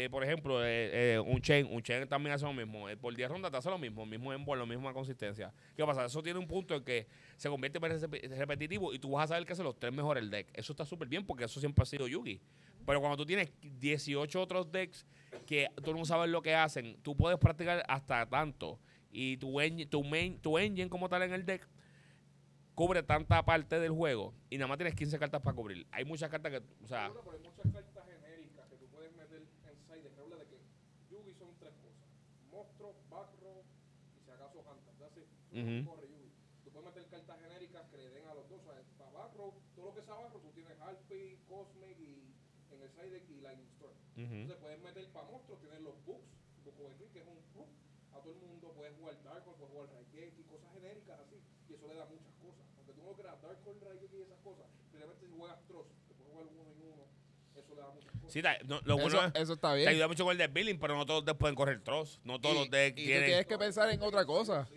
eh, 0.05 0.09
por 0.09 0.23
ejemplo, 0.23 0.63
eh, 0.65 1.15
eh, 1.15 1.19
un 1.19 1.39
chain, 1.41 1.67
un 1.69 1.81
chain 1.83 2.07
también 2.07 2.33
hace 2.33 2.45
lo 2.45 2.53
mismo. 2.53 2.87
Por 2.99 3.15
10 3.15 3.29
rondas 3.29 3.51
te 3.51 3.57
hace 3.57 3.69
lo 3.69 3.77
mismo, 3.77 4.03
el 4.03 4.09
mismo 4.09 4.33
embol, 4.33 4.57
la 4.59 4.65
misma 4.65 4.91
consistencia. 4.93 5.53
¿Qué 5.75 5.85
pasa? 5.85 6.05
Eso 6.05 6.23
tiene 6.23 6.39
un 6.39 6.47
punto 6.47 6.73
en 6.75 6.83
que 6.83 7.05
se 7.35 7.49
convierte 7.49 7.77
en 7.77 7.83
rep- 7.83 8.29
repetitivo 8.37 8.93
y 8.93 8.99
tú 8.99 9.11
vas 9.11 9.25
a 9.25 9.27
saber 9.27 9.45
que 9.45 9.53
hacen 9.53 9.65
los 9.65 9.77
tres 9.79 9.93
mejores 9.93 10.23
el 10.23 10.29
deck. 10.31 10.47
Eso 10.53 10.73
está 10.73 10.83
súper 10.85 11.07
bien 11.07 11.25
porque 11.25 11.43
eso 11.45 11.59
siempre 11.59 11.83
ha 11.83 11.85
sido 11.85 12.07
Yugi. 12.07 12.41
Pero 12.85 12.99
cuando 13.01 13.17
tú 13.17 13.25
tienes 13.25 13.51
18 13.61 14.41
otros 14.41 14.71
decks 14.71 15.05
que 15.45 15.67
tú 15.83 15.93
no 15.93 16.05
sabes 16.05 16.29
lo 16.29 16.41
que 16.41 16.55
hacen, 16.55 16.97
tú 17.03 17.15
puedes 17.15 17.37
practicar 17.37 17.83
hasta 17.87 18.25
tanto. 18.27 18.79
Y 19.11 19.37
tu, 19.37 19.59
engine, 19.59 19.85
tu, 19.85 20.03
main, 20.03 20.39
tu 20.39 20.57
engine 20.57 20.89
como 20.89 21.07
tal 21.09 21.21
en 21.23 21.33
el 21.33 21.45
deck 21.45 21.67
cubre 22.77 23.01
tanta 23.01 23.43
parte 23.43 23.79
del 23.79 23.91
juego 23.91 24.35
y 24.51 24.57
nada 24.59 24.67
más 24.67 24.77
tienes 24.77 24.93
15 24.93 25.17
cartas 25.17 25.41
para 25.41 25.55
cubrir. 25.55 25.87
Hay 25.89 26.05
muchas 26.05 26.29
cartas 26.29 26.51
que, 26.51 26.61
o 26.83 26.87
sea, 26.87 27.09
Pero 27.09 27.31
hay 27.31 27.39
muchas 27.39 27.73
cartas 27.73 28.05
genéricas 28.05 28.69
que 28.69 28.75
tú 28.77 28.85
puedes 28.93 29.11
meter 29.17 29.41
en 29.41 29.77
side 29.81 30.13
que 30.13 30.21
habla 30.21 30.35
de 30.37 30.45
que 30.45 30.61
Yugi 31.09 31.33
son 31.33 31.57
tres 31.57 31.73
cosas. 31.81 32.05
Monstruo, 32.51 32.93
Backrow 33.09 33.65
y 34.13 34.21
si 34.21 34.29
acaso 34.29 34.61
Hunter. 34.61 35.25
Ujú. 35.57 35.89
Corre 35.89 36.05
Yugi. 36.05 36.29
Tú 36.63 36.69
puedes 36.69 36.85
meter 36.85 37.09
cartas 37.09 37.39
genéricas 37.41 37.89
que 37.89 37.97
le 37.97 38.09
den 38.11 38.27
a 38.27 38.35
los 38.35 38.47
dos. 38.47 38.61
O 38.61 38.71
sea, 38.71 38.77
para 38.99 39.11
Backrow, 39.11 39.53
todo 39.75 39.85
lo 39.89 39.95
que 39.95 40.03
sea 40.03 40.13
Backrow, 40.13 40.41
tú 40.41 40.51
tienes 40.53 40.79
Harpy, 40.79 41.41
Cosmic 41.49 41.97
y 41.97 42.29
en 42.69 42.81
el 42.81 42.89
side 42.93 43.25
y 43.27 43.41
Lightning 43.41 43.69
Storm. 43.73 43.97
Entonces 44.15 44.57
puedes 44.61 44.79
meter 44.81 45.09
para 45.09 45.25
monstruos, 45.25 45.59
tienes 45.61 45.81
los 45.81 45.97
books, 46.05 46.29
Eclipse, 46.67 47.09
que 47.09 47.19
es 47.21 47.27
un 47.27 47.41
book 47.55 47.69
a 48.13 48.21
todo 48.21 48.33
el 48.33 48.39
mundo, 48.39 48.71
puedes 48.75 48.95
jugar 48.97 49.17
Dark 49.23 49.45
puedes 49.45 49.71
jugar 49.71 49.89
Raigeki, 49.93 50.43
cosas 50.43 50.69
genéricas 50.73 51.19
así, 51.19 51.41
y 51.69 51.73
eso 51.73 51.87
le 51.87 51.95
da 51.95 52.05
muchas 52.05 52.33
cosas. 52.37 52.66
Aunque 53.07 53.23
tú 53.23 53.29
no 53.29 53.37
creas 53.37 53.41
Dark 53.41 53.57
Horse, 53.65 53.85
Raigeki 53.85 54.17
y 54.17 54.21
esas 54.21 54.37
cosas, 54.43 54.65
realmente 54.93 55.25
si 55.25 55.31
juegas 55.37 55.57
Tross, 55.67 55.87
que 56.07 56.13
puedes 56.13 56.31
jugar 56.33 56.47
uno 56.51 56.71
y 56.77 56.81
uno, 56.83 57.03
eso 57.55 57.75
le 57.75 57.81
da 57.81 57.89
muchas 57.91 58.11
cosas. 58.11 58.31
Sí, 58.33 58.41
ta- 58.41 58.57
no, 58.65 58.81
lo 58.83 58.97
bueno 58.97 59.17
Eso, 59.17 59.25
es, 59.27 59.41
eso 59.41 59.53
está 59.53 59.71
te 59.71 59.77
bien. 59.77 59.89
ayuda 59.89 60.07
mucho 60.07 60.23
con 60.25 60.31
el 60.33 60.37
deck 60.37 60.53
building, 60.53 60.77
pero 60.79 60.95
no 60.95 61.05
todos 61.05 61.19
los 61.21 61.25
decks 61.25 61.39
pueden 61.39 61.55
correr 61.55 61.81
tross. 61.83 62.19
No 62.23 62.39
todos 62.41 62.55
y, 62.55 62.59
los 62.59 62.69
decks 62.69 62.97
y 62.99 63.03
tú 63.03 63.07
tienen. 63.07 63.25
tienes 63.25 63.45
que 63.45 63.57
pensar 63.57 63.89
en 63.89 64.01
otra 64.01 64.25
cosa. 64.25 64.67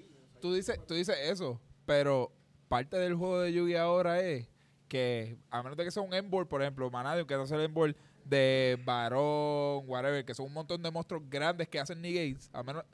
Tú 0.41 0.55
dices, 0.55 0.78
tú 0.87 0.95
dices 0.95 1.16
eso, 1.22 1.61
pero 1.87 2.33
parte 2.68 2.97
del 2.97 3.14
juego 3.14 3.41
de 3.41 3.53
Yugi 3.53 3.74
ahora 3.76 4.20
es 4.20 4.49
que, 4.89 5.37
a 5.51 5.62
menos 5.62 5.76
de 5.76 5.85
que 5.85 5.91
sea 5.91 6.03
un 6.03 6.14
endboard, 6.14 6.49
por 6.49 6.62
ejemplo, 6.62 6.91
Manadium, 6.91 7.26
que 7.26 7.35
hace 7.35 7.55
el 7.55 7.61
endboard 7.62 7.95
de 8.24 8.78
Barón, 8.85 9.85
whatever, 9.89 10.24
que 10.24 10.35
son 10.35 10.47
un 10.47 10.53
montón 10.53 10.83
de 10.83 10.91
monstruos 10.91 11.22
grandes 11.28 11.68
que 11.68 11.78
hacen 11.78 12.01
negates, 12.01 12.49
a 12.53 12.62
menos 12.62 12.85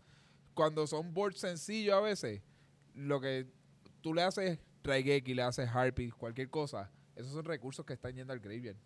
cuando 0.54 0.86
son 0.86 1.12
boards 1.14 1.38
sencillos 1.38 1.94
a 1.94 2.00
veces, 2.00 2.42
lo 2.94 3.20
que 3.20 3.46
tú 4.00 4.14
le 4.14 4.22
haces 4.22 4.58
Raigeki, 4.86 5.34
le 5.34 5.42
haces 5.42 5.68
Harpy, 5.68 6.10
cualquier 6.10 6.48
cosa, 6.50 6.90
esos 7.14 7.32
son 7.32 7.44
recursos 7.44 7.84
que 7.84 7.92
están 7.94 8.14
yendo 8.14 8.32
al 8.32 8.40
Graveyard. 8.40 8.76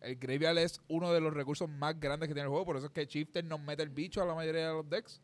El 0.00 0.16
Graveyard 0.16 0.58
es 0.58 0.80
uno 0.88 1.12
de 1.12 1.20
los 1.20 1.32
recursos 1.32 1.68
más 1.68 1.98
grandes 1.98 2.28
que 2.28 2.34
tiene 2.34 2.46
el 2.46 2.50
juego, 2.50 2.64
por 2.66 2.76
eso 2.76 2.86
es 2.86 2.92
que 2.92 3.06
Chieftain 3.06 3.48
nos 3.48 3.60
mete 3.60 3.82
el 3.82 3.88
bicho 3.88 4.20
a 4.22 4.26
la 4.26 4.34
mayoría 4.34 4.68
de 4.68 4.72
los 4.74 4.88
decks. 4.88 5.20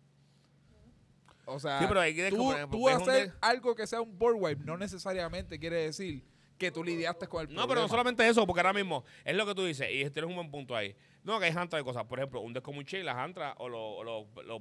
O 1.46 1.58
sea, 1.58 1.78
Sí, 1.80 1.84
pero 1.88 2.00
hay 2.00 2.14
que 2.14 2.30
tú, 2.30 2.52
tú 2.70 2.88
hacer 2.88 3.32
algo 3.40 3.74
que 3.74 3.86
sea 3.86 4.00
un 4.00 4.16
board 4.18 4.36
wipe 4.38 4.64
no 4.64 4.76
necesariamente 4.76 5.58
quiere 5.58 5.76
decir 5.82 6.22
que 6.56 6.70
tú 6.70 6.84
lidiaste 6.84 7.26
con 7.26 7.40
el 7.42 7.46
No, 7.48 7.54
pero 7.62 7.66
problema. 7.66 7.82
no 7.82 7.88
solamente 7.88 8.28
eso, 8.28 8.46
porque 8.46 8.60
ahora 8.60 8.72
mismo 8.74 9.04
es 9.24 9.34
lo 9.34 9.46
que 9.46 9.54
tú 9.54 9.64
dices, 9.64 9.88
y 9.90 10.08
tienes 10.10 10.28
un 10.28 10.34
buen 10.36 10.50
punto 10.50 10.76
ahí. 10.76 10.94
No, 11.24 11.38
que 11.38 11.46
hay 11.46 11.52
hantra 11.56 11.78
de 11.78 11.84
cosas. 11.84 12.04
Por 12.04 12.18
ejemplo, 12.18 12.40
un 12.40 12.52
deck 12.52 12.62
como 12.62 12.78
un 12.78 12.84
Chain, 12.84 13.04
las 13.04 13.16
hantra 13.16 13.54
o 13.58 13.68
los 13.68 14.04
los- 14.46 14.60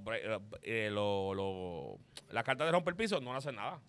eh, 0.64 0.90
las 2.32 2.44
cartas 2.44 2.68
de 2.68 2.72
romper 2.72 2.96
piso 2.96 3.20
no 3.22 3.36
hacen 3.36 3.56
nada. 3.56 3.82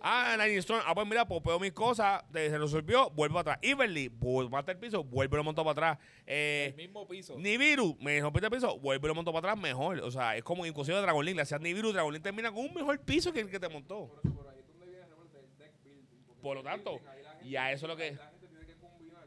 Ah, 0.00 0.34
Lightning 0.38 0.58
Storm, 0.60 0.80
ah, 0.86 0.94
pues 0.94 1.06
mira, 1.08 1.26
popeo 1.26 1.58
mis 1.58 1.72
cosas, 1.72 2.22
se 2.32 2.56
resolvió, 2.56 3.10
vuelvo 3.10 3.38
atrás. 3.40 3.58
Everly, 3.62 4.08
vuelvo 4.08 4.56
hasta 4.56 4.70
el 4.72 4.78
piso, 4.78 5.02
vuelvo 5.02 5.34
y 5.34 5.38
lo 5.38 5.44
monto 5.44 5.64
para 5.64 5.72
atrás. 5.92 6.06
Eh, 6.26 6.66
el 6.70 6.74
mismo 6.76 7.06
piso. 7.08 7.36
Nibiru, 7.36 7.96
me 8.00 8.20
rompiste 8.20 8.46
el 8.46 8.52
piso, 8.52 8.78
vuelvo 8.78 9.06
y 9.06 9.08
lo 9.08 9.14
monto 9.16 9.32
para 9.32 9.50
atrás 9.52 9.60
mejor. 9.62 9.98
O 10.00 10.10
sea, 10.10 10.36
es 10.36 10.44
como 10.44 10.64
inclusive 10.66 11.00
Dragon 11.00 11.24
Link, 11.24 11.34
le 11.36 11.42
hacías 11.42 11.60
Nibiru, 11.60 11.92
Dragon 11.92 12.12
Link 12.12 12.22
termina 12.22 12.52
con 12.52 12.64
un 12.66 12.74
mejor 12.74 13.00
piso 13.00 13.32
que 13.32 13.40
el 13.40 13.50
que 13.50 13.58
te 13.58 13.68
montó. 13.68 14.06
Por 14.06 14.20
eso, 14.24 14.34
por 14.36 14.48
ahí 14.48 14.58
es 14.60 14.68
donde 14.68 14.86
viene 14.86 15.04
el 15.04 15.58
deck 15.58 15.72
building. 15.82 16.40
Por 16.42 16.56
lo 16.56 16.62
tanto, 16.62 17.00
y 17.42 17.56
a 17.56 17.72
eso 17.72 17.86
tiene 17.86 17.94
lo 17.94 17.96
que- 17.96 18.16
La 18.22 18.30
gente 18.30 18.46
tiene 18.46 18.66
que 18.66 18.74
combinar 18.76 19.26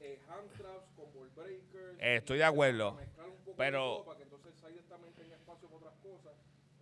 eh, 0.00 0.18
hand 0.28 0.50
traps 0.58 0.88
con 0.96 1.12
ball 1.14 1.30
breakers. 1.36 1.96
Eh, 2.00 2.16
estoy 2.16 2.36
y 2.36 2.38
de 2.40 2.44
acuerdo, 2.44 2.96
de 2.96 3.52
pero- 3.56 3.78
todo 3.98 4.04
para 4.06 4.16
que 4.18 4.22
entonces 4.24 4.54
Side 4.56 4.82
también 4.88 5.14
tenga 5.14 5.36
espacio 5.36 5.68
para 5.68 5.76
otras 5.86 5.94
cosas. 6.02 6.32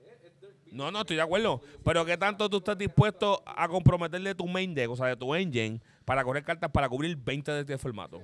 Eh, 0.00 0.16
es 0.24 0.40
deck 0.40 0.54
building. 0.64 0.65
No, 0.76 0.90
no, 0.90 1.00
estoy 1.00 1.16
de 1.16 1.22
acuerdo. 1.22 1.60
Pero 1.84 2.04
¿qué 2.04 2.16
tanto 2.18 2.48
tú 2.50 2.58
estás 2.58 2.76
dispuesto 2.76 3.42
a 3.46 3.66
comprometerle 3.68 4.34
tu 4.34 4.46
main 4.46 4.74
deck, 4.74 4.90
o 4.90 4.96
sea, 4.96 5.06
de 5.06 5.16
tu 5.16 5.34
engine, 5.34 5.80
para 6.04 6.22
correr 6.22 6.44
cartas 6.44 6.70
para 6.70 6.88
cubrir 6.88 7.16
20 7.16 7.50
de 7.52 7.60
este 7.60 7.78
formato? 7.78 8.20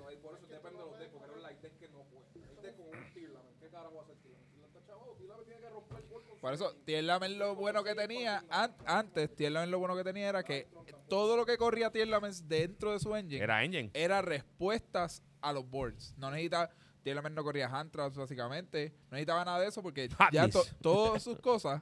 Por 6.40 6.52
eso 6.54 6.74
Tierlamen 6.84 7.38
lo 7.38 7.54
bueno 7.54 7.84
que 7.84 7.94
tenía, 7.94 8.42
an- 8.50 8.74
antes, 8.84 9.34
Tierlamen 9.36 9.70
lo 9.70 9.78
bueno 9.78 9.94
que 9.94 10.02
tenía 10.02 10.28
era 10.28 10.42
que 10.42 10.66
todo 11.08 11.36
lo 11.36 11.46
que 11.46 11.56
corría 11.56 11.90
Tierlamen 11.90 12.32
dentro 12.48 12.90
de 12.92 12.98
su 12.98 13.14
engine 13.14 13.42
Era 13.42 13.62
engine. 13.62 13.90
era 13.94 14.22
respuestas 14.22 15.22
a 15.40 15.52
los 15.52 15.68
boards. 15.68 16.14
No 16.18 16.30
necesitaba, 16.32 16.70
Tierlamen 17.04 17.34
no 17.36 17.44
corría 17.44 17.66
hand 17.68 17.92
traps 17.92 18.16
básicamente, 18.16 18.92
no 19.04 19.10
necesitaba 19.12 19.44
nada 19.44 19.60
de 19.60 19.68
eso 19.68 19.82
porque 19.82 20.08
ya 20.08 20.16
Hotness. 20.46 20.52
to- 20.52 20.64
todas 20.82 21.22
sus 21.22 21.38
cosas 21.38 21.80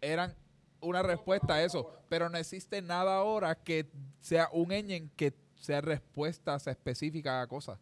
eran 0.00 0.34
una 0.80 1.02
respuesta 1.02 1.54
a 1.54 1.62
eso. 1.64 1.92
Pero 2.08 2.28
no 2.28 2.38
existe 2.38 2.82
nada 2.82 3.16
ahora 3.16 3.54
que 3.54 3.86
sea 4.20 4.48
un 4.52 4.72
engine 4.72 5.10
que 5.16 5.32
sea 5.56 5.80
respuestas 5.80 6.66
específicas 6.66 7.44
a 7.44 7.46
cosas. 7.46 7.78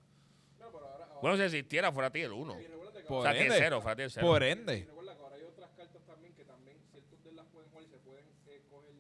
Bueno, 1.21 1.37
si 1.37 1.43
existiera, 1.43 1.91
fuera 1.93 2.11
ti 2.11 2.21
el 2.21 2.33
1. 2.33 2.61
y 2.61 2.67
recuérdate 2.67 3.01
que 3.01 3.05
O 3.07 3.09
Por 3.09 3.23
sea, 3.23 3.35
ende, 3.43 3.55
0, 3.59 3.81
fuera 3.81 3.97
tier 3.97 4.11
0. 4.11 4.27
por 4.27 4.43
ende. 4.43 4.85
recuerda 4.87 5.17
que 5.17 5.23
ahora 5.23 5.35
hay 5.37 5.43
otras 5.43 5.71
cartas 5.73 6.03
también 6.07 6.33
que 6.35 6.45
también 6.45 6.79
ciertos 6.93 7.25
de 7.25 7.33
las 7.33 7.47
pueden 7.47 7.69
jugar 7.71 7.85
y 7.85 7.89
se 7.89 7.99
pueden 7.99 8.27
eh, 8.47 8.63
coger 8.71 8.95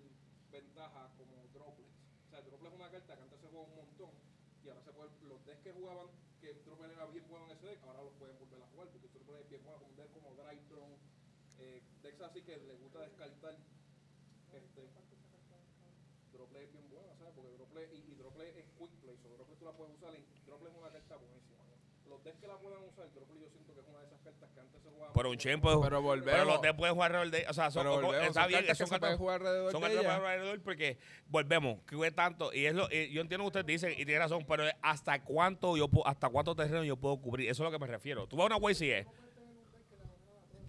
ventaja 0.51 1.11
como 1.17 1.47
droplets. 1.55 1.95
O 2.27 2.31
sea, 2.31 2.41
droplet 2.43 2.73
es 2.73 2.79
una 2.81 2.91
carta 2.91 3.17
que 3.17 3.23
antes 3.23 3.39
se 3.41 3.47
jugaba 3.47 3.69
un 3.69 3.77
montón 3.77 4.11
y 4.65 4.69
ahora 4.69 4.83
se 4.83 4.93
puede, 4.93 5.11
los 5.29 5.45
decks 5.47 5.61
que 5.63 5.73
jugaban, 5.73 6.07
que 6.41 6.55
droplet 6.67 6.91
era 6.91 7.07
bien 7.07 7.25
bueno 7.29 7.45
en 7.47 7.51
ese 7.53 7.67
deck, 7.67 7.79
ahora 7.87 8.03
los 8.03 8.15
pueden 8.19 8.39
volver 8.39 8.63
a 8.63 8.67
jugar 8.67 8.89
porque 8.89 9.09
droplet 9.15 9.41
es 9.43 9.49
bien 9.51 9.63
bueno 9.63 9.79
con 9.79 9.89
un 9.91 9.97
deck 9.97 10.11
como 10.11 10.35
Drydron, 10.35 10.91
eh, 11.59 11.83
decks 12.03 12.21
así 12.21 12.43
que 12.43 12.57
les 12.57 12.81
gusta 12.81 13.01
descartar. 13.01 13.57
Este, 14.53 14.89
Droplet 16.33 16.63
es 16.65 16.73
bien 16.73 16.89
buena, 16.91 17.15
¿sabes? 17.19 17.33
Porque 17.35 17.51
Droplet 17.53 17.93
y, 17.93 18.13
y 18.13 18.15
Droplet 18.15 18.57
es 18.57 18.65
quick 18.79 18.91
play, 19.03 19.17
so 19.23 19.29
Droplet 19.29 19.59
tú 19.59 19.65
la 19.65 19.73
puedes 19.73 19.95
usar 19.97 20.15
y 20.15 20.25
Droplet 20.47 20.73
es 20.73 20.79
una 20.79 20.91
carta 20.91 21.17
buenísima. 21.17 21.59
¿no? 21.65 22.09
Los 22.11 22.25
decks 22.25 22.39
que 22.41 22.47
la 22.47 22.57
puedan 22.59 22.83
usar, 22.85 23.13
Droplet 23.13 23.41
yo 23.41 23.49
siento 23.51 23.75
que 23.75 23.81
es 23.81 23.87
una 23.89 23.99
de 24.01 24.07
esas 24.07 24.21
cartas 24.21 24.51
que 24.55 24.61
antes 24.61 24.83
se 24.83 24.89
jugaban. 24.91 25.13
Pero 25.15 25.31
un 25.31 25.37
puede 25.61 25.81
Pero 25.83 26.03
volvemos. 26.03 26.33
Pero 26.33 26.45
los 26.45 26.63
decks 26.63 26.75
pueden 26.77 26.95
jugar 26.95 27.15
alrededor 27.17 27.45
de. 27.45 27.51
O 27.51 27.53
sea, 27.53 27.71
son, 27.71 27.83
Pero 27.83 27.95
volvemos, 28.01 28.27
está 28.29 28.41
son 28.43 28.49
bien, 28.49 28.61
cartas 28.61 28.79
que 28.79 28.85
son 28.87 28.91
cartas- 28.91 29.19
jugar 29.19 29.41
alrededor 29.43 29.73
son 29.73 29.83
de 29.83 29.89
cartas 29.95 30.13
alrededor 30.15 30.63
porque 30.63 30.99
volvemos, 31.27 31.83
que 31.83 31.97
tanto. 32.13 32.53
Y 32.55 32.67
es 32.67 32.75
lo, 32.75 32.89
y 32.91 33.11
yo 33.13 33.21
entiendo 33.21 33.45
lo 33.45 33.51
que 33.51 33.59
ustedes 33.59 33.67
dicen 33.67 33.93
y 33.93 34.05
tiene 34.07 34.19
razón, 34.21 34.45
pero 34.49 34.65
hasta 34.83 35.23
cuánto 35.25 35.77
yo 35.77 35.89
puedo- 35.89 36.07
hasta 36.07 36.29
cuánto 36.31 36.55
terreno 36.55 36.85
yo 36.85 36.97
puedo 36.97 37.19
cubrir. 37.21 37.51
Eso 37.51 37.63
es 37.65 37.67
a 37.69 37.71
lo 37.71 37.79
que 37.79 37.85
me 37.85 37.87
refiero. 37.91 38.27
Tú 38.27 38.37
vas 38.37 38.51
a 38.51 38.57
una 38.57 38.71
YCE. 38.71 39.07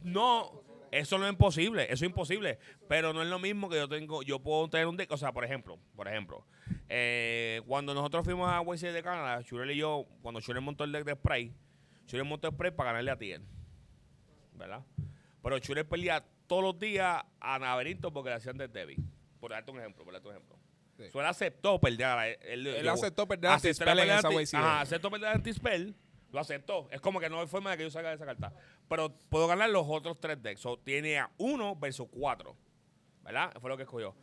No, 0.03 0.61
eso 0.91 1.17
no 1.17 1.25
es 1.25 1.31
imposible, 1.31 1.83
eso 1.83 1.93
es 2.05 2.09
imposible. 2.09 2.59
Pero 2.87 3.13
no 3.13 3.21
es 3.21 3.27
lo 3.29 3.39
mismo 3.39 3.69
que 3.69 3.77
yo 3.77 3.87
tengo, 3.87 4.21
yo 4.23 4.39
puedo 4.39 4.69
tener 4.69 4.87
un 4.87 4.97
deck. 4.97 5.11
O 5.11 5.17
sea, 5.17 5.31
por 5.31 5.43
ejemplo, 5.45 5.77
por 5.95 6.07
ejemplo, 6.07 6.45
eh, 6.87 7.61
cuando 7.67 7.93
nosotros 7.93 8.23
fuimos 8.25 8.49
a 8.51 8.61
YCE 8.63 8.91
de 8.91 9.03
Canadá, 9.03 9.41
Shurel 9.41 9.71
y 9.71 9.77
yo, 9.77 10.05
cuando 10.21 10.39
Shurel 10.39 10.61
montó 10.61 10.83
el 10.83 10.91
deck 10.91 11.05
de 11.05 11.13
spray, 11.15 11.53
Shurel 12.07 12.25
montó 12.25 12.47
el 12.47 12.53
spray 12.53 12.71
para 12.71 12.91
ganarle 12.91 13.11
a 13.11 13.17
Tien. 13.17 13.43
¿Verdad? 14.53 14.83
Pero 15.41 15.57
Shurel 15.57 15.85
peleaba 15.85 16.25
todos 16.47 16.63
los 16.63 16.79
días 16.79 17.23
a 17.39 17.59
Naverinto 17.59 18.11
porque 18.11 18.29
le 18.29 18.35
hacían 18.35 18.57
de 18.57 18.67
Debbie. 18.67 18.97
Por 19.39 19.51
darte 19.51 19.71
un 19.71 19.79
ejemplo, 19.79 20.03
por 20.03 20.13
darte 20.13 20.27
un 20.27 20.35
ejemplo. 20.35 20.57
Sí. 20.97 21.05
So, 21.11 21.21
él 21.21 21.27
aceptó 21.27 21.79
perder 21.79 22.37
él, 22.41 22.67
Él 22.67 22.83
yo- 22.83 22.91
aceptó 22.91 23.25
perder 23.25 23.51
a 23.51 23.53
Anti-Spell 23.53 23.99
en 23.99 24.09
esa 24.09 24.29
YCE. 24.33 24.57
Ajá, 24.57 24.81
aceptó 24.81 25.09
perder 25.09 25.29
a 25.29 25.31
Anti-Spell, 25.33 25.95
lo 26.31 26.39
aceptó. 26.39 26.87
Es 26.91 27.01
como 27.01 27.19
que 27.19 27.29
no 27.29 27.39
hay 27.41 27.47
forma 27.47 27.71
de 27.71 27.77
que 27.77 27.83
yo 27.83 27.89
salga 27.91 28.09
de 28.09 28.15
esa 28.15 28.25
carta. 28.25 28.53
Pero 28.87 29.13
puedo 29.29 29.47
ganar 29.47 29.69
los 29.69 29.85
otros 29.87 30.19
tres 30.19 30.41
decks. 30.41 30.61
So, 30.61 30.77
tiene 30.77 31.19
a 31.19 31.29
uno 31.37 31.75
versus 31.75 32.07
cuatro. 32.11 32.55
¿Verdad? 33.23 33.51
Fue 33.59 33.69
lo 33.69 33.77
que 33.77 33.83
escogió. 33.83 34.15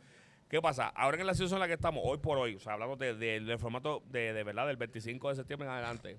¿Qué 0.49 0.61
pasa? 0.61 0.87
Ahora 0.89 1.19
en 1.19 1.27
la 1.27 1.33
situación 1.33 1.57
en 1.57 1.61
la 1.61 1.67
que 1.67 1.73
estamos, 1.73 2.01
hoy 2.05 2.17
por 2.19 2.37
hoy, 2.37 2.55
o 2.55 2.59
sea, 2.59 2.73
hablamos 2.73 2.97
de- 2.97 3.13
de- 3.15 3.39
del 3.41 3.59
formato 3.59 4.01
de, 4.07 4.31
de 4.33 4.43
verdad 4.43 4.65
del 4.67 4.77
25 4.77 5.29
de 5.29 5.35
septiembre 5.35 5.67
en 5.67 5.73
adelante, 5.73 6.17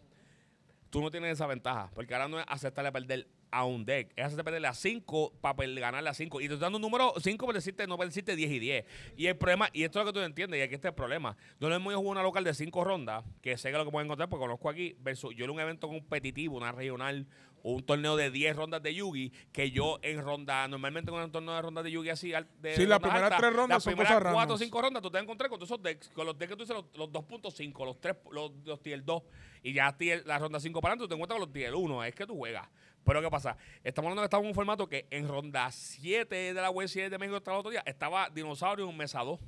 tú 0.90 1.00
no 1.00 1.10
tienes 1.10 1.32
esa 1.32 1.46
ventaja, 1.46 1.90
porque 1.94 2.14
ahora 2.14 2.28
no 2.28 2.38
es 2.38 2.44
aceptarle 2.48 2.92
perder 2.92 3.26
a 3.50 3.64
un 3.64 3.84
deck, 3.84 4.12
es 4.16 4.24
aceptar 4.24 4.44
perderle 4.44 4.68
a 4.68 4.74
5 4.74 5.34
para 5.40 5.66
ganarle 5.66 6.10
a 6.10 6.14
5. 6.14 6.40
Y 6.40 6.48
te 6.48 6.54
estoy 6.54 6.64
dando 6.64 6.76
un 6.76 6.82
número 6.82 7.14
5 7.18 7.46
para 7.46 7.58
decirte, 7.58 7.86
no 7.86 7.96
para 7.96 8.08
decirte 8.08 8.36
10 8.36 8.50
y 8.50 8.58
10. 8.58 8.84
Y 9.16 9.26
el 9.26 9.36
problema, 9.36 9.68
y 9.72 9.84
esto 9.84 9.98
es 9.98 10.04
lo 10.04 10.12
que 10.12 10.14
tú 10.14 10.20
no 10.20 10.26
entiendes, 10.26 10.58
y 10.58 10.62
aquí 10.62 10.74
está 10.74 10.88
el 10.88 10.94
problema. 10.94 11.36
No 11.60 11.68
lo 11.68 11.74
hemos 11.74 11.90
ido 11.92 11.98
a 11.98 12.00
jugar 12.00 12.12
una 12.12 12.22
local 12.22 12.44
de 12.44 12.54
5 12.54 12.84
rondas, 12.84 13.24
que 13.42 13.56
sé 13.56 13.70
que 13.70 13.78
lo 13.78 13.84
que 13.84 13.90
pueden 13.90 14.06
encontrar, 14.06 14.28
porque 14.28 14.44
conozco 14.44 14.68
aquí, 14.68 14.96
versus 15.00 15.34
yo 15.34 15.44
en 15.44 15.50
un 15.50 15.60
evento 15.60 15.88
competitivo, 15.88 16.56
una 16.56 16.72
regional, 16.72 17.26
o 17.62 17.72
un 17.72 17.82
torneo 17.82 18.16
de 18.16 18.30
10 18.30 18.56
rondas 18.56 18.82
de 18.82 18.94
Yugi, 18.94 19.32
que 19.52 19.70
yo 19.70 19.98
en 20.02 20.22
ronda, 20.22 20.66
normalmente 20.68 21.10
con 21.10 21.22
un 21.22 21.32
torneo 21.32 21.54
de 21.54 21.62
rondas 21.62 21.84
de 21.84 21.90
Yugi 21.90 22.10
así, 22.10 22.32
de 22.60 22.76
Sí, 22.76 22.86
las 22.86 23.00
primeras 23.00 23.36
tres 23.36 23.52
rondas 23.52 23.76
las 23.76 23.82
son 23.82 23.92
primeras 23.92 24.12
cosas 24.12 24.22
4 24.22 24.36
o 24.36 24.40
randoms. 24.40 24.60
5 24.60 24.82
rondas, 24.82 25.02
tú 25.02 25.10
te 25.10 25.18
encontrar 25.18 25.50
con 25.50 25.58
todos 25.58 25.70
esos 25.70 25.82
decks, 25.82 26.08
con 26.10 26.26
los 26.26 26.38
decks 26.38 26.50
que 26.50 26.56
tú 26.56 26.62
dices, 26.62 26.76
los, 26.76 26.84
los 26.96 27.10
2.5, 27.10 27.84
los 27.84 28.00
3, 28.00 28.16
los, 28.30 28.52
los 28.64 28.82
tier 28.82 29.04
2, 29.04 29.22
y 29.62 29.72
ya 29.72 29.96
tier, 29.96 30.26
la 30.26 30.38
ronda 30.38 30.60
5 30.60 30.80
para 30.80 30.92
adelante, 30.92 31.04
tú 31.04 31.08
te 31.08 31.14
encuentras 31.14 31.38
con 31.38 31.48
los 31.48 31.52
tier 31.52 31.74
1, 31.74 32.04
es 32.04 32.14
que 32.14 32.26
tú 32.26 32.36
juegas. 32.36 32.68
Pero 33.04 33.22
¿qué 33.22 33.30
pasa? 33.30 33.56
Estamos 33.82 34.08
hablando 34.08 34.22
que 34.22 34.26
estamos 34.26 34.44
en 34.44 34.48
un 34.50 34.54
formato 34.54 34.86
que 34.88 35.06
en 35.10 35.26
ronda 35.26 35.70
7 35.70 36.34
de 36.34 36.52
la 36.60 36.70
web 36.70 36.88
7 36.88 37.08
de 37.08 37.18
México 37.18 37.36
hasta 37.36 37.50
el 37.52 37.56
otro 37.58 37.70
día 37.70 37.82
estaba 37.86 38.28
Dinosaurio 38.30 38.88
en 38.88 38.96
Mesa 38.96 39.20
2. 39.20 39.40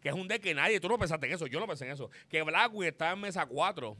Que 0.00 0.08
es 0.08 0.14
un 0.14 0.28
deck 0.28 0.42
que 0.42 0.54
nadie, 0.54 0.80
tú 0.80 0.88
no 0.88 0.98
pensaste 0.98 1.26
en 1.26 1.32
eso, 1.34 1.46
yo 1.46 1.60
no 1.60 1.66
pensé 1.66 1.84
en 1.84 1.92
eso. 1.92 2.08
Que 2.28 2.42
Blackwing 2.42 2.88
estaba 2.88 3.12
en 3.12 3.20
Mesa 3.20 3.44
4. 3.44 3.96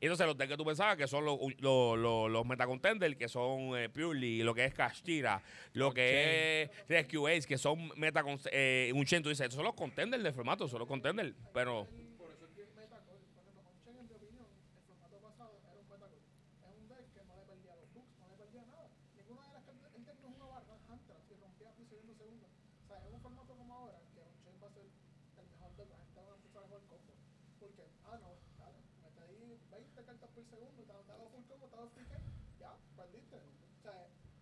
Y 0.00 0.06
entonces 0.06 0.26
los 0.26 0.36
decks 0.36 0.50
que 0.50 0.56
tú 0.56 0.64
pensabas 0.64 0.96
que 0.96 1.06
son 1.06 1.24
los, 1.24 1.38
los, 1.60 1.96
los, 1.96 2.28
los 2.30 2.44
metacontenders, 2.46 3.14
que 3.16 3.28
son 3.28 3.76
eh, 3.78 3.88
Purely, 3.88 4.42
lo 4.42 4.52
que 4.52 4.64
es 4.64 4.74
Kashira, 4.74 5.40
lo 5.74 5.92
que 5.94 6.62
es 6.62 6.70
Rescue 6.88 7.30
Ace, 7.36 7.46
que 7.46 7.56
son 7.56 7.88
meta 7.96 8.24
eh, 8.50 8.90
un 8.94 9.04
tú 9.04 9.28
dices, 9.28 9.42
estos 9.42 9.54
son 9.54 9.64
los 9.64 9.74
contenders 9.74 10.22
del 10.24 10.32
formato, 10.32 10.66
son 10.66 10.80
los 10.80 10.88
contenders, 10.88 11.32
pero 11.54 11.86
Por 12.18 12.32
eso 12.32 12.46
es 12.46 12.50
que 12.50 12.64
Metacol, 12.74 13.14
por 13.30 13.44
ejemplo, 13.46 13.62
Onchen, 13.70 13.94
en 13.94 14.08
mi 14.08 14.14
opinión, 14.16 14.46
el 14.74 14.82
formato 14.90 15.16
pasado 15.22 15.54
era 15.62 15.70
un 15.78 15.86
Metacol. 15.86 16.18
Es 16.18 16.74
un 16.82 16.88
deck 16.88 17.06
que 17.14 17.22
no 17.22 17.36
le 17.38 17.44
perdía 17.46 17.74
los 17.78 17.88
books, 17.94 18.10
no 18.18 18.26
le 18.26 18.36
perdía 18.42 18.62
nada. 18.66 18.88
Ninguna 19.14 19.42
de 19.46 19.52
las 19.54 19.62
cartas, 19.62 19.90
el 19.94 20.02
deck 20.04 20.18
no 20.18 20.30
jugaba 20.34 20.66
Hunter 20.66 21.16
y 21.30 21.34
rompía 21.38 21.70
piso 21.78 21.94
yendo 21.94 22.14
segundo. 22.18 22.46
O 22.50 22.86
sea, 22.90 22.98
es 23.06 23.12
un 23.14 23.20
formato 23.22 23.54
como 23.54 23.70
ahora, 23.70 24.02
que 24.10 24.18
Onchen 24.18 24.58
va 24.58 24.66
a 24.66 24.74
ser 24.74 24.82
el 24.82 25.46
mejor 25.46 25.70
deck, 25.78 25.86
la 25.94 26.02
gente 26.02 26.18
va 26.26 26.34
a 26.34 26.38
empezar 26.42 26.58
a 26.58 26.66
jugar 26.66 26.82
combo. 26.90 27.14
Porque, 27.62 27.86
ah, 28.10 28.18
no, 28.18 28.34
dale, 28.58 28.82
mete 28.98 29.20
ahí 29.22 29.38
20 29.70 30.02
cartas 30.02 30.30
por 30.34 30.44
segundo, 30.50 30.82
te 30.82 30.92
has 30.92 31.06
dado 31.06 31.30
full 31.30 31.46
combo, 31.46 31.66
te 31.70 31.74
has 31.74 31.78
dado 31.78 31.90
free 31.94 32.08
game, 32.10 32.26
ya, 32.58 32.74
perdiste. 32.98 33.38
O 33.38 33.82
sea, 33.82 33.98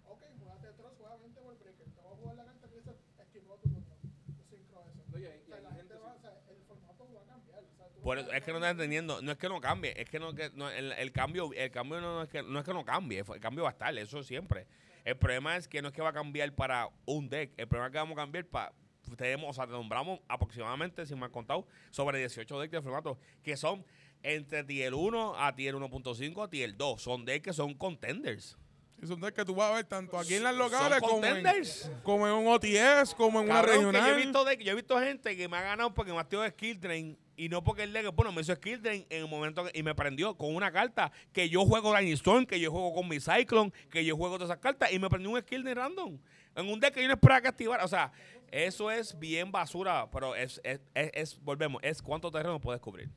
ok, 0.09 0.23
jugaste 0.41 0.69
Tross, 0.81 0.95
juega 0.97 1.17
20 1.21 1.41
por 1.41 1.59
breaker, 1.61 1.85
te 1.93 2.01
voy 2.01 2.13
a 2.13 2.17
jugar 2.17 2.35
la 2.41 2.45
carta 2.49 2.65
que 2.69 2.77
dice 2.81 2.93
esquivó 3.21 3.57
tu 3.61 3.69
turno. 3.69 3.95
Yo 4.01 4.45
sincro 4.49 4.81
eso. 4.89 5.05
No, 5.13 5.19
y 5.21 5.25
hay- 5.29 5.37
O 5.37 5.45
y 5.45 5.47
sea, 5.47 5.57
hay 5.57 5.63
la 5.63 5.71
gente 5.77 5.81
gente 5.93 5.95
va, 6.01 6.15
o 6.17 6.21
sea, 6.21 6.33
el 6.49 6.61
formato 6.65 7.03
va 7.13 7.21
a 7.21 7.27
cambiar. 7.29 7.61
O 7.61 7.77
sea, 7.77 7.87
tú 7.93 8.00
Por 8.11 8.19
eso, 8.19 8.33
es 8.33 8.43
que 8.43 8.51
no 8.51 8.57
estás 8.59 8.73
entendiendo, 8.73 9.23
no 9.23 9.31
es 9.31 9.39
que 9.39 9.49
no 9.49 9.61
cambie, 9.61 9.95
es 9.97 10.11
que 10.11 10.19
no, 10.19 10.35
que 10.35 10.51
no, 10.55 10.69
el, 10.69 10.91
el 10.91 11.13
cambio, 11.13 11.53
el 11.55 11.71
cambio 11.71 12.01
no, 12.01 12.23
es 12.25 12.29
que 12.29 12.43
no 12.43 12.59
es 12.59 12.65
que 12.65 12.75
no 12.75 12.85
cambie, 12.85 13.21
el 13.21 13.41
cambio 13.41 13.63
va 13.63 13.71
a 13.71 13.73
estar, 13.73 13.97
eso 13.97 14.25
siempre. 14.25 14.67
El 15.05 15.17
problema 15.17 15.57
es 15.57 15.69
que 15.69 15.81
no 15.81 15.89
es 15.89 15.95
que 15.95 16.03
va 16.03 16.09
a 16.09 16.13
cambiar 16.13 16.53
para 16.53 16.89
un 17.07 17.29
deck, 17.29 17.53
el 17.57 17.69
problema 17.69 17.87
es 17.87 17.93
que 17.93 17.99
vamos 17.99 18.19
a 18.19 18.23
cambiar 18.23 18.47
para 18.47 18.73
tenemos, 19.17 19.51
o 19.51 19.53
sea, 19.53 19.67
te 19.67 19.73
nombramos 19.73 20.19
aproximadamente, 20.29 21.07
si 21.07 21.15
me 21.15 21.27
han 21.27 21.31
contado, 21.31 21.67
sobre 21.91 22.19
18 22.19 22.61
decks 22.61 22.73
de 22.73 22.83
formato, 22.83 23.17
que 23.45 23.57
son 23.57 23.85
entre 24.25 24.65
tier 24.65 24.93
1 24.93 25.37
a 25.39 25.55
tier 25.55 25.77
1.5 25.77 26.45
a 26.45 26.51
tier 26.51 26.77
2. 26.77 27.01
Son 27.01 27.25
decks 27.25 27.45
que 27.45 27.53
son 27.53 27.75
contenders. 27.75 28.59
Y 29.03 29.07
son 29.07 29.21
decks 29.21 29.35
que 29.35 29.45
tú 29.45 29.55
vas 29.55 29.71
a 29.71 29.75
ver 29.77 29.85
tanto 29.85 30.19
aquí 30.19 30.35
en 30.35 30.43
las 30.43 30.55
locales 30.55 31.01
como 31.01 31.25
en, 31.25 31.33
contenders. 31.43 31.91
como 32.03 32.27
en 32.27 32.35
un 32.35 32.47
OTS, 32.49 33.15
como 33.15 33.41
en 33.41 33.47
una 33.47 33.55
Cabrón, 33.57 33.77
regional. 33.77 34.03
yo 34.11 34.15
he 34.17 34.23
visto 34.25 34.45
deck- 34.45 34.63
yo 34.63 34.73
he 34.73 34.75
visto 34.75 34.99
gente 35.01 35.37
que 35.37 35.49
me 35.49 35.57
ha 35.57 35.63
ganado 35.63 35.95
porque 35.95 36.13
me 36.13 36.19
ha 36.19 36.29
tirado 36.29 36.47
skill 36.51 36.79
drain 36.79 37.19
y 37.45 37.49
no 37.49 37.65
porque 37.65 37.85
el 37.85 37.93
deck, 37.93 38.15
bueno, 38.15 38.33
me 38.33 38.43
hizo 38.43 38.55
skill 38.55 38.83
drain 38.83 39.07
en 39.09 39.23
el 39.23 39.29
momento 39.29 39.65
que- 39.65 39.79
y 39.79 39.83
me 39.83 39.95
prendió 39.95 40.37
con 40.37 40.55
una 40.55 40.71
carta 40.71 41.11
que 41.33 41.49
yo 41.49 41.65
juego 41.65 41.93
Lightning 41.93 42.15
Storm, 42.15 42.45
que 42.47 42.61
yo 42.61 42.71
juego 42.71 42.93
con 42.95 43.09
mi 43.09 43.19
Cyclone, 43.21 43.73
que 43.91 44.05
yo 44.05 44.17
juego 44.17 44.37
todas 44.37 44.51
esas 44.51 44.61
cartas 44.63 44.93
y 44.93 44.99
me 44.99 45.09
prendió 45.09 45.31
un 45.31 45.41
skill 45.41 45.63
drain 45.63 45.77
random 45.77 46.19
en 46.57 46.69
un 46.69 46.79
deck 46.81 46.93
que 46.95 47.03
yo 47.03 47.09
no 47.09 47.15
esperaba 47.15 47.41
que 47.41 47.49
activara. 47.49 47.85
O 47.85 47.89
sea, 47.89 48.13
eso 48.51 48.91
es 48.91 49.19
bien 49.19 49.51
basura, 49.53 50.09
pero 50.11 50.35
es, 50.35 50.61
es, 50.65 50.81
es, 50.95 51.11
es- 51.15 51.41
volvemos, 51.43 51.81
es 51.83 52.03
cuánto 52.03 52.31
terreno 52.31 52.61
puedes 52.61 52.81
cubrir. 52.83 53.09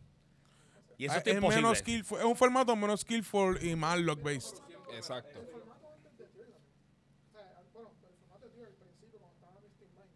Y 0.98 1.06
eso 1.06 1.16
Ah, 1.16 1.24
es, 1.26 1.42
menos 1.42 1.80
skillful, 1.80 2.20
es 2.20 2.24
un 2.26 2.36
formato 2.36 2.76
menos 2.76 3.02
skillful 3.02 3.58
y 3.62 3.76
más 3.76 4.00
lock 4.00 4.22
based. 4.22 4.58
Exacto. 4.96 5.40
O 5.40 5.44
sea, 7.34 7.52
bueno, 7.74 7.90
el 7.90 8.14
formato 8.22 8.46
de 8.46 8.52
Tier 8.54 8.68
al 8.68 8.74
principio, 8.74 9.20
cuando 9.20 9.36
estaba 9.36 9.60
Mystic 9.60 9.90
Mind, 9.98 10.14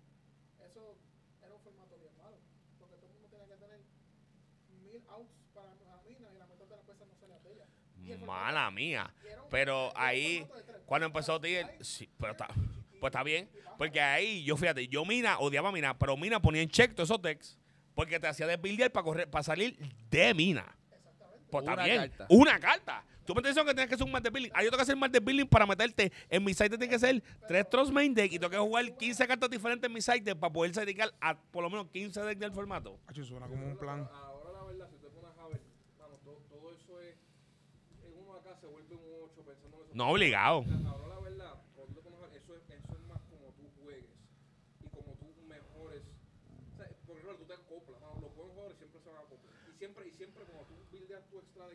eso 0.70 0.96
era 1.44 1.54
un 1.56 1.62
formato 1.62 1.98
bien 1.98 2.14
malo. 2.22 2.38
Porque 2.80 2.96
todo 2.96 3.08
el 3.10 3.14
mundo 3.14 3.28
tenía 3.34 3.48
que 3.48 3.58
tener 3.58 3.80
mil 4.86 5.02
outs 5.10 5.34
para 5.56 5.74
la 5.74 5.98
mina 6.06 6.30
y 6.32 6.38
la 6.38 6.46
mitad 6.46 6.66
de 6.70 6.76
las 6.78 6.86
cosas 6.86 7.08
no 7.10 7.16
salían 7.20 7.44
de 7.44 7.52
ella. 7.54 7.66
Y 7.98 8.12
el 8.12 8.17
formato- 8.17 8.17
Mala 8.28 8.70
mía. 8.72 9.14
Pero 9.50 9.92
ahí, 9.96 10.46
cuando 10.86 11.08
empezó 11.08 11.40
Tier, 11.40 11.78
sí, 11.82 12.10
pero 12.20 12.34
está, 12.34 12.48
pues 13.00 13.12
está 13.12 13.24
bien. 13.24 13.50
Porque 13.78 14.02
ahí, 14.02 14.44
yo 14.44 14.58
fíjate, 14.58 14.88
yo 14.88 15.06
Mina, 15.06 15.40
odiaba 15.40 15.72
Mina, 15.72 15.98
pero 15.98 16.18
Mina 16.18 16.42
ponía 16.42 16.62
en 16.62 16.70
check 16.70 16.94
todos 16.94 17.10
esos 17.10 17.22
decks 17.22 17.58
porque 17.96 18.20
te 18.20 18.28
hacía 18.28 18.46
desbuildear 18.46 18.92
para 18.92 19.04
correr, 19.04 19.30
para 19.30 19.44
salir 19.44 19.78
de 20.10 20.34
Mina. 20.34 20.66
Pues 21.50 21.64
está 21.64 21.74
Una 21.74 21.84
bien. 21.84 21.98
carta. 21.98 22.26
Una 22.30 22.60
carta. 22.60 23.06
Tú 23.26 23.34
me 23.34 23.40
estás 23.40 23.52
diciendo 23.56 23.70
que 23.70 23.76
tienes 23.76 23.90
que 23.90 23.96
hacer 23.96 24.06
un 24.06 24.12
mal 24.12 24.22
de 24.24 24.30
building. 24.30 24.52
Ah, 24.54 24.64
yo 24.64 24.70
tengo 24.70 24.78
que 24.78 24.84
hacer 24.84 24.96
mal 24.96 25.12
de 25.12 25.20
building 25.20 25.48
para 25.48 25.66
meterte. 25.66 26.12
En 26.30 26.44
mi 26.44 26.54
site 26.54 26.70
tiene 26.70 26.88
que 26.88 26.98
ser 27.00 27.22
tres 27.48 27.70
Trust 27.70 27.92
Main 27.92 28.14
Deck 28.14 28.32
y 28.32 28.40
tengo 28.40 28.50
que 28.50 28.58
jugar 28.58 28.96
15 28.96 29.28
cartas 29.28 29.50
diferentes 29.50 29.86
en 29.88 29.94
mi 29.94 30.02
site 30.02 30.36
para 30.36 30.54
poder 30.54 30.72
dedicar 30.72 31.14
a 31.20 31.36
por 31.38 31.64
lo 31.64 31.70
menos 31.70 31.88
15 31.88 32.22
decks 32.22 32.40
del 32.40 32.52
formato. 32.54 33.00
Hacho, 33.08 33.24
suena 33.26 33.48
como 33.48 33.66
un 33.66 33.78
plan. 33.78 34.08
Ahora 34.14 34.52
la 34.54 34.64
verdad, 34.64 34.88
si 34.90 34.98
te 34.98 35.08
pones 35.10 35.38
a 35.38 35.48
ver, 35.48 35.62
mano, 36.00 36.16
todo, 36.24 36.36
todo 36.50 36.72
eso 36.72 37.02
es. 37.02 37.16
En 38.06 38.14
uno 38.24 38.34
acá 38.36 38.56
se 38.62 38.68
vuelve 38.68 38.96
un 38.96 39.02
8 39.32 39.42
pensando 39.46 39.78
en 39.78 39.84
eso. 39.84 39.87
No 39.98 40.10
obligado. 40.14 40.62
Ahora 40.86 41.08
la 41.10 41.20
verdad, 41.20 41.54
te 41.74 42.38
eso 42.38 42.54
es, 42.56 42.64
eso 42.70 42.94
es 42.94 43.04
más 43.10 43.22
como 43.30 43.50
tú 43.58 43.66
juegues 43.82 44.14
y 44.86 44.88
como 44.90 45.14
tú 45.16 45.26
mejores. 45.48 46.04
O 46.06 46.78
sea, 46.78 46.86
por 47.08 47.18
ejemplo, 47.18 47.38
tú 47.38 47.46
te 47.46 47.54
acoplas, 47.54 48.00
los 48.22 48.36
buenos 48.36 48.54
jugadores 48.54 48.78
siempre 48.78 49.02
se 49.02 49.10
van 49.10 49.18
a 49.18 49.22
acoplar. 49.22 49.54
Y 49.74 49.78
siempre, 49.78 50.08
y 50.08 50.12
siempre 50.12 50.44
como 50.46 50.62
tú 50.66 50.76
buildeas 50.92 51.26
tu 51.30 51.40
extra 51.40 51.66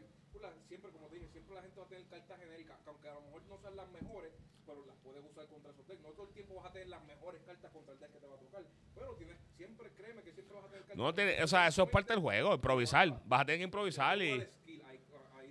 la- 0.40 0.54
siempre, 0.68 0.90
como 0.90 1.06
te 1.08 1.16
dije, 1.16 1.28
siempre 1.28 1.54
la 1.54 1.62
gente 1.62 1.78
va 1.78 1.86
a 1.86 1.88
tener 1.88 2.06
cartas 2.08 2.38
genéricas, 2.40 2.78
que 2.82 2.90
aunque 2.90 3.08
a 3.08 3.14
lo 3.14 3.20
mejor 3.22 3.42
no 3.48 3.58
sean 3.58 3.76
las 3.76 3.88
mejores, 3.90 4.32
pero 4.66 4.84
las 4.86 4.96
puedes 5.02 5.22
usar 5.24 5.46
contra 5.46 5.70
esos 5.72 5.86
decks. 5.86 6.02
No 6.02 6.10
todo 6.10 6.26
el 6.28 6.34
tiempo 6.34 6.54
vas 6.56 6.66
a 6.66 6.72
tener 6.72 6.88
las 6.88 7.04
mejores 7.04 7.42
cartas 7.42 7.70
contra 7.72 7.92
el 7.94 8.00
deck 8.00 8.12
que 8.12 8.18
te 8.18 8.26
va 8.26 8.34
a 8.34 8.38
tocar. 8.38 8.62
Pero 8.94 9.14
tienes, 9.14 9.36
siempre, 9.56 9.90
créeme 9.92 10.22
que 10.22 10.32
siempre 10.32 10.54
vas 10.56 10.64
a 10.64 10.68
tener 10.68 10.82
cartas. 10.82 10.96
No 10.96 11.14
tiene, 11.14 11.42
o 11.42 11.46
sea, 11.46 11.66
eso 11.68 11.82
es 11.84 11.90
parte 11.90 12.12
del 12.12 12.22
juego, 12.22 12.54
improvisar. 12.54 13.20
Vas 13.26 13.40
a 13.42 13.44
tener 13.44 13.58
que 13.60 13.64
improvisar 13.64 14.18
y. 14.22 14.30
Ahí, 14.30 14.48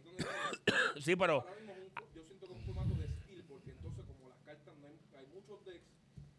donde 0.03 0.25
Sí, 1.01 1.15
pero. 1.15 1.41
Ahora 1.41 1.55
mismo 1.55 1.71
es 1.73 1.79
un 1.79 1.91
fo- 1.95 2.13
yo 2.15 2.23
siento 2.23 2.47
que 2.47 2.53
es 2.53 2.59
un 2.59 2.65
formato 2.65 2.95
de 2.99 3.07
skill, 3.07 3.43
porque 3.47 3.71
entonces 3.71 4.05
como 4.05 4.27
las 4.29 4.39
cartas 4.39 4.75
no 4.77 4.87
hay, 4.87 4.99
hay 5.17 5.27
muchos 5.27 5.63
decks 5.65 5.87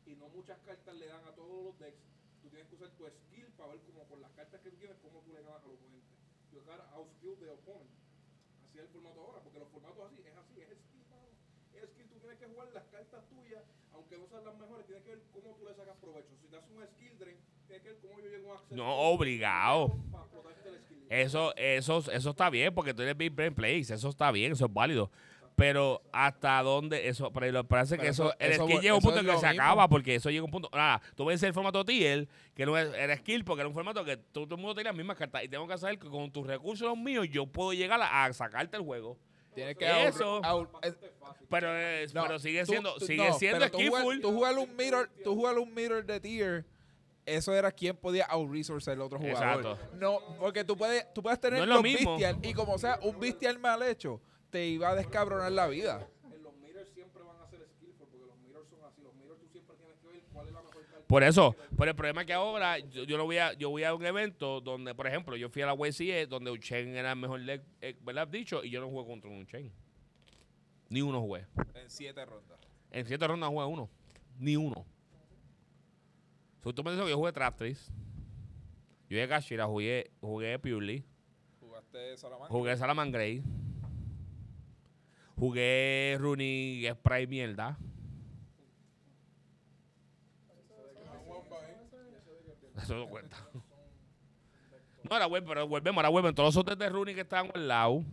y 0.07 0.15
no 0.17 0.29
muchas 0.53 0.67
cartas 0.69 0.95
le 0.97 1.07
dan 1.07 1.25
a 1.25 1.33
todos 1.33 1.65
los 1.65 1.79
decks, 1.79 1.97
tú 2.43 2.49
tienes 2.51 2.69
que 2.69 2.75
usar 2.77 2.91
tu 2.91 3.09
skill 3.09 3.49
para 3.57 3.71
ver 3.73 3.81
como 3.89 4.05
con 4.05 4.21
las 4.21 4.31
cartas 4.33 4.61
que 4.61 4.71
tú 4.71 4.77
tienes 4.77 4.97
cómo 5.01 5.21
tú 5.25 5.33
le 5.33 5.41
ganas 5.41 5.63
al 5.65 5.71
oponente. 5.71 6.13
You 6.53 6.61
gotta 6.61 6.85
outskill 6.93 7.37
the 7.41 7.49
opponent. 7.49 7.89
Así 8.69 8.77
es 8.79 8.85
el 8.85 8.91
formato 8.91 9.21
ahora, 9.21 9.41
porque 9.41 9.59
los 9.59 9.69
formatos 9.69 10.05
así, 10.13 10.21
es 10.21 10.37
así, 10.37 10.61
es 10.61 10.69
skill, 10.77 11.05
mano. 11.09 11.29
Es 11.73 11.89
skill, 11.89 12.09
tú 12.13 12.19
tienes 12.21 12.39
que 12.39 12.47
jugar 12.47 12.69
las 12.75 12.85
cartas 12.85 13.25
tuyas, 13.31 13.65
aunque 13.95 14.19
no 14.19 14.27
sean 14.29 14.45
las 14.45 14.57
mejores, 14.59 14.85
tienes 14.85 15.05
que 15.05 15.11
ver 15.17 15.23
cómo 15.33 15.57
tú 15.57 15.65
le 15.65 15.75
sacas 15.75 15.97
provecho. 15.97 16.37
Si 16.37 16.49
te 16.49 16.57
haces 16.57 16.71
un 16.71 16.85
skill 16.87 17.19
drain, 17.19 17.39
tienes 17.67 17.83
que 17.83 17.89
ver 17.89 17.99
cómo 18.05 18.21
yo 18.21 18.29
llego 18.29 18.53
a 18.53 18.57
acceder 18.59 18.77
No, 18.77 18.93
obligado. 19.09 19.97
para 20.13 20.25
explotarte 20.25 20.69
el 20.69 20.79
skill. 20.85 21.07
Eso, 21.09 21.57
eso, 21.57 21.99
eso 22.13 22.31
está 22.31 22.51
bien, 22.51 22.75
porque 22.75 22.93
tú 22.93 23.01
eres 23.01 23.17
Big 23.17 23.33
Brain 23.33 23.55
Plays, 23.55 23.91
eso 23.91 24.09
está 24.11 24.31
bien, 24.31 24.53
eso 24.53 24.67
es 24.67 24.73
válido. 24.73 25.11
Pero 25.63 26.03
hasta 26.11 26.61
dónde 26.61 27.07
eso, 27.07 27.33
pero 27.33 27.63
parece 27.63 27.97
que 27.97 28.09
eso, 28.09 28.35
el 28.41 28.55
skill 28.55 28.81
llega 28.81 28.95
a 28.95 28.97
un 28.97 29.01
punto 29.01 29.21
en 29.21 29.27
que 29.27 29.39
se 29.39 29.47
acaba, 29.47 29.87
porque 29.87 30.17
eso 30.17 30.29
llega 30.29 30.41
a 30.43 30.47
un 30.47 30.51
punto. 30.51 30.69
Nada, 30.73 31.01
tú 31.15 31.25
ves 31.25 31.41
el 31.45 31.55
formato 31.55 31.85
TL, 31.85 32.27
que 32.53 32.67
no 32.67 32.77
es, 32.77 32.93
era 32.95 33.17
skill, 33.17 33.45
porque 33.45 33.61
era 33.61 33.69
un 33.69 33.75
formato 33.75 34.05
que 34.05 34.17
todo 34.17 34.57
el 34.57 34.61
mundo 34.61 34.75
tiene 34.75 34.91
las 34.91 34.97
mismas 34.97 35.17
cartas. 35.17 35.45
Y 35.45 35.49
tengo 35.49 35.69
que 35.69 35.79
saber 35.79 36.01
que 36.01 36.09
con 36.09 36.33
tus 36.33 36.49
recursos 36.49 36.89
los 36.89 36.99
míos, 36.99 37.29
yo 37.31 37.47
puedo 37.47 37.73
llegar 37.73 38.01
a, 38.03 38.33
sacarte 38.33 38.77
el 38.77 38.83
juego. 38.83 39.17
Tienes 39.55 39.77
que 39.77 40.09
Eso. 40.09 40.41
Pero, 41.49 41.69
pero 42.13 42.39
sigue 42.41 42.67
siendo, 42.67 42.99
sigue 42.99 43.33
siendo 43.35 43.65
skillful. 43.69 44.21
Tú 44.21 44.33
jugar 44.33 44.59
un 44.59 44.75
mirror, 44.75 45.11
tú 45.23 45.37
jugar 45.37 45.59
un 45.59 45.73
mirror 45.73 46.05
de 46.05 46.19
tier. 46.19 46.65
Eso 47.25 47.55
era 47.55 47.71
quien 47.71 47.97
podía 47.97 48.25
out-resource 48.25 48.91
el 48.91 49.01
otro 49.01 49.21
jugador. 49.21 49.61
Exacto. 49.65 49.79
No, 49.95 50.19
porque 50.41 50.65
tú 50.65 50.77
puedes, 50.77 51.15
tú 51.15 51.23
puedes 51.23 51.39
tener 51.39 51.61
No 51.61 51.67
los 51.67 51.83
mismo. 51.85 52.19
bestial 52.19 52.37
y 52.43 52.53
como 52.53 52.77
sea 52.79 52.99
un 53.01 53.21
bestial 53.21 53.61
mal 53.61 53.81
hecho, 53.85 54.21
te 54.53 54.67
iba 54.67 54.91
a 54.91 54.95
descabronar 54.95 55.51
la 55.51 55.67
vida. 55.67 56.07
En 56.31 56.43
los 56.43 56.55
mirrors 56.59 56.89
siempre 56.91 57.23
van 57.23 57.41
a 57.41 57.47
ser 57.49 57.67
skillful, 57.75 58.07
porque 58.11 58.27
los 58.27 58.39
mirrors 58.39 58.69
son 58.69 58.85
así. 58.85 59.01
Los 59.03 59.15
mirrors 59.15 59.41
tú 59.41 59.49
siempre 59.49 59.75
tienes 59.77 59.97
que 59.99 60.07
ver 60.09 60.23
cuál 60.31 60.47
es 60.47 60.53
la 60.53 60.63
mejor 60.63 60.85
carta. 60.85 61.07
Por 61.09 61.23
eso, 61.23 61.57
pero 61.77 61.91
el 61.91 61.97
problema 61.97 62.21
es 62.21 62.27
que 62.27 62.35
ahora 62.35 62.79
yo, 62.79 63.05
yo 63.05 63.17
no 63.17 63.25
voy 63.25 63.39
a 63.39 63.55
yo 63.55 63.71
voy 63.71 63.83
a 63.85 63.95
un 63.95 64.05
evento 64.05 64.61
donde, 64.61 64.95
por 64.95 65.07
ejemplo, 65.07 65.37
yo 65.37 65.49
fui 65.49 65.63
a 65.63 65.67
la 65.67 65.73
WCE 65.73 66.27
donde 66.27 66.51
Uchen 66.51 66.95
era 66.95 67.13
el 67.13 67.19
mejor 67.19 67.43
deck, 67.43 67.63
eh, 67.81 67.97
¿verdad? 68.03 68.29
Dicho, 68.29 68.63
y 68.63 68.71
yo 68.71 68.81
no 68.81 68.89
jugué 68.89 69.07
contra 69.07 69.31
un 69.31 69.41
Uchen. 69.41 69.73
Ni 70.91 71.01
uno 71.01 71.23
jugué. 71.23 71.47
En 71.75 71.89
siete 71.89 72.23
rondas. 72.27 72.61
En 72.91 73.07
siete 73.07 73.27
rondas 73.27 73.49
jugué 73.49 73.65
uno. 73.65 73.89
Ni 74.39 74.57
uno. 74.57 74.85
So, 76.63 76.75
tú 76.75 76.85
me 76.85 76.91
dices 76.91 77.07
que 77.07 77.11
yo 77.11 77.17
jugué 77.17 77.33
Traptris. 77.33 77.87
Yo 79.09 79.17
jugué 79.17 79.27
Gashira, 79.27 79.67
jugué, 79.67 80.11
jugué 80.21 80.59
Purely, 80.59 81.05
Jugaste 81.61 82.17
Salamanca. 82.19 82.53
jugué 82.53 82.77
Salaman 82.77 83.11
Grey. 83.11 83.43
Jugué 85.43 86.17
Rooney 86.21 86.87
Spray 86.93 87.27
mierda. 87.27 87.77
Eso 92.81 92.95
no 92.95 93.09
cuenta. 93.09 93.37
No, 95.03 95.17
era 95.17 95.27
web, 95.27 95.43
pero 95.45 95.67
volvemos, 95.67 95.97
ahora 95.99 96.11
vuelven 96.11 96.33
todos 96.37 96.55
esos 96.55 96.79
de 96.79 96.89
Rooney 96.89 97.17
que 97.17 97.23
estaban 97.23 97.51
al 97.57 97.67
lado. 97.67 98.05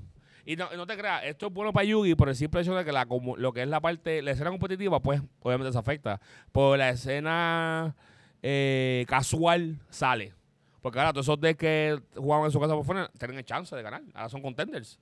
Y 0.43 0.55
no, 0.55 0.71
no 0.75 0.87
te 0.87 0.97
creas, 0.97 1.23
esto 1.25 1.45
es 1.45 1.53
bueno 1.53 1.71
para 1.71 1.83
Yugi 1.83 2.15
por 2.15 2.29
el 2.29 2.35
simple 2.35 2.61
hecho 2.61 2.73
de 2.73 2.83
que 2.83 2.91
la, 2.91 3.05
comu- 3.07 3.37
lo 3.37 3.53
que 3.53 3.61
es 3.61 3.67
la 3.67 3.79
parte, 3.79 4.23
la 4.23 4.31
escena 4.31 4.49
competitiva, 4.49 4.99
pues 4.99 5.21
obviamente 5.41 5.71
se 5.71 5.77
afecta. 5.77 6.19
Por 6.51 6.79
la 6.79 6.89
escena 6.89 7.95
eh, 8.41 9.05
casual 9.07 9.79
sale. 9.91 10.33
Porque 10.81 10.97
ahora 10.97 11.13
todos 11.13 11.27
esos 11.27 11.39
decks 11.39 11.59
que 11.59 12.01
jugaban 12.15 12.45
en 12.45 12.51
su 12.51 12.59
casa 12.59 12.73
por 12.73 12.85
fuera 12.85 13.07
tienen 13.19 13.37
el 13.37 13.45
chance 13.45 13.75
de 13.75 13.83
ganar. 13.83 14.01
Ahora 14.15 14.29
son 14.29 14.41
contenders. 14.41 14.99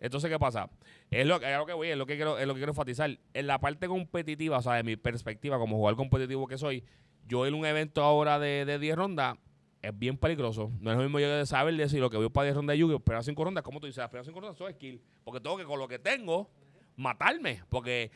Entonces, 0.00 0.30
¿qué 0.30 0.38
pasa? 0.38 0.68
Es 1.10 1.26
lo, 1.26 1.40
es 1.40 1.56
lo 1.56 1.66
que 1.66 1.72
voy, 1.72 1.88
es 1.88 1.96
lo 1.96 2.06
que 2.06 2.16
quiero, 2.16 2.38
es 2.38 2.46
lo 2.46 2.54
que 2.54 2.60
quiero 2.60 2.72
enfatizar. 2.72 3.18
En 3.34 3.46
la 3.46 3.58
parte 3.58 3.88
competitiva, 3.88 4.58
o 4.58 4.62
sea, 4.62 4.74
de 4.74 4.82
mi 4.82 4.96
perspectiva 4.96 5.58
como 5.58 5.76
jugador 5.76 5.96
competitivo 5.96 6.46
que 6.46 6.58
soy, 6.58 6.84
yo 7.26 7.46
en 7.46 7.54
un 7.54 7.66
evento 7.66 8.02
ahora 8.02 8.38
de, 8.38 8.64
de 8.64 8.78
10 8.78 8.96
rondas 8.96 9.38
es 9.82 9.98
bien 9.98 10.16
peligroso. 10.16 10.70
No 10.80 10.90
es 10.90 10.96
lo 10.96 11.02
mismo 11.02 11.20
yo 11.20 11.28
de 11.28 11.46
saber 11.46 11.74
decir 11.76 12.00
lo 12.00 12.10
que 12.10 12.16
voy 12.16 12.28
para 12.28 12.46
10 12.46 12.56
rondas 12.56 12.74
de 12.74 12.78
Yu-Gi-Oh! 12.78 13.00
Pero 13.00 13.22
5 13.22 13.44
rondas, 13.44 13.64
como 13.64 13.80
tú 13.80 13.86
dices, 13.86 13.98
las 13.98 14.08
primeras 14.08 14.26
5 14.26 14.40
rondas 14.40 14.56
son 14.56 14.72
skill. 14.72 15.00
Porque 15.24 15.40
tengo 15.40 15.56
que 15.56 15.64
con 15.64 15.78
lo 15.78 15.88
que 15.88 15.98
tengo 15.98 16.50
matarme. 16.96 17.62
Porque 17.68 18.10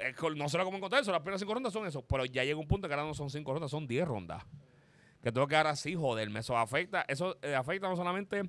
eh, 0.00 0.14
no 0.36 0.48
sé 0.48 0.58
cómo 0.58 0.76
encontrar 0.76 1.02
eso. 1.02 1.12
Las 1.12 1.20
primeras 1.20 1.40
5 1.40 1.54
rondas 1.54 1.72
son 1.72 1.86
eso. 1.86 2.02
Pero 2.02 2.24
ya 2.24 2.44
llega 2.44 2.58
un 2.58 2.68
punto 2.68 2.88
que 2.88 2.94
ahora 2.94 3.06
no 3.06 3.14
son 3.14 3.30
5 3.30 3.52
rondas, 3.52 3.70
son 3.70 3.86
10 3.86 4.06
rondas. 4.06 4.44
Que 5.22 5.32
tengo 5.32 5.46
que 5.48 5.56
ahora 5.56 5.74
sí 5.74 5.94
joderme. 5.94 6.40
Eso 6.40 6.56
afecta, 6.56 7.04
eso 7.08 7.36
eh, 7.42 7.54
afecta 7.54 7.88
no 7.88 7.96
solamente 7.96 8.48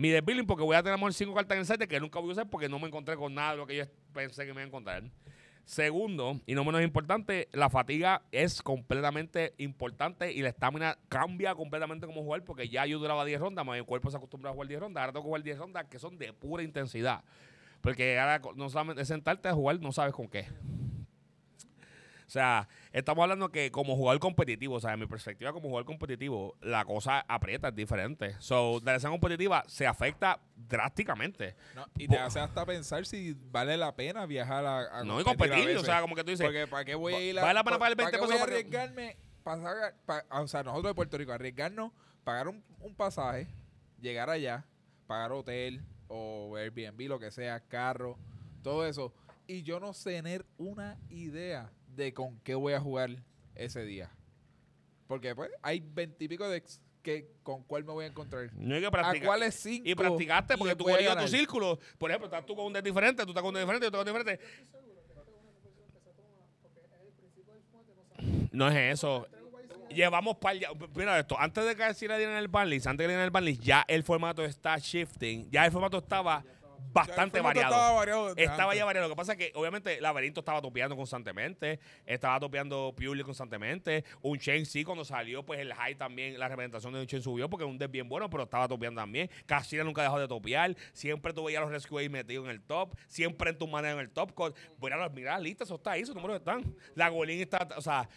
mi 0.00 0.08
desbilling 0.08 0.46
porque 0.46 0.64
voy 0.64 0.76
a 0.76 0.82
tener 0.82 0.98
5 1.12 1.34
cartas 1.34 1.56
en 1.56 1.60
el 1.60 1.66
site 1.66 1.86
que 1.86 2.00
nunca 2.00 2.20
voy 2.20 2.30
a 2.30 2.32
usar 2.32 2.48
porque 2.48 2.70
no 2.70 2.78
me 2.78 2.86
encontré 2.86 3.16
con 3.16 3.34
nada 3.34 3.50
de 3.50 3.56
lo 3.58 3.66
que 3.66 3.76
yo 3.76 3.84
pensé 4.14 4.46
que 4.46 4.54
me 4.54 4.62
iba 4.62 4.62
a 4.62 4.66
encontrar. 4.68 5.02
Segundo, 5.66 6.40
y 6.46 6.54
no 6.54 6.64
menos 6.64 6.80
importante, 6.80 7.50
la 7.52 7.68
fatiga 7.68 8.22
es 8.32 8.62
completamente 8.62 9.52
importante 9.58 10.32
y 10.32 10.40
la 10.40 10.48
estamina 10.48 10.96
cambia 11.10 11.54
completamente 11.54 12.06
como 12.06 12.22
jugar 12.22 12.44
porque 12.44 12.70
ya 12.70 12.86
yo 12.86 12.98
duraba 12.98 13.26
10 13.26 13.40
rondas, 13.40 13.66
mi 13.66 13.78
cuerpo 13.82 14.10
se 14.10 14.16
acostumbra 14.16 14.48
a 14.48 14.54
jugar 14.54 14.68
10 14.68 14.80
rondas, 14.80 15.02
ahora 15.02 15.12
tengo 15.12 15.24
que 15.24 15.28
jugar 15.28 15.42
10 15.42 15.58
rondas 15.58 15.84
que 15.84 15.98
son 15.98 16.16
de 16.16 16.32
pura 16.32 16.62
intensidad. 16.62 17.22
Porque 17.82 18.18
ahora 18.18 18.40
no 18.56 18.70
solamente 18.70 19.04
sentarte 19.04 19.50
a 19.50 19.52
jugar, 19.52 19.80
no 19.80 19.92
sabes 19.92 20.14
con 20.14 20.28
qué. 20.28 20.46
O 22.30 22.32
sea, 22.32 22.68
estamos 22.92 23.24
hablando 23.24 23.48
que 23.50 23.72
como 23.72 23.96
jugador 23.96 24.20
competitivo, 24.20 24.76
o 24.76 24.80
sea, 24.80 24.92
en 24.92 25.00
mi 25.00 25.06
perspectiva 25.08 25.52
como 25.52 25.66
jugador 25.66 25.84
competitivo, 25.84 26.54
la 26.60 26.84
cosa 26.84 27.24
aprieta, 27.26 27.70
es 27.70 27.74
diferente. 27.74 28.36
So, 28.38 28.80
la 28.84 28.94
escena 28.94 29.10
competitiva 29.10 29.64
se 29.66 29.84
afecta 29.84 30.38
drásticamente. 30.54 31.56
No, 31.74 31.86
y 31.98 32.06
te 32.06 32.16
hace 32.16 32.38
hasta 32.38 32.64
pensar 32.64 33.04
si 33.04 33.36
vale 33.50 33.76
la 33.76 33.96
pena 33.96 34.26
viajar 34.26 34.64
a, 34.64 35.00
a 35.00 35.02
No, 35.02 35.20
y 35.20 35.24
competir 35.24 35.76
a 35.76 35.80
o 35.80 35.82
sea, 35.82 36.00
como 36.02 36.14
que 36.14 36.22
tú 36.22 36.30
dices, 36.30 36.46
Porque 36.46 36.68
¿para 36.68 36.84
qué 36.84 36.94
voy 36.94 37.14
a 37.14 37.20
ir 37.20 37.36
a, 37.36 37.42
¿vale 37.42 37.54
la 37.54 37.64
pena 37.64 37.78
pagar 37.80 37.90
el 37.90 37.96
¿para 37.96 38.10
qué 38.12 38.16
20 38.18 38.26
voy 38.32 38.36
a 38.36 38.46
pesos 38.46 38.48
para 38.48 38.70
que- 38.70 38.78
arriesgarme 38.78 39.16
pasar, 39.42 39.94
pa- 40.06 40.40
o 40.40 40.46
sea, 40.46 40.62
nosotros 40.62 40.90
de 40.92 40.94
Puerto 40.94 41.18
Rico, 41.18 41.32
arriesgarnos, 41.32 41.90
pagar 42.22 42.46
un, 42.46 42.62
un 42.78 42.94
pasaje, 42.94 43.48
llegar 44.00 44.30
allá, 44.30 44.64
pagar 45.08 45.32
hotel 45.32 45.82
o 46.06 46.54
Airbnb, 46.56 47.08
lo 47.08 47.18
que 47.18 47.32
sea, 47.32 47.58
carro, 47.58 48.16
todo 48.62 48.86
eso, 48.86 49.12
y 49.48 49.64
yo 49.64 49.80
no 49.80 49.92
tener 49.94 50.46
una 50.58 50.96
idea 51.08 51.72
de 52.00 52.14
con 52.14 52.40
qué 52.40 52.54
voy 52.54 52.72
a 52.72 52.80
jugar 52.80 53.10
ese 53.54 53.84
día. 53.84 54.10
Porque 55.06 55.34
pues 55.34 55.50
hay 55.62 55.80
veintipico 55.80 56.48
decks 56.48 56.80
que 57.02 57.30
con 57.42 57.62
cuál 57.64 57.84
me 57.84 57.92
voy 57.92 58.04
a 58.04 58.08
encontrar. 58.08 58.50
No 58.54 58.74
hay 58.74 58.80
que 58.80 58.86
¿A 58.86 58.90
practicar. 58.90 59.26
cuáles 59.26 59.54
cinco? 59.54 59.88
Y 59.88 59.94
practicaste 59.94 60.56
porque 60.56 60.72
le 60.72 60.76
tú 60.76 60.88
a 60.88 60.92
corrías 60.92 61.16
tu 61.16 61.28
círculo. 61.28 61.78
Por 61.98 62.10
ejemplo, 62.10 62.26
estás 62.26 62.44
tú 62.46 62.56
con 62.56 62.66
un 62.66 62.72
deck 62.72 62.84
diferente, 62.84 63.22
tú 63.24 63.30
estás 63.30 63.42
con 63.42 63.48
un 63.48 63.54
deck 63.54 63.62
diferente, 63.62 63.86
yo 63.86 63.90
tengo 63.90 64.02
un 64.02 64.06
deck 64.06 64.16
diferente. 64.16 64.44
No 68.52 68.68
es 68.68 68.94
eso. 68.94 69.26
Llevamos 69.88 70.36
par 70.36 70.56
ya. 70.56 70.68
Mira 70.94 71.18
esto, 71.18 71.38
antes 71.38 71.64
de 71.64 71.74
que 71.74 71.94
se 71.94 72.06
le 72.06 72.16
dieran 72.16 72.36
el 72.36 72.48
banlist, 72.48 72.86
antes 72.86 72.98
de 72.98 73.04
que 73.04 73.08
dieran 73.08 73.24
el 73.24 73.30
banlist, 73.30 73.62
ya 73.62 73.84
el 73.88 74.04
formato 74.04 74.44
está 74.44 74.78
shifting. 74.78 75.50
Ya 75.50 75.66
el 75.66 75.72
formato 75.72 75.98
estaba 75.98 76.44
bastante 76.92 77.40
variado. 77.40 77.74
estaba 77.74 77.92
variado 77.92 78.34
ya 78.74 78.84
variado. 78.84 79.08
Lo 79.08 79.14
que 79.14 79.16
pasa 79.16 79.32
es 79.32 79.38
que, 79.38 79.52
obviamente, 79.54 80.00
Laberinto 80.00 80.40
estaba 80.40 80.60
topeando 80.60 80.96
constantemente. 80.96 81.80
Estaba 82.06 82.40
topeando 82.40 82.94
Purely 82.96 83.22
constantemente. 83.22 84.04
Un 84.22 84.38
Chain 84.38 84.66
sí, 84.66 84.84
cuando 84.84 85.04
salió, 85.04 85.44
pues 85.44 85.60
el 85.60 85.72
high 85.74 85.94
también, 85.94 86.38
la 86.38 86.48
representación 86.48 86.92
de 86.92 87.00
un 87.00 87.06
Chain 87.06 87.22
subió 87.22 87.48
porque 87.48 87.64
es 87.64 87.70
un 87.70 87.78
deck 87.78 87.90
bien 87.90 88.08
bueno, 88.08 88.28
pero 88.30 88.44
estaba 88.44 88.68
topeando 88.68 89.00
también. 89.00 89.30
Casilla 89.46 89.84
nunca 89.84 90.02
dejó 90.02 90.18
de 90.18 90.28
topear. 90.28 90.76
Siempre 90.92 91.32
tú 91.32 91.44
veías 91.44 91.60
a 91.60 91.62
los 91.62 91.70
Rescue 91.72 92.08
metidos 92.08 92.44
en 92.46 92.50
el 92.50 92.62
top. 92.62 92.94
Siempre 93.06 93.50
en 93.50 93.58
tu 93.58 93.66
manera 93.66 93.94
en 93.94 94.00
el 94.00 94.10
top. 94.10 94.34
Con- 94.34 94.54
Mira, 94.80 95.08
mira 95.10 95.32
la 95.32 95.40
lista, 95.40 95.64
eso 95.64 95.76
está 95.76 95.92
ahí, 95.92 96.02
esos 96.02 96.14
números 96.14 96.36
están. 96.38 96.74
La 96.94 97.08
Golín 97.08 97.40
está, 97.40 97.68
o 97.76 97.80
sea. 97.82 98.08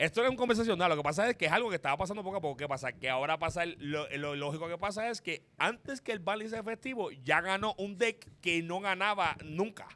Esto 0.00 0.22
era 0.22 0.30
un 0.30 0.36
conversacional. 0.36 0.88
Lo 0.88 0.96
que 0.96 1.02
pasa 1.02 1.28
es 1.28 1.36
que 1.36 1.44
es 1.44 1.52
algo 1.52 1.68
que 1.68 1.76
estaba 1.76 1.94
pasando 1.96 2.24
poco 2.24 2.38
a 2.38 2.40
poco. 2.40 2.56
¿Qué 2.56 2.66
pasa? 2.66 2.90
Que 2.92 3.10
ahora 3.10 3.38
pasa. 3.38 3.64
el- 3.64 3.76
lo, 3.78 4.08
lo 4.16 4.34
lógico 4.34 4.66
que 4.66 4.78
pasa 4.78 5.10
es 5.10 5.20
que 5.20 5.44
antes 5.58 6.00
que 6.00 6.12
el 6.12 6.20
Bali 6.20 6.48
sea 6.48 6.60
efectivo, 6.60 7.10
ya 7.22 7.42
ganó 7.42 7.74
un 7.76 7.98
deck 7.98 8.26
que 8.40 8.62
no 8.62 8.80
ganaba 8.80 9.36
nunca. 9.44 9.86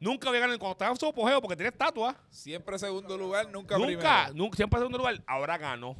Nunca 0.00 0.28
había 0.28 0.40
ganado. 0.42 0.58
Cuando 0.60 0.72
estaba 0.74 0.92
en 0.92 0.96
su 0.96 1.06
apogeo, 1.06 1.40
porque 1.40 1.56
tiene 1.56 1.70
estatua. 1.70 2.16
Siempre 2.30 2.78
segundo 2.78 3.18
lugar, 3.18 3.46
nunca, 3.50 3.76
Nunca, 3.76 3.86
primero. 4.26 4.34
nunca, 4.34 4.56
siempre 4.56 4.76
en 4.76 4.80
segundo 4.82 4.98
lugar. 4.98 5.22
Ahora 5.26 5.58
ganó. 5.58 5.96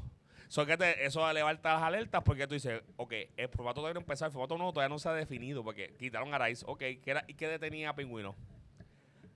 So 0.47 0.65
que 0.65 0.77
te- 0.79 1.05
eso 1.05 1.31
levanta 1.33 1.75
las 1.75 1.83
alertas 1.83 2.23
porque 2.25 2.47
tú 2.47 2.55
dices, 2.55 2.81
ok, 2.97 3.13
el 3.37 3.49
formato 3.49 3.81
todavía 3.81 3.95
no 3.95 4.01
empezó, 4.01 4.25
el 4.25 4.31
formato 4.33 4.57
nuevo 4.57 4.73
todavía 4.73 4.89
no 4.89 4.99
se 5.01 5.09
ha 5.09 5.13
definido 5.13 5.63
porque 5.65 5.95
quitaron 5.99 6.33
a 6.33 6.37
Araiz. 6.37 6.63
Ok, 6.67 6.79
¿qué, 6.79 7.03
era, 7.07 7.25
¿y 7.27 7.35
qué 7.35 7.49
detenía 7.49 7.91
a 7.91 7.95
Pingüino? 7.97 8.37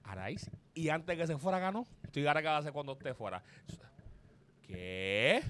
Araiz. 0.05 0.51
Y 0.75 0.89
antes 0.89 1.17
que 1.17 1.27
se 1.27 1.37
fuera 1.39 1.59
ganó. 1.59 1.87
¿Y 2.13 2.27
ahora 2.27 2.41
qué 2.43 2.49
va 2.49 2.57
a 2.57 2.59
hacer 2.59 2.73
cuando 2.73 2.93
esté 2.93 3.15
fuera? 3.15 3.43
¿Qué? 4.67 5.43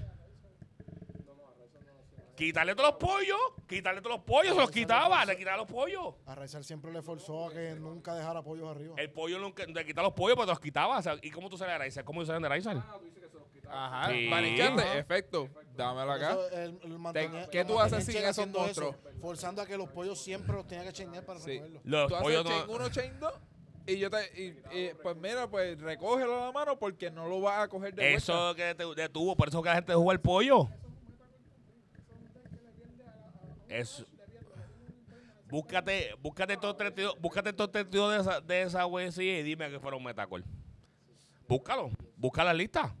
Quitarle 2.35 2.73
todos 2.75 2.89
los 2.89 2.97
pollos. 2.99 3.37
Quitarle 3.67 4.01
todos 4.01 4.17
los 4.17 4.25
pollos. 4.25 4.53
Se 4.55 4.59
los 4.59 4.71
quitaba. 4.71 5.23
Le 5.25 5.37
quitaba 5.37 5.57
los 5.57 5.67
pollos. 5.67 6.15
A 6.25 6.33
Raizal 6.35 6.63
siempre 6.63 6.91
le 6.91 7.01
forzó 7.01 7.47
a 7.47 7.53
que 7.53 7.75
nunca 7.75 8.15
dejara 8.15 8.41
pollos 8.41 8.69
arriba. 8.75 8.95
El 8.97 9.11
pollo 9.11 9.37
nunca, 9.39 9.65
le 9.65 9.85
quitaba 9.85 10.07
los 10.07 10.15
pollos, 10.15 10.35
pero 10.35 10.47
te 10.47 10.51
los 10.51 10.59
quitaba. 10.59 10.97
O 10.97 11.01
sea, 11.01 11.15
¿Y 11.21 11.29
cómo 11.29 11.49
tú 11.49 11.57
sales 11.57 11.71
de 11.71 11.75
Araiz? 11.75 11.99
¿Cómo 12.03 12.21
tú 12.21 12.25
sales 12.25 12.41
de 12.41 12.47
Araiz? 12.47 12.65
Ajá, 13.69 14.09
Sí. 14.11 14.29
Efecto. 14.97 15.47
Dámelo 15.75 16.11
acá. 16.11 16.37
Mantenía- 16.97 17.49
¿qué 17.49 17.65
tú 17.65 17.79
haces 17.79 18.05
sin 18.05 18.17
esos 18.17 18.29
haciendo 18.29 18.65
eso, 18.67 18.81
monstruos? 18.81 18.95
forzando 19.21 19.61
a 19.61 19.65
que 19.65 19.77
los 19.77 19.89
pollos 19.89 20.19
siempre 20.21 20.55
los 20.55 20.67
tenía 20.67 20.83
que 20.85 20.93
chainear 20.93 21.25
para 21.25 21.39
Sí. 21.39 21.51
recogerlos. 21.51 21.81
Los 21.85 22.07
Tú 22.09 22.15
haces 22.15 22.23
pollos 22.23 22.45
chain 22.45 22.67
no. 22.67 22.73
1, 22.73 22.89
chain 22.89 23.19
2 23.19 23.33
y 23.85 23.97
yo 23.97 24.09
te. 24.09 24.17
Y, 24.71 24.93
pues 25.01 25.15
mira, 25.17 25.49
pues 25.49 25.79
recógelo 25.79 26.41
a 26.41 26.45
la 26.47 26.51
mano 26.51 26.77
porque 26.77 27.11
no 27.11 27.27
lo 27.27 27.41
vas 27.41 27.63
a 27.63 27.67
coger 27.67 27.93
de. 27.93 28.13
Eso 28.13 28.55
que 28.55 28.75
te 28.75 28.85
detuvo, 28.95 29.35
por 29.35 29.49
eso 29.49 29.61
que 29.61 29.69
la 29.69 29.75
gente 29.75 29.93
juega 29.93 30.13
el 30.13 30.19
pollo. 30.19 30.69
Eso. 33.67 34.05
Búscate, 35.49 36.15
búscate 36.19 36.53
estos 36.53 36.75
32, 36.77 37.19
búscate 37.19 37.49
estos 37.49 37.71
32 37.71 38.11
de 38.11 38.21
esa, 38.21 38.41
de 38.41 38.61
esa 38.63 38.81
WC 38.85 39.23
y 39.23 39.43
dime 39.43 39.69
que 39.69 39.79
fueron 39.79 40.03
Metacol. 40.03 40.43
Búscalo, 41.47 41.91
busca 42.17 42.43
la 42.43 42.53
lista. 42.53 42.95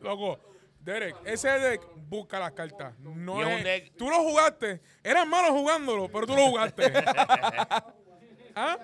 Loco, 0.00 0.38
Derek, 0.86 1.16
ese 1.24 1.48
deck 1.48 1.82
busca 2.08 2.38
las 2.38 2.52
cartas. 2.52 2.94
No 3.00 3.42
es 3.42 3.64
deck- 3.64 3.92
Tú 3.98 4.08
lo 4.08 4.22
jugaste. 4.22 4.80
Eras 5.02 5.26
malo 5.26 5.52
jugándolo, 5.52 6.08
pero 6.08 6.28
tú 6.28 6.36
lo 6.36 6.46
jugaste. 6.46 6.84
¿Ah? 8.54 8.78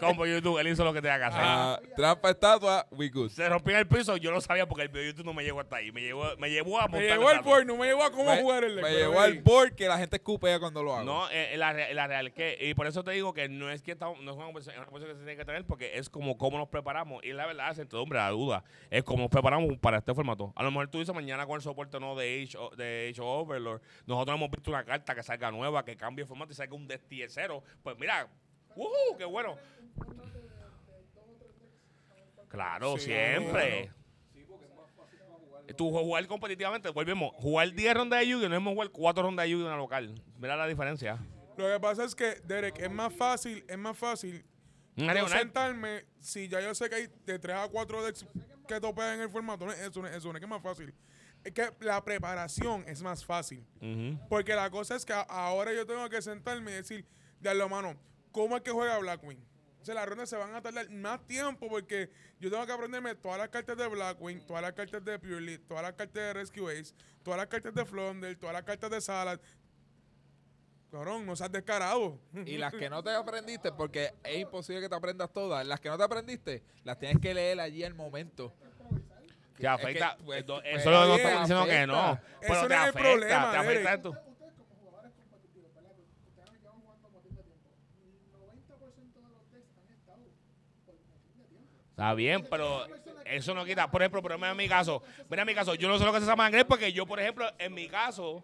Como 0.00 0.26
YouTube, 0.26 0.58
él 0.58 0.68
hizo 0.68 0.84
lo 0.84 0.92
que 0.92 1.00
tenía 1.02 1.18
que 1.18 1.24
hacer. 1.24 1.40
Ah, 1.42 1.80
trampa 1.96 2.30
estatua, 2.30 2.86
we 2.90 3.08
good. 3.08 3.30
Se 3.30 3.48
rompió 3.48 3.74
en 3.74 3.80
el 3.80 3.86
piso, 3.88 4.16
yo 4.16 4.30
no 4.30 4.40
sabía 4.40 4.66
porque 4.66 4.82
el 4.82 4.88
video 4.88 5.02
de 5.02 5.08
YouTube 5.08 5.26
no 5.26 5.34
me 5.34 5.42
llegó 5.44 5.60
hasta 5.60 5.76
ahí. 5.76 5.92
Me 5.92 6.00
llevó, 6.00 6.24
me 6.38 6.50
llevó 6.50 6.78
a 6.80 6.86
Me 6.86 6.98
montar 6.98 7.10
llegó 7.18 7.30
el 7.30 7.30
el 7.30 7.36
dato. 7.38 7.48
board, 7.48 7.66
no 7.66 7.76
me 7.76 7.86
llegó 7.86 8.04
a 8.04 8.10
cómo 8.10 8.24
Me, 8.34 8.40
jugar 8.42 8.64
el 8.64 8.74
me 8.80 8.90
llegó 8.90 9.20
al 9.20 9.38
board 9.40 9.74
que 9.74 9.86
la 9.88 9.98
gente 9.98 10.16
escupea 10.16 10.58
cuando 10.58 10.82
lo 10.82 10.94
hago. 10.94 11.04
No, 11.04 11.30
eh, 11.30 11.54
la, 11.56 11.72
rea- 11.72 11.92
la 11.94 12.06
real 12.06 12.32
que, 12.32 12.56
y 12.60 12.74
por 12.74 12.86
eso 12.86 13.02
te 13.04 13.10
digo 13.12 13.32
que 13.32 13.48
no 13.48 13.70
es 13.70 13.82
que 13.82 13.92
estamos, 13.92 14.20
no 14.20 14.30
es 14.30 14.36
una 14.36 14.46
conversación, 14.46 14.74
es 14.74 14.78
una 14.78 14.86
conversación 14.86 15.16
que 15.16 15.20
se 15.20 15.24
tiene 15.26 15.38
que 15.38 15.44
tener 15.44 15.64
porque 15.66 15.98
es 15.98 16.08
como 16.08 16.36
cómo 16.38 16.58
nos 16.58 16.68
preparamos. 16.68 17.22
Y 17.24 17.32
la 17.32 17.46
verdad, 17.46 17.68
la 17.68 17.74
certidumbre, 17.74 18.18
la 18.18 18.30
duda, 18.30 18.64
es 18.90 19.02
cómo 19.04 19.22
nos 19.24 19.30
preparamos 19.30 19.76
para 19.78 19.98
este 19.98 20.14
formato. 20.14 20.52
A 20.56 20.62
lo 20.62 20.70
mejor 20.70 20.88
tú 20.88 20.98
dices 20.98 21.14
mañana 21.14 21.46
con 21.46 21.56
el 21.56 21.62
soporte 21.62 21.98
no 22.00 22.14
de 22.16 22.42
Age, 22.42 22.56
de 22.76 23.08
Age 23.10 23.20
of 23.20 23.48
Overlord, 23.48 23.80
nosotros 24.06 24.36
hemos 24.36 24.50
visto 24.50 24.70
una 24.70 24.84
carta 24.84 25.14
que 25.14 25.22
salga 25.22 25.50
nueva, 25.50 25.84
que 25.84 25.96
cambie 25.96 26.22
el 26.22 26.28
formato 26.28 26.52
y 26.52 26.54
salga 26.54 26.74
un 26.74 26.88
0. 27.28 27.62
Pues 27.82 27.96
mira, 27.98 28.28
¡Woohoo! 28.76 29.16
¡Qué 29.16 29.24
bueno! 29.24 29.56
Claro, 32.48 32.96
Sí, 32.98 33.04
siempre. 33.04 33.92
Tú 35.76 35.90
jugar 35.90 36.26
competitivamente, 36.26 36.88
volvemos. 36.88 37.32
Jugar 37.36 37.72
10 37.72 37.94
rondas 37.94 38.20
de 38.20 38.26
Yu-Gi-Oh! 38.26 38.48
no 38.48 38.56
es 38.56 38.58
como 38.58 38.72
jugar 38.72 38.90
4 38.90 39.22
rondas 39.22 39.44
de 39.44 39.50
Yu-Gi-Oh! 39.50 39.66
en 39.66 39.72
una 39.72 39.80
local. 39.80 40.14
Mira 40.36 40.56
la 40.56 40.66
diferencia. 40.66 41.18
Lo 41.56 41.68
que 41.68 41.78
pasa 41.78 42.04
es 42.04 42.14
que, 42.14 42.40
Derek, 42.44 42.78
es 42.80 42.90
más 42.90 43.14
fácil, 43.14 43.64
es 43.68 43.78
más 43.78 43.96
fácil 43.96 44.44
yo 44.96 45.28
sentarme, 45.28 46.04
si 46.18 46.48
ya 46.48 46.60
yo 46.60 46.74
sé 46.74 46.88
que 46.88 46.94
hay 46.96 47.08
de 47.24 47.38
3 47.38 47.56
a 47.56 47.68
4 47.68 48.04
decks 48.04 48.26
que 48.66 48.80
topean 48.80 49.14
en 49.14 49.20
el 49.22 49.30
formato, 49.30 49.64
no 49.66 49.72
es 49.72 49.80
eso, 49.80 50.00
no 50.00 50.08
es 50.08 50.16
eso, 50.16 50.28
no 50.28 50.34
es 50.34 50.40
que 50.40 50.46
es 50.46 50.50
más 50.50 50.62
fácil. 50.62 50.94
Es 51.42 51.52
que 51.52 51.70
la 51.80 52.04
preparación 52.04 52.84
es 52.86 53.02
más 53.02 53.24
fácil. 53.24 53.64
Porque 54.28 54.54
la 54.54 54.70
cosa 54.70 54.96
es 54.96 55.04
que 55.04 55.12
ahora 55.12 55.72
yo 55.72 55.86
tengo 55.86 56.08
que 56.08 56.20
sentarme 56.20 56.72
y 56.72 56.74
decir, 56.74 57.06
de 57.40 57.54
lo 57.54 57.68
mano, 57.68 57.94
¿cómo 58.32 58.56
es 58.56 58.62
que 58.62 58.70
juega 58.70 58.98
Blackwing? 58.98 59.38
O 59.80 59.84
sea, 59.84 59.94
las 59.94 60.06
rondas 60.06 60.28
se 60.28 60.36
van 60.36 60.54
a 60.54 60.60
tardar 60.60 60.90
más 60.90 61.26
tiempo 61.26 61.68
porque 61.68 62.10
yo 62.38 62.50
tengo 62.50 62.66
que 62.66 62.72
aprenderme 62.72 63.14
todas 63.14 63.38
las 63.38 63.48
cartas 63.48 63.76
de 63.78 63.86
Blackwing, 63.88 64.46
todas 64.46 64.62
las 64.62 64.72
cartas 64.74 65.02
de 65.04 65.18
Purely, 65.18 65.58
todas 65.58 65.82
las 65.82 65.92
cartas 65.94 66.14
de 66.22 66.32
Rescue 66.34 66.70
Ace, 66.80 66.94
todas 67.22 67.38
las 67.38 67.46
cartas 67.46 67.74
de 67.74 67.84
Flounder, 67.86 68.36
todas 68.36 68.52
las 68.52 68.62
cartas 68.64 68.90
de 68.90 69.00
Salad. 69.00 69.40
Cabrón, 70.90 71.24
no 71.24 71.36
seas 71.36 71.52
descarado. 71.52 72.18
Y 72.44 72.58
las 72.58 72.74
que 72.74 72.90
no 72.90 73.02
te 73.04 73.10
aprendiste, 73.10 73.72
porque 73.72 74.12
es 74.24 74.38
imposible 74.38 74.82
que 74.82 74.88
te 74.88 74.94
aprendas 74.94 75.32
todas, 75.32 75.64
las 75.66 75.80
que 75.80 75.88
no 75.88 75.96
te 75.96 76.04
aprendiste, 76.04 76.62
las 76.84 76.98
tienes 76.98 77.18
que 77.20 77.32
leer 77.32 77.60
allí 77.60 77.82
al 77.84 77.94
momento. 77.94 78.52
Te 79.56 79.66
afecta. 79.68 80.16
que, 80.16 80.24
pues, 80.24 80.38
eso 80.40 80.62
pues, 80.64 80.84
no 80.84 81.16
estamos 81.16 81.40
diciendo 81.48 81.66
que 81.66 81.86
no. 81.86 81.96
afecta. 82.00 82.38
Pero 82.40 82.54
Eso 82.54 82.62
te 82.62 82.68
no 82.68 82.74
es 82.74 82.80
el 82.82 82.88
afecta, 82.88 82.98
problema, 83.00 83.50
te 83.50 83.56
afecta 83.56 83.90
Derek. 83.90 83.94
esto. 83.94 84.10
ustedes 84.10 84.52
como 84.56 84.74
jugadores 84.80 85.12
competitivos, 85.12 85.74
¿verdad? 85.74 85.90
Porque 85.96 86.28
ustedes 86.28 86.48
han 86.48 86.56
llevado 86.56 86.76
jugando 86.80 87.06
un 87.08 87.12
montón 87.12 87.36
de 87.36 87.42
tiempo. 87.44 87.68
El 87.94 88.40
90% 88.40 89.14
de 89.14 89.28
los 89.28 89.50
decks 89.52 89.76
han 89.76 89.92
estado 89.94 90.24
por 90.86 90.94
un 90.96 91.06
montón 91.12 91.36
de 91.36 91.44
tiempo. 91.44 91.89
Está 92.00 92.14
bien, 92.14 92.46
pero 92.48 92.86
eso 93.26 93.52
no 93.52 93.62
quita. 93.62 93.90
Por 93.90 94.00
ejemplo, 94.00 94.22
pero 94.22 94.38
mira 94.38 94.54
mi 94.54 94.66
caso. 94.66 95.02
Mira 95.28 95.44
mi 95.44 95.54
caso. 95.54 95.74
Yo 95.74 95.86
no 95.86 95.98
sé 95.98 96.04
lo 96.06 96.12
que 96.12 96.16
es 96.16 96.24
esa 96.24 96.34
mangre 96.34 96.64
porque 96.64 96.94
yo, 96.94 97.04
por 97.04 97.20
ejemplo, 97.20 97.46
en 97.58 97.74
mi 97.74 97.88
caso, 97.88 98.42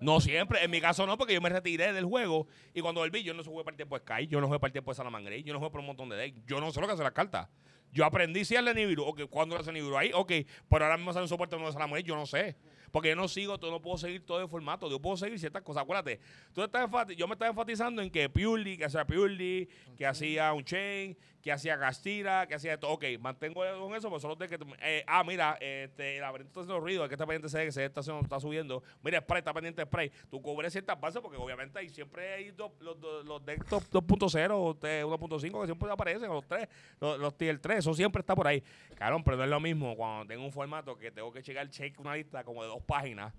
no. 0.00 0.20
Siempre. 0.20 0.64
En 0.64 0.72
mi 0.72 0.80
caso 0.80 1.06
no, 1.06 1.16
porque 1.16 1.34
yo 1.34 1.40
me 1.40 1.50
retiré 1.50 1.92
del 1.92 2.04
juego 2.04 2.48
y 2.74 2.80
cuando 2.80 3.00
volví, 3.02 3.22
yo 3.22 3.32
no 3.32 3.44
jugué 3.44 3.62
para 3.62 3.74
el 3.74 3.76
tiempo 3.76 3.96
de 3.96 4.04
Sky, 4.04 4.26
yo 4.26 4.40
no 4.40 4.48
jugué 4.48 4.58
para 4.58 4.70
el 4.70 4.72
tiempo 4.72 4.90
de 4.90 4.96
Salamangre, 4.96 5.40
yo 5.44 5.52
no 5.52 5.60
jugué 5.60 5.70
por 5.70 5.80
un 5.82 5.86
montón 5.86 6.08
de 6.08 6.16
decks. 6.16 6.40
Yo 6.46 6.60
no 6.60 6.72
sé 6.72 6.80
lo 6.80 6.88
que 6.88 6.94
hace 6.94 7.04
las 7.04 7.12
cartas. 7.12 7.48
Yo 7.92 8.04
aprendí 8.04 8.44
si 8.44 8.56
el 8.56 8.74
Nibiru, 8.74 9.04
ok, 9.04 9.22
cuando 9.30 9.56
hace 9.56 9.70
Nibiru 9.70 9.96
ahí, 9.96 10.10
ok, 10.12 10.32
pero 10.68 10.84
ahora 10.84 10.96
mismo 10.96 11.12
sale 11.12 11.22
un 11.22 11.28
soporte 11.28 11.54
nuevo 11.54 11.68
de 11.68 11.74
Salamangre, 11.74 12.02
yo 12.02 12.16
no 12.16 12.26
sé. 12.26 12.56
Porque 12.90 13.10
yo 13.10 13.16
no 13.16 13.28
sigo, 13.28 13.58
yo 13.58 13.70
no 13.70 13.80
puedo 13.80 13.98
seguir 13.98 14.24
todo 14.24 14.40
el 14.40 14.48
formato, 14.48 14.90
yo 14.90 15.00
puedo 15.00 15.16
seguir 15.16 15.38
ciertas 15.38 15.62
cosas. 15.62 15.82
Acuérdate, 15.82 16.20
tú 16.52 16.62
estás 16.62 16.88
yo 17.16 17.26
me 17.28 17.34
estaba 17.34 17.50
enfatizando 17.50 18.02
en 18.02 18.10
que 18.10 18.28
Purely, 18.28 18.76
que 18.76 18.84
hacía 18.84 19.06
Purely, 19.06 19.68
que 19.96 20.06
hacía 20.06 20.52
un 20.52 20.64
Chain, 20.64 21.16
que 21.42 21.50
hacía 21.50 21.78
Castira, 21.78 22.46
que 22.46 22.54
hacía 22.54 22.78
todo. 22.78 22.90
Ok, 22.92 23.04
mantengo 23.18 23.62
con 23.80 23.94
eso, 23.94 24.10
pues 24.10 24.20
son 24.20 24.28
los 24.30 24.38
decks 24.38 24.58
que. 24.58 24.66
eh, 24.80 25.04
ah, 25.06 25.24
mira, 25.24 25.56
este, 25.60 26.16
el 26.16 26.20
laberinto 26.20 26.48
está 26.50 26.60
haciendo 26.60 26.80
ruido, 26.80 27.02
es 27.04 27.08
que 27.08 27.14
está 27.14 27.26
pendiente 27.26 27.46
ese 27.46 27.84
está, 27.84 28.00
haciendo- 28.00 28.22
está 28.22 28.38
subiendo. 28.40 28.82
Mira, 29.02 29.20
Spray 29.20 29.38
está 29.38 29.54
pendiente 29.54 29.80
de 29.80 29.86
Spray. 29.86 30.10
Tú 30.30 30.42
cubres 30.42 30.72
ciertas 30.72 31.00
bases 31.00 31.22
porque 31.22 31.38
obviamente 31.38 31.78
hay 31.78 31.88
siempre 31.88 32.34
hay 32.34 32.50
dos- 32.50 32.72
los, 32.80 33.00
dos- 33.00 33.24
los 33.24 33.44
decks 33.44 33.66
top 33.66 33.82
2.0, 33.90 34.78
te- 34.78 35.04
1.5 35.04 35.60
que 35.62 35.66
siempre 35.66 35.90
aparecen, 35.90 36.28
los 36.28 36.46
tres, 36.46 36.68
los, 37.00 37.18
los 37.18 37.36
tier 37.38 37.58
3, 37.58 37.78
eso 37.78 37.94
siempre 37.94 38.20
está 38.20 38.34
por 38.34 38.46
ahí. 38.46 38.62
Cabrón, 38.96 39.24
pero 39.24 39.36
no 39.38 39.44
es 39.44 39.50
lo 39.50 39.60
mismo 39.60 39.96
cuando 39.96 40.26
tengo 40.26 40.44
un 40.44 40.52
formato 40.52 40.96
que 40.98 41.10
tengo 41.10 41.32
que 41.32 41.42
checar 41.42 41.68
check 41.70 41.98
una 42.00 42.16
lista 42.16 42.44
como 42.44 42.62
de 42.62 42.68
dos 42.68 42.82
páginas 42.82 43.32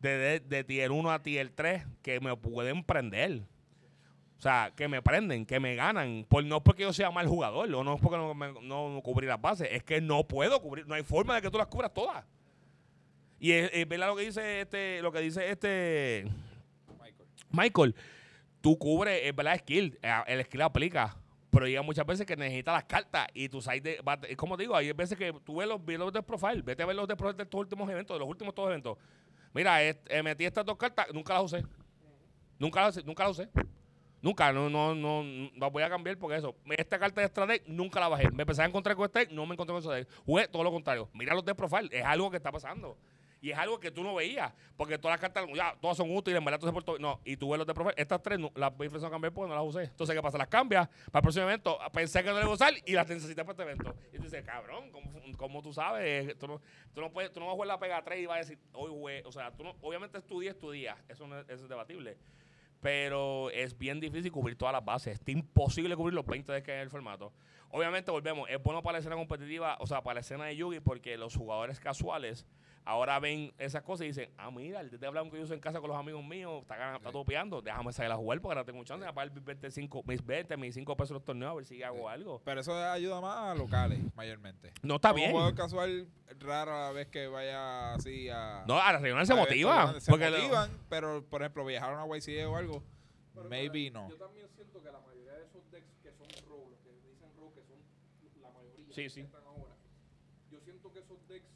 de, 0.00 0.18
de, 0.18 0.40
de 0.40 0.64
tier 0.64 0.90
1 0.92 1.10
a 1.10 1.22
tier 1.22 1.48
3 1.54 1.84
que 2.02 2.20
me 2.20 2.36
pueden 2.36 2.84
prender. 2.84 3.42
Sea, 4.44 4.74
que 4.76 4.88
me 4.88 5.00
prenden, 5.00 5.46
que 5.46 5.58
me 5.58 5.74
ganan. 5.74 6.26
Por, 6.28 6.44
no 6.44 6.62
porque 6.62 6.82
yo 6.82 6.92
sea 6.92 7.10
mal 7.10 7.26
jugador, 7.26 7.74
o 7.74 7.82
no 7.82 7.94
es 7.94 8.00
porque 8.02 8.18
no, 8.18 8.34
me- 8.34 9.02
cubrí 9.02 9.26
las 9.26 9.40
bases, 9.40 9.68
es 9.70 9.82
que 9.82 10.02
no 10.02 10.28
puedo 10.28 10.60
cubrir, 10.60 10.86
no 10.86 10.94
hay 10.94 11.02
forma 11.02 11.34
de 11.34 11.40
que 11.40 11.50
tú 11.50 11.56
las 11.56 11.66
cubras 11.68 11.94
todas. 11.94 12.22
Y 13.40 13.52
es, 13.52 13.70
es 13.72 13.88
verdad 13.88 14.08
lo 14.08 14.16
que 14.16 14.24
dice 14.24 14.60
este, 14.60 15.00
lo 15.00 15.10
que 15.12 15.20
dice 15.20 15.50
este 15.50 16.26
Michael. 17.00 17.28
Michael, 17.48 17.94
tú 18.60 18.78
cubres, 18.78 19.18
es 19.24 19.34
verdad, 19.34 19.56
skill, 19.60 19.98
eh, 20.02 20.12
el 20.26 20.44
skill 20.44 20.60
aplica. 20.60 21.16
Pero 21.48 21.66
llega 21.66 21.80
muchas 21.80 22.04
veces 22.04 22.26
que 22.26 22.36
necesitas 22.36 22.74
las 22.74 22.84
cartas 22.84 23.26
y 23.32 23.48
tu 23.48 23.62
side 23.62 23.80
de, 23.80 24.36
como 24.36 24.58
digo, 24.58 24.76
hay 24.76 24.92
veces 24.92 25.16
que 25.16 25.32
tú 25.42 25.56
ves 25.56 25.68
los 25.68 25.82
videos 25.82 26.12
de 26.12 26.22
profile, 26.22 26.60
vete 26.60 26.82
a 26.82 26.86
ver 26.86 26.96
los 26.96 27.08
de 27.08 27.16
profile 27.16 27.38
de 27.38 27.44
estos 27.44 27.58
últimos 27.60 27.88
eventos, 27.88 28.14
de 28.14 28.18
los 28.20 28.28
últimos 28.28 28.54
todos 28.54 28.68
eventos. 28.68 28.98
Mira, 29.54 29.82
eh, 29.82 30.22
metí 30.22 30.44
estas 30.44 30.66
dos 30.66 30.76
cartas, 30.76 31.06
nunca 31.14 31.32
las 31.32 31.44
usé. 31.44 31.64
Nunca 32.58 32.82
las, 32.82 33.02
nunca 33.06 33.22
las 33.26 33.38
usé. 33.38 33.48
Nunca, 34.24 34.54
no, 34.54 34.70
no, 34.70 34.94
no, 34.94 35.22
no 35.22 35.70
voy 35.70 35.82
a 35.82 35.90
cambiar 35.90 36.16
porque 36.16 36.38
eso. 36.38 36.56
Esta 36.78 36.98
carta 36.98 37.20
de 37.20 37.26
extra 37.26 37.46
nunca 37.66 38.00
la 38.00 38.08
bajé. 38.08 38.30
Me 38.30 38.44
empecé 38.44 38.62
a 38.62 38.64
encontrar 38.64 38.96
con 38.96 39.04
este 39.04 39.26
no 39.26 39.44
me 39.44 39.52
encontré 39.52 39.74
con 39.74 39.82
ese 39.82 39.92
deck. 39.92 40.08
Jugué 40.24 40.48
todo 40.48 40.64
lo 40.64 40.72
contrario. 40.72 41.10
Mira 41.12 41.34
los 41.34 41.44
de 41.44 41.54
profile, 41.54 41.90
es 41.92 42.02
algo 42.02 42.30
que 42.30 42.38
está 42.38 42.50
pasando. 42.50 42.96
Y 43.42 43.50
es 43.50 43.58
algo 43.58 43.78
que 43.78 43.90
tú 43.90 44.02
no 44.02 44.14
veías, 44.14 44.50
porque 44.78 44.96
todas 44.96 45.12
las 45.12 45.20
cartas, 45.20 45.46
ya, 45.54 45.76
todas 45.78 45.98
son 45.98 46.10
útiles, 46.16 46.38
en 46.38 46.44
verdad, 46.46 46.58
se 46.66 46.72
por 46.72 46.82
todo- 46.82 46.98
No, 46.98 47.20
y 47.26 47.36
tú 47.36 47.50
ves 47.50 47.58
los 47.58 47.66
de 47.66 47.74
profile, 47.74 47.94
estas 47.98 48.22
tres, 48.22 48.38
no, 48.38 48.50
las 48.54 48.74
voy 48.74 48.86
a 48.86 49.10
cambiar 49.10 49.34
porque 49.34 49.50
no 49.50 49.54
las 49.54 49.64
usé. 49.66 49.82
Entonces, 49.82 50.16
¿qué 50.16 50.22
pasa? 50.22 50.38
Las 50.38 50.48
cambias 50.48 50.88
para 51.12 51.18
el 51.18 51.22
próximo 51.22 51.44
evento, 51.44 51.78
pensé 51.92 52.22
que 52.22 52.30
no 52.30 52.36
le 52.36 52.40
iba 52.44 52.50
a 52.50 52.54
usar 52.54 52.72
y 52.86 52.92
las 52.92 53.06
necesitas 53.06 53.44
para 53.44 53.52
este 53.52 53.62
evento. 53.64 53.94
Y 54.14 54.16
tú 54.16 54.22
dices, 54.22 54.42
cabrón, 54.46 54.90
¿cómo, 54.90 55.10
cómo 55.36 55.60
tú 55.60 55.74
sabes? 55.74 56.38
Tú 56.38 56.48
no, 56.48 56.62
tú 56.94 57.02
no 57.02 57.12
puedes, 57.12 57.30
tú 57.34 57.40
no 57.40 57.44
vas 57.44 57.52
a 57.52 57.56
jugar 57.56 57.68
la 57.68 57.78
pega 57.78 58.02
3 58.02 58.20
y 58.22 58.24
vas 58.24 58.36
a 58.36 58.38
decir, 58.38 58.58
hoy 58.72 58.88
jugué. 58.90 59.22
O 59.26 59.32
sea, 59.32 59.50
tú 59.50 59.62
no, 59.62 59.76
obviamente 59.82 60.16
estudias, 60.16 60.54
estudias, 60.54 60.96
eso, 61.10 61.26
no 61.26 61.38
es, 61.38 61.44
eso 61.50 61.64
es 61.64 61.68
debatible. 61.68 62.16
Pero 62.84 63.48
es 63.48 63.78
bien 63.78 63.98
difícil 63.98 64.30
cubrir 64.30 64.58
todas 64.58 64.74
las 64.74 64.84
bases. 64.84 65.18
Es 65.18 65.28
imposible 65.28 65.96
cubrir 65.96 66.12
los 66.12 66.26
20 66.26 66.52
de 66.52 66.62
que 66.62 66.70
hay 66.70 66.76
en 66.76 66.82
el 66.82 66.90
formato. 66.90 67.32
Obviamente, 67.70 68.10
volvemos, 68.10 68.46
es 68.50 68.62
bueno 68.62 68.82
para 68.82 68.92
la 68.92 68.98
escena 68.98 69.16
competitiva, 69.16 69.78
o 69.80 69.86
sea, 69.86 70.02
para 70.02 70.16
la 70.16 70.20
escena 70.20 70.44
de 70.44 70.54
Yugi, 70.54 70.80
porque 70.80 71.16
los 71.16 71.34
jugadores 71.34 71.80
casuales 71.80 72.46
ahora 72.84 73.18
ven 73.18 73.52
esas 73.58 73.82
cosas 73.82 74.04
y 74.04 74.08
dicen, 74.08 74.30
ah, 74.36 74.50
mira, 74.50 74.80
el 74.80 74.90
de 74.98 75.08
blanco 75.08 75.30
que 75.30 75.38
yo 75.38 75.44
uso 75.44 75.54
en 75.54 75.60
casa 75.60 75.80
con 75.80 75.88
los 75.88 75.98
amigos 75.98 76.22
míos, 76.24 76.60
está, 76.62 76.76
ganando, 76.76 76.98
está 76.98 77.12
topeando, 77.12 77.62
déjame 77.62 77.92
salir 77.92 78.12
a 78.12 78.16
jugar 78.16 78.40
porque 78.40 78.58
ahora 78.58 78.64
tengo 78.66 78.78
un 78.78 78.84
chance 78.84 79.04
de 79.06 79.12
pagar 79.12 79.32
mis 79.32 79.44
25, 79.44 80.02
mis 80.06 80.24
20, 80.24 80.56
mis 80.56 80.74
5 80.74 80.96
pesos 80.96 81.10
en 81.10 81.14
los 81.14 81.24
torneos 81.24 81.50
a 81.52 81.54
ver 81.54 81.64
si 81.64 81.82
hago 81.82 82.08
algo. 82.08 82.40
Pero 82.44 82.60
eso 82.60 82.74
ayuda 82.76 83.20
más 83.20 83.36
a 83.38 83.54
locales, 83.54 84.00
mayormente. 84.14 84.72
No 84.82 84.96
está 84.96 85.10
Como 85.10 85.16
bien. 85.22 85.34
Un 85.34 85.40
juego 85.40 85.56
casual 85.56 86.08
raro 86.40 86.72
a 86.74 86.80
la 86.86 86.92
vez 86.92 87.08
que 87.08 87.26
vaya 87.26 87.94
así 87.94 88.28
a. 88.28 88.64
No, 88.66 88.78
a 88.80 88.92
la 88.92 88.98
regional 88.98 89.26
se 89.26 89.34
motiva. 89.34 89.98
Se 90.00 90.10
porque 90.10 90.30
lo- 90.30 90.36
motivan, 90.38 90.70
pero 90.88 91.24
por 91.24 91.42
ejemplo, 91.42 91.64
viajaron 91.64 91.98
a 91.98 92.16
YCA 92.16 92.48
o 92.48 92.56
algo, 92.56 92.82
Pero 93.34 93.48
maybe 93.48 93.90
no. 93.90 94.08
Yo 94.10 94.16
también 94.16 94.46
siento 94.54 94.82
que 94.82 94.90
la 94.92 95.00
mayoría 95.00 95.32
de 95.32 95.44
esos 95.44 95.70
decks 95.70 95.96
que 96.02 96.12
son 96.12 96.26
rogue, 96.48 96.70
los 96.70 96.80
que 96.80 96.90
dicen 97.08 97.30
rogue, 97.36 97.54
que 97.54 97.62
son 97.64 98.42
la 98.42 98.50
mayoría 98.50 98.86
Sí, 98.94 99.02
que 99.04 99.10
sí. 99.10 99.20
están 99.22 99.42
ahora, 99.44 99.74
yo 100.50 100.60
siento 100.60 100.92
que 100.92 100.98
esos 101.00 101.26
decks 101.28 101.46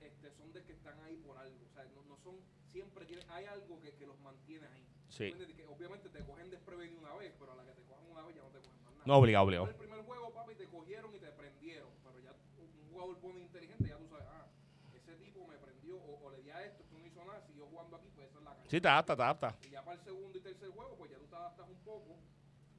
este, 0.00 0.30
son 0.36 0.52
decks 0.52 0.66
que 0.66 0.69
están 0.80 0.98
ahí 1.04 1.16
por 1.18 1.36
algo. 1.36 1.56
O 1.64 1.72
sea, 1.72 1.84
no, 1.94 2.02
no 2.08 2.16
son, 2.16 2.40
siempre 2.72 3.04
tienen, 3.04 3.28
hay 3.30 3.44
algo 3.44 3.80
que, 3.80 3.92
que 3.94 4.06
los 4.06 4.18
mantiene 4.20 4.66
ahí. 4.66 4.86
Sí. 5.08 5.32
Que 5.32 5.66
obviamente 5.66 6.08
te 6.08 6.24
cogen 6.24 6.50
desprevenido 6.50 7.00
una 7.00 7.14
vez, 7.14 7.34
pero 7.38 7.52
a 7.52 7.56
la 7.56 7.64
que 7.64 7.72
te 7.72 7.82
cojan 7.82 8.06
una 8.10 8.22
vez 8.24 8.36
ya 8.36 8.42
no 8.42 8.48
te 8.48 8.58
cogen 8.58 8.82
más 8.84 8.94
nada. 8.94 9.06
No, 9.06 9.16
obligado, 9.16 9.44
obligado. 9.44 9.68
el 9.68 9.74
primer 9.74 10.02
juego, 10.02 10.32
papi, 10.32 10.54
te 10.54 10.66
cogieron 10.66 11.14
y 11.14 11.18
te 11.18 11.30
prendieron. 11.32 11.90
Pero 12.02 12.18
ya 12.20 12.32
un 12.58 12.90
jugador 12.90 13.18
pone 13.18 13.40
inteligente, 13.40 13.88
ya 13.88 13.98
tú 13.98 14.08
sabes, 14.08 14.26
ah, 14.30 14.46
ese 14.94 15.14
tipo 15.16 15.46
me 15.46 15.58
prendió 15.58 15.96
o, 15.96 16.24
o 16.24 16.30
le 16.30 16.42
di 16.42 16.50
a 16.50 16.64
esto, 16.64 16.82
esto 16.82 16.98
no 16.98 17.06
hizo 17.06 17.24
nada, 17.24 17.42
siguió 17.46 17.66
jugando 17.66 17.96
aquí, 17.96 18.08
pues 18.14 18.28
esa 18.28 18.38
es 18.38 18.44
la 18.44 18.54
cancha. 18.54 18.70
Sí, 18.70 18.80
te 18.80 18.88
adapta, 18.88 19.16
te 19.16 19.22
adapta. 19.22 19.56
Y 19.66 19.70
ya 19.70 19.84
para 19.84 19.98
el 19.98 20.04
segundo 20.04 20.38
y 20.38 20.40
tercer 20.40 20.70
juego, 20.70 20.96
pues 20.96 21.10
ya 21.10 21.18
tú 21.18 21.26
te 21.26 21.36
adaptas 21.36 21.68
un 21.68 21.78
poco. 21.84 22.16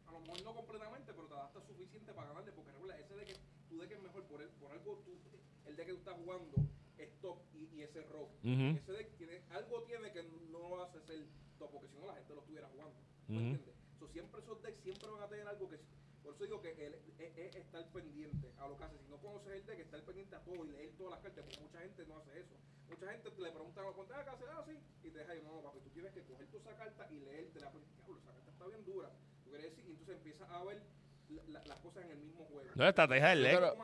A 0.07 0.11
lo 0.13 0.19
mejor 0.21 0.43
no 0.43 0.55
completamente, 0.55 1.13
pero 1.13 1.27
te 1.27 1.33
adaptas 1.33 1.63
suficiente 1.65 2.13
para 2.13 2.27
ganarle. 2.29 2.51
Porque 2.53 2.71
recuerda, 2.71 2.97
ese 2.97 3.15
de 3.15 3.25
que 3.25 3.35
tu 3.69 3.77
deck 3.77 3.91
es 3.91 4.01
mejor 4.01 4.23
por, 4.23 4.41
el, 4.41 4.49
por 4.49 4.71
algo, 4.71 5.01
tú, 5.05 5.19
el 5.65 5.75
deck 5.75 5.85
que 5.85 5.93
tú 5.93 5.99
estás 5.99 6.15
jugando 6.15 6.57
es 7.03 7.09
y, 7.53 7.65
y 7.75 7.81
ese 7.81 8.01
rock. 8.03 8.29
Ese 8.43 8.91
deck 8.91 9.17
tiene, 9.17 9.41
algo 9.51 9.83
tiene 9.83 10.11
que 10.11 10.23
no 10.23 10.69
lo 10.75 10.83
hace 10.83 10.99
ser 11.01 11.25
top, 11.59 11.71
porque 11.71 11.87
si 11.89 11.97
no 11.97 12.07
la 12.07 12.15
gente 12.15 12.33
lo 12.33 12.41
estuviera 12.41 12.67
jugando. 12.69 12.95
¿Me 13.27 13.37
Ujú. 13.37 13.45
entiendes? 13.47 13.75
So, 13.99 14.07
siempre 14.07 14.41
esos 14.41 14.61
decks 14.61 14.81
siempre 14.83 15.09
van 15.09 15.21
a 15.23 15.27
tener 15.27 15.47
algo 15.47 15.69
que. 15.69 15.79
Por 16.23 16.35
eso 16.35 16.43
digo 16.43 16.61
que 16.61 16.71
el, 16.85 16.93
es, 17.17 17.37
es 17.37 17.55
estar 17.55 17.83
pendiente 17.91 18.53
a 18.59 18.67
lo 18.67 18.77
que 18.77 18.83
hace. 18.83 18.97
Si 18.99 19.07
no 19.09 19.17
conoces 19.17 19.53
el 19.53 19.65
deck, 19.65 19.79
estar 19.79 20.01
pendiente 20.03 20.35
a 20.35 20.39
todo 20.43 20.65
y 20.65 20.69
leer 20.69 20.91
todas 20.97 21.11
las 21.13 21.19
cartas, 21.21 21.43
porque 21.45 21.61
mucha 21.61 21.79
gente 21.81 22.05
no 22.05 22.17
hace 22.17 22.39
eso. 22.39 22.55
Mucha 22.89 23.11
gente 23.11 23.29
le 23.37 23.51
pregunta 23.51 23.81
a 23.81 23.83
los 23.85 23.95
ponte 23.95 24.13
acá, 24.13 24.37
ah, 24.51 24.63
sí, 24.67 24.77
y 25.03 25.09
te 25.11 25.17
deja, 25.19 25.33
no, 25.43 25.55
no, 25.55 25.61
papi, 25.63 25.79
tú 25.79 25.89
tienes 25.91 26.11
que 26.13 26.21
coger 26.23 26.45
tu 26.47 26.57
esa 26.57 26.75
carta 26.75 27.07
y 27.09 27.19
leértela, 27.21 27.71
porque 27.71 27.87
diablo, 27.95 28.17
esa 28.19 28.33
carta 28.33 28.51
está 28.51 28.67
bien 28.67 28.83
dura. 28.85 29.09
Tú 29.43 29.49
quieres 29.49 29.71
decir, 29.71 29.85
y 29.87 29.91
entonces 29.91 30.15
empiezas 30.17 30.49
a 30.49 30.63
ver 30.65 30.81
la- 31.29 31.43
la- 31.47 31.65
las 31.65 31.79
cosas 31.79 32.03
en 32.03 32.11
el 32.11 32.19
mismo 32.19 32.43
juego. 32.45 32.69
No, 32.75 32.87
estrategia 32.87 33.29
del 33.29 33.43
deck. 33.43 33.53
pero-. 33.53 33.75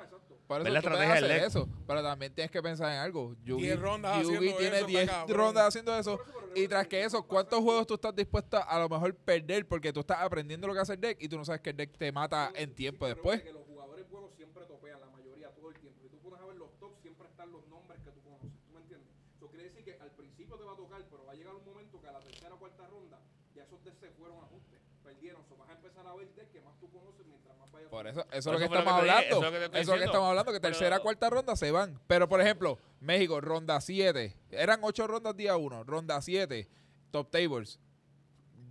Por 0.47 0.61
eso 0.61 0.69
la 0.69 0.79
estrategia 0.79 1.15
del 1.15 1.31
eso, 1.43 1.67
pero 1.85 2.01
también 2.01 2.33
tienes 2.33 2.49
que 2.51 2.61
pensar 2.61 2.91
en 2.93 2.99
algo. 2.99 3.35
Yugi, 3.43 3.63
Diez 3.63 3.79
rondas 3.79 4.23
Yugi 4.23 4.53
tiene 4.57 4.77
eso, 4.77 4.87
10 4.87 5.01
está 5.01 5.13
cabrón. 5.17 5.37
rondas 5.37 5.67
haciendo 5.67 5.97
eso. 5.97 6.19
Y 6.55 6.67
tras 6.69 6.87
que 6.87 7.03
eso, 7.03 7.21
¿cuántos 7.27 7.59
juegos 7.59 7.85
tú 7.85 7.95
estás 7.95 8.15
dispuesto 8.15 8.57
a 8.65 8.79
lo 8.79 8.87
mejor 8.87 9.13
perder 9.15 9.67
porque 9.67 9.91
tú 9.91 9.99
estás 9.99 10.19
aprendiendo 10.21 10.65
lo 10.67 10.73
que 10.73 10.79
hace 10.79 10.93
el 10.93 11.01
deck 11.01 11.17
y 11.21 11.27
tú 11.27 11.37
no 11.37 11.43
sabes 11.45 11.61
que 11.61 11.71
el 11.71 11.77
deck 11.77 11.97
te 11.97 12.11
mata 12.11 12.51
en 12.55 12.73
tiempo 12.73 13.05
Sí, 13.05 13.13
después? 13.13 13.43
que 13.43 13.51
los 13.51 13.63
jugadores 13.65 14.09
buenos 14.09 14.31
siempre 14.35 14.65
topean, 14.65 14.99
la 15.01 15.07
mayoría, 15.07 15.49
todo 15.51 15.69
el 15.69 15.75
tiempo. 15.79 15.99
Si 16.01 16.07
tú 16.09 16.17
pones 16.19 16.39
a 16.41 16.45
ver 16.45 16.55
los 16.55 16.71
tops, 16.79 17.01
siempre 17.01 17.27
están 17.27 17.51
los 17.51 17.67
nombres 17.67 17.99
que 18.01 18.11
tú 18.11 18.21
conoces. 18.23 18.49
¿Tú 18.65 18.73
me 18.73 18.79
entiendes? 18.79 19.09
Eso 19.35 19.47
quiere 19.49 19.65
decir 19.65 19.83
que 19.83 19.97
al 20.01 20.11
principio 20.11 20.55
te 20.57 20.63
va 20.63 20.71
a 20.71 20.75
tocar, 20.77 21.03
pero 21.11 21.25
va 21.25 21.33
a 21.33 21.35
llegar 21.35 21.53
un 21.55 21.65
momento 21.65 21.99
que 21.99 22.07
a 22.07 22.11
la 22.13 22.19
tercera 22.21 22.55
o 22.55 22.57
cuarta 22.59 22.87
ronda, 22.87 23.19
ya 23.53 23.63
esos 23.63 23.83
decks 23.83 23.99
se 23.99 24.09
fueron 24.11 24.37
a 24.39 24.43
ajuste. 24.43 24.76
Perdieron. 25.07 25.41
So, 25.47 25.55
vas 25.57 25.69
a 25.69 25.73
empezar 25.73 26.05
a 26.05 26.13
ver 26.15 26.27
decks 26.35 26.51
que 26.51 26.61
más 26.61 26.77
tú 26.79 26.89
conoces 26.91 27.25
mientras 27.25 27.57
más 27.57 27.71
vayas 27.71 27.89
Por 27.89 28.07
eso, 28.07 28.21
eso 28.31 28.35
es 28.37 28.45
lo 28.45 28.51
que 28.53 28.59
lo 28.59 28.65
estamos 28.65 28.93
que 28.93 28.99
te 28.99 29.05
dije, 29.05 29.11
hablando. 29.11 29.37
eso 29.37 29.37
es 29.37 29.43
lo 29.53 29.59
que 29.59 29.69
te 29.69 29.79
Eso 29.81 29.95
lo 29.95 30.03
estamos 30.03 30.27
hablando, 30.29 30.51
que 30.51 30.59
Pero- 30.59 30.73
tercera, 30.73 30.99
cuarta 30.99 31.29
ronda 31.29 31.55
se 31.55 31.71
van. 31.71 31.99
Pero, 32.07 32.27
por 32.27 32.41
ejemplo, 32.41 32.77
México, 32.99 33.39
ronda 33.41 33.79
7. 33.81 34.35
Eran 34.51 34.79
8 34.83 35.07
rondas 35.07 35.35
día 35.37 35.55
1. 35.57 35.83
Ronda 35.85 36.21
7, 36.21 36.67
top 37.11 37.29
tables. 37.31 37.79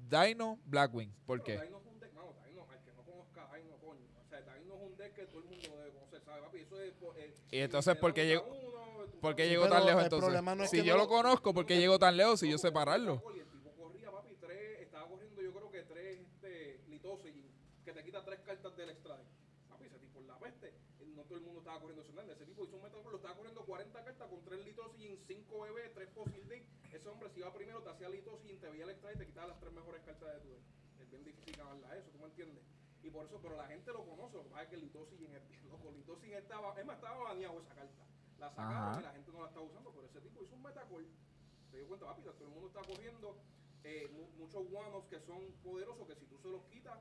Dino, 0.08 0.58
Blackwing. 0.66 1.12
¿Por 1.26 1.42
Pero 1.42 1.44
qué? 1.60 1.64
Dino 1.66 1.78
es 1.78 1.86
un 1.86 1.98
deck, 2.00 2.12
mano, 2.14 2.34
Dino, 2.46 2.66
al 2.70 2.80
que 2.84 2.92
no 2.92 3.02
conozca 3.02 3.50
Dino, 3.56 3.76
coño. 3.78 4.06
O 4.24 4.28
sea, 4.28 4.40
Dino 4.60 4.74
es 4.76 4.82
un 4.82 4.96
deck 4.96 5.14
que 5.14 5.26
todo 5.26 5.38
el 5.40 5.44
mundo 5.46 5.76
debe 5.78 5.90
conocer, 5.92 6.22
¿sabes, 6.24 6.42
papi? 6.44 6.58
Eso 6.58 6.80
es. 6.80 6.92
por- 6.94 7.18
eh, 7.18 7.34
Y 7.50 7.58
entonces, 7.58 7.96
¿por 7.96 8.12
qué 8.14 8.26
llegó- 8.26 8.44
uno, 8.46 8.76
¿Por 9.20 9.34
qué 9.34 9.48
llegó 9.48 9.66
tan 9.68 9.84
lejos 9.84 10.00
el 10.00 10.04
entonces? 10.12 10.42
no 10.42 10.66
si 10.66 10.84
yo 10.84 10.94
no- 10.96 11.02
lo 11.02 11.08
conozco, 11.08 11.52
¿por 11.54 11.66
qué 11.66 11.78
llegó 11.78 11.98
tan 11.98 12.16
lejos 12.16 12.38
si 12.40 12.50
yo 12.50 12.58
sé 12.58 12.70
pararlo? 12.70 13.22
Y 13.34 13.38
el 13.40 13.46
tipo 13.48 13.70
corría, 13.72 14.10
papi, 14.12 14.36
tres, 14.40 14.80
estaba 14.82 15.08
corriendo 15.08 15.42
yo 15.42 15.52
creo 15.52 15.70
que 15.70 15.82
tres 15.82 16.20
este, 16.20 16.80
litosis, 16.88 17.32
que 17.84 17.92
te 17.92 18.04
quita 18.04 18.22
tres 18.24 18.35
cartas 18.47 18.77
del 18.77 18.90
extra 18.90 19.16
deck. 19.18 19.27
Papi, 19.68 19.85
ese 19.85 19.98
tipo 19.98 20.20
es 20.20 20.27
la 20.27 20.39
peste. 20.39 20.68
Eh, 21.01 21.06
No 21.14 21.23
todo 21.24 21.39
el 21.39 21.44
mundo 21.44 21.60
estaba 21.60 21.81
corriendo 21.81 22.02
ese 22.02 22.32
Ese 22.32 22.47
tipo 22.47 22.64
hizo 22.64 22.77
un 22.77 22.82
metal 22.82 23.02
lo 23.05 23.16
estaba 23.16 23.35
corriendo 23.36 23.64
40 23.64 24.05
cartas 24.05 24.28
con 24.28 24.44
tres 24.44 24.64
litosis 24.64 25.01
y 25.01 25.16
5 25.27 25.59
BB, 25.60 25.93
3 25.94 26.09
fossil 26.14 26.48
dick. 26.48 26.64
Ese 26.93 27.09
hombre 27.09 27.28
si 27.31 27.40
iba 27.40 27.52
primero 27.52 27.82
te 27.82 27.90
hacía 27.90 28.09
litosis 28.09 28.52
y 28.52 28.56
te 28.59 28.70
veía 28.70 28.85
el 28.85 28.90
extra 28.90 29.12
y 29.12 29.16
te 29.18 29.27
quitaba 29.27 29.48
las 29.48 29.60
tres 29.60 29.73
mejores 29.73 30.02
cartas 30.02 30.32
de 30.35 30.40
tu 30.40 30.48
deck. 30.55 30.62
Es 31.01 31.10
bien 31.10 31.24
difícil 31.24 31.56
ganarla 31.56 31.97
eso, 31.97 32.09
¿tú 32.10 32.18
me 32.18 32.27
entiendes? 32.27 32.64
Y 33.02 33.10
por 33.10 33.27
eso, 33.27 33.39
pero 33.43 33.56
la 33.56 33.66
gente 33.66 33.93
lo 33.93 34.05
conoce, 34.05 34.36
lo 34.36 34.44
que 34.44 34.51
pasa 34.51 34.62
es 34.64 34.68
que 34.70 34.77
Litosin 34.78 35.35
es 35.35 35.48
bien 35.48 35.68
loco. 35.68 35.90
Litosin 35.93 36.32
estaba, 36.35 36.78
es 36.78 36.86
más, 36.86 36.97
estaba 36.97 37.23
baneado 37.24 37.60
esa 37.60 37.74
carta. 37.74 38.05
La 38.39 38.51
sacaron 38.51 38.77
Ajá. 38.93 39.01
y 39.01 39.02
la 39.05 39.12
gente 39.12 39.32
no 39.32 39.40
la 39.43 39.48
está 39.48 39.60
usando, 39.60 39.93
pero 39.93 40.06
ese 40.06 40.20
tipo 40.20 40.43
hizo 40.43 40.55
un 40.55 40.62
metacall 40.62 41.06
se 41.70 41.77
dio 41.78 41.86
cuenta, 41.89 42.06
papi, 42.06 42.23
todo 42.23 42.44
el 42.44 42.48
mundo 42.51 42.66
está 42.68 42.81
cogiendo 42.82 43.36
eh, 43.85 44.09
mu- 44.12 44.31
muchos 44.39 44.62
one 44.73 45.06
que 45.10 45.20
son 45.20 45.52
poderosos 45.62 46.06
que 46.06 46.14
si 46.16 46.27
tú 46.27 46.39
se 46.39 46.48
los 46.48 46.62
quitas, 46.64 46.98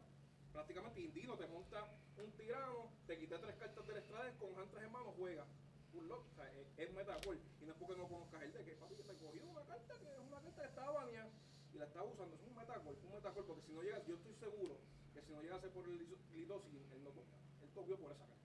prácticamente 0.56 1.02
Indino 1.02 1.36
te 1.36 1.48
monta 1.48 1.84
un 2.18 2.32
tirano, 2.32 2.90
te 3.06 3.20
quita 3.20 3.38
tres 3.40 3.56
cartas 3.60 3.86
del 3.86 3.98
estrade, 3.98 4.32
con 4.40 4.56
hand 4.58 4.72
tres 4.72 4.84
hermanos 4.84 5.14
juega. 5.18 5.46
Un 5.94 6.08
lock, 6.08 6.24
o 6.32 6.36
sea, 6.36 6.48
es, 6.54 6.68
es 6.78 6.94
metacall. 6.94 7.40
Y 7.62 7.66
no 7.66 7.72
es 7.72 7.78
porque 7.78 7.96
no 8.00 8.08
conozcas 8.08 8.42
el 8.44 8.52
deck, 8.54 8.66
que 8.66 8.72
papi, 8.76 8.96
que 8.96 9.04
te 9.04 9.16
cogió 9.16 9.44
una 9.44 9.64
carta 9.64 9.94
que 10.00 10.06
es 10.08 10.20
una 10.20 10.40
carta 10.42 10.62
que 10.62 10.68
estaba 10.68 10.92
baneada 10.92 11.30
y 11.74 11.78
la 11.78 11.86
estaba 11.86 12.06
usando. 12.08 12.36
Es 12.36 12.42
un 12.42 12.56
metacall, 12.56 12.96
es 12.96 13.04
un 13.04 13.12
metacall, 13.12 13.46
porque 13.46 13.62
si 13.64 13.72
no 13.74 13.82
llega, 13.82 14.02
yo 14.08 14.16
estoy 14.16 14.34
seguro 14.36 14.78
que 15.14 15.22
si 15.22 15.32
no 15.32 15.42
llegase 15.42 15.68
por 15.70 15.86
el 15.86 15.98
Lidosin, 16.34 16.84
él 16.92 17.04
no. 17.04 17.10
Él 17.12 17.70
por 18.00 18.12
esa 18.12 18.26
carta. 18.26 18.36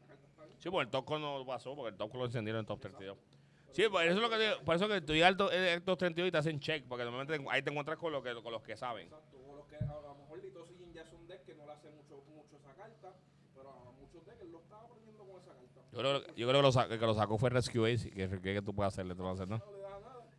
La 0.00 0.06
carta 0.06 0.26
está 0.26 0.44
bien. 0.46 0.58
Sí, 0.60 0.68
porque 0.70 0.84
el 0.84 0.90
Tosco 0.90 1.18
no 1.18 1.46
pasó, 1.46 1.74
porque 1.76 1.90
el 1.90 1.96
Tosco 1.96 2.18
lo 2.18 2.24
encendieron 2.26 2.60
en 2.60 2.66
top 2.66 2.80
32. 2.80 3.18
Sí, 3.72 3.88
por 3.88 4.02
eso 4.04 4.14
es 4.16 4.20
lo 4.20 4.28
que 4.28 4.38
digo, 4.38 4.60
por 4.66 4.76
eso 4.76 4.86
que 4.86 5.00
llegas 5.00 5.28
al 5.28 5.36
to- 5.38 5.50
el 5.50 5.82
top 5.82 5.98
32 5.98 6.28
y 6.28 6.32
te 6.32 6.38
hacen 6.38 6.60
check, 6.60 6.84
porque 6.86 7.04
normalmente 7.04 7.42
ahí 7.50 7.62
te 7.62 7.70
encuentras 7.70 7.96
con, 7.96 8.12
lo 8.12 8.22
que, 8.22 8.34
con 8.42 8.52
los 8.52 8.62
que 8.62 8.76
saben. 8.76 9.06
Exacto, 9.06 9.38
o 9.48 9.56
los 9.56 9.66
que 9.66 9.76
a 9.76 9.86
lo 10.02 10.14
mejor 10.14 10.42
Litosijin 10.42 10.92
ya 10.92 11.02
es 11.02 11.12
un 11.14 11.26
deck 11.26 11.42
que 11.46 11.54
no 11.54 11.64
le 11.64 11.72
hace 11.72 11.88
mucho, 11.90 12.22
mucho 12.28 12.56
esa 12.56 12.74
carta. 12.74 13.14
Pero 13.54 13.94
a 14.42 14.46
muchos 14.46 14.46
decks 14.46 14.46
él 14.46 14.52
lo 14.52 14.58
estaba 14.60 14.82
aprendiendo 14.84 15.24
con 15.24 15.40
esa 15.40 15.52
carta. 15.52 15.80
Yo 15.92 15.98
creo, 15.98 16.20
yo 16.36 16.48
creo 16.48 16.58
que, 16.60 16.62
lo 16.62 16.72
sa- 16.72 16.88
que 16.88 16.96
lo 16.98 17.14
sacó 17.14 17.38
fue 17.38 17.50
Rescue 17.50 17.92
Ace. 17.92 18.10
Que, 18.10 18.28
que, 18.28 18.40
que 18.54 18.62
tú 18.62 18.74
puedes 18.74 18.92
hacerle, 18.92 19.14
tú 19.14 19.22
no 19.22 19.28
vas 19.30 19.40
a 19.40 19.42
hacer 19.44 19.48
nada. 19.48 19.64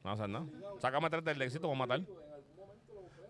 No 0.03 0.09
vas 0.09 0.19
a 0.19 0.23
hacer 0.23 0.30
nada. 0.30 0.45
Sácame 0.80 1.09
tres 1.09 1.23
del 1.25 1.41
éxito, 1.41 1.67
voy 1.67 1.75
a 1.75 1.80
matar. 1.80 2.01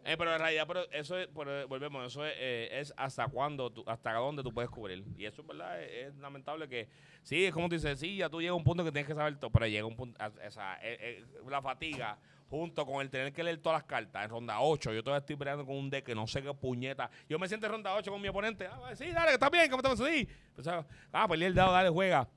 Eh, 0.05 0.15
pero 0.17 0.33
en 0.33 0.39
realidad, 0.41 0.65
pero 0.67 0.81
eso 0.91 1.17
es, 1.17 1.29
pero 1.33 1.65
volvemos, 1.69 2.05
eso 2.05 2.25
es, 2.25 2.33
eh, 2.35 2.67
es 2.81 2.93
hasta 2.97 3.25
cuándo, 3.29 3.69
tú- 3.69 3.85
hasta 3.87 4.11
dónde 4.15 4.43
tú 4.43 4.53
puedes 4.53 4.69
cubrir. 4.69 5.01
Y 5.17 5.23
eso, 5.25 5.43
¿verdad? 5.45 5.81
Es, 5.81 6.07
es 6.07 6.15
lamentable 6.17 6.67
que, 6.67 6.89
sí, 7.21 7.45
es 7.45 7.53
como 7.53 7.69
tú 7.69 7.75
dices, 7.75 7.97
sí, 8.01 8.17
ya 8.17 8.27
tú 8.29 8.41
llegas 8.41 8.51
a 8.51 8.55
un 8.55 8.65
punto 8.65 8.83
que 8.83 8.91
tienes 8.91 9.07
que 9.07 9.15
saber 9.15 9.39
todo, 9.39 9.49
pero 9.49 9.65
llega 9.65 9.85
un 9.85 9.95
punto, 9.95 10.21
a- 10.21 10.27
o 10.27 10.51
sea, 10.51 10.77
eh, 10.83 10.97
eh, 10.99 11.25
la 11.49 11.61
fatiga, 11.61 12.17
junto 12.53 12.85
con 12.85 13.01
el 13.01 13.09
tener 13.09 13.33
que 13.33 13.43
leer 13.43 13.57
todas 13.57 13.79
las 13.79 13.83
cartas, 13.85 14.23
en 14.23 14.29
ronda 14.29 14.61
8, 14.61 14.93
yo 14.93 15.03
todavía 15.03 15.21
estoy 15.21 15.35
peleando 15.35 15.65
con 15.65 15.75
un 15.75 15.89
deck 15.89 16.05
que 16.05 16.13
no 16.13 16.27
sé 16.27 16.43
qué 16.43 16.53
puñeta. 16.53 17.09
Yo 17.27 17.39
me 17.39 17.47
siento 17.47 17.65
en 17.65 17.71
ronda 17.71 17.95
8 17.95 18.11
con 18.11 18.21
mi 18.21 18.27
oponente, 18.27 18.67
ah, 18.67 18.91
sí, 18.95 19.11
dale, 19.11 19.29
que 19.29 19.33
está 19.33 19.49
bien, 19.49 19.67
¿cómo 19.71 19.81
estamos? 19.81 20.07
Sí. 20.07 20.27
Pues, 20.53 20.67
ah, 20.67 20.85
ah, 21.11 21.27
peleé 21.27 21.47
el 21.47 21.55
dado, 21.55 21.73
dale, 21.73 21.89
juega. 21.89 22.29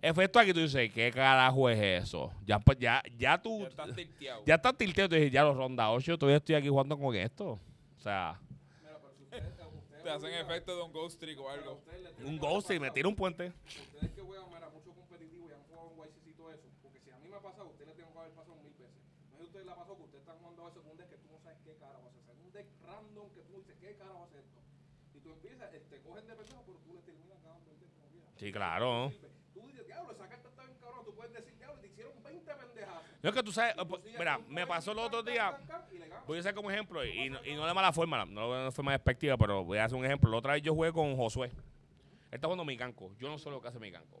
Efecto 0.00 0.38
aquí, 0.38 0.52
tú 0.52 0.60
dices, 0.60 0.92
¿qué 0.92 1.10
carajo 1.10 1.68
es 1.68 2.04
eso? 2.04 2.32
Ya, 2.46 2.60
pues, 2.60 2.78
ya, 2.78 3.02
ya 3.18 3.42
tú... 3.42 3.62
Ya 3.62 3.68
estás 3.68 3.94
tilteado. 3.96 4.42
Ya 4.46 4.54
estás 4.54 4.76
tilteado, 4.76 5.08
te 5.08 5.16
dije, 5.16 5.30
ya 5.30 5.42
los 5.42 5.56
ronda 5.56 5.90
8, 5.90 6.18
todavía 6.18 6.36
estoy 6.36 6.54
aquí 6.54 6.68
jugando 6.68 6.96
con 6.96 7.16
esto. 7.16 7.58
O 7.98 8.00
sea, 8.00 8.38
Mira, 8.80 8.98
pero 9.00 9.12
si 9.12 9.24
ustedes, 9.24 9.42
ustedes 9.48 10.04
Te 10.04 10.10
hacen 10.10 10.34
efecto 10.34 10.76
de 10.76 10.82
un 10.82 10.92
ghost 10.92 11.18
trick 11.18 11.40
o 11.40 11.50
algo. 11.50 11.80
un 12.24 12.38
que 12.38 12.46
ghost 12.46 12.70
y 12.70 12.78
me 12.78 12.92
tira 12.92 13.08
un 13.08 13.16
puente. 13.16 13.52
Ustedes 13.92 14.12
que 14.12 14.22
juegan 14.22 14.46
mira, 14.54 14.68
mucho 14.68 14.92
competitivo 14.92 15.48
y 15.48 15.52
han 15.52 15.64
jugado 15.64 15.90
en 15.90 16.10
YCC 16.10 16.28
y 16.28 16.34
todo 16.34 16.52
eso, 16.52 16.68
porque 16.80 17.00
si 17.00 17.10
a 17.10 17.18
mí 17.18 17.28
me 17.28 17.36
ha 17.36 17.40
pasado, 17.40 17.64
a 17.64 17.70
usted 17.70 17.86
le 17.86 17.94
tengo 17.94 18.12
que 18.12 18.18
haber 18.20 18.32
pasado 18.34 18.54
mil 18.62 18.74
veces. 18.74 19.02
No 19.32 19.36
es 19.36 19.38
que 19.38 19.42
a 19.42 19.46
usted 19.46 19.64
le 19.64 19.72
ha 19.72 19.74
pasado 19.74 19.96
que 19.96 20.04
a 20.64 20.68
veces 20.68 20.82
con 20.82 20.90
un 20.92 20.96
deck 20.96 21.08
que 21.10 21.18
tú 21.18 21.28
no 21.30 21.38
sabes 21.40 21.58
qué 21.64 21.76
cara 21.76 21.98
va 21.98 22.06
a 22.06 22.08
hacer. 22.08 22.22
Un 22.44 22.52
deck 22.52 22.66
random 22.82 23.30
que 23.34 23.42
tú 23.42 23.56
dices, 23.58 23.76
¿qué 23.80 23.96
cara 23.96 24.12
va 24.12 24.20
a 24.20 24.24
hacer 24.24 24.40
esto? 24.40 24.60
Y 25.14 25.20
tú 25.20 25.30
empiezas, 25.30 25.74
eh, 25.74 25.82
te 25.90 26.00
cogen 26.02 26.26
de 26.26 26.34
pendejo, 26.34 26.62
pero 26.66 26.78
tú 26.78 26.94
le 26.94 27.02
terminas 27.02 27.42
ganando 27.42 27.70
el 27.70 27.80
deck 27.80 27.90
como 27.94 28.08
quieras. 28.08 28.30
Sí, 28.36 28.52
claro. 28.52 29.12
Tú 29.52 29.66
dices, 29.66 29.86
diablo, 29.86 30.12
esa 30.12 30.28
carta 30.28 30.48
está 30.48 30.62
bien 30.62 30.78
cabrón. 30.80 31.04
Tú 31.04 31.14
puedes 31.14 31.32
decir, 31.32 31.56
diablo, 31.58 31.80
te 31.80 31.86
hicieron 31.86 32.22
20 32.22 32.54
pendejadas. 32.54 33.02
No 33.22 33.28
es 33.28 33.34
que 33.34 33.42
tú 33.42 33.52
sabes, 33.52 33.76
Tú 33.76 33.88
pues, 33.88 34.02
mira, 34.18 34.36
con 34.36 34.48
me 34.48 34.66
40 34.66 34.68
pasó 34.68 34.92
el 34.92 34.98
otro 34.98 35.22
día, 35.22 35.58
voy 36.26 36.38
a 36.38 36.40
hacer 36.40 36.54
como 36.54 36.70
ejemplo, 36.70 37.04
y 37.04 37.30
no, 37.30 37.44
y 37.44 37.54
no 37.54 37.66
de 37.66 37.74
mala 37.74 37.92
forma, 37.92 38.24
no 38.24 38.64
de 38.64 38.72
forma 38.72 38.92
despectiva, 38.92 39.36
pero 39.36 39.64
voy 39.64 39.78
a 39.78 39.84
hacer 39.84 39.98
un 39.98 40.04
ejemplo. 40.04 40.30
La 40.30 40.38
otra 40.38 40.52
vez 40.54 40.62
yo 40.62 40.74
jugué 40.74 40.92
con 40.92 41.16
Josué. 41.16 41.48
Él 41.48 42.38
está 42.38 42.48
jugando 42.48 42.64
mi 42.64 42.76
canco. 42.76 43.14
Yo 43.16 43.28
no 43.28 43.38
sé 43.38 43.48
lo 43.50 43.60
que 43.60 43.68
hace 43.68 43.78
mi 43.78 43.92
canco. 43.92 44.20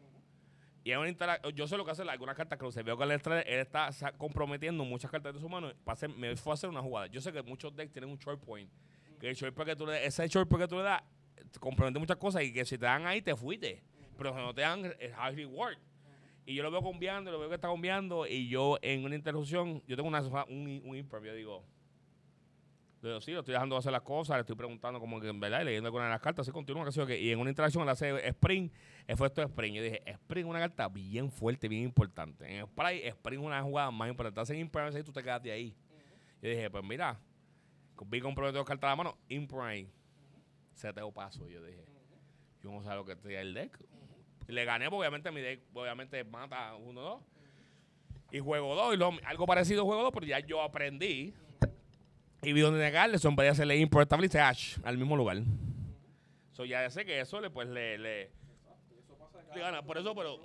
Y 0.84 0.90
es 0.92 0.98
una 0.98 1.40
yo 1.54 1.66
sé 1.66 1.76
lo 1.78 1.84
que 1.84 1.92
hace 1.92 2.02
algunas 2.02 2.36
cartas 2.36 2.58
que 2.58 2.70
se 2.70 2.82
veo 2.82 2.96
que 2.98 3.04
él, 3.04 3.12
está- 3.12 3.40
él 3.40 3.60
está 3.60 3.90
comprometiendo 4.18 4.84
muchas 4.84 5.10
cartas 5.10 5.32
de 5.34 5.40
su 5.40 5.48
mano 5.48 5.72
para 5.82 5.94
hacer, 5.94 6.10
me 6.10 6.36
fue 6.36 6.52
a 6.52 6.54
hacer 6.54 6.68
una 6.68 6.82
jugada. 6.82 7.06
Yo 7.06 7.20
sé 7.22 7.32
que 7.32 7.42
muchos 7.42 7.74
decks 7.74 7.90
tienen 7.90 8.10
un 8.10 8.18
short 8.18 8.40
point. 8.44 8.70
Que 9.18 9.30
el 9.30 9.34
short 9.34 9.54
point 9.54 9.76
tú 9.78 9.90
ese 9.90 10.28
short 10.28 10.48
point 10.48 10.62
que 10.64 10.68
tú 10.68 10.76
le 10.76 10.82
das 10.82 11.02
te 11.50 11.58
compromete 11.58 11.98
muchas 11.98 12.16
cosas 12.18 12.42
y 12.42 12.52
que 12.52 12.64
si 12.66 12.76
te 12.76 12.84
dan 12.84 13.06
ahí 13.06 13.22
te 13.22 13.34
fuiste. 13.34 13.82
Pero 14.18 14.30
si 14.30 14.36
no 14.36 14.54
te 14.54 14.60
dan 14.60 14.84
es 15.00 15.12
high 15.14 15.34
reward. 15.34 15.78
Y 16.46 16.54
yo 16.54 16.62
lo 16.62 16.70
veo 16.70 16.82
cambiando, 16.82 17.32
lo 17.32 17.38
veo 17.38 17.48
que 17.48 17.54
está 17.54 17.68
cambiando 17.68 18.26
y 18.26 18.48
yo 18.48 18.78
en 18.82 19.04
una 19.04 19.14
interrupción, 19.14 19.82
yo 19.86 19.96
tengo 19.96 20.08
una, 20.10 20.20
un, 20.20 20.82
un 20.84 20.96
improv, 20.96 21.24
yo 21.24 21.34
digo, 21.34 21.64
yo 23.04 23.10
digo, 23.10 23.20
sí, 23.20 23.32
lo 23.32 23.40
estoy 23.40 23.52
dejando 23.52 23.74
de 23.76 23.78
hacer 23.80 23.92
las 23.92 24.02
cosas, 24.02 24.36
le 24.36 24.40
estoy 24.40 24.56
preguntando 24.56 24.98
como 24.98 25.20
que 25.20 25.28
en 25.28 25.38
verdad, 25.38 25.60
y 25.60 25.64
leyendo 25.64 25.88
algunas 25.88 26.06
de 26.06 26.10
las 26.12 26.20
cartas, 26.20 26.44
así 26.44 26.52
continúa. 26.52 26.88
Y 27.18 27.30
en 27.30 27.38
una 27.38 27.50
interacción 27.50 27.82
él 27.82 27.88
hace 27.90 28.26
Spring, 28.28 28.70
efecto 29.06 29.40
de 29.40 29.46
Spring. 29.46 29.74
Yo 29.74 29.82
dije, 29.82 30.02
Spring 30.06 30.44
es 30.46 30.50
una 30.50 30.58
carta 30.60 30.88
bien 30.88 31.30
fuerte, 31.30 31.68
bien 31.68 31.82
importante. 31.82 32.46
En 32.58 32.66
Spray, 32.66 33.06
Spring 33.06 33.40
es 33.40 33.46
una 33.46 33.62
jugada 33.62 33.90
más 33.90 34.08
importante. 34.08 34.40
Hacen 34.40 34.58
Imprime 34.58 34.98
y 34.98 35.02
tú 35.02 35.12
te 35.12 35.22
quedas 35.22 35.42
de 35.42 35.52
ahí. 35.52 35.76
Yo 36.42 36.48
dije, 36.50 36.70
pues 36.70 36.82
mira, 36.84 37.20
vi 38.06 38.20
comprometido 38.20 38.60
dos 38.60 38.66
cartas 38.68 38.88
a 38.88 38.90
la 38.92 38.96
mano, 38.96 39.18
Imprime. 39.28 39.88
Seteo 40.72 41.12
paso. 41.12 41.48
Yo 41.48 41.62
dije, 41.62 41.84
yo 42.62 42.70
no 42.72 42.82
sé 42.82 42.88
lo 42.94 43.04
que 43.04 43.16
trae 43.16 43.40
el 43.40 43.54
deck. 43.54 43.78
Le 44.46 44.64
gané, 44.64 44.86
porque 44.86 44.98
obviamente 45.00 45.30
mi 45.30 45.40
deck, 45.40 45.62
obviamente 45.72 46.22
mata 46.24 46.74
uno 46.74 47.00
dos. 47.00 47.22
Y 48.32 48.40
juego 48.40 48.74
dos, 48.74 48.92
y 48.94 48.96
lo- 48.96 49.12
algo 49.24 49.46
parecido 49.46 49.82
a 49.82 49.84
juego 49.84 50.02
dos, 50.02 50.10
pero 50.12 50.26
ya 50.26 50.40
yo 50.40 50.60
aprendí. 50.60 51.32
Y 52.44 52.52
vi 52.52 52.60
donde 52.60 52.78
vez 52.78 53.22
de 53.22 53.48
hacerle 53.48 53.76
import 53.78 54.04
estabilice 54.04 54.40
Ash 54.40 54.78
al 54.84 54.98
mismo 54.98 55.16
lugar. 55.16 55.42
So 56.52 56.64
ya 56.64 56.88
sé 56.90 57.04
que 57.04 57.20
eso 57.20 57.40
le 57.40 57.50
pues 57.50 57.68
le, 57.68 57.98
le, 57.98 58.30
le 59.54 59.60
gana. 59.60 59.82
Por 59.82 59.98
eso, 59.98 60.14
pero 60.14 60.38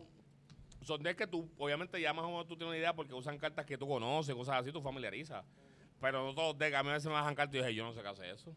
son 0.81 1.03
decks 1.03 1.17
que 1.17 1.27
tú, 1.27 1.47
obviamente 1.57 2.01
ya 2.01 2.13
más 2.13 2.25
o 2.25 2.29
menos 2.29 2.47
tú 2.47 2.55
tienes 2.55 2.69
una 2.69 2.77
idea 2.77 2.95
porque 2.95 3.13
usan 3.13 3.37
cartas 3.37 3.65
que 3.65 3.77
tú 3.77 3.87
conoces, 3.87 4.33
cosas 4.33 4.55
así, 4.61 4.71
tú 4.71 4.81
familiarizas. 4.81 5.45
Pero 6.01 6.25
no 6.25 6.33
todos 6.33 6.57
decks, 6.57 6.75
a 6.75 6.83
mí 6.83 6.89
veces 6.89 7.07
me 7.07 7.13
bajan 7.13 7.35
cartas 7.35 7.53
y 7.55 7.57
yo 7.57 7.63
dije, 7.63 7.75
yo 7.75 7.83
no 7.83 7.93
sé 7.93 8.01
qué 8.01 8.07
hace 8.07 8.31
eso. 8.31 8.55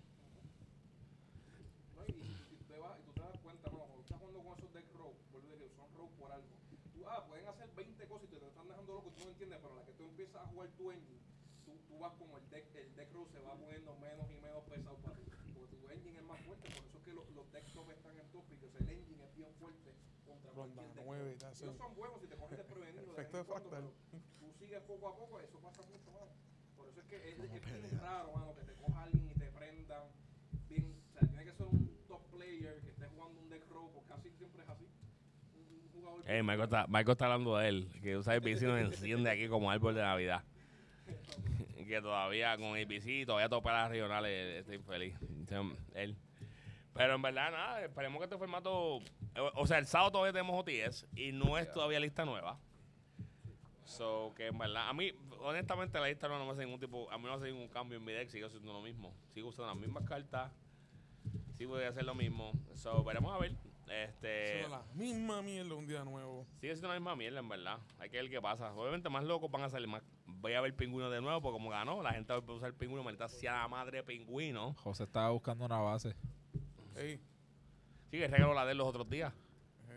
¿no? 1.94 2.04
Y, 2.06 2.12
y, 2.12 2.30
y 2.52 2.56
tú 2.56 2.64
te 2.64 2.78
vas, 2.78 2.98
y 2.98 3.02
tú 3.02 3.12
te 3.12 3.20
das 3.20 3.36
cuenta, 3.42 3.68
no, 3.70 3.78
cuando 3.78 4.00
estás 4.00 4.18
jugando 4.18 4.40
con 4.40 4.56
esos 4.56 4.72
deck 4.72 4.86
rogue, 4.94 5.18
vuelvo 5.32 5.48
a 5.48 5.52
decir, 5.52 5.70
son 5.76 5.86
rogue 5.94 6.14
por 6.18 6.32
algo. 6.32 6.46
Tú, 6.94 7.04
ah, 7.08 7.24
pueden 7.26 7.48
hacer 7.48 7.68
20 7.74 8.06
cosas 8.06 8.28
y 8.30 8.34
te 8.34 8.40
lo 8.40 8.46
están 8.48 8.68
dejando 8.68 8.92
loco 8.94 9.08
y 9.10 9.18
tú 9.18 9.24
no 9.24 9.30
entiendes, 9.32 9.58
pero 9.60 9.74
a 9.74 9.76
la 9.76 9.84
que 9.84 9.92
tú 9.92 10.04
empiezas 10.04 10.36
a 10.36 10.46
jugar 10.46 10.68
tu 10.78 10.90
engine, 10.92 11.20
tú, 11.66 11.72
tú 11.76 11.90
vas 12.02 12.14
como 12.18 12.36
el 12.38 12.48
deck, 12.50 12.66
el 12.74 12.94
deck 12.96 13.12
rogue 13.12 13.30
se 13.30 13.38
va 13.40 13.54
poniendo 13.54 13.94
menos 13.96 14.26
y 14.30 14.36
menos 14.42 14.62
pesado 14.64 14.96
para 14.98 15.14
ti. 15.14 15.22
Porque 15.54 15.76
tu 15.76 15.88
engine 15.90 16.18
es 16.18 16.24
más 16.24 16.40
fuerte, 16.40 16.68
por 16.74 16.84
eso 16.84 16.98
es 16.98 17.04
que 17.04 17.12
lo- 17.14 17.26
los 17.30 17.52
decks 17.52 17.72
top 17.72 17.90
están 17.90 18.18
en 18.18 18.26
top, 18.32 18.44
porque 18.60 18.66
el 18.82 18.88
engine 18.90 19.22
es 19.24 19.34
bien 19.36 19.52
fuerte 19.54 19.94
contra 20.26 20.50
Ronda 20.52 20.74
cualquier 20.82 20.94
deck. 20.96 21.04
nueve, 21.06 21.36
ya 21.38 21.54
sé. 21.54 21.64
Ellos 21.64 21.76
son 21.78 21.94
buenos 21.94 22.20
si 22.20 22.26
te 22.26 22.36
cogen 22.36 22.56
desprevenido. 22.58 23.12
de 23.16 23.22
de 23.24 23.44
cuando, 23.44 23.70
pero 23.70 23.92
Tú 24.40 24.52
sigues 24.58 24.80
poco 24.82 25.08
a 25.08 25.16
poco, 25.16 25.40
eso 25.40 25.58
pasa 25.60 25.82
mucho 25.82 26.10
más. 26.10 26.28
Por 26.76 26.88
eso 26.88 27.00
es 27.00 27.06
que 27.06 27.16
es, 27.16 27.38
es 27.38 27.80
bien 27.80 28.00
raro, 28.00 28.32
mano, 28.32 28.54
que 28.54 28.62
te 28.62 28.74
coja 28.74 29.02
alguien 29.04 29.30
y 29.30 29.34
te 29.38 29.46
prendan. 29.52 30.02
Bien, 30.68 30.96
o 31.08 31.12
sea, 31.12 31.28
tiene 31.28 31.44
que 31.44 31.52
ser 31.52 31.66
un 31.66 31.88
top 32.08 32.22
player 32.30 32.80
que 32.82 32.90
esté 32.90 33.06
jugando 33.06 33.40
un 33.40 33.48
deck 33.48 33.68
row, 33.70 33.90
porque 33.92 34.08
casi 34.08 34.30
siempre 34.32 34.62
es 34.62 34.68
así. 34.68 34.88
Un, 35.54 35.62
un 35.84 35.88
jugador. 35.92 36.28
Ey, 36.30 36.42
Michael 36.42 36.64
está, 36.64 36.86
Michael 36.88 37.10
está 37.12 37.24
hablando 37.26 37.56
de 37.58 37.68
él, 37.68 38.00
que 38.02 38.16
usa 38.16 38.32
ABC 38.34 38.62
nos 38.62 38.80
enciende 38.80 39.30
aquí 39.30 39.48
como 39.48 39.70
árbol 39.70 39.94
de 39.94 40.02
Navidad. 40.02 40.42
Que 41.92 42.00
todavía 42.00 42.56
con 42.56 42.68
ABC, 42.68 43.26
todavía 43.26 43.50
topa 43.50 43.70
las 43.72 43.90
regionales, 43.90 44.60
estoy 44.60 44.78
feliz. 44.78 45.14
Él. 45.94 46.16
Pero 46.94 47.14
en 47.14 47.22
verdad, 47.22 47.50
nada, 47.50 47.84
esperemos 47.84 48.18
que 48.18 48.24
este 48.24 48.38
formato. 48.38 48.96
O, 48.96 49.02
o 49.56 49.66
sea, 49.66 49.76
el 49.76 49.86
sábado 49.86 50.12
todavía 50.12 50.32
tenemos 50.32 50.58
OTS 50.58 51.06
y 51.14 51.32
no 51.32 51.58
es 51.58 51.70
todavía 51.70 52.00
lista 52.00 52.24
nueva. 52.24 52.58
So, 53.84 54.32
que 54.36 54.46
en 54.46 54.56
verdad, 54.56 54.88
a 54.88 54.94
mí, 54.94 55.12
honestamente, 55.40 56.00
la 56.00 56.08
lista 56.08 56.28
no, 56.28 56.38
no 56.38 56.46
me 56.46 56.52
hace 56.52 56.64
ningún 56.64 56.80
tipo. 56.80 57.10
A 57.10 57.18
mí 57.18 57.24
no 57.24 57.30
me 57.30 57.36
hace 57.36 57.52
ningún 57.52 57.68
cambio 57.68 57.98
en 57.98 58.04
mi 58.04 58.12
deck, 58.12 58.30
sigo 58.30 58.46
haciendo 58.46 58.72
lo 58.72 58.80
mismo. 58.80 59.14
Sigo 59.34 59.48
usando 59.48 59.66
las 59.66 59.76
mismas 59.76 60.04
cartas, 60.04 60.50
sigo 61.58 61.76
a 61.76 61.88
hacer 61.88 62.04
lo 62.04 62.14
mismo. 62.14 62.52
So, 62.74 63.04
veremos 63.04 63.34
a 63.34 63.38
ver. 63.38 63.52
Este. 63.88 64.62
Son 64.62 64.70
la 64.70 64.82
misma 64.94 65.42
mierda 65.42 65.74
un 65.74 65.86
día 65.86 66.04
nuevo. 66.04 66.46
Sigue 66.60 66.72
siendo 66.74 66.88
la 66.88 66.94
misma 66.94 67.14
mierda, 67.16 67.40
en 67.40 67.48
verdad. 67.48 67.78
Hay 67.98 68.08
que 68.08 68.16
ver 68.16 68.30
qué 68.30 68.40
pasa. 68.40 68.72
Obviamente, 68.74 69.08
más 69.08 69.24
locos 69.24 69.50
van 69.50 69.62
a 69.62 69.68
salir 69.68 69.88
más. 69.88 70.02
Voy 70.26 70.54
a 70.54 70.60
ver 70.60 70.74
pingüino 70.74 71.10
de 71.10 71.20
nuevo, 71.20 71.40
porque 71.42 71.54
como 71.54 71.70
ganó, 71.70 72.02
la 72.02 72.12
gente 72.12 72.32
va 72.32 72.38
a 72.38 72.52
usar 72.52 72.68
el 72.68 72.74
pingüino. 72.74 73.02
Maldita 73.02 73.28
sea 73.28 73.52
la 73.62 73.68
madre 73.68 74.02
pingüino. 74.02 74.74
José 74.74 75.04
estaba 75.04 75.30
buscando 75.30 75.64
una 75.64 75.78
base. 75.78 76.14
Ey, 76.96 77.20
Sí, 78.10 78.18
que 78.18 78.28
regaló 78.28 78.52
la 78.52 78.66
de 78.66 78.72
él 78.72 78.78
los 78.78 78.86
otros 78.86 79.08
días. 79.08 79.32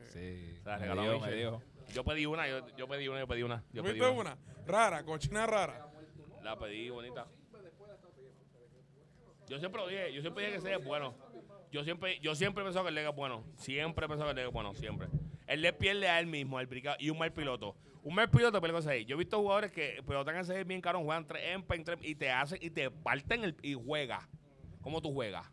Sí. 0.05 0.57
Se 0.61 0.61
la 0.63 0.77
Me 0.77 0.81
regaló 0.87 1.19
me 1.19 1.31
dijo. 1.33 1.61
Yo 1.93 2.03
pedí 2.03 2.25
una, 2.25 2.47
yo, 2.47 2.65
yo 2.77 2.87
pedí 2.87 3.07
una, 3.09 3.19
yo 3.19 3.27
pedí 3.27 3.43
una. 3.43 3.63
Yo 3.73 3.83
pedí 3.83 3.93
¿Viste 3.93 4.09
una. 4.09 4.31
una? 4.33 4.37
Rara, 4.65 5.03
cochina 5.03 5.45
rara. 5.45 5.89
La 6.41 6.57
pedí 6.57 6.89
bonita. 6.89 7.27
Yo 9.47 9.59
siempre 9.59 9.81
lo 9.81 9.87
dije, 9.87 10.13
yo 10.13 10.21
siempre 10.21 10.45
dije 10.45 10.61
que 10.63 10.73
es 10.75 10.83
bueno. 10.85 11.13
Yo 11.75 11.83
siempre, 11.83 12.17
yo 12.21 12.35
siempre 12.35 12.63
he 12.63 12.65
pensado 12.65 12.85
que 12.85 12.89
el 12.89 12.95
Lega 12.95 13.09
es 13.09 13.15
bueno. 13.17 13.43
Siempre 13.57 14.05
he 14.05 14.07
pensado 14.07 14.27
que 14.27 14.31
el 14.31 14.35
Lega 14.37 14.47
es 14.47 14.53
bueno, 14.53 14.73
siempre. 14.75 15.09
Él 15.45 15.61
le 15.61 15.73
pierde 15.73 16.07
a 16.07 16.21
él 16.21 16.25
mismo, 16.25 16.57
al 16.57 16.67
brigado, 16.67 16.95
y 17.01 17.09
un 17.09 17.17
mal 17.17 17.33
piloto. 17.33 17.75
Un 18.01 18.15
mal 18.15 18.29
piloto 18.29 18.61
pierde 18.61 18.75
con 18.75 18.81
6. 18.81 19.05
Yo 19.05 19.15
he 19.15 19.19
visto 19.19 19.37
jugadores 19.37 19.73
que 19.73 20.01
pilotan 20.07 20.37
ese 20.37 20.63
bien 20.63 20.79
caro, 20.79 21.03
juegan 21.03 21.27
3 21.27 21.43
en 21.47 21.63
pen, 21.63 21.83
y 22.01 22.15
te 22.15 22.31
hacen, 22.31 22.59
y 22.61 22.69
te 22.69 22.89
parten 22.89 23.57
y 23.61 23.73
juega. 23.73 24.25
¿Cómo 24.79 25.01
tú 25.01 25.11
juegas? 25.11 25.51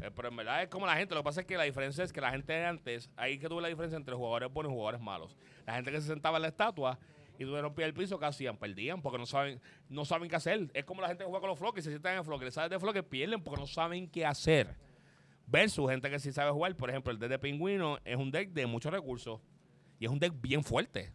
Eh, 0.00 0.10
pero 0.16 0.28
en 0.28 0.36
verdad 0.36 0.62
es 0.62 0.70
como 0.70 0.86
la 0.86 0.96
gente. 0.96 1.14
Lo 1.14 1.20
que 1.20 1.24
pasa 1.26 1.42
es 1.42 1.46
que 1.46 1.58
la 1.58 1.64
diferencia 1.64 2.04
es 2.04 2.10
que 2.10 2.22
la 2.22 2.30
gente 2.30 2.54
de 2.54 2.64
antes, 2.64 3.10
ahí 3.14 3.38
que 3.38 3.50
tuve 3.50 3.60
la 3.60 3.68
diferencia 3.68 3.98
entre 3.98 4.14
jugadores 4.14 4.50
buenos 4.50 4.72
y 4.72 4.76
jugadores 4.76 5.02
malos. 5.02 5.36
La 5.66 5.74
gente 5.74 5.90
que 5.90 6.00
se 6.00 6.06
sentaba 6.06 6.38
en 6.38 6.42
la 6.42 6.48
estatua 6.48 6.98
y 7.38 7.44
le 7.44 7.60
rompías 7.60 7.86
el 7.86 7.92
piso, 7.92 8.18
¿qué 8.18 8.24
hacían? 8.24 8.56
Perdían 8.56 9.02
porque 9.02 9.18
no 9.18 9.26
saben, 9.26 9.60
no 9.90 10.06
saben 10.06 10.30
qué 10.30 10.36
hacer. 10.36 10.70
Es 10.72 10.86
como 10.86 11.02
la 11.02 11.08
gente 11.08 11.24
que 11.24 11.28
juega 11.28 11.40
con 11.40 11.50
los 11.50 11.58
floques, 11.58 11.84
se 11.84 11.90
sientan 11.90 12.14
en 12.14 12.20
el 12.20 12.24
floque, 12.24 12.46
les 12.46 12.54
salen 12.54 12.70
de 12.70 12.80
floque, 12.80 13.02
pierden 13.02 13.42
porque 13.42 13.60
no 13.60 13.66
saben 13.66 14.08
qué 14.08 14.24
hacer. 14.24 14.87
Versus 15.50 15.90
gente 15.90 16.10
que 16.10 16.18
sí 16.18 16.30
sabe 16.32 16.50
jugar. 16.50 16.76
Por 16.76 16.90
ejemplo, 16.90 17.10
el 17.10 17.18
deck 17.18 17.30
de 17.30 17.38
pingüino 17.38 17.98
es 18.04 18.16
un 18.16 18.30
deck 18.30 18.50
de 18.50 18.66
muchos 18.66 18.92
recursos 18.92 19.40
y 19.98 20.04
es 20.04 20.10
un 20.10 20.18
deck 20.18 20.34
bien 20.40 20.62
fuerte. 20.62 21.12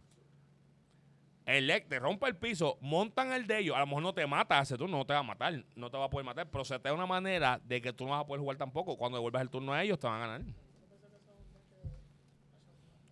El 1.46 1.66
deck 1.66 1.88
te 1.88 1.98
rompe 1.98 2.26
el 2.26 2.36
piso, 2.36 2.78
montan 2.80 3.32
el 3.32 3.46
de 3.46 3.58
ellos, 3.58 3.76
a 3.76 3.80
lo 3.80 3.86
mejor 3.86 4.02
no 4.02 4.14
te 4.14 4.26
mata, 4.26 4.60
ese 4.60 4.78
turno 4.78 4.96
no 4.96 5.04
te 5.04 5.12
va 5.12 5.18
a 5.18 5.22
matar, 5.22 5.62
no 5.76 5.90
te 5.90 5.98
va 5.98 6.06
a 6.06 6.10
poder 6.10 6.24
matar, 6.24 6.50
pero 6.50 6.64
se 6.64 6.78
te 6.78 6.88
da 6.88 6.94
una 6.94 7.04
manera 7.04 7.60
de 7.62 7.82
que 7.82 7.92
tú 7.92 8.06
no 8.06 8.12
vas 8.12 8.22
a 8.22 8.26
poder 8.26 8.40
jugar 8.40 8.56
tampoco. 8.56 8.96
Cuando 8.96 9.18
devuelvas 9.18 9.42
el 9.42 9.50
turno 9.50 9.74
a 9.74 9.82
ellos, 9.82 9.98
te 9.98 10.06
van 10.06 10.22
a 10.22 10.26
ganar. 10.26 10.42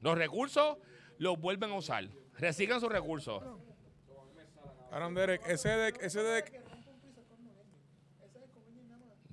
Los 0.00 0.16
recursos 0.16 0.78
los 1.18 1.38
vuelven 1.38 1.70
a 1.70 1.74
usar. 1.74 2.08
Reciclan 2.38 2.80
sus 2.80 2.90
recursos. 2.90 3.42
Aaron 4.90 5.14
Derek, 5.14 5.46
ese 5.46 5.68
deck, 5.68 6.02
ese 6.02 6.22
deck, 6.22 6.61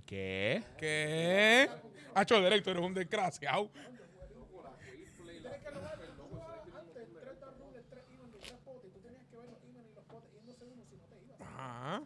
¿Qué? 0.09 0.63
¿qué? 0.75 1.69
Hacho 2.15 2.41
directo, 2.41 2.71
eres 2.71 2.81
un 2.83 2.95
desgraciado. 2.95 3.69
Tienes 3.69 5.61
que 5.61 5.69
robar, 5.69 5.99
tú 6.17 6.23
jugabas 6.23 6.61
antes 6.75 7.07
tres 7.13 7.39
dark 7.39 7.55
rules, 7.59 7.85
tres 7.91 8.03
even 8.09 8.27
y 8.27 8.39
tres 8.39 8.57
potes, 8.65 8.89
y 8.89 8.93
tú 8.93 8.99
tenías 9.01 9.27
que 9.29 9.37
ver 9.37 9.49
los 9.49 9.61
even 9.61 9.85
y 9.85 9.93
los 9.93 10.05
potes 10.05 10.33
yéndose 10.33 10.65
uno 10.65 10.83
si 10.89 10.95
no 10.95 11.03
te 11.03 11.15
ibas. 11.23 11.41
Ajá. 11.41 12.01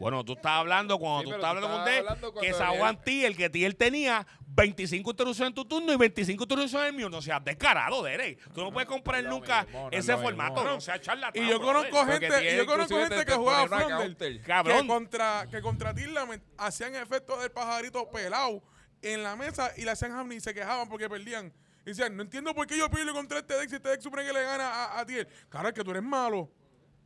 Bueno, 0.00 0.24
tú 0.24 0.32
estás 0.34 0.52
hablando 0.52 0.98
cuando 0.98 1.22
Sí, 1.22 1.28
tú 1.28 1.34
estás 1.34 1.50
hablando 1.50 1.68
con 1.70 1.80
hablando 1.88 2.34
que 2.34 2.52
Sawan 2.52 3.00
T, 3.02 3.26
el 3.26 3.36
que 3.36 3.48
T 3.50 3.64
él 3.64 3.76
tenía 3.76 4.26
25 4.46 5.10
interrupciones 5.10 5.48
en 5.50 5.54
tu 5.54 5.64
turno 5.64 5.92
y 5.92 5.96
25 5.96 6.44
interrupciones 6.44 6.88
en 6.88 6.94
el 6.94 6.96
mío. 6.96 7.08
No 7.10 7.20
seas 7.22 7.44
descarado, 7.44 8.02
Derek. 8.02 8.38
Tú 8.52 8.62
no 8.62 8.72
puedes 8.72 8.88
comprar 8.88 9.22
No 9.24 9.30
nunca 9.30 9.64
mismo, 9.64 9.82
no 9.84 9.88
es 9.90 9.98
ese 10.00 10.12
mismo. 10.12 10.26
formato. 10.28 10.64
No 10.64 10.80
seas 10.80 11.00
charlatán. 11.00 11.42
Y 11.42 11.48
yo 11.48 11.60
conozco 11.60 12.04
gente, 12.06 12.52
y 12.52 12.56
yo 12.56 12.66
conozco 12.66 12.96
gente 12.96 13.16
te- 13.16 13.24
que 13.24 13.32
jugaba 13.32 13.66
Flounder. 13.66 14.40
Cabrón. 14.42 14.80
que 14.82 14.86
contra, 14.86 15.46
que 15.50 15.60
contra 15.60 15.94
Tirlament 15.94 16.42
hacían 16.58 16.94
efecto 16.94 17.36
del 17.40 17.50
pajarito 17.50 18.08
pelado 18.10 18.62
en 19.02 19.22
la 19.22 19.36
mesa 19.36 19.72
y 19.76 19.82
le 19.82 19.90
hacían 19.90 20.12
hammy 20.12 20.36
y 20.36 20.40
se 20.40 20.54
quejaban 20.54 20.88
porque 20.88 21.08
perdían. 21.08 21.52
Y 21.82 21.90
decían, 21.90 22.16
no 22.16 22.22
entiendo 22.22 22.54
por 22.54 22.66
qué 22.66 22.78
yo 22.78 22.88
pierdo 22.90 23.12
contra 23.12 23.40
este 23.40 23.54
deck 23.54 23.68
si 23.68 23.76
este 23.76 23.88
deck 23.90 24.00
supone 24.00 24.24
que 24.24 24.32
le 24.32 24.42
gana 24.42 24.66
a, 24.86 25.00
a 25.00 25.04
Tier. 25.04 25.28
Cara, 25.50 25.68
es 25.68 25.74
que 25.74 25.84
tú 25.84 25.90
eres 25.90 26.02
malo. 26.02 26.50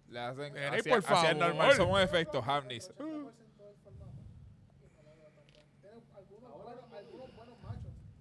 Le 0.09 0.18
hacen, 0.20 0.56
Ey, 0.56 0.64
hacía- 0.80 0.94
por 0.94 1.05
hacía 1.05 1.16
favor. 1.16 1.36
normal, 1.36 1.76
son 1.76 1.90
un 1.90 2.01
efecto 2.01 2.43
Hamnis. 2.43 2.90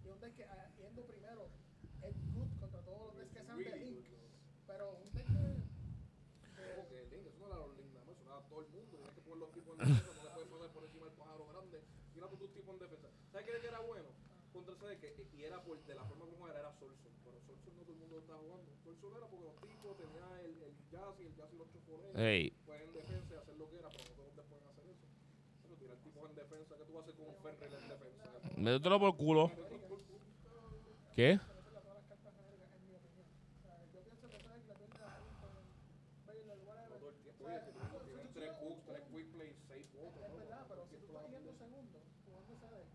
Y 0.03 0.07
un 0.09 0.19
deck 0.19 0.35
que 0.35 0.45
yendo 0.77 1.01
primero 1.05 1.49
es 2.03 2.13
good 2.33 2.49
contra 2.59 2.81
todos 2.81 3.01
los 3.07 3.17
decks 3.17 3.33
que 3.33 3.43
sean 3.43 3.57
de 3.57 3.75
Link. 3.77 4.05
Pero 4.67 4.97
un 5.03 5.11
deck 5.13 5.25
que. 5.25 5.63
Porque 6.77 6.97
el 7.01 7.09
link, 7.09 7.25
eso 7.27 7.39
no 7.39 7.47
era 7.47 7.57
los 7.57 7.77
links 7.77 7.93
nada 7.93 8.05
más, 8.05 8.15
eso 8.15 8.23
era 8.29 8.41
todo 8.47 8.61
el 8.61 8.67
mundo. 8.69 8.97
Tienes 8.97 9.13
que 9.15 9.21
poner 9.21 9.39
los 9.39 9.51
tipos 9.51 9.71
en 9.73 9.79
defensa, 9.87 10.13
no 10.13 10.23
le 10.23 10.29
puedes 10.29 10.47
poner 10.51 10.69
por 10.71 10.83
encima 10.83 11.05
del 11.07 11.15
pájaro 11.15 11.47
grande. 11.47 11.81
Mira 12.13 12.27
por 12.27 12.39
tus 12.39 12.53
tipos 12.53 12.73
en 12.75 12.79
defensa. 12.79 13.07
¿Sabes 13.31 13.45
qué 13.47 13.67
era 13.67 13.79
bueno? 13.81 14.09
Contra 14.53 14.73
ese 14.75 14.87
de 14.87 14.97
que, 14.99 15.27
y 15.37 15.43
era 15.43 15.61
por, 15.63 15.77
de 15.83 15.95
la 15.95 16.03
forma 16.05 16.25
como 16.25 16.47
era, 16.47 16.59
era 16.59 16.71
Solson. 16.73 17.11
Pero 17.23 17.39
Solson 17.41 17.75
no 17.77 17.83
todo 17.83 17.93
el 17.93 17.99
mundo 17.99 18.19
estaba 18.19 18.39
jugando. 18.39 18.71
Solson 18.83 19.11
era 19.17 19.27
porque 19.27 19.45
los 19.45 19.57
tipos 19.61 19.97
tenían 19.97 20.31
el, 20.45 20.56
el 21.07 21.15
jazz 21.15 21.19
y 21.19 21.25
el 21.25 21.35
jazz 21.35 21.53
y 21.53 21.57
los 21.57 21.69
chofones. 21.71 22.15
Ey, 22.15 22.51
Pueden 22.65 22.83
en 22.87 22.93
defensa 22.93 23.33
y 23.33 23.37
hacer 23.37 23.55
lo 23.57 23.69
que 23.69 23.77
era, 23.79 23.89
pero 23.89 24.03
no 24.03 24.11
todos 24.15 24.45
pueden 24.47 24.67
hacer 24.67 24.85
eso. 24.87 25.05
Pero 25.63 25.75
tirar 25.75 25.97
tipos 26.03 26.29
en 26.29 26.35
defensa, 26.35 26.75
¿qué 26.77 26.83
tú 26.85 26.93
vas 26.93 27.01
a 27.01 27.03
hacer 27.03 27.15
con 27.15 27.27
un 27.27 27.35
Fenrir 27.41 27.73
en 27.73 27.87
defensa? 27.89 28.23
métetelo 28.57 28.99
por 28.99 29.15
culo. 29.17 29.51
¿Qué? 31.15 31.39
Tienen 37.37 38.33
tres 38.33 38.51
cooks, 38.59 38.83
tres 38.85 39.03
quick 39.11 39.27
plays, 39.33 39.55
seis 39.67 39.85
votos. 39.93 40.21
Es 40.25 40.33
verdad, 40.33 40.65
pero 40.67 40.85
si 40.89 40.95
tú 40.97 41.05
estás 41.07 41.29
yendo 41.31 41.53
segundo 41.53 42.01
jugando 42.25 42.53
ese 42.53 42.67
deck 42.67 42.87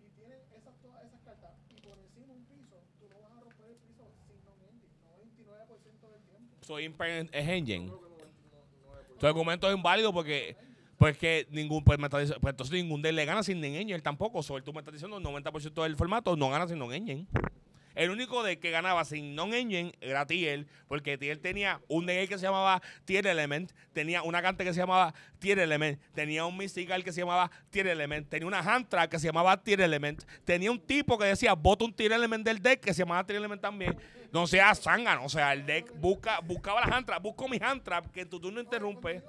y 0.00 0.08
tienes 0.16 0.40
esas, 0.52 0.74
todas 0.82 1.04
esas 1.04 1.20
cartas 1.22 1.52
y 1.70 1.80
por 1.80 1.98
encima 1.98 2.32
un 2.34 2.44
piso, 2.44 2.76
tú 3.00 3.08
no 3.08 3.20
vas 3.22 3.32
a 3.32 3.40
romper 3.40 3.66
el 3.70 3.76
piso 3.76 4.04
sin 4.26 4.44
non-ending, 4.44 4.92
99% 5.02 6.10
del 6.12 6.22
tiempo. 6.22 6.57
Soy 6.68 6.84
imper- 6.86 7.30
es 7.32 7.48
engine. 7.48 7.90
Tu 9.18 9.26
argumento 9.26 9.66
es 9.70 9.74
inválido 9.74 10.12
porque 10.12 10.54
pues 10.98 11.16
que 11.16 11.46
ningún 11.50 11.82
pues, 11.82 11.98
me 11.98 12.08
está 12.08 12.22
dic- 12.22 12.38
pues 12.40 12.52
entonces 12.52 12.74
ningún 12.74 13.00
deck 13.00 13.14
le 13.14 13.24
gana 13.24 13.42
sin 13.42 13.58
non-engine 13.58 14.00
tampoco. 14.02 14.42
So, 14.42 14.62
tú 14.62 14.74
me 14.74 14.80
estás 14.80 14.92
diciendo 14.92 15.16
el 15.16 15.24
90% 15.24 15.82
del 15.82 15.96
formato 15.96 16.36
no 16.36 16.50
gana 16.50 16.68
sin 16.68 16.78
non-engine. 16.78 17.26
El 17.98 18.10
único 18.10 18.44
deck 18.44 18.60
que 18.60 18.70
ganaba 18.70 19.04
sin 19.04 19.34
non-engine 19.34 19.92
era 20.00 20.24
Tier, 20.24 20.68
porque 20.86 21.18
Tier 21.18 21.38
tenía 21.38 21.80
un 21.88 22.06
deck 22.06 22.28
que 22.28 22.38
se 22.38 22.46
llamaba 22.46 22.80
Tier 23.04 23.26
Element, 23.26 23.72
tenía 23.92 24.22
una 24.22 24.40
cante 24.40 24.62
que 24.62 24.72
se 24.72 24.78
llamaba 24.78 25.12
Tier 25.40 25.58
Element, 25.58 26.00
tenía 26.14 26.44
un 26.44 26.56
Mystical 26.56 27.02
que 27.02 27.10
se 27.10 27.22
llamaba 27.22 27.50
Tier 27.70 27.88
Element, 27.88 28.28
tenía 28.28 28.46
una 28.46 28.60
hand 28.60 28.88
trap 28.88 29.10
que 29.10 29.18
se 29.18 29.26
llamaba 29.26 29.60
Tier 29.60 29.80
Element, 29.80 30.22
tenía 30.44 30.70
un 30.70 30.78
tipo 30.78 31.18
que 31.18 31.24
decía 31.24 31.54
bota 31.54 31.86
un 31.86 31.92
Tier 31.92 32.12
Element 32.12 32.44
del 32.44 32.62
deck 32.62 32.78
que 32.82 32.94
se 32.94 33.00
llamaba 33.00 33.26
Tier 33.26 33.38
Element 33.38 33.60
también. 33.60 33.98
No 34.30 34.46
sea 34.46 34.72
zángano, 34.76 35.24
o 35.24 35.28
sea, 35.28 35.52
el 35.52 35.66
deck 35.66 35.92
busca, 35.96 36.38
buscaba 36.38 36.86
la 36.86 36.94
hand 36.94 37.04
trap, 37.04 37.20
busco 37.20 37.48
mi 37.48 37.58
hand 37.60 37.82
trap, 37.82 38.12
que 38.12 38.24
tu 38.24 38.38
turno 38.38 38.60
interrumpe. 38.60 39.24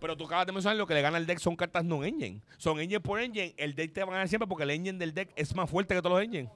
Pero 0.00 0.16
tú 0.16 0.26
acabas 0.26 0.46
de 0.46 0.52
mencionar 0.52 0.76
lo 0.76 0.86
que 0.86 0.94
le 0.94 1.00
gana 1.00 1.16
el 1.18 1.26
deck 1.26 1.38
son 1.38 1.56
cartas 1.56 1.84
non-engine. 1.84 2.42
Son 2.58 2.78
engine 2.78 3.00
por 3.00 3.18
engine. 3.20 3.54
El 3.56 3.74
deck 3.74 3.92
te 3.92 4.02
va 4.02 4.08
a 4.08 4.12
ganar 4.12 4.28
siempre 4.28 4.46
porque 4.46 4.64
el 4.64 4.70
engine 4.70 4.98
del 4.98 5.14
deck 5.14 5.32
es 5.36 5.54
más 5.54 5.68
fuerte 5.70 5.94
que 5.94 6.02
todos 6.02 6.16
los 6.16 6.24
engines. 6.24 6.50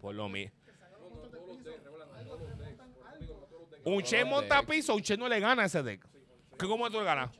Por 0.00 0.14
lo 0.14 0.28
mismo. 0.28 0.52
Un 3.84 4.00
Che 4.02 4.24
monta 4.24 4.62
piso, 4.62 4.94
un 4.94 5.02
Che 5.02 5.16
no 5.16 5.28
le 5.28 5.40
gana 5.40 5.62
a 5.62 5.66
ese 5.66 5.82
deck. 5.82 6.06
¿Qué 6.58 6.66
cómo 6.66 6.88
tú 6.90 6.98
le 6.98 7.04
ganas? 7.04 7.30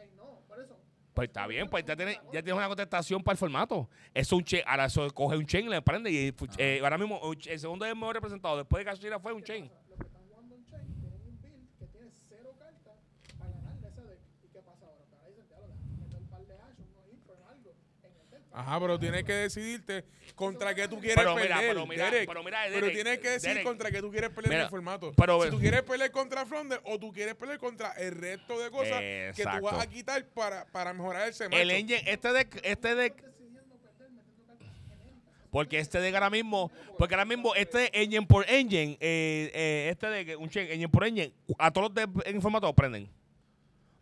Pues 1.15 1.29
está 1.29 1.47
bien, 1.47 1.69
pues 1.69 1.85
ya 1.85 1.95
tienes, 1.95 2.17
ya 2.33 2.43
tienes 2.43 2.55
una 2.55 2.67
contestación 2.69 3.23
para 3.23 3.35
el 3.35 3.39
formato. 3.39 3.89
Es 4.15 4.33
un 4.33 4.43
Che, 4.43 4.63
ahora 4.67 4.87
eso 4.87 5.09
coge 5.13 5.37
un 5.37 5.47
Chen 5.47 5.67
y 5.67 5.69
le 5.69 5.83
prende. 5.83 6.11
Y 6.11 6.35
eh, 6.59 6.81
ahora 6.83 6.97
mismo 6.99 7.21
Che- 7.35 7.53
el 7.53 7.61
segundo 7.61 7.85
es 7.85 7.95
mejor 7.95 8.15
representado. 8.15 8.57
Después 8.57 8.85
de 8.85 8.91
Kashira 8.91 9.21
fue 9.21 9.33
un 9.33 9.43
Chen. 9.43 9.71
Los 9.89 9.99
que 9.99 10.07
están 10.07 10.23
jugando 10.27 10.55
en 10.55 10.65
Chain 10.65 10.87
tienen 11.01 11.21
un 11.27 11.41
build 11.43 11.79
que 11.79 11.87
tiene 11.87 12.11
cero 12.29 12.55
cartas 12.59 12.97
para 13.39 13.51
ganarle 13.53 13.89
ese 13.89 14.01
deck. 14.03 14.19
¿Y 14.43 14.49
qué 14.49 14.63
pasa 14.63 14.87
ahora? 14.87 15.05
Que 15.11 15.15
ahora 15.17 15.29
dicen, 15.29 15.47
diablo, 15.49 15.67
déjame 15.69 15.97
meter 16.01 16.19
un 16.19 16.27
par 16.29 16.47
de 16.47 16.55
Ash, 16.55 16.79
unos 16.81 17.13
Imper, 17.13 17.37
algo 17.47 17.71
en 18.03 18.13
el 18.17 18.31
deck. 18.31 18.42
Ajá, 18.55 18.79
pero 18.81 18.99
tienes 18.99 19.25
que 19.25 19.33
decidirte 19.33 20.05
contra 20.35 20.75
qué 20.75 20.87
tú 20.87 20.99
quieres 21.01 21.17
Pero 21.17 21.35
mira, 21.35 21.57
perder. 21.57 21.69
pero 21.75 21.87
mira, 21.87 22.05
Derek. 22.11 22.29
pero 22.29 22.43
mira, 22.45 22.59
Pero 22.65 22.75
Derek, 22.87 22.95
tienes 22.95 23.19
que 23.21 23.29
decir 23.31 23.49
Derek. 23.51 23.65
contra 23.65 23.91
qué 23.91 24.01
tú 24.01 24.11
quieres 24.11 24.31
pelear 24.31 24.45
en 24.53 24.57
Mira, 24.59 24.65
el 24.65 24.71
formato. 24.71 25.13
pero- 25.17 25.43
si 25.43 25.51
tú 25.51 25.59
quieres 25.59 25.83
pelear 25.83 26.11
contra 26.11 26.45
Flounder 26.45 26.81
o 26.85 26.99
tú 26.99 27.13
quieres 27.13 27.35
pelear 27.35 27.59
contra 27.59 27.93
el 27.93 28.13
resto 28.15 28.61
de 28.61 28.71
cosas 28.71 29.01
que 29.01 29.29
Exacto. 29.31 29.59
tú 29.59 29.65
vas 29.65 29.83
a 29.83 29.87
quitar 29.89 30.25
para, 30.35 30.67
para 30.67 30.93
mejorar 30.93 31.29
ese 31.29 31.49
macho. 31.49 31.57
El 31.63 31.71
engine, 31.71 32.03
este 32.07 32.33
deck, 32.33 32.61
este 32.63 32.95
deck. 32.95 33.25
Porque 35.51 35.79
este 35.79 36.01
deck 36.01 36.15
ahora 36.15 36.31
mismo, 36.31 36.71
porque 36.97 37.15
ahora 37.15 37.27
mismo 37.27 37.55
este 37.55 37.91
engine 38.03 38.27
por 38.27 38.49
engine, 38.49 38.97
eh, 39.01 39.51
eh, 39.55 39.89
este 39.91 40.07
deck, 40.09 40.41
un 40.41 40.49
check, 40.49 40.71
engine 40.71 40.89
por 40.89 41.05
engine, 41.07 41.33
a 41.59 41.71
todos 41.71 41.89
los 41.91 41.95
decks 41.95 42.27
en 42.27 42.41
formato 42.41 42.73
prenden. 42.75 43.09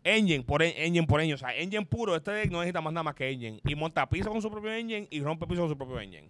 Engine 0.03 0.43
por 0.43 0.63
en- 0.63 0.73
engine 0.75 1.05
por 1.05 1.19
engine, 1.21 1.35
o 1.35 1.37
sea, 1.37 1.55
engine 1.55 1.85
puro, 1.85 2.15
este 2.15 2.31
deck 2.31 2.49
no 2.51 2.59
necesita 2.59 2.81
más 2.81 2.91
nada 2.91 3.03
más 3.03 3.15
que 3.15 3.29
engine. 3.29 3.59
Y 3.65 3.75
monta 3.75 4.07
piso 4.09 4.31
con 4.31 4.41
su 4.41 4.49
propio 4.49 4.73
engine 4.73 5.07
y 5.11 5.19
rompe 5.21 5.45
piso 5.45 5.61
con 5.61 5.69
su 5.69 5.77
propio 5.77 5.99
engine. 5.99 6.29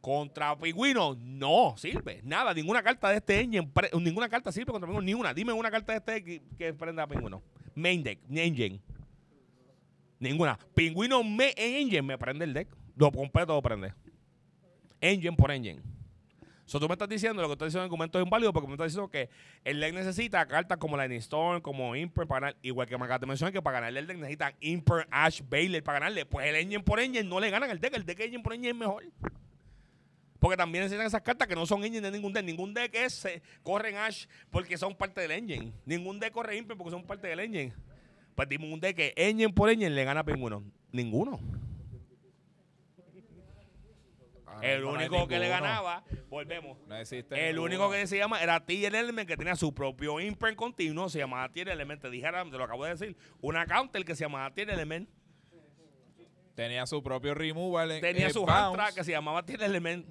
Contra 0.00 0.56
Pingüino, 0.56 1.16
no 1.18 1.74
sirve. 1.76 2.20
Nada, 2.22 2.54
ninguna 2.54 2.82
carta 2.82 3.08
de 3.10 3.16
este 3.16 3.40
engine, 3.40 3.68
ninguna 4.00 4.28
carta 4.28 4.52
sirve 4.52 4.70
contra 4.70 4.86
Pingüino, 4.86 5.04
ni 5.04 5.14
una. 5.14 5.32
Dime 5.34 5.52
una 5.52 5.70
carta 5.70 5.92
de 5.92 5.98
este 5.98 6.12
deck 6.12 6.24
que, 6.24 6.42
que 6.56 6.74
prenda 6.74 7.02
a 7.02 7.06
Pingüino. 7.06 7.42
Main 7.74 8.02
deck, 8.02 8.18
engine. 8.30 8.80
Ninguna. 10.20 10.58
Pingüino 10.74 11.22
me, 11.24 11.52
en 11.56 11.74
engine 11.76 12.02
me 12.02 12.18
prende 12.18 12.44
el 12.44 12.52
deck. 12.52 12.68
Lo 12.96 13.10
completo 13.12 13.54
lo 13.54 13.62
prende. 13.62 13.94
Engine 15.00 15.36
por 15.36 15.50
engine. 15.50 15.80
So, 16.68 16.78
tú 16.78 16.86
me 16.86 16.92
estás 16.92 17.08
diciendo, 17.08 17.40
lo 17.40 17.48
que 17.48 17.54
estás 17.54 17.68
diciendo 17.68 17.84
en 17.84 17.86
el 17.86 17.88
documento 17.88 18.18
es 18.18 18.26
inválido 18.26 18.52
porque 18.52 18.68
me 18.68 18.74
estás 18.74 18.88
diciendo 18.88 19.10
que 19.10 19.30
el 19.64 19.80
deck 19.80 19.94
necesita 19.94 20.44
cartas 20.46 20.76
como 20.76 20.98
Lightning 20.98 21.20
Storm, 21.20 21.62
como 21.62 21.96
Imper 21.96 22.26
para 22.26 22.48
ganar. 22.48 22.56
Igual 22.60 22.86
que 22.86 22.98
me 22.98 23.06
acabas 23.06 23.22
de 23.22 23.26
mencionar 23.26 23.54
que 23.54 23.62
para 23.62 23.80
ganarle 23.80 24.00
el 24.00 24.06
deck 24.06 24.18
necesitan 24.18 24.52
Imper, 24.60 25.08
Ash, 25.10 25.40
Baylor 25.48 25.82
para 25.82 26.00
ganarle. 26.00 26.26
Pues 26.26 26.46
el 26.46 26.56
engine 26.56 26.84
por 26.84 27.00
engine 27.00 27.24
no 27.24 27.40
le 27.40 27.48
ganan 27.48 27.70
el 27.70 27.80
deck. 27.80 27.94
El 27.94 28.04
deck 28.04 28.20
engine 28.20 28.42
por 28.42 28.52
engine 28.52 28.72
es 28.72 28.76
mejor. 28.76 29.02
Porque 30.38 30.58
también 30.58 30.84
necesitan 30.84 31.06
esas 31.06 31.22
cartas 31.22 31.48
que 31.48 31.54
no 31.54 31.64
son 31.64 31.82
engine 31.84 32.02
de 32.02 32.10
ningún 32.10 32.34
deck. 32.34 32.44
Ningún 32.44 32.74
deck 32.74 32.94
es, 32.94 33.24
eh, 33.24 33.40
corren 33.62 33.96
Ash 33.96 34.26
porque 34.50 34.76
son 34.76 34.94
parte 34.94 35.22
del 35.22 35.30
engine. 35.30 35.72
Ningún 35.86 36.20
deck 36.20 36.34
corre 36.34 36.58
Imper 36.58 36.76
porque 36.76 36.90
son 36.90 37.02
parte 37.02 37.28
del 37.28 37.40
engine. 37.40 37.72
Pues 38.34 38.46
dime 38.46 38.70
un 38.70 38.78
deck 38.78 38.94
que 38.94 39.14
engine 39.16 39.54
por 39.54 39.70
engine 39.70 39.88
le 39.88 40.04
gana 40.04 40.20
a 40.20 40.24
Pingüino. 40.24 40.62
Ninguno. 40.92 41.40
El 44.62 44.84
único 44.84 45.26
que 45.28 45.38
le 45.38 45.48
ganaba, 45.48 46.04
volvemos. 46.28 46.78
No 46.86 46.96
existe 46.96 47.48
El 47.48 47.58
único 47.58 47.90
que 47.90 48.06
se 48.06 48.16
llama 48.18 48.42
era 48.42 48.64
Tier 48.64 48.94
Element 48.94 49.28
que 49.28 49.36
tenía 49.36 49.56
su 49.56 49.74
propio 49.74 50.20
imprint 50.20 50.56
continuo, 50.56 51.08
se 51.08 51.18
llamaba 51.18 51.48
Tier 51.50 51.68
Element. 51.68 52.00
Te 52.02 52.10
dijera, 52.10 52.44
te 52.44 52.50
lo 52.58 52.64
acabo 52.64 52.84
de 52.84 52.90
decir, 52.90 53.16
una 53.40 53.66
counter 53.66 54.04
que 54.04 54.14
se 54.14 54.24
llamaba 54.24 54.52
Tier 54.52 54.70
Element. 54.70 55.08
Tenía 56.54 56.86
su 56.86 57.02
propio 57.02 57.34
removal. 57.34 57.92
en- 57.92 58.00
Tenía 58.00 58.26
en 58.26 58.32
su 58.32 58.48
hand 58.48 58.74
track 58.74 58.94
que 58.94 59.04
se 59.04 59.12
llamaba 59.12 59.44
Tier 59.44 59.62
Element. 59.62 60.06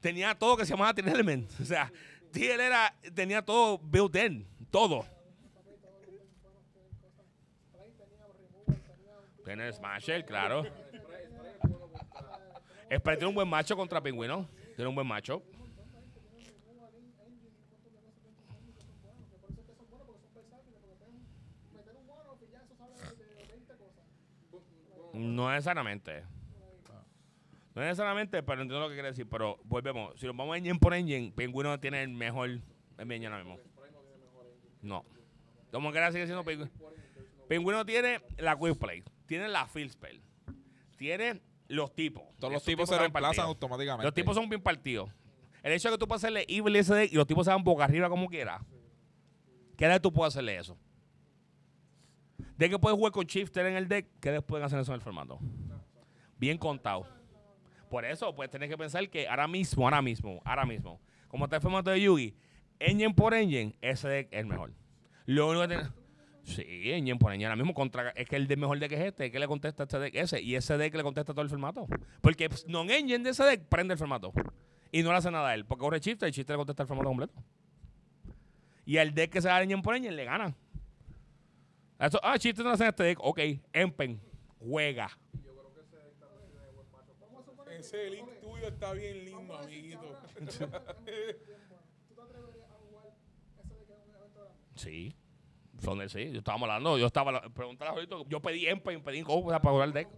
Tenía 0.00 0.34
todo 0.34 0.56
que 0.56 0.64
se 0.64 0.70
llamaba 0.72 0.94
Tier 0.94 1.08
Element. 1.08 1.50
O 1.60 1.64
sea, 1.64 1.92
Tier 2.32 2.58
era, 2.60 2.94
tenía 3.14 3.42
todo 3.42 3.78
built 3.78 4.16
in, 4.16 4.46
todo. 4.70 5.04
Tiene 9.44 9.72
Smasher, 9.72 10.24
claro. 10.24 10.64
Spray 12.96 13.16
tiene 13.16 13.28
un 13.28 13.34
buen 13.34 13.48
macho 13.48 13.76
contra 13.76 14.02
Pingüino. 14.02 14.48
Tiene 14.74 14.88
un 14.88 14.94
buen 14.94 15.06
macho. 15.06 15.42
No 25.12 25.50
necesariamente. 25.50 26.24
No 27.74 27.82
necesariamente, 27.82 28.42
pero 28.42 28.62
entiendo 28.62 28.80
lo 28.80 28.88
que 28.88 28.94
quiere 28.94 29.10
decir. 29.10 29.28
Pero 29.28 29.58
volvemos. 29.64 30.18
Si 30.18 30.26
nos 30.26 30.36
vamos 30.36 30.56
engine 30.56 30.78
por 30.78 30.94
engine, 30.94 31.32
Pingüino 31.36 31.78
tiene 31.78 32.02
el 32.02 32.08
mejor 32.08 32.60
engine 32.98 33.26
ahora 33.26 33.44
mismo. 33.44 33.58
No. 34.82 35.04
Como 35.70 35.92
que 35.92 36.12
sigue 36.12 36.26
siendo 36.26 36.44
Pingüino. 36.44 36.70
Pingüino 37.48 37.84
tiene 37.84 38.20
la 38.38 38.56
Quick 38.56 38.78
Play, 38.78 39.02
tiene 39.26 39.48
la 39.48 39.66
Field 39.66 39.90
Spell, 39.90 40.22
tiene 40.96 41.40
los 41.70 41.94
tipos. 41.94 42.22
Todos 42.38 42.52
los 42.52 42.62
Esos 42.62 42.66
tipos 42.66 42.88
se 42.88 42.98
reemplazan 42.98 43.46
automáticamente. 43.46 44.04
Los 44.04 44.14
tipos 44.14 44.34
son 44.36 44.48
bien 44.48 44.60
partidos. 44.62 45.10
El 45.62 45.72
hecho 45.72 45.88
de 45.88 45.94
que 45.94 45.98
tú 45.98 46.08
puedas 46.08 46.22
hacerle 46.24 46.44
evil 46.48 46.74
ese 46.76 46.94
deck 46.94 47.12
y 47.12 47.16
los 47.16 47.26
tipos 47.26 47.46
se 47.46 47.52
van 47.52 47.62
boca 47.64 47.84
arriba 47.84 48.08
como 48.08 48.28
quieras. 48.28 48.62
¿Qué 49.76 49.86
deck 49.88 50.02
tú 50.02 50.12
puedes 50.12 50.34
hacerle 50.34 50.56
eso? 50.58 50.76
De 52.56 52.68
que 52.68 52.78
puedes 52.78 52.96
jugar 52.96 53.12
con 53.12 53.24
shifter 53.24 53.66
en 53.66 53.76
el 53.76 53.88
deck, 53.88 54.06
¿qué 54.20 54.30
deck 54.32 54.44
pueden 54.44 54.64
hacer 54.66 54.78
eso 54.80 54.92
en 54.92 54.96
el 54.96 55.00
formato? 55.00 55.38
Bien 56.38 56.58
contado. 56.58 57.06
Por 57.88 58.04
eso, 58.04 58.34
pues 58.34 58.50
tenés 58.50 58.68
que 58.68 58.78
pensar 58.78 59.08
que 59.10 59.28
ahora 59.28 59.48
mismo, 59.48 59.84
ahora 59.84 60.00
mismo, 60.02 60.40
ahora 60.44 60.64
mismo, 60.64 61.00
como 61.28 61.44
está 61.44 61.56
el 61.56 61.62
formato 61.62 61.90
de 61.90 62.00
Yugi, 62.00 62.34
engine 62.78 63.14
por 63.14 63.34
engine, 63.34 63.76
ese 63.80 64.08
deck 64.08 64.28
es 64.30 64.40
el 64.40 64.46
mejor. 64.46 64.72
Lo 65.26 65.48
único 65.48 65.62
que 65.62 65.68
tiene- 65.68 65.90
Sí, 66.50 66.92
engine 66.92 67.16
por 67.16 67.32
engine. 67.32 67.46
Ahora 67.46 67.56
mismo 67.56 67.74
contra, 67.74 68.10
es 68.10 68.28
que 68.28 68.36
el 68.36 68.46
de 68.48 68.56
mejor 68.56 68.78
deck 68.78 68.92
es 68.92 69.00
este, 69.00 69.30
que 69.30 69.38
le 69.38 69.46
contesta 69.46 69.84
este 69.84 69.98
deck 69.98 70.14
ese. 70.16 70.40
Y 70.42 70.56
ese 70.56 70.76
deck 70.76 70.94
le 70.94 71.02
contesta 71.02 71.32
todo 71.32 71.42
el 71.42 71.48
formato. 71.48 71.86
Porque 72.20 72.48
pues, 72.48 72.66
non-engine 72.66 73.22
de 73.22 73.30
ese 73.30 73.44
deck 73.44 73.62
prende 73.68 73.94
el 73.94 73.98
formato. 73.98 74.32
Y 74.90 75.02
no 75.02 75.10
le 75.10 75.18
hace 75.18 75.30
nada 75.30 75.50
a 75.50 75.54
él. 75.54 75.64
Porque 75.64 75.80
corre 75.80 76.00
shifter 76.00 76.28
y 76.28 76.32
shifter 76.32 76.54
le 76.54 76.58
contesta 76.58 76.82
el 76.82 76.88
formato 76.88 77.08
completo. 77.08 77.34
Y 78.84 78.96
el 78.96 79.14
deck 79.14 79.30
que 79.30 79.40
se 79.40 79.48
da 79.48 79.62
engine 79.62 79.82
por 79.82 79.94
engine 79.94 80.14
le 80.14 80.24
gana. 80.24 80.54
Eso, 81.98 82.18
ah, 82.22 82.36
shifter 82.36 82.64
no 82.64 82.72
hace 82.72 82.88
este 82.88 83.04
deck. 83.04 83.18
Ok, 83.20 83.38
Empen, 83.72 84.20
juega. 84.58 85.08
Ese 87.78 88.10
link 88.10 88.28
tuyo 88.42 88.68
está 88.68 88.92
bien 88.92 89.24
lindo, 89.24 89.56
amiguito. 89.56 90.20
¿Tú 90.34 90.44
te 90.44 90.64
atreverías 92.20 92.70
a 92.70 92.74
jugar 92.74 93.16
ese 93.58 93.74
de 93.74 93.86
que 93.86 93.92
es 93.92 93.98
un 94.06 94.14
evento 94.14 94.40
grande? 94.44 94.60
Sí. 94.74 95.16
Son 95.80 95.98
de 95.98 96.08
sí. 96.08 96.30
Yo 96.30 96.38
estábamos 96.38 96.68
hablando. 96.68 96.98
Yo 96.98 97.06
estaba. 97.06 97.40
Pregúntale 97.52 97.90
ahorita. 97.90 98.16
Yo 98.28 98.40
pedí 98.40 98.66
Empen, 98.66 99.02
pedí 99.02 99.22
cosas 99.22 99.60
para 99.60 99.72
jugar 99.72 99.88
el 99.88 99.94
deck. 99.94 100.08
Es 100.08 100.14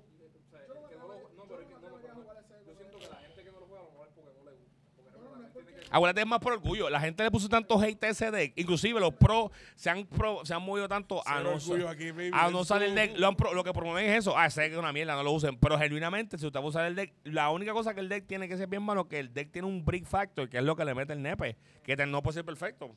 es 5.88 5.90
Acuérdate, 5.94 6.22
es 6.22 6.26
más 6.26 6.38
por 6.38 6.54
orgullo. 6.54 6.88
La 6.88 7.00
gente 7.00 7.22
le 7.22 7.30
puso 7.30 7.50
tanto 7.50 7.78
hate 7.78 8.02
a 8.04 8.08
ese 8.08 8.30
deck. 8.30 8.54
Inclusive 8.56 8.98
los 8.98 9.12
pros 9.12 9.50
se 9.74 9.90
han, 9.90 10.06
pro- 10.06 10.42
se 10.42 10.54
han 10.54 10.62
movido 10.62 10.88
tanto 10.88 11.20
a 11.26 11.40
no, 11.40 11.50
orgullo 11.50 11.86
aquí, 11.86 12.10
baby. 12.12 12.30
a 12.32 12.48
no 12.50 12.60
usar 12.60 12.82
el 12.82 12.94
deck. 12.94 13.18
Lo, 13.18 13.28
han 13.28 13.36
pro- 13.36 13.52
lo 13.52 13.62
que 13.62 13.74
promueven 13.74 14.10
es 14.10 14.20
eso. 14.20 14.36
Ah, 14.36 14.46
ese 14.46 14.62
deck 14.62 14.72
es 14.72 14.78
una 14.78 14.90
mierda, 14.90 15.14
no 15.16 15.22
lo 15.22 15.32
usen. 15.32 15.58
Pero 15.58 15.78
genuinamente, 15.78 16.38
si 16.38 16.46
usted 16.46 16.60
va 16.60 16.64
a 16.64 16.68
usar 16.68 16.86
el 16.86 16.94
deck, 16.94 17.12
la 17.24 17.50
única 17.50 17.74
cosa 17.74 17.92
que 17.92 18.00
el 18.00 18.08
deck 18.08 18.26
tiene 18.26 18.48
que 18.48 18.56
ser 18.56 18.68
bien 18.68 18.82
malo 18.82 19.06
que 19.06 19.18
el 19.18 19.34
deck 19.34 19.50
tiene 19.52 19.68
un 19.68 19.84
brick 19.84 20.06
factor, 20.06 20.48
que 20.48 20.56
es 20.56 20.64
lo 20.64 20.74
que 20.76 20.86
le 20.86 20.94
mete 20.94 21.12
el 21.12 21.20
nepe. 21.20 21.58
Que 21.82 21.94
no 22.06 22.22
puede 22.22 22.36
ser 22.36 22.44
perfecto. 22.46 22.96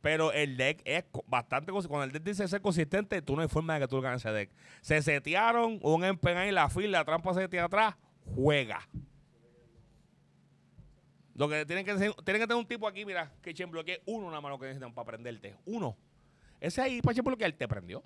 Pero 0.00 0.30
el 0.32 0.56
deck 0.56 0.80
es 0.84 1.04
bastante 1.26 1.72
Cuando 1.88 2.04
el 2.04 2.12
deck 2.12 2.22
dice 2.22 2.46
ser 2.46 2.60
consistente, 2.60 3.20
tú 3.20 3.34
no 3.34 3.42
hay 3.42 3.48
forma 3.48 3.74
de 3.74 3.80
que 3.80 3.88
tú 3.88 4.00
ganes 4.00 4.24
ese 4.24 4.32
deck. 4.32 4.50
Se 4.80 5.02
setearon, 5.02 5.80
un 5.82 6.04
empen 6.04 6.36
ahí, 6.36 6.52
la 6.52 6.68
fila, 6.68 6.98
la 6.98 7.04
trampa 7.04 7.34
se 7.34 7.40
setea 7.40 7.64
atrás, 7.64 7.96
juega. 8.34 8.80
Lo 11.34 11.48
que 11.48 11.64
tienen 11.66 11.84
que 11.84 11.92
hacer- 11.92 12.14
tienen 12.24 12.42
que 12.42 12.46
tener 12.46 12.56
un 12.60 12.66
tipo 12.66 12.86
aquí, 12.86 13.04
mira, 13.04 13.32
que 13.42 13.54
bloquee 13.70 14.02
uno 14.06 14.28
nada 14.28 14.40
más 14.40 14.50
lo 14.50 14.58
que 14.58 14.66
necesitan 14.66 14.92
para 14.94 15.06
prenderte. 15.06 15.56
Uno. 15.66 15.96
Ese 16.60 16.80
ahí 16.80 17.00
para 17.00 17.12
bloquear 17.22 17.52
te 17.52 17.66
prendió. 17.68 18.02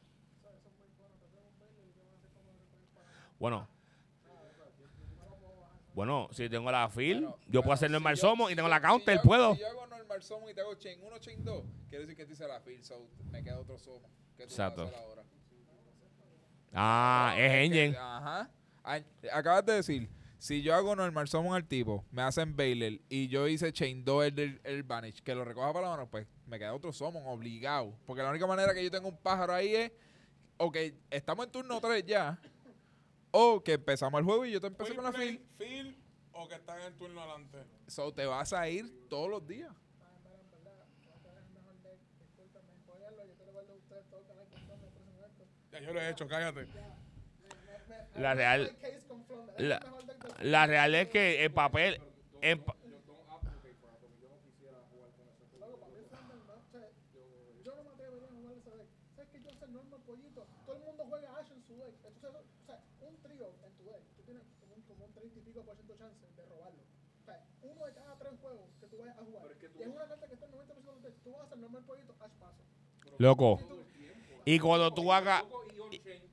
Bueno. 3.38 3.68
Bueno, 5.94 6.28
si 6.32 6.48
tengo 6.48 6.70
la 6.70 6.88
Bueno, 7.20 7.36
yo 7.46 7.60
puedo 7.60 7.62
bueno, 7.62 7.72
hacer 7.74 7.88
si 7.88 7.92
yo- 8.22 8.30
summon 8.30 8.46
y 8.46 8.50
si 8.50 8.56
tengo 8.56 8.68
yo- 8.68 8.70
la 8.74 8.80
si 8.80 8.86
counter, 8.86 9.20
puedo. 9.22 9.54
Si 9.54 9.60
yo 9.60 9.68
hago 9.68 9.86
normal 10.12 10.22
summon 10.22 10.50
y 10.50 10.54
te 10.54 10.60
hago 10.60 10.74
chain 10.74 11.00
1, 11.02 11.18
chain 11.18 11.44
2, 11.44 11.64
quiere 11.88 12.04
decir 12.04 12.16
que 12.16 12.26
te 12.26 12.32
hice 12.32 12.46
la 12.46 12.60
field, 12.60 12.82
so 12.84 13.08
me 13.30 13.42
queda 13.42 13.58
otro 13.58 13.78
summon. 13.78 14.10
¿Qué 14.36 14.46
tú 14.46 14.50
vas 14.50 14.58
a 14.60 14.66
Exacto. 14.68 14.82
hacer 14.82 14.94
ahora? 14.96 15.22
Ah, 16.74 17.34
es 17.36 17.50
que- 17.50 17.64
engine. 17.64 17.96
Ajá. 17.98 18.50
Ay, 18.82 19.04
Acabas 19.32 19.64
de 19.66 19.74
decir, 19.74 20.08
si 20.38 20.62
yo 20.62 20.74
hago 20.74 20.96
normal 20.96 21.28
summon 21.28 21.54
al 21.54 21.66
tipo, 21.66 22.04
me 22.10 22.22
hacen 22.22 22.56
Baylor 22.56 23.00
y 23.08 23.28
yo 23.28 23.46
hice 23.46 23.72
chain 23.72 24.04
2 24.04 24.24
el, 24.24 24.34
del- 24.34 24.60
el 24.64 24.82
Vanish, 24.82 25.22
que 25.22 25.34
lo 25.34 25.44
recoja 25.44 25.72
para 25.72 25.86
la 25.86 25.96
mano, 25.96 26.10
pues 26.10 26.26
me 26.46 26.58
queda 26.58 26.74
otro 26.74 26.92
summon 26.92 27.26
obligado. 27.26 27.96
Porque 28.06 28.22
la 28.22 28.30
única 28.30 28.46
manera 28.46 28.74
que 28.74 28.82
yo 28.82 28.90
tengo 28.90 29.08
un 29.08 29.16
pájaro 29.18 29.52
ahí 29.52 29.74
es, 29.74 29.92
ok, 30.56 30.76
estamos 31.10 31.46
en 31.46 31.52
turno 31.52 31.80
3 31.80 32.04
ya, 32.06 32.40
o 33.30 33.62
que 33.62 33.74
empezamos 33.74 34.18
el 34.18 34.24
juego 34.24 34.44
y 34.46 34.52
yo 34.52 34.60
te 34.60 34.66
empecé 34.66 34.94
con 34.94 35.04
la 35.04 35.12
field. 35.12 35.40
field 35.58 35.96
o 36.32 36.48
que 36.48 36.54
están 36.56 36.80
en 36.80 36.86
el 36.86 36.94
turno 36.94 37.20
adelante. 37.22 37.58
So 37.86 38.12
te 38.12 38.24
vas 38.26 38.52
a 38.54 38.68
ir 38.68 39.06
todos 39.08 39.28
los 39.30 39.46
días. 39.46 39.70
Ah, 40.00 40.10
en 40.16 40.22
verdad, 40.24 40.40
en 40.42 40.64
verdad, 40.64 40.86
cuando 41.06 41.30
es 41.30 41.36
el 41.46 41.52
mejor 41.52 41.74
deck, 41.82 41.98
discúlpenme, 42.18 42.72
jueguenlo, 42.86 43.26
yo 43.26 43.34
te 43.34 43.46
lo 43.46 43.52
guardo 43.52 43.72
a 43.72 43.76
ustedes 43.76 44.06
todos 44.10 44.26
canal 44.26 44.48
con 44.48 44.60
Flounder, 44.62 44.90
por 44.90 45.02
ese 45.02 45.10
momento. 45.12 45.44
Ya 45.72 45.80
yo 45.80 45.92
lo 45.92 46.00
he 46.00 46.10
hecho, 46.10 46.28
cállate. 46.28 46.66
La 48.16 48.32
I 48.32 48.36
real- 48.36 48.76
La, 49.58 49.80
la 50.42 50.66
real 50.66 50.94
es 50.94 51.08
que 51.08 51.44
el 51.44 51.52
papel. 51.52 52.00
el 52.42 52.58
mundo 60.84 61.04
juega 61.08 61.38
Ash 61.38 61.50
en 61.52 61.62
su 61.62 61.76
deck. 61.76 61.94
Entonces, 62.04 62.30
o 62.62 62.66
sea, 62.66 62.80
un 63.00 63.16
trío 63.22 63.52
en 63.64 63.72
tu 63.76 63.84
deck, 63.84 64.02
tú 64.16 64.22
tienes 64.22 64.42
como 64.60 64.74
un, 64.74 64.82
como 64.82 65.04
un 65.04 65.12
30 65.12 65.38
y 65.38 65.42
pico 65.42 65.62
por 65.64 65.76
ciento 65.76 65.96
chance 65.96 66.26
de 66.36 66.44
robarlo. 66.46 66.82
O 67.20 67.24
sea, 67.24 67.44
uno 67.62 67.86
de 67.86 67.92
cada 67.94 68.18
tres 68.18 68.32
juegos 68.40 68.68
que 68.80 68.86
tú 68.86 68.98
vayas 68.98 69.18
a 69.18 69.22
jugar. 69.24 69.42
y 69.78 69.82
es 69.82 69.88
una 69.88 70.06
carta 70.06 70.26
que 70.26 70.34
está 70.34 70.46
en 70.46 70.52
90% 70.52 70.66
de 70.74 70.82
los 70.92 71.02
decks. 71.02 71.22
Tú 71.22 71.30
vas 71.32 71.40
a 71.40 71.44
hacer 71.44 71.58
normal 71.58 71.84
pollito, 71.84 72.14
Ash 72.20 72.32
paso. 72.32 72.62
Loco. 73.18 73.60
Y 74.44 74.58
cuando 74.58 74.92
tú 74.92 75.12
hagas. 75.12 75.44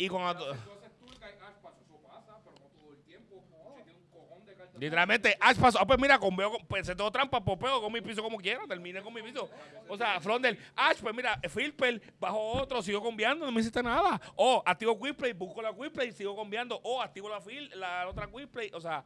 Y 0.03 0.09
on 0.09 0.09
chain. 0.09 0.09
Y 0.09 0.09
cuando. 0.09 0.45
tú- 0.45 0.45
Tú 0.65 0.71
haces 0.71 0.91
turca 0.99 1.30
y 1.30 1.34
Ash 1.43 1.55
pasa, 1.61 1.77
eso 1.85 2.01
pasa, 2.07 2.39
pero 2.43 2.55
no 2.59 2.65
todo 2.81 2.93
el 2.93 3.03
tiempo. 3.03 3.43
Si 3.77 3.84
tiene 3.84 3.99
un 3.99 4.05
cojón 4.11 4.45
de 4.45 4.53
cartas. 4.55 4.80
Literalmente, 4.80 5.38
Ash 5.39 5.57
pasó. 5.57 5.80
Ah, 5.80 5.85
pues 5.85 5.99
mira, 5.99 6.17
con 6.19 6.35
veo, 6.35 6.57
pues 6.67 6.85
se 6.88 6.95
tengo 6.95 7.11
trampa, 7.11 7.43
pues 7.43 7.57
pego 7.59 7.81
con 7.81 7.91
mi 7.91 8.01
piso 8.01 8.21
como 8.23 8.38
quiera, 8.38 8.65
terminé 8.67 9.01
con 9.01 9.13
mi 9.13 9.21
piso. 9.21 9.49
O 9.88 9.97
sea, 9.97 10.19
Flonder, 10.19 10.57
Ash, 10.76 10.97
pues 11.01 11.15
mira, 11.15 11.39
Filper, 11.49 12.01
bajo 12.19 12.39
otro, 12.53 12.81
sigo 12.81 13.03
cambiando, 13.03 13.45
no 13.45 13.51
me 13.51 13.59
hiciste 13.61 13.81
nada. 13.84 14.19
O 14.35 14.61
activo 14.65 14.99
Quipplay, 14.99 15.34
busco 15.34 15.61
la 15.61 15.73
Quipplay, 15.73 16.11
sigo 16.11 16.35
cambiando. 16.35 16.80
O 16.84 17.01
activo 17.01 17.30
la 17.30 17.41
fil, 17.41 17.69
la 17.80 18.07
otra 18.07 18.27
Quipplay. 18.27 18.71
O 18.73 18.80
sea, 18.81 19.03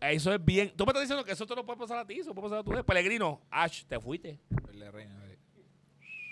eso 0.00 0.32
es 0.34 0.44
bien. 0.44 0.70
Tú 0.76 0.84
me 0.84 0.90
estás 0.90 1.02
diciendo 1.02 1.24
que 1.24 1.32
eso 1.32 1.46
te 1.46 1.54
lo 1.54 1.64
puede 1.64 1.78
pasar 1.78 1.98
a 1.98 2.06
ti, 2.06 2.18
eso 2.20 2.34
puede 2.34 2.48
pasar 2.48 2.58
a 2.58 2.64
tu 2.64 2.84
Pellegrino, 2.84 3.40
Ash, 3.50 3.84
te 3.84 3.98
fuiste. 4.00 4.38
La 4.72 4.90
reina, 4.90 5.14
sí. 5.54 5.62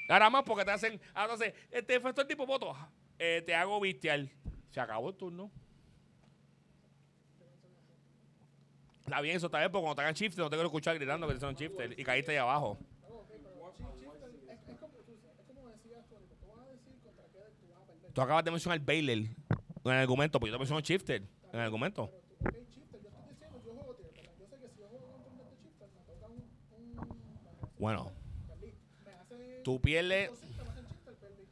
Ahora 0.08 0.28
más 0.28 0.42
porque 0.44 0.64
te 0.64 0.70
hacen, 0.72 1.00
ahora 1.14 1.32
entonces, 1.34 1.54
este 1.70 1.94
efecto 1.94 2.20
el 2.22 2.26
tipo 2.26 2.44
voto, 2.44 2.76
eh, 3.24 3.40
te 3.40 3.54
hago 3.54 3.78
bestial. 3.78 4.28
Se 4.70 4.80
acabó 4.80 5.10
el 5.10 5.16
turno. 5.16 5.50
Está 9.04 9.20
bien, 9.20 9.36
eso 9.36 9.46
está 9.46 9.58
bien, 9.58 9.70
porque 9.70 9.82
cuando 9.82 9.96
te 9.96 10.02
hagan 10.02 10.14
shifter 10.14 10.42
no 10.42 10.50
te 10.50 10.56
quiero 10.56 10.66
escuchar 10.66 10.96
gritando 10.96 11.28
que 11.28 11.34
te 11.34 11.40
son 11.40 11.54
shifter 11.54 11.98
y 11.98 12.02
caíste 12.02 12.32
ahí 12.32 12.38
abajo. 12.38 12.78
Tú, 18.12 18.20
acabas 18.20 18.44
de 18.44 18.50
mencionar 18.50 18.78
Baylor 18.80 19.16
en 19.16 19.36
el 19.84 19.92
argumento, 19.92 20.38
porque 20.38 20.50
yo 20.50 20.56
te 20.56 20.58
menciono 20.58 20.80
shifter 20.80 21.22
en 21.22 21.60
el 21.60 21.60
argumento. 21.60 22.10
Bueno, 27.78 28.12
tú 29.62 29.80
pierdes, 29.80 30.30
Entonces, 30.30 30.56
me 30.56 30.70
hacen 30.70 30.86
Shifter, 30.86 31.14
perdí. 31.14 31.48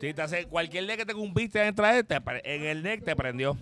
Si 0.00 0.12
te 0.12 0.22
hace 0.22 0.46
cualquier 0.46 0.86
deck 0.86 1.06
que 1.06 1.14
un 1.14 1.32
beat 1.32 1.52
dentro 1.52 1.86
de 1.86 2.00
este, 2.00 2.16
en 2.44 2.64
el 2.64 2.82
deck 2.82 3.04
te 3.04 3.16
prendió. 3.16 3.56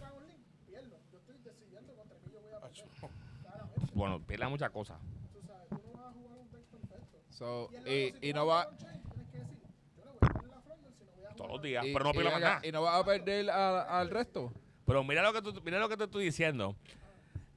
Bueno, 3.95 4.21
pierdes 4.21 4.49
muchas 4.49 4.71
cosas. 4.71 4.99
So, 7.31 7.71
Y, 7.87 7.91
el 7.91 8.15
y, 8.21 8.33
no 8.33 8.47
va... 8.47 8.69
Todos 11.37 11.51
los 11.51 11.63
días, 11.63 11.85
Y, 11.85 11.93
pero 11.93 12.05
no 12.05 12.13
pierdas 12.13 12.41
nada. 12.41 12.61
y 12.63 12.73
no 12.73 12.83
vas 12.83 13.01
a 13.01 13.05
perder 13.05 13.51
al 13.51 14.11
resto. 14.11 14.53
Pero 14.87 15.03
mira 15.05 15.23
lo 15.23 15.33
que 15.33 15.43
tú, 15.43 15.61
mira 15.65 15.79
lo 15.79 15.89
que 15.89 15.97
te 15.97 16.05
estoy 16.05 16.25
diciendo. 16.25 16.77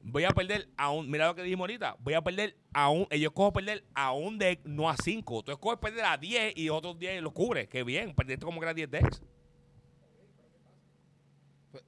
Voy 0.10 0.24
a 0.24 0.30
perder 0.30 0.70
a 0.78 0.90
un, 0.92 1.10
mira 1.12 1.28
lo 1.28 1.36
que 1.36 1.44
dijimos 1.44 1.64
ahorita, 1.64 1.98
voy 2.00 2.14
a 2.14 2.22
perder 2.22 2.56
a 2.74 2.90
un, 2.90 3.08
ellos 3.12 3.34
cojo 3.34 3.52
perder 3.52 3.84
a 3.94 4.14
un 4.14 4.38
deck, 4.38 4.62
no 4.64 4.90
a 4.90 4.96
cinco. 4.96 5.44
Tú 5.44 5.52
escoges 5.52 5.80
perder 5.80 6.06
a 6.06 6.18
10 6.18 6.56
y 6.56 6.70
otros 6.70 6.98
10 6.98 7.22
los 7.22 7.34
cubre. 7.34 7.68
Qué 7.68 7.84
bien, 7.84 8.16
perdiste 8.16 8.46
como 8.46 8.60
que 8.62 8.66
era 8.66 8.74
10 8.74 8.90
decks. 8.90 9.22
No, 11.74 11.80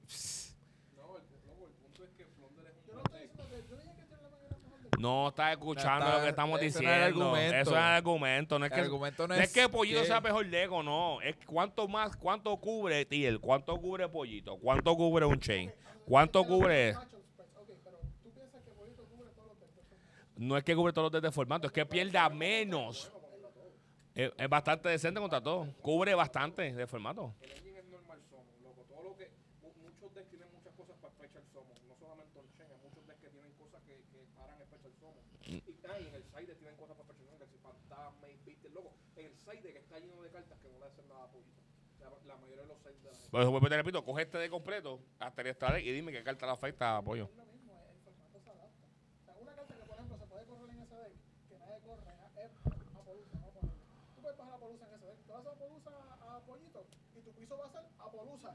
el, 1.16 1.22
no, 1.46 1.66
el 1.66 1.72
punto 1.72 2.04
es 2.04 2.10
que 2.16 2.24
Flounder 2.26 2.66
es 2.66 2.74
Yo 2.86 2.92
un 2.92 2.98
no 2.98 3.02
buen 3.10 3.22
estoy 3.22 3.22
deck. 3.22 3.30
diciendo 3.30 3.48
que 3.48 3.68
yo 3.70 3.76
dije 3.76 3.94
que 3.96 4.04
Tier 4.04 4.20
Lemon 4.20 4.40
era 4.44 4.56
el 4.56 4.62
mejor 4.62 4.80
deck. 4.90 5.00
No 5.00 5.28
estás 5.28 5.50
escuchando 5.52 6.04
está- 6.06 6.16
lo 6.18 6.22
que 6.22 6.28
estamos 6.28 6.60
diciendo. 6.60 6.90
es 6.90 6.96
el 6.98 7.02
argumento. 7.04 7.56
Eso 7.56 7.70
es 7.70 7.76
el 7.76 7.82
argumento. 7.82 8.58
No 8.58 8.64
es 8.66 8.70
El 8.72 8.74
que, 8.76 8.80
argumento 8.82 9.28
no 9.28 9.34
es 9.34 9.40
es 9.40 9.52
que 9.52 9.68
Pollito 9.68 10.00
que- 10.00 10.06
sea 10.06 10.20
mejor 10.20 10.46
deck 10.48 10.70
o 10.72 10.82
no. 10.82 11.20
Es 11.22 11.36
cuánto 11.46 11.88
más, 11.88 12.16
cuánto 12.16 12.54
cubre 12.58 13.04
Tiel, 13.06 13.40
cuánto 13.40 13.76
cubre 13.80 14.08
Pollito, 14.08 14.58
cuánto 14.58 14.94
cubre 14.96 15.24
un 15.24 15.40
chain, 15.40 15.72
cuánto 16.04 16.44
cubre. 16.44 16.92
Matchups, 16.92 17.16
pues, 17.36 17.48
ok, 17.56 17.68
pero 17.82 17.98
tú 18.22 18.30
piensas 18.32 18.62
que 18.62 18.70
Bolito 18.72 19.04
cubre 19.06 19.30
todos 19.34 19.48
los 19.48 19.60
decks 19.60 19.74
de 19.76 19.82
formato. 19.82 20.26
No 20.40 20.56
es 20.56 20.64
que 20.64 20.74
cubre 20.74 20.92
todos 20.94 21.12
los 21.12 21.20
de 21.22 21.30
formato, 21.30 21.66
es 21.66 21.72
que 21.72 21.84
pierda 21.84 22.28
menos. 22.30 23.12
Es, 24.14 24.32
es 24.36 24.48
bastante 24.48 24.88
decente 24.88 25.20
contra 25.20 25.40
todo. 25.42 25.66
Cubre 25.82 26.14
bastante 26.14 26.72
de 26.72 26.86
formato. 26.86 27.34
El 27.42 27.50
engine 27.52 27.78
es 27.78 27.84
normal 27.84 28.18
lo 28.30 29.16
que 29.16 29.30
mu- 29.60 29.72
muchos 29.84 30.14
decks 30.14 30.30
tienen 30.30 30.48
muchas 30.52 30.72
cosas 30.74 30.96
para 30.96 31.12
Special 31.12 31.44
Summon, 31.52 31.76
no 31.86 31.94
solamente 31.94 32.38
on-chain, 32.38 32.70
hay 32.72 32.78
muchos 32.88 33.06
decks 33.06 33.20
que 33.20 33.28
tienen 33.28 33.52
cosas 33.52 33.82
que, 33.82 33.94
que 34.10 34.24
paran 34.34 34.58
Special 34.64 34.92
Summon. 34.98 35.24
Y, 35.44 35.54
y 35.56 36.08
en 36.08 36.14
el 36.14 36.24
side 36.24 36.54
tienen 36.56 36.76
cosas 36.76 36.96
para 36.96 37.04
Special 37.12 37.26
Summon, 37.28 37.38
que 37.38 37.46
si 37.46 37.58
fantasma 37.58 38.28
y 38.28 38.36
viste, 38.46 38.68
loco, 38.70 38.94
en 39.16 39.26
el 39.26 39.36
side 39.36 39.72
que 39.72 39.78
está 39.78 39.98
lleno 39.98 40.22
de 40.22 40.30
cartas 40.30 40.58
que 40.58 40.68
no 40.70 40.78
le 40.78 40.86
hacen 40.86 41.06
nada 41.06 41.24
a 41.24 41.28
poquito. 41.30 41.60
La, 42.00 42.08
la 42.26 42.36
mayoría 42.40 42.62
de 42.62 42.68
los 42.68 42.78
sides 42.80 43.02
de 43.04 43.10
la 43.12 43.42
eso, 43.44 43.50
vuelvo 43.52 43.66
y 43.66 43.70
te 43.70 43.76
repito, 43.76 44.02
coge 44.04 44.22
este 44.22 44.38
de 44.38 44.48
completo, 44.48 45.00
hasta 45.20 45.42
el 45.42 45.84
y 45.84 45.92
dime 45.92 46.12
qué 46.12 46.24
carta 46.24 46.46
le 46.46 46.52
afecta 46.52 46.96
a 46.96 46.96
apoyo. 47.04 47.28
Es 47.28 47.36
lo 47.36 47.44
mismo, 47.44 47.76
el 47.92 48.00
formato 48.02 48.40
se 48.40 48.50
adapta. 48.50 48.86
O 49.20 49.24
sea, 49.24 49.34
una 49.38 49.52
carta 49.54 49.74
que, 49.76 49.84
por 49.84 49.94
ejemplo, 49.94 50.16
se 50.18 50.26
puede 50.26 50.44
correr 50.46 50.70
en 50.70 50.80
ese 50.80 50.96
deck, 50.96 51.12
que 51.48 51.58
nadie 51.58 51.78
corre, 51.84 52.10
es 52.40 52.50
Apolusa, 52.96 53.38
no 53.38 53.48
ponerle. 53.52 53.84
Tú 54.16 54.22
puedes 54.22 54.38
bajar 54.38 54.54
Apolusa 54.54 54.86
en 54.88 54.94
ese 54.94 55.06
deck. 55.06 55.16
Tú 55.20 55.28
vas 55.44 55.46
a 55.46 55.50
Apolusa 55.50 55.90
a, 55.90 56.36
a 56.36 56.40
Pollito 56.40 56.86
y 57.16 57.20
tu 57.20 57.30
piso 57.32 57.56
va 57.58 57.64
a 57.66 57.68
ser 57.70 57.82
Apolusa. 57.98 58.54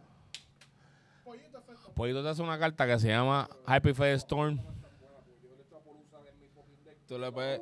Pollito 1.23 1.57
efecto. 1.59 1.91
Pollito 1.95 2.23
te 2.23 2.29
hace 2.29 2.41
una 2.41 2.59
carta 2.59 2.85
que 2.87 2.99
se 2.99 3.07
llama 3.07 3.49
Happy 3.65 3.93
Fire 3.93 4.13
Storm. 4.15 4.57
Yo 4.57 5.55
le 5.55 5.61
echo 5.63 5.77
a 5.77 5.79
Polusa 5.81 6.17
en 6.27 6.39
mi 6.39 6.47
fucking 6.49 6.83
deck. 6.83 6.97
Tú 7.07 7.17
le 7.17 7.31
puedes... 7.31 7.61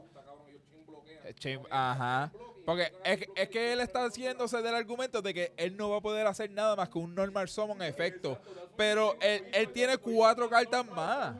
Chain 1.39 1.61
Ajá. 1.71 2.31
Porque 2.65 2.91
es, 3.03 3.17
que- 3.19 3.29
es 3.35 3.49
que 3.49 3.73
él 3.73 3.79
está 3.81 4.05
haciéndose 4.05 4.61
del 4.61 4.75
argumento 4.75 5.21
de 5.21 5.33
que 5.33 5.53
él 5.57 5.75
no 5.77 5.89
va 5.89 5.97
a 5.97 6.01
poder 6.01 6.27
hacer 6.27 6.51
nada 6.51 6.75
más 6.75 6.89
que 6.89 6.97
un 6.97 7.15
normal 7.15 7.47
summon 7.49 7.81
efecto. 7.81 8.37
Pero 8.77 9.15
él, 9.21 9.45
él 9.53 9.71
tiene 9.73 9.97
cuatro 9.97 10.49
cartas 10.49 10.85
más. 10.87 11.35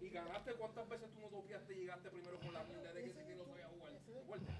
Y 0.00 0.08
ganaste 0.10 0.52
cuántas 0.54 0.88
veces 0.88 1.08
tú 1.14 1.20
no 1.20 1.26
topiaste 1.28 1.74
y 1.74 1.76
llegaste 1.80 2.10
primero 2.10 2.38
con 2.38 2.52
la 2.54 2.62
mierda 2.64 2.92
de 2.92 3.02
que 3.02 3.10
ese 3.10 3.24
que 3.26 3.34
no 3.34 3.44
sabía 3.44 3.66
jugar. 3.66 3.92
Fuerte. 4.26 4.52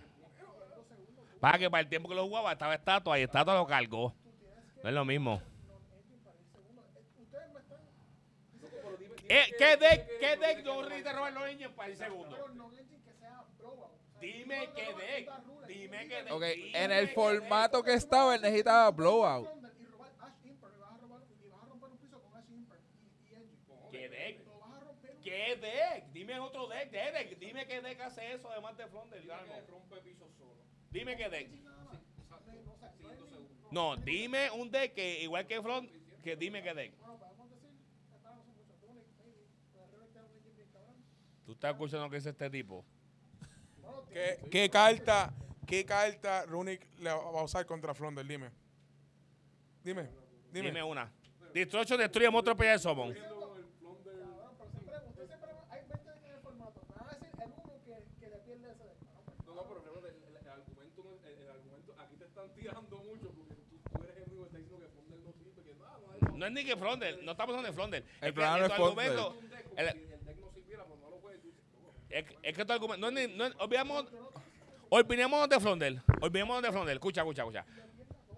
Para 1.41 1.59
que 1.59 1.71
para 1.71 1.83
el 1.83 1.89
tiempo 1.89 2.09
que 2.09 2.15
lo 2.15 2.27
jugaba 2.27 2.53
estaba 2.53 2.75
estatua 2.75 3.19
y 3.19 3.23
estatua 3.23 3.55
lo 3.55 3.67
cargó. 3.67 4.15
No 4.83 4.89
es 4.89 4.95
lo 4.95 5.05
mismo. 5.05 5.43
Ustedes 7.19 7.53
me 7.53 7.61
están. 7.61 7.81
Eh, 9.29 9.55
¿Qué 9.59 9.77
deck, 9.77 10.19
qué 10.21 10.37
deck 10.37 10.65
no 10.65 10.83
robar 10.83 11.33
los 11.33 11.47
niños 11.49 11.73
para 11.73 11.89
el 11.91 11.97
segundo? 11.97 12.37
Dime 14.21 14.71
qué 14.75 14.95
deck. 14.95 15.31
Dime 15.67 16.09
qué 16.09 16.23
deck. 16.23 16.33
Ok, 16.33 16.43
en 16.75 16.91
el 16.93 17.09
formato 17.09 17.83
que 17.83 17.95
estaba, 17.95 18.35
él 18.35 18.41
necesitaba 18.41 18.91
blowout. 18.91 19.49
¿Qué 23.91 24.09
deck? 24.09 24.41
¿Qué 25.23 25.57
deck? 25.57 26.05
Dime 26.13 26.39
otro 26.41 26.67
deck, 26.69 26.91
¿qué 26.91 27.13
deck? 27.13 27.39
Dime 27.39 27.67
qué 27.67 27.81
deck 27.83 28.01
hace 28.01 28.33
eso 28.33 28.51
además 28.51 28.77
de 28.77 28.87
Flonder. 28.87 29.23
Que 29.23 29.61
rompe 29.71 29.97
piso 30.03 30.29
solo. 30.39 30.56
Dime 30.97 31.17
qué 31.17 31.29
deck. 31.29 31.49
nada 31.63 31.85
más. 31.85 31.99
No, 33.71 33.97
dime 33.97 34.51
un 34.53 34.71
deck 34.71 34.95
que 34.95 35.23
igual 35.23 35.47
que 35.47 35.61
Front, 35.61 35.91
que 36.23 36.37
dime 36.37 36.63
qué 36.63 36.73
deck. 36.75 36.93
¿Tú 41.45 41.53
estás 41.53 41.73
escuchando 41.73 42.05
lo 42.07 42.11
que 42.11 42.17
dice 42.17 42.31
este 42.31 42.51
tipo? 42.51 42.85
¿Qué, 44.13 44.39
qué 44.51 44.71
carta, 44.71 45.33
qué 45.67 45.85
carta 45.85 46.45
Runic 46.47 46.87
le 46.99 47.11
va 47.11 47.41
a 47.41 47.45
usar 47.45 47.65
contra 47.67 47.95
Flonder? 47.95 48.27
Dime. 48.27 48.51
Dime. 49.85 50.09
Dime. 50.51 50.69
Dime 50.69 50.83
una. 50.83 51.13
Destruction 51.53 51.99
destruye 52.01 52.31
monstruo 52.31 52.57
pelea 52.57 52.73
de 52.73 52.79
Summon. 52.81 53.13
cabrón, 53.15 53.57
pero 54.59 54.71
siempre, 54.71 55.09
usted 55.09 55.27
siempre, 55.27 55.51
hay 55.71 55.81
20 55.89 56.05
decks 56.11 56.25
en 56.25 56.33
el 56.33 56.41
formato. 56.41 56.81
Me 56.89 56.95
van 56.97 57.09
a 57.09 57.19
decir 57.19 57.31
el 57.41 57.53
uno 57.53 57.73
que, 57.85 58.05
que 58.19 58.29
le 58.31 58.39
pierde 58.39 58.73
ese 58.73 58.85
deck. 58.85 58.99
Bueno, 59.01 59.23
pues, 59.27 59.47
No, 59.47 59.55
no, 59.55 59.63
pero 59.69 59.81
realmente 59.83 60.09
el, 60.09 60.25
el- 60.25 60.37
el 60.37 60.49
argumento, 60.49 61.03
no 61.05 61.15
es- 61.15 61.25
el, 61.25 61.39
el 61.45 61.49
argumento, 61.51 61.95
aquí 61.99 62.17
te 62.17 62.25
están 62.37 62.55
tirando 62.55 62.99
mucho 62.99 63.31
porque 63.33 63.55
tú, 63.55 63.79
tú 63.97 64.03
eres 64.05 64.17
el 64.17 64.23
único 64.33 64.43
que 64.43 64.47
está 64.47 64.59
diciendo 64.59 64.85
que 64.85 64.91
Flonder 64.93 65.21
no 65.25 65.33
sirve, 65.33 65.63
que 65.63 65.75
nada, 65.75 65.99
no 66.01 66.13
hay 66.33 66.39
No 66.39 66.47
es 66.47 66.53
ni 66.53 66.65
que 66.65 66.77
Flonder, 66.77 67.23
no 67.23 67.33
estamos 67.33 67.57
hablando 67.57 67.69
de 67.71 67.73
Flonder. 67.75 68.03
El 68.03 68.09
Es 68.09 68.21
que 68.21 68.33
problema 68.33 68.59
no 68.59 68.67
es 68.67 68.73
Flonder. 68.75 69.13
el- 69.77 69.87
si 69.87 70.13
el 70.13 70.25
deck 70.27 70.39
no 70.41 70.51
sirviera, 70.53 70.85
pues 70.85 71.01
no 71.01 71.11
lo 71.11 71.17
puedes 71.21 71.43
decir. 71.43 71.55
loco. 71.83 71.95
es, 72.11 72.25
es 72.43 72.57
que 72.57 72.65
tu 72.65 72.73
argumento, 72.73 73.11
no 73.11 73.19
es 73.19 73.29
ni, 73.29 73.35
no 73.37 73.47
es- 73.47 73.55
olvidamos, 73.59 74.07
olvidémonos 74.91 75.49
de 75.49 75.61
Flonder, 75.61 76.03
olvidémonos 76.21 76.63
de 76.63 76.73
Flonder, 76.73 76.95
escucha, 76.95 77.21
escucha, 77.23 77.43
escucha. 77.43 77.65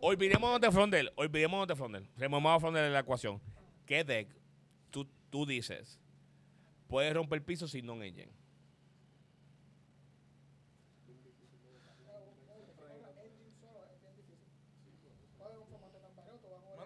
Olvidémonos 0.01 0.61
de 0.61 0.71
Flonder, 0.71 1.13
olvidémonos 1.17 1.67
de 1.67 1.75
Flonder. 1.75 2.05
Removamos 2.17 2.57
a 2.57 2.61
Flonder 2.61 2.85
de 2.85 2.91
la 2.91 3.01
ecuación. 3.01 3.41
¿Qué 3.85 4.05
deck 4.05 4.29
tú, 4.91 5.07
tú 5.31 5.45
dices 5.45 5.99
puedes 6.87 7.13
romper 7.13 7.39
el 7.41 7.45
piso 7.45 7.67
sin 7.67 7.85
non-engine? 7.85 8.31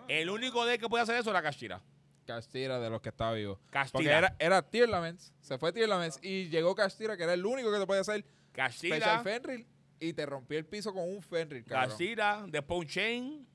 El 0.09 0.31
único 0.31 0.65
deck 0.67 0.81
que 0.81 0.89
puede 0.89 1.03
hacer 1.03 1.17
eso 1.17 1.31
era 1.31 1.43
Kashira. 1.43 1.81
Castira 2.27 2.79
de 2.79 2.89
los 2.91 3.01
que 3.01 3.09
estaba 3.09 3.33
vivo. 3.33 3.57
Porque 3.57 3.71
Castira. 3.73 4.19
era, 4.19 4.37
era 4.39 4.63
Tierlaments, 4.63 5.33
se 5.41 5.59
fue 5.59 5.73
Tierlaments 5.73 6.19
y 6.23 6.49
llegó 6.49 6.75
Castira, 6.75 7.17
que 7.17 7.25
era 7.25 7.35
el 7.35 7.45
único 7.45 7.73
que 7.73 7.79
te 7.79 7.87
podía 7.87 8.01
hacer 8.03 8.21
Special 8.21 9.01
Kashira, 9.01 9.23
Fenrir 9.23 9.67
y 9.99 10.13
te 10.13 10.27
rompió 10.27 10.59
el 10.59 10.65
piso 10.67 10.93
con 10.93 11.09
un 11.09 11.21
Fenrir, 11.23 11.65
cabrón. 11.65 11.91
Kashira, 11.91 12.45
después 12.49 12.81
un 12.81 12.87
Chain. 12.87 13.47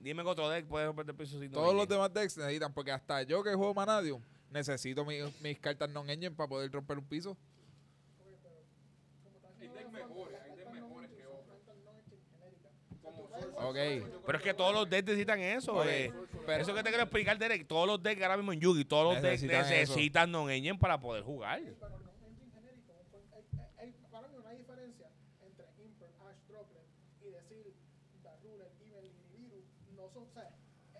Dime 0.00 0.22
que 0.22 0.28
otro 0.28 0.48
deck 0.48 0.64
puede 0.66 0.86
romper 0.86 1.08
el 1.10 1.16
piso 1.16 1.40
sin 1.40 1.50
Todos 1.50 1.74
los 1.74 1.88
demás 1.88 2.12
decks 2.14 2.36
necesitan, 2.36 2.72
porque 2.72 2.92
hasta 2.92 3.22
yo 3.24 3.42
que 3.42 3.52
juego 3.54 3.74
Manadium, 3.74 4.22
necesito 4.50 5.04
mi- 5.04 5.18
mis 5.42 5.58
cartas 5.58 5.90
non-engine 5.90 6.30
para 6.36 6.48
poder 6.48 6.70
romper 6.70 6.98
un 6.98 7.04
piso. 7.04 7.36
Hay 9.60 9.68
decks 9.68 9.90
mejores, 9.90 10.38
hay 10.40 10.56
decks 10.56 10.72
mejores 10.72 11.10
que 11.10 11.26
otros. 11.26 11.58
Como 13.02 13.28
Soul 13.28 13.44
Ok. 13.60 13.76
Pero 14.26 14.38
es 14.38 14.44
que 14.44 14.54
todos 14.54 14.72
los 14.74 14.88
decks 14.88 15.04
necesitan 15.06 15.40
eso. 15.40 15.74
Ok, 15.76 15.86
eh. 15.88 16.12
pero- 16.46 16.62
eso 16.62 16.74
que 16.74 16.82
te 16.82 16.88
quiero 16.90 17.04
explicar, 17.04 17.38
Derek. 17.38 17.66
Todos 17.66 17.86
los 17.86 18.02
decks 18.02 18.22
ahora 18.22 18.36
mismo 18.36 18.52
en 18.52 18.60
Yugi, 18.60 18.84
todos 18.84 19.14
los 19.14 19.22
decks 19.22 19.42
Necesitan 19.42 19.60
eso. 19.60 19.70
necesitan 19.94 20.30
non-engine 20.30 20.78
para 20.78 21.00
poder 21.00 21.22
jugar. 21.24 21.60
Pero 21.62 21.98
no 21.98 22.10
engine 22.26 22.50
genérico. 22.52 22.92
un- 23.12 23.32
Hay, 23.32 23.44
hay- 23.78 23.86
hay 23.88 23.92
para 24.10 24.28
mí 24.28 24.36
una 24.38 24.50
diferencia 24.52 25.06
entre 25.44 25.66
Imper, 25.84 26.08
Ash, 26.20 26.36
Droplet 26.48 26.84
y 27.22 27.30
decir 27.30 27.74
Darruler, 28.22 28.70
Evil, 28.80 29.12
Nibiru. 29.32 29.62
No 29.96 30.08
son, 30.10 30.22
o 30.24 30.32
sea, 30.32 30.50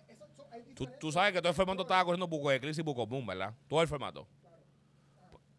e- 0.07 0.13
esos 0.13 0.27
son, 0.35 0.45
hay 0.51 0.61
Tú, 0.61 0.67
diferencias. 0.69 0.99
tú 0.99 1.11
sabes 1.11 1.33
que 1.33 1.39
todo 1.39 1.49
el 1.49 1.55
formato 1.55 1.81
estaba 1.83 2.03
corriendo 2.03 2.27
Buco 2.27 2.51
Eclipse 2.51 2.81
y 2.81 2.83
Buco 2.83 3.05
Boom, 3.07 3.25
¿verdad? 3.27 3.53
Todo 3.67 3.81
el 3.81 3.87
formato. 3.87 4.27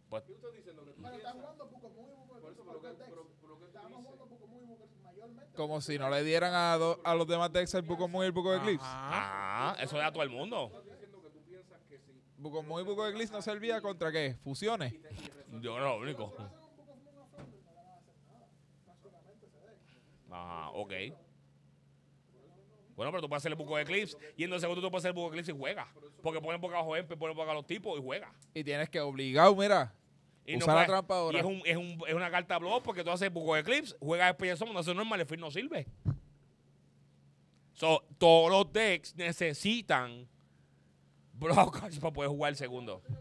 Pues, 0.08 0.24
¿Qué 0.24 0.32
usted 0.32 0.48
diciendo? 0.56 0.84
Que 0.84 0.90
tú 0.92 1.02
Pero 1.02 1.14
está 1.16 1.30
piensas- 1.32 1.40
jugando 1.40 1.70
Pokémon 1.70 2.10
y 2.10 2.26
Pokémon. 2.26 2.40
Por 2.42 2.52
eso, 2.52 2.64
pero 2.66 2.80
que- 2.82 2.88
pero- 2.98 3.28
pero 3.40 3.54
que 3.54 3.60
tú 3.60 3.66
Estábamos 3.66 3.98
dices- 4.00 4.10
jugando 4.10 4.26
Pokémon 4.26 4.58
y 4.62 4.66
Pokémon 4.66 5.02
mayormente. 5.04 5.49
Como 5.60 5.82
si 5.82 5.98
no 5.98 6.08
le 6.08 6.24
dieran 6.24 6.54
a, 6.54 6.78
do- 6.78 6.98
a 7.04 7.14
los 7.14 7.26
demás 7.28 7.52
decks 7.52 7.74
el 7.74 7.82
Bukomon 7.82 8.22
y 8.22 8.26
el 8.28 8.32
Buko 8.32 8.54
Eclipse. 8.54 8.86
ah, 8.88 9.76
eso 9.78 9.98
da 9.98 10.06
a 10.06 10.10
todo 10.10 10.22
el 10.22 10.30
mundo. 10.30 10.72
Si 11.86 12.40
Bukomon 12.42 12.80
y 12.80 12.84
Buko 12.86 13.06
Eclipse 13.06 13.30
no 13.30 13.42
servía 13.42 13.78
contra 13.82 14.10
qué? 14.10 14.36
Fusiones. 14.42 14.94
Yo 15.60 15.78
no, 15.78 15.80
lo 15.80 15.98
único. 15.98 16.34
A 20.30 20.34
a. 20.34 20.66
Ah, 20.66 20.70
ok. 20.72 20.92
Bueno, 22.96 23.12
pero 23.12 23.20
tú 23.20 23.28
puedes 23.28 23.42
hacer 23.42 23.52
el 23.52 23.56
Buco 23.58 23.78
Eclipse 23.78 24.16
y 24.38 24.44
en 24.44 24.52
el 24.54 24.60
segundo 24.60 24.80
tú 24.80 24.90
puedes 24.90 25.02
hacer 25.04 25.10
el 25.10 25.14
Buco 25.14 25.28
Eclipse 25.28 25.52
y 25.52 25.58
juega. 25.58 25.86
Porque 26.22 26.40
ponen 26.40 26.58
boca 26.58 26.76
abajo 26.76 26.96
Empe, 26.96 27.18
ponen 27.18 27.36
boca 27.36 27.50
a 27.50 27.54
los 27.54 27.66
tipos 27.66 27.98
y 27.98 28.02
juega. 28.02 28.32
Y 28.54 28.64
tienes 28.64 28.88
que 28.88 28.98
obligado, 29.00 29.54
mira. 29.54 29.92
Y 30.52 30.56
Usa 30.56 30.66
la 30.68 30.72
puedes- 30.74 30.86
trampa 30.88 31.14
ahora. 31.16 31.36
Y 31.38 31.40
es, 31.40 31.46
un, 31.46 31.62
es, 31.64 31.76
un, 31.76 32.02
es 32.08 32.14
una 32.14 32.30
carta 32.30 32.58
block 32.58 32.82
porque 32.82 33.04
tú 33.04 33.10
haces 33.10 33.32
Buco 33.32 33.56
Eclipse, 33.56 33.94
juegas 34.00 34.30
Espía 34.30 34.56
Summon, 34.56 34.74
no 34.74 34.80
es 34.80 34.86
normal, 34.88 35.20
el 35.20 35.26
fin 35.26 35.40
no 35.40 35.50
sirve. 35.50 35.86
So, 37.72 38.04
todos 38.18 38.50
los 38.50 38.72
decks 38.72 39.14
necesitan 39.16 40.28
blockers 41.34 41.98
para 41.98 42.12
poder 42.12 42.30
jugar 42.30 42.50
el 42.50 42.56
segundo. 42.56 43.02
No 43.08 43.14
no- 43.14 43.20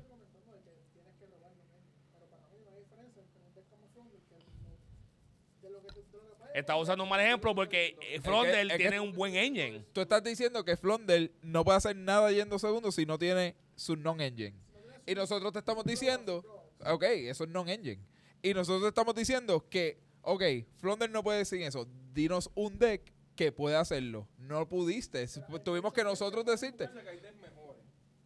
Está 6.53 6.75
usando 6.75 7.03
un 7.03 7.09
mal 7.09 7.21
ejemplo 7.21 7.53
porque 7.53 7.95
eh, 8.01 8.19
Frondel 8.21 8.71
es 8.71 8.77
que- 8.77 8.83
tiene 8.83 8.99
un 8.99 9.13
buen 9.13 9.35
engine. 9.35 9.85
Tú 9.93 10.01
estás 10.01 10.23
diciendo 10.23 10.65
que 10.65 10.75
Flonder 10.75 11.31
no 11.41 11.63
puede 11.63 11.77
hacer 11.77 11.95
nada 11.95 12.31
yendo 12.31 12.57
segundo 12.59 12.91
si 12.91 13.05
no 13.05 13.17
tiene 13.17 13.55
su 13.75 13.95
non-engine. 13.95 14.55
Y 15.05 15.15
nosotros 15.15 15.53
te 15.53 15.59
estamos 15.59 15.85
diciendo, 15.85 16.43
ok, 16.85 17.03
eso 17.03 17.43
es 17.43 17.49
non-engine. 17.49 18.01
Y 18.41 18.53
nosotros 18.53 18.87
estamos 18.87 19.15
diciendo 19.15 19.67
que, 19.69 20.01
ok, 20.21 20.43
Flonder 20.77 21.09
no 21.09 21.23
puede 21.23 21.39
decir 21.39 21.61
eso. 21.61 21.87
Dinos 22.13 22.49
un 22.55 22.79
deck 22.79 23.13
que 23.35 23.51
puede 23.51 23.75
hacerlo. 23.75 24.27
No 24.37 24.67
pudiste. 24.67 25.25
Tuvimos 25.63 25.93
que 25.93 26.03
nosotros 26.03 26.45
decirte. 26.45 26.89
que 26.89 27.09
hay 27.09 27.19
decks 27.19 27.41
mejores 27.41 27.83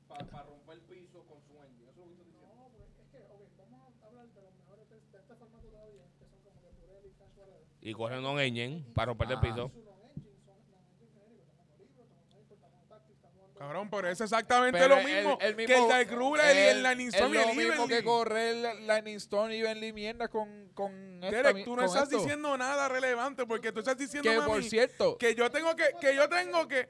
para 0.08 0.44
romper 0.44 0.76
el 0.76 0.82
piso 0.82 1.24
con 1.26 1.42
su 1.42 1.54
engine. 1.62 1.90
Eso 1.90 1.92
es 1.92 1.98
lo 1.98 2.06
que 2.06 2.12
estoy 2.14 2.26
diciendo. 2.26 2.56
No, 2.56 2.70
porque 2.70 3.02
es 3.02 3.08
que, 3.10 3.18
ok, 3.18 3.42
vamos 3.58 3.94
a 4.02 4.08
hablar 4.08 4.28
de 4.30 4.42
los 4.42 4.54
mejores 4.54 4.90
de, 4.90 4.96
de 4.96 5.18
este 5.18 5.36
formato 5.36 5.68
todavía, 5.68 6.04
que 6.20 6.26
son 6.26 6.40
como 6.44 6.62
que 6.62 6.70
Purell 6.70 7.06
y 7.06 7.12
Cash. 7.14 7.34
Y 7.82 7.94
corren 7.94 8.22
non-engine 8.22 8.86
para 8.94 9.08
romper 9.08 9.32
el 9.32 9.40
piso. 9.40 9.70
Su 9.74 9.82
non-engine 9.82 10.38
son 10.46 10.58
non-engine 10.70 11.10
genéricos. 11.14 11.50
Estamos 11.50 11.80
libros, 11.80 12.06
estamos 12.06 12.30
Hyper, 12.30 12.56
estamos 12.58 12.88
Tactics, 12.88 13.16
estamos 13.18 13.38
jugando 13.38 13.53
Cabrón, 13.64 13.90
pero 13.90 14.10
es 14.10 14.20
exactamente 14.20 14.78
Pero 14.78 14.96
lo 14.96 15.02
el- 15.02 15.06
mismo, 15.08 15.38
el 15.42 15.56
que 15.56 15.68
mismo- 15.68 15.84
el 15.84 15.90
Dark 15.90 16.12
Ruler 16.12 16.56
y 16.56 16.60
el 16.60 16.78
el- 16.78 16.84
Lightning 16.84 17.08
Es 17.08 17.14
Storm 17.16 17.32
y 17.34 17.38
lo 17.38 17.50
el 17.50 17.56
mismo 17.58 17.88
que 17.88 18.04
correr 18.04 18.66
el 18.66 18.88
Lightning 18.88 19.16
Storm 19.16 19.52
y 19.52 19.56
Evenly 19.56 19.94
mierda 19.94 20.28
con, 20.28 20.70
con 20.74 21.20
Derek, 21.22 21.64
tú 21.64 21.76
no 21.76 21.84
estás 21.86 22.04
esto. 22.04 22.18
diciendo 22.18 22.58
nada 22.58 22.90
relevante 22.90 23.46
porque 23.46 23.72
tú 23.72 23.80
estás 23.80 23.98
diciendo 23.98 24.30
Que 24.30 24.42
por 24.42 24.62
cierto, 24.64 25.18
que 25.18 25.34
yo 25.34 25.50
tengo 25.50 25.76
que, 25.76 25.86
que 26.02 26.14
yo 26.16 26.28
tengo 26.28 26.68
que. 26.68 26.90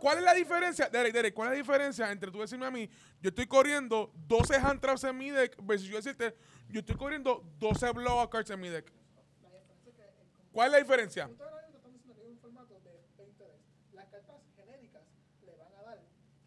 ¿Cuál 0.00 0.18
es 0.18 0.24
la 0.24 0.34
diferencia? 0.34 0.88
Derek, 0.88 1.12
Derek, 1.12 1.34
¿cuál 1.34 1.48
es 1.48 1.52
la 1.52 1.58
diferencia 1.58 2.10
entre 2.10 2.30
tú 2.30 2.40
decirme 2.40 2.66
a 2.66 2.70
mí, 2.70 2.88
yo 3.20 3.28
estoy 3.28 3.46
corriendo 3.46 4.12
12 4.26 4.56
hand 4.56 4.80
traps 4.80 5.04
en 5.04 5.16
mi 5.16 5.30
deck, 5.30 5.56
versus 5.62 5.88
yo 5.88 5.96
decirte, 5.96 6.34
yo 6.68 6.80
estoy 6.80 6.96
corriendo 6.96 7.42
12 7.58 7.90
blowout 7.92 8.30
cards 8.30 8.50
en 8.50 8.60
mi 8.60 8.68
deck? 8.68 8.92
¿Cuál 10.52 10.66
es 10.66 10.72
la 10.72 10.78
diferencia? 10.78 11.26
Ustedes 11.26 11.50
ahora 11.50 11.62
mismo 11.66 11.76
están 11.78 11.92
diciendo 11.92 12.14
que 12.16 12.22
hay 12.22 12.30
un 12.30 12.38
formato 12.38 12.74
de 12.80 13.00
20 13.16 13.44
decks. 13.44 13.62
Las 13.92 14.06
cartas 14.08 14.36
genéricas 14.56 15.02
le 15.46 15.56
van 15.56 15.72
a 15.72 15.82
dar 15.82 15.98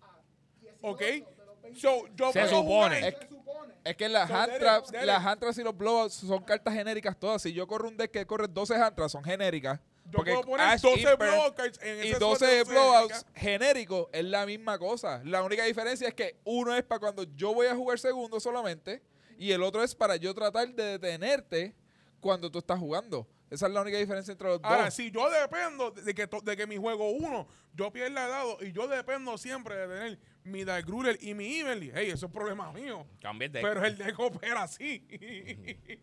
a 0.01 0.21
18 0.59 0.73
Ok. 0.91 0.99
de 1.01 1.25
los 1.45 1.61
20 1.61 1.79
So, 1.79 1.89
decks. 2.03 2.11
yo 2.15 2.31
Se 2.31 2.47
supone. 2.47 3.01
jugar- 3.01 3.19
Se 3.21 3.27
supone. 3.27 3.73
es 3.83 3.95
que 3.97 4.09
las 4.09 4.29
So, 4.29 4.35
hand 4.35 4.57
traps, 4.59 4.91
las 4.91 5.25
hand 5.25 5.39
traps 5.39 5.57
y 5.57 5.63
los 5.63 5.77
blowouts 5.77 6.13
son 6.13 6.43
cartas 6.43 6.73
genéricas 6.73 7.19
todas. 7.19 7.41
Si 7.41 7.53
yo 7.53 7.67
corro 7.67 7.87
un 7.87 7.97
deck 7.97 8.11
que 8.11 8.25
corre 8.25 8.47
12 8.47 8.75
hand 8.75 8.95
traps, 8.95 9.11
son 9.13 9.23
genéricas. 9.23 9.79
Yo 10.05 10.11
porque 10.17 10.31
puedo 10.33 10.45
poner 10.45 10.67
Ash 10.67 10.81
12 10.81 10.99
Imper 10.99 11.17
blowout 11.17 11.55
cards 11.55 11.79
en 11.81 11.97
y 12.05 12.09
ese 12.09 12.19
12 12.19 12.45
slot 12.45 12.49
de 12.51 12.63
blowouts 12.63 13.25
genéricas. 13.33 13.41
genéricos 13.41 14.07
es 14.13 14.25
la 14.25 14.45
misma 14.45 14.77
cosa. 14.77 15.21
La 15.25 15.41
única 15.41 15.63
diferencia 15.63 16.07
es 16.07 16.13
que 16.13 16.37
uno 16.43 16.75
es 16.75 16.83
para 16.83 16.99
cuando 16.99 17.23
yo 17.35 17.53
voy 17.55 17.65
a 17.67 17.75
jugar 17.75 17.97
segundo 17.97 18.39
solamente 18.39 19.01
y 19.39 19.51
el 19.51 19.63
otro 19.63 19.83
es 19.83 19.95
para 19.95 20.15
yo 20.17 20.33
tratar 20.35 20.67
de 20.75 20.99
detenerte 20.99 21.73
cuando 22.19 22.51
tú 22.51 22.59
estás 22.59 22.77
jugando. 22.79 23.27
Esa 23.49 23.65
es 23.67 23.73
la 23.73 23.81
única 23.81 23.97
diferencia 23.97 24.31
entre 24.31 24.47
los 24.47 24.59
Ahora, 24.63 24.85
dos. 24.85 24.93
si 24.93 25.09
yo 25.11 25.27
dependo 25.29 25.89
de 25.91 26.13
que, 26.13 26.27
de 26.43 26.57
que 26.57 26.67
mi 26.67 26.77
juego 26.77 27.09
uno, 27.11 27.47
yo 27.73 27.91
pierda 27.91 28.27
dado 28.27 28.57
y 28.63 28.71
yo 28.73 28.87
dependo 28.87 29.37
siempre 29.39 29.75
de 29.75 29.87
tener 29.87 30.19
mi 30.45 30.63
Dark 30.63 30.87
Ruler 30.87 31.17
y 31.21 31.33
mi 31.33 31.57
Evenly, 31.59 31.91
hey, 31.93 32.09
eso 32.11 32.27
es 32.27 32.31
problema 32.31 32.71
mío. 32.71 33.05
Cambia 33.21 33.47
el 33.47 33.51
deck. 33.51 33.63
Pero 33.63 33.83
el 33.83 33.97
deck 33.97 34.19
opera 34.19 34.63
así. 34.63 35.05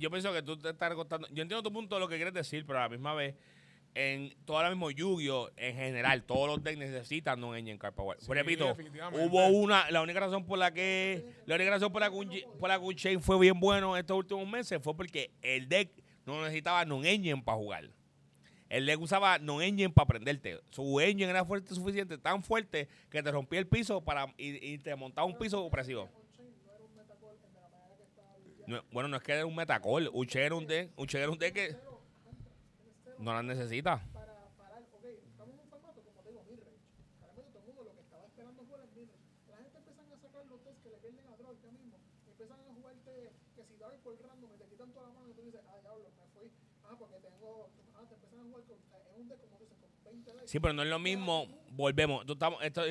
Yo 0.00 0.10
pienso 0.10 0.32
que 0.32 0.42
tú 0.42 0.56
te 0.56 0.70
estás 0.70 0.88
recortando. 0.88 1.26
Yo 1.28 1.42
entiendo 1.42 1.62
tu 1.62 1.72
punto 1.72 1.96
de 1.96 2.00
lo 2.00 2.08
que 2.08 2.14
quieres 2.16 2.32
decir, 2.32 2.64
pero 2.64 2.78
a 2.78 2.82
la 2.82 2.88
misma 2.88 3.12
vez, 3.14 3.34
en 3.94 4.32
todo 4.44 4.56
ahora 4.58 4.70
mismo 4.70 4.90
Yu-Gi-Oh! 4.90 5.50
en 5.56 5.74
general, 5.74 6.22
todos 6.24 6.48
los 6.48 6.62
decks 6.62 6.78
necesitan 6.78 7.42
un 7.42 7.56
engine 7.56 7.78
card 7.78 7.94
power. 7.94 8.16
Sí, 8.20 8.32
Repito, 8.32 8.76
hubo 9.12 9.48
una, 9.48 9.90
la 9.90 10.00
única 10.02 10.20
razón 10.20 10.46
por 10.46 10.58
la 10.58 10.72
que, 10.72 11.26
la 11.46 11.56
única 11.56 11.72
razón 11.72 11.92
por 11.92 12.02
la 12.02 12.10
que 12.10 12.16
un, 12.16 12.30
por 12.60 12.68
la 12.68 12.78
que 12.78 12.84
un 12.84 12.94
Chain 12.94 13.20
fue 13.20 13.38
bien 13.38 13.58
bueno 13.58 13.96
estos 13.96 14.16
últimos 14.16 14.48
meses 14.48 14.80
fue 14.80 14.96
porque 14.96 15.32
el 15.42 15.68
deck 15.68 15.90
no 16.24 16.40
necesitaba 16.42 16.84
non 16.84 17.04
engine 17.04 17.42
para 17.42 17.58
jugar. 17.58 17.90
El 18.68 18.86
deck 18.86 19.00
usaba 19.00 19.38
non 19.38 19.62
engine 19.62 19.90
para 19.90 20.06
prenderte. 20.06 20.60
Su 20.70 21.00
engine 21.00 21.30
era 21.30 21.44
fuerte 21.44 21.74
suficiente, 21.74 22.18
tan 22.18 22.42
fuerte 22.42 22.88
que 23.10 23.22
te 23.22 23.30
rompía 23.30 23.60
el 23.60 23.66
piso 23.66 24.00
para 24.00 24.26
y, 24.36 24.78
te 24.78 24.94
montaba 24.96 25.26
un 25.26 25.36
piso 25.38 25.62
opresivo. 25.64 26.08
No, 28.66 28.82
bueno, 28.92 29.08
no 29.08 29.16
es 29.18 29.22
que 29.22 29.32
era 29.32 29.44
un 29.44 29.54
metacall. 29.54 30.08
Uche 30.12 30.42
era 30.42 30.54
un 30.54 30.66
deck, 30.66 30.90
Uche 30.96 31.18
era 31.18 31.30
un 31.30 31.38
deck 31.38 31.54
que 31.54 31.76
no 33.18 33.32
la 33.32 33.42
necesita. 33.42 34.00
para 34.12 34.48
parar, 34.56 34.82
ok, 34.92 35.04
estamos 35.04 35.54
en 35.54 35.60
un 35.60 35.68
formato, 35.68 36.00
como 36.02 36.20
te 36.22 36.28
digo, 36.28 36.44
midrange. 36.44 36.80
Realmente 37.20 37.52
todo 37.52 37.60
el 37.60 37.66
mundo 37.66 37.84
lo 37.84 37.94
que 37.94 38.00
estaba 38.00 38.24
esperando 38.24 38.64
fue 38.64 38.76
el 38.80 38.90
midrange. 38.96 39.24
La 39.48 39.56
gente 39.56 39.78
empiezan 39.78 40.12
a 40.12 40.16
sacar 40.18 40.44
los 40.46 40.64
decks 40.64 40.80
que 40.82 40.90
le 40.90 40.98
pierden 40.98 41.26
a 41.28 41.36
draw 41.36 41.52
ya 41.60 41.70
mismo. 41.70 41.96
Y 42.26 42.30
empiezan 42.30 42.60
a 42.60 42.72
jugarte 42.74 43.32
que 43.54 43.62
si 43.64 43.76
Dark 43.76 43.98
por 44.02 44.20
random 44.20 44.50
y 44.54 44.58
te 44.58 44.66
quitan 44.66 44.92
toda 44.92 45.08
la 45.08 45.12
mano 45.12 45.28
y 45.30 45.34
tú 45.34 45.42
dices, 45.42 45.60
ah, 45.68 45.78
diablo, 45.80 46.08
me 46.16 46.26
fui. 46.32 46.50
Ah, 46.84 46.96
porque 46.98 47.16
tengo, 47.20 47.70
ah, 47.94 48.04
te 48.08 48.14
empiezan 48.14 48.40
a 48.40 48.44
jugar 48.44 48.64
con, 48.64 48.76
eh, 48.76 49.12
es 49.12 49.16
un 49.20 49.28
deck 49.28 49.40
como 49.40 49.56
tú 49.56 49.64
dices, 49.64 49.78
con 49.80 49.90
20 50.04 50.32
decks. 50.32 50.43
Sí, 50.54 50.60
pero 50.60 50.72
no 50.72 50.84
es 50.84 50.88
lo 50.88 51.00
mismo. 51.00 51.48
Volvemos. 51.70 52.24
Tú 52.24 52.34
estamos, 52.34 52.62
esto, 52.62 52.82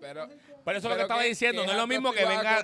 Pero- 0.00 0.24
eso 0.24 0.32
es 0.64 0.82
lo 0.84 0.96
que 0.96 1.02
estaba 1.02 1.22
diciendo. 1.24 1.62
No 1.66 1.72
es 1.72 1.76
lo 1.76 1.86
mismo 1.86 2.10
que 2.10 2.24
venga. 2.24 2.62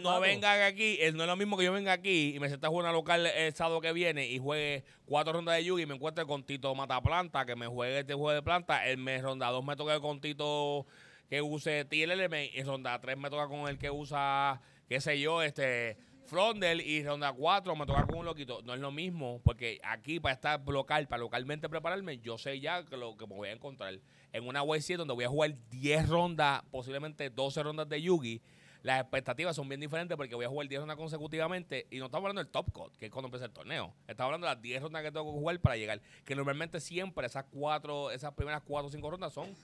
No 0.00 0.20
venga 0.20 0.66
aquí. 0.66 1.00
No 1.14 1.24
es 1.24 1.26
lo 1.28 1.34
mismo 1.34 1.56
que 1.58 1.64
yo 1.64 1.72
venga 1.72 1.90
aquí 1.90 2.36
y 2.36 2.38
me 2.38 2.46
sienta 2.46 2.68
a 2.68 2.70
jugar 2.70 2.84
una 2.84 2.92
local 2.92 3.26
el 3.26 3.52
sábado 3.56 3.80
que 3.80 3.92
viene 3.92 4.28
y 4.28 4.38
juegue 4.38 4.84
cuatro 5.04 5.32
rondas 5.32 5.56
de 5.56 5.64
Yugi 5.64 5.82
y 5.82 5.86
me 5.86 5.96
encuentre 5.96 6.24
con 6.26 6.44
Tito 6.44 6.72
Mataplanta, 6.76 7.44
que 7.44 7.56
me 7.56 7.66
juegue 7.66 7.98
este 7.98 8.14
juego 8.14 8.30
de 8.30 8.42
planta. 8.42 8.86
El 8.86 8.98
mes 8.98 9.20
ronda 9.20 9.48
dos 9.48 9.64
me 9.64 9.74
toca 9.74 9.98
con 9.98 10.20
Tito 10.20 10.86
que 11.28 11.42
use 11.42 11.84
TLLM 11.86 12.44
y 12.54 12.62
ronda 12.62 13.00
tres 13.00 13.18
me 13.18 13.30
toca 13.30 13.48
con 13.48 13.68
el 13.68 13.78
que 13.78 13.90
usa, 13.90 14.60
qué 14.88 15.00
sé 15.00 15.18
yo, 15.18 15.42
este. 15.42 15.98
Frondel 16.26 16.80
y 16.80 17.04
ronda 17.04 17.32
4 17.32 17.76
me 17.76 17.86
toca 17.86 18.04
con 18.06 18.18
un 18.18 18.24
loquito. 18.24 18.60
No 18.62 18.74
es 18.74 18.80
lo 18.80 18.90
mismo, 18.90 19.40
porque 19.44 19.80
aquí 19.82 20.20
para 20.20 20.34
estar 20.34 20.60
local, 20.68 21.06
para 21.06 21.20
localmente 21.20 21.68
prepararme, 21.68 22.18
yo 22.18 22.36
sé 22.36 22.60
ya 22.60 22.84
que 22.84 22.96
lo 22.96 23.16
que 23.16 23.26
me 23.26 23.34
voy 23.34 23.48
a 23.48 23.52
encontrar. 23.52 23.98
En 24.32 24.46
una 24.46 24.62
Way 24.62 24.82
7 24.82 24.98
donde 24.98 25.14
voy 25.14 25.24
a 25.24 25.28
jugar 25.28 25.54
10 25.70 26.08
rondas, 26.08 26.62
posiblemente 26.70 27.30
12 27.30 27.62
rondas 27.62 27.88
de 27.88 28.02
Yugi, 28.02 28.42
las 28.82 29.00
expectativas 29.00 29.56
son 29.56 29.68
bien 29.68 29.80
diferentes 29.80 30.16
porque 30.16 30.34
voy 30.34 30.44
a 30.44 30.48
jugar 30.48 30.68
10 30.68 30.80
rondas 30.82 30.96
consecutivamente 30.96 31.86
y 31.90 31.98
no 31.98 32.06
estamos 32.06 32.24
hablando 32.24 32.42
del 32.42 32.52
top 32.52 32.70
cut, 32.72 32.96
que 32.96 33.06
es 33.06 33.12
cuando 33.12 33.28
empieza 33.28 33.46
el 33.46 33.52
torneo. 33.52 33.94
Estamos 34.06 34.28
hablando 34.28 34.46
de 34.46 34.54
las 34.54 34.62
10 34.62 34.82
rondas 34.82 35.02
que 35.02 35.10
tengo 35.10 35.26
que 35.26 35.38
jugar 35.38 35.60
para 35.60 35.76
llegar. 35.76 36.00
Que 36.24 36.34
normalmente 36.34 36.80
siempre 36.80 37.26
esas 37.26 37.44
cuatro, 37.50 38.10
esas 38.10 38.32
primeras 38.34 38.62
4 38.62 38.88
o 38.88 38.90
5 38.90 39.10
rondas 39.10 39.32
son 39.32 39.54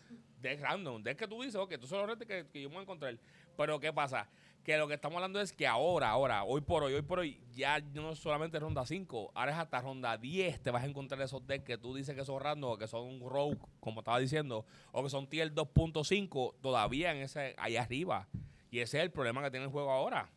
de 0.40 0.56
random. 0.56 1.02
De 1.02 1.16
que 1.16 1.28
tú 1.28 1.42
dices, 1.42 1.56
ok, 1.56 1.78
tú 1.78 1.86
son 1.86 2.06
los 2.06 2.16
que, 2.18 2.46
que 2.52 2.62
yo 2.62 2.68
me 2.68 2.74
voy 2.74 2.80
a 2.80 2.82
encontrar. 2.82 3.16
Pero 3.56 3.78
¿qué 3.78 3.92
pasa? 3.92 4.28
Que 4.64 4.76
lo 4.76 4.86
que 4.86 4.94
estamos 4.94 5.16
hablando 5.16 5.40
es 5.40 5.52
que 5.52 5.66
ahora, 5.66 6.10
ahora, 6.10 6.44
hoy 6.44 6.60
por 6.60 6.84
hoy, 6.84 6.94
hoy 6.94 7.02
por 7.02 7.18
hoy, 7.18 7.40
ya 7.52 7.80
no 7.80 8.14
solamente 8.14 8.60
ronda 8.60 8.86
5, 8.86 9.32
ahora 9.34 9.50
es 9.50 9.58
hasta 9.58 9.80
ronda 9.80 10.16
10 10.16 10.62
te 10.62 10.70
vas 10.70 10.84
a 10.84 10.86
encontrar 10.86 11.20
esos 11.20 11.44
decks 11.44 11.64
que 11.64 11.76
tú 11.76 11.96
dices 11.96 12.14
que 12.14 12.24
son 12.24 12.40
random, 12.40 12.70
o 12.70 12.78
que 12.78 12.86
son 12.86 13.18
rogue, 13.28 13.58
como 13.80 14.02
estaba 14.02 14.20
diciendo, 14.20 14.64
o 14.92 15.02
que 15.02 15.10
son 15.10 15.26
tier 15.26 15.52
2.5, 15.52 16.54
todavía 16.60 17.10
en 17.10 17.22
ese, 17.22 17.56
ahí 17.58 17.76
arriba. 17.76 18.28
Y 18.70 18.78
ese 18.78 18.98
es 18.98 19.04
el 19.04 19.10
problema 19.10 19.42
que 19.42 19.50
tiene 19.50 19.66
el 19.66 19.72
juego 19.72 19.90
ahora. 19.90 20.30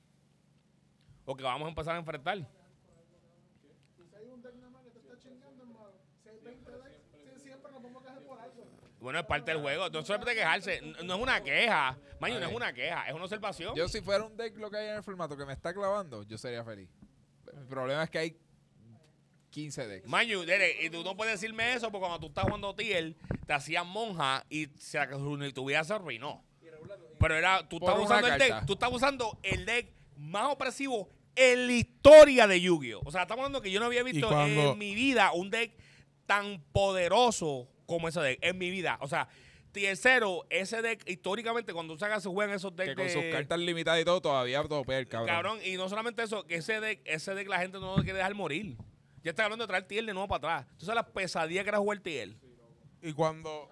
O 1.25 1.35
que 1.35 1.43
vamos 1.43 1.67
a 1.67 1.69
empezar 1.69 1.95
a 1.95 1.99
enfrentar. 1.99 2.37
Y 2.39 2.43
si 4.03 4.15
hay 4.15 4.27
un 4.27 4.41
deck 4.41 4.55
nada 4.55 4.71
más 4.71 4.81
que 4.83 4.89
te 4.89 4.99
está 4.99 5.19
chingando, 5.19 5.63
hermano, 5.63 5.91
si 6.23 6.29
hay 6.29 6.39
20 6.39 6.71
decks, 6.71 7.01
sí, 7.11 7.39
siempre 7.41 7.71
nos 7.71 7.81
vamos 7.83 8.03
a 8.03 8.07
quejar 8.07 8.23
por 8.23 8.39
algo. 8.39 8.65
Bueno, 9.05 9.19
es 9.19 9.25
parte 9.25 9.51
del 9.51 9.61
juego. 9.61 9.87
No 9.91 10.03
solamente 10.03 10.33
quejarse, 10.33 10.81
no 10.81 11.13
es 11.15 11.21
una 11.21 11.43
queja. 11.43 11.95
Maño, 12.19 12.39
no 12.39 12.47
es 12.47 12.55
una 12.55 12.73
queja, 12.73 13.07
es 13.07 13.13
una 13.13 13.25
observación. 13.25 13.75
Yo 13.75 13.87
si 13.87 14.01
fuera 14.01 14.23
un 14.23 14.35
deck 14.35 14.57
lo 14.57 14.71
que 14.71 14.77
hay 14.77 14.87
en 14.87 14.95
el 14.95 15.03
formato 15.03 15.37
que 15.37 15.45
me 15.45 15.53
está 15.53 15.75
clavando, 15.75 16.23
yo 16.23 16.39
sería 16.39 16.63
feliz. 16.63 16.89
El 17.55 17.67
problema 17.67 18.03
es 18.03 18.09
que 18.09 18.17
hay 18.17 18.37
15 19.51 19.87
decks. 19.87 20.07
Maño, 20.07 20.39
y 20.43 20.89
tú 20.89 21.03
no 21.03 21.15
puedes 21.15 21.39
decirme 21.39 21.75
eso 21.75 21.91
porque 21.91 21.99
cuando 22.07 22.19
tú 22.19 22.27
estás 22.29 22.45
jugando 22.45 22.73
Tiel, 22.73 23.15
te 23.45 23.53
hacían 23.53 23.85
monja 23.85 24.43
y 24.49 24.69
se 24.79 24.97
la 24.97 25.47
y 25.47 25.53
tu 25.53 25.65
vida 25.65 25.83
se 25.83 25.93
arruinó. 25.93 26.43
Pero 27.19 27.35
era, 27.35 27.69
tú 27.69 27.75
estabas 27.75 28.03
usando 28.05 28.27
el 28.27 28.39
deck, 28.39 28.65
tú 28.65 28.73
estabas 28.73 28.95
usando 28.95 29.37
el 29.43 29.67
deck 29.67 29.93
más 30.17 30.51
opresivo 30.51 31.09
en 31.35 31.67
la 31.67 31.73
historia 31.73 32.47
de 32.47 32.59
Yu-Gi-Oh! 32.59 33.01
O 33.05 33.11
sea, 33.11 33.21
estamos 33.21 33.43
hablando 33.43 33.61
que 33.61 33.69
yo 33.69 33.79
no 33.79 33.85
había 33.85 34.01
visto 34.01 34.27
cuando- 34.29 34.71
en 34.71 34.79
mi 34.79 34.95
vida 34.95 35.31
un 35.31 35.51
deck 35.51 35.73
tan 36.25 36.59
poderoso 36.71 37.69
como 37.85 38.07
ese 38.07 38.19
deck. 38.21 38.39
En 38.41 38.57
mi 38.57 38.69
vida. 38.69 38.97
O 39.01 39.07
sea, 39.07 39.27
Tier 39.71 39.97
0, 39.97 40.45
ese 40.49 40.81
deck, 40.81 41.03
históricamente, 41.09 41.73
cuando 41.73 41.97
sacas 41.97 42.23
se 42.23 42.29
juegan 42.29 42.55
esos 42.55 42.73
decks 42.75 42.89
Que 42.91 42.95
con 42.95 43.05
de- 43.07 43.13
sus 43.13 43.23
cartas 43.31 43.59
limitadas 43.59 44.01
y 44.01 44.05
todo, 44.05 44.21
todavía 44.21 44.63
topea 44.63 44.99
el 44.99 45.07
cabrón. 45.07 45.27
Cabrón, 45.35 45.59
y 45.65 45.75
no 45.75 45.89
solamente 45.89 46.23
eso, 46.23 46.45
que 46.45 46.55
ese 46.55 46.79
deck, 46.79 47.01
ese 47.03 47.33
deck 47.35 47.47
la 47.49 47.59
gente 47.59 47.79
no 47.79 47.97
lo 47.97 48.03
quiere 48.03 48.17
dejar 48.17 48.33
morir. 48.35 48.77
Ya 49.23 49.31
está 49.31 49.43
hablando 49.43 49.63
de 49.65 49.67
traer 49.67 49.85
Tiel 49.87 50.05
de 50.05 50.13
nuevo 50.13 50.27
para 50.29 50.59
atrás. 50.59 50.77
Tú 50.77 50.85
sabes 50.85 50.95
la 50.95 51.07
pesadilla 51.07 51.63
que 51.63 51.69
era 51.69 51.79
jugar 51.79 51.99
Tiel. 51.99 52.37
Y 53.01 53.11
cuando 53.13 53.69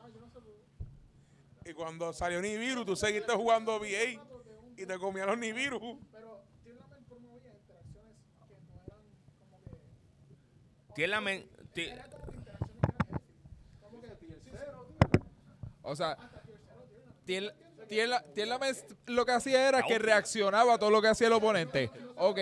y 1.65 1.72
cuando 1.72 2.11
salió 2.11 2.41
Nibiru, 2.41 2.84
tú 2.84 2.95
seguiste 2.95 3.31
jugando 3.34 3.80
VA 3.80 4.19
y 4.76 4.85
te 4.85 4.98
comían 4.99 5.27
los 5.27 5.38
Nibiru. 5.38 5.98
Pero 6.11 6.44
Tirlamen 6.65 7.03
promovía 7.06 7.53
interacciones 7.56 8.18
que 8.49 8.56
no 8.60 8.84
eran 8.85 8.99
como 9.40 9.61
que. 9.64 10.94
Tiel 10.95 11.11
la 11.11 11.22
men- 11.22 11.48
Era 11.76 12.03
como 12.10 12.31
que 12.31 12.38
interacciones 12.38 12.77
que 12.81 12.90
eran 12.90 13.06
healthy. 13.07 13.38
Como 13.80 14.02
que 14.02 14.07
O 15.84 15.95
sea, 15.95 16.18
Tiel- 17.26 17.53
Tiel- 17.88 18.23
Tierlames 18.34 18.85
lo 19.05 19.26
que 19.26 19.31
hacía 19.34 19.68
era 19.68 19.84
que 19.84 19.99
reaccionaba 19.99 20.73
a 20.76 20.80
todo 20.80 20.89
lo 20.89 21.01
que 21.01 21.10
hacía 21.10 21.27
el 21.27 21.34
oponente. 21.34 21.89
Ok, 22.18 22.39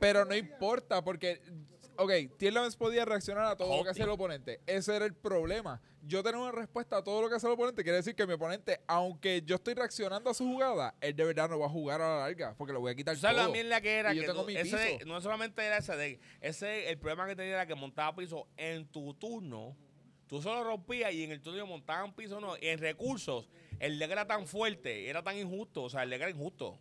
pero 0.00 0.24
no 0.24 0.34
importa 0.34 1.02
porque... 1.02 1.40
Ok, 1.98 2.10
Tierlames 2.36 2.76
podía 2.76 3.06
reaccionar 3.06 3.46
a 3.46 3.56
todo 3.56 3.74
lo 3.78 3.82
que 3.82 3.88
hacía 3.90 4.04
el 4.04 4.10
oponente. 4.10 4.60
Ese 4.66 4.94
era 4.94 5.06
el 5.06 5.14
problema. 5.14 5.80
Yo 6.02 6.22
tener 6.22 6.38
una 6.38 6.52
respuesta 6.52 6.98
a 6.98 7.02
todo 7.02 7.22
lo 7.22 7.28
que 7.30 7.36
hace 7.36 7.46
el 7.46 7.54
oponente 7.54 7.82
quiere 7.82 7.96
decir 7.96 8.14
que 8.14 8.26
mi 8.26 8.34
oponente, 8.34 8.80
aunque 8.86 9.42
yo 9.44 9.56
estoy 9.56 9.72
reaccionando 9.74 10.28
a 10.30 10.34
su 10.34 10.44
jugada, 10.44 10.94
él 11.00 11.16
de 11.16 11.24
verdad 11.24 11.48
no 11.48 11.58
va 11.58 11.66
a 11.66 11.70
jugar 11.70 12.00
a 12.02 12.08
la 12.08 12.18
larga 12.26 12.54
porque 12.56 12.72
lo 12.74 12.80
voy 12.80 12.92
a 12.92 12.94
quitar 12.94 13.14
¿Tú 13.14 13.22
sabes 13.22 13.38
todo. 13.38 13.46
la 13.46 13.52
mierda 13.52 13.80
que 13.80 13.96
era? 13.98 14.12
Y 14.12 14.16
yo 14.16 14.22
que 14.22 14.28
tengo 14.28 14.42
tú- 14.42 14.46
mi 14.46 14.56
ese 14.56 14.98
no 15.06 15.20
solamente 15.22 15.64
era 15.64 15.78
ese 15.78 15.96
deck, 15.96 16.20
ese, 16.42 16.90
el 16.90 16.98
problema 16.98 17.26
que 17.26 17.34
tenía 17.34 17.54
era 17.54 17.66
que 17.66 17.74
montaba 17.74 18.14
piso 18.14 18.46
en 18.58 18.86
tu 18.86 19.14
turno. 19.14 19.74
Tú 20.28 20.42
solo 20.42 20.64
rompías 20.64 21.12
y 21.12 21.24
en 21.24 21.30
el 21.30 21.40
turno 21.40 21.66
montaban 21.66 22.12
piso 22.12 22.40
no. 22.40 22.56
Y 22.56 22.66
en 22.66 22.78
recursos, 22.78 23.48
el 23.78 23.98
deck 23.98 24.10
era 24.10 24.26
tan 24.26 24.46
fuerte, 24.46 25.08
era 25.08 25.22
tan 25.22 25.36
injusto. 25.36 25.84
O 25.84 25.90
sea, 25.90 26.02
el 26.02 26.10
deck 26.10 26.22
era 26.22 26.30
injusto. 26.30 26.78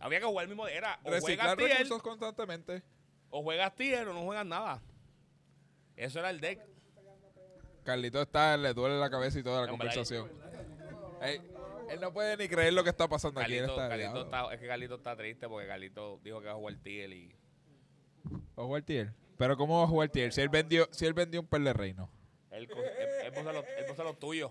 Había 0.00 0.20
que 0.20 0.26
jugar 0.26 0.44
el 0.44 0.48
mismo. 0.48 0.66
Era 0.66 0.98
o 1.04 1.10
Reciclar 1.10 1.56
juegas 1.56 1.56
tier, 1.56 1.70
recursos 1.70 2.02
constantemente. 2.02 2.82
o 3.30 3.42
juegas 3.42 3.74
tier 3.76 4.08
o 4.08 4.14
no 4.14 4.22
juegas 4.24 4.46
nada. 4.46 4.82
Eso 5.96 6.18
era 6.18 6.30
el 6.30 6.40
deck. 6.40 6.60
Carlito 7.84 8.20
está, 8.20 8.56
le 8.56 8.74
duele 8.74 8.98
la 8.98 9.10
cabeza 9.10 9.38
y 9.38 9.42
toda 9.42 9.60
la 9.60 9.64
En 9.64 9.70
conversación. 9.70 10.30
Él, 11.22 11.40
él 11.88 12.00
no 12.00 12.12
puede 12.12 12.36
ni 12.36 12.48
creer 12.48 12.72
lo 12.72 12.84
que 12.84 12.90
está 12.90 13.08
pasando 13.08 13.40
aquí. 13.40 13.54
Carlito, 13.54 13.72
está 13.72 13.88
Carlito 13.88 14.22
está, 14.24 14.54
es 14.54 14.60
que 14.60 14.66
Carlito 14.66 14.94
está 14.96 15.16
triste 15.16 15.48
porque 15.48 15.66
Carlito 15.66 16.20
dijo 16.22 16.40
que 16.40 16.46
va 16.46 16.52
a 16.52 16.56
jugar 16.56 16.76
Tiel 16.82 17.12
y... 17.14 17.34
¿Va 18.58 18.62
a 18.62 18.66
jugar 18.66 18.82
Tier? 18.82 19.14
Pero 19.38 19.56
¿cómo 19.56 19.78
va 19.78 19.84
a 19.84 19.88
jugar 19.88 20.08
Tier? 20.10 20.32
Si 20.32 20.40
él 20.40 20.48
vendió, 20.48 20.88
si 20.90 21.06
él 21.06 21.14
vendió 21.14 21.40
un 21.40 21.46
per 21.46 21.62
de 21.62 21.72
reino. 21.72 22.10
Él, 22.50 22.68
co- 22.68 22.82
él, 22.82 23.08
él 23.26 23.32
puso 23.32 23.52
los, 23.52 23.64
él 23.76 23.84
puso 23.86 24.14
tuyos. 24.14 24.50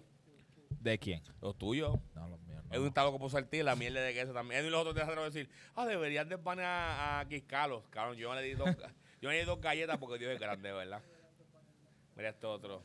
¿De 0.80 1.00
quién? 1.00 1.22
Los 1.42 1.58
tuyos. 1.58 1.98
No, 2.14 2.28
los 2.30 2.40
míos. 2.42 2.64
no. 2.66 2.76
Edwin 2.76 2.88
está 2.88 3.04
loco 3.04 3.18
por 3.18 3.28
usar 3.28 3.44
Tiel, 3.46 3.66
la 3.66 3.76
mierda 3.76 4.02
de 4.02 4.14
queso 4.14 4.34
también. 4.34 4.60
Edwin 4.62 4.72
los 4.72 4.82
otros 4.86 4.96
atrevió 4.98 5.22
a 5.24 5.26
decir, 5.26 5.50
ah, 5.76 5.86
deberían 5.86 6.30
de 6.30 6.38
poner 6.38 6.66
a, 6.66 7.20
a 7.20 7.28
Quiscalos. 7.28 7.84
Cabrón, 7.90 8.18
yo 8.18 8.34
le 8.36 8.42
di 8.44 8.54
dos, 8.54 8.70
yo 9.22 9.32
le 9.32 9.40
di 9.40 9.46
dos 9.46 9.60
galletas 9.60 9.98
porque 9.98 10.20
Dios 10.20 10.32
es 10.34 10.40
grande, 10.40 10.72
¿verdad? 10.72 11.02
Mira 12.16 12.30
esto 12.30 12.52
otro. 12.52 12.84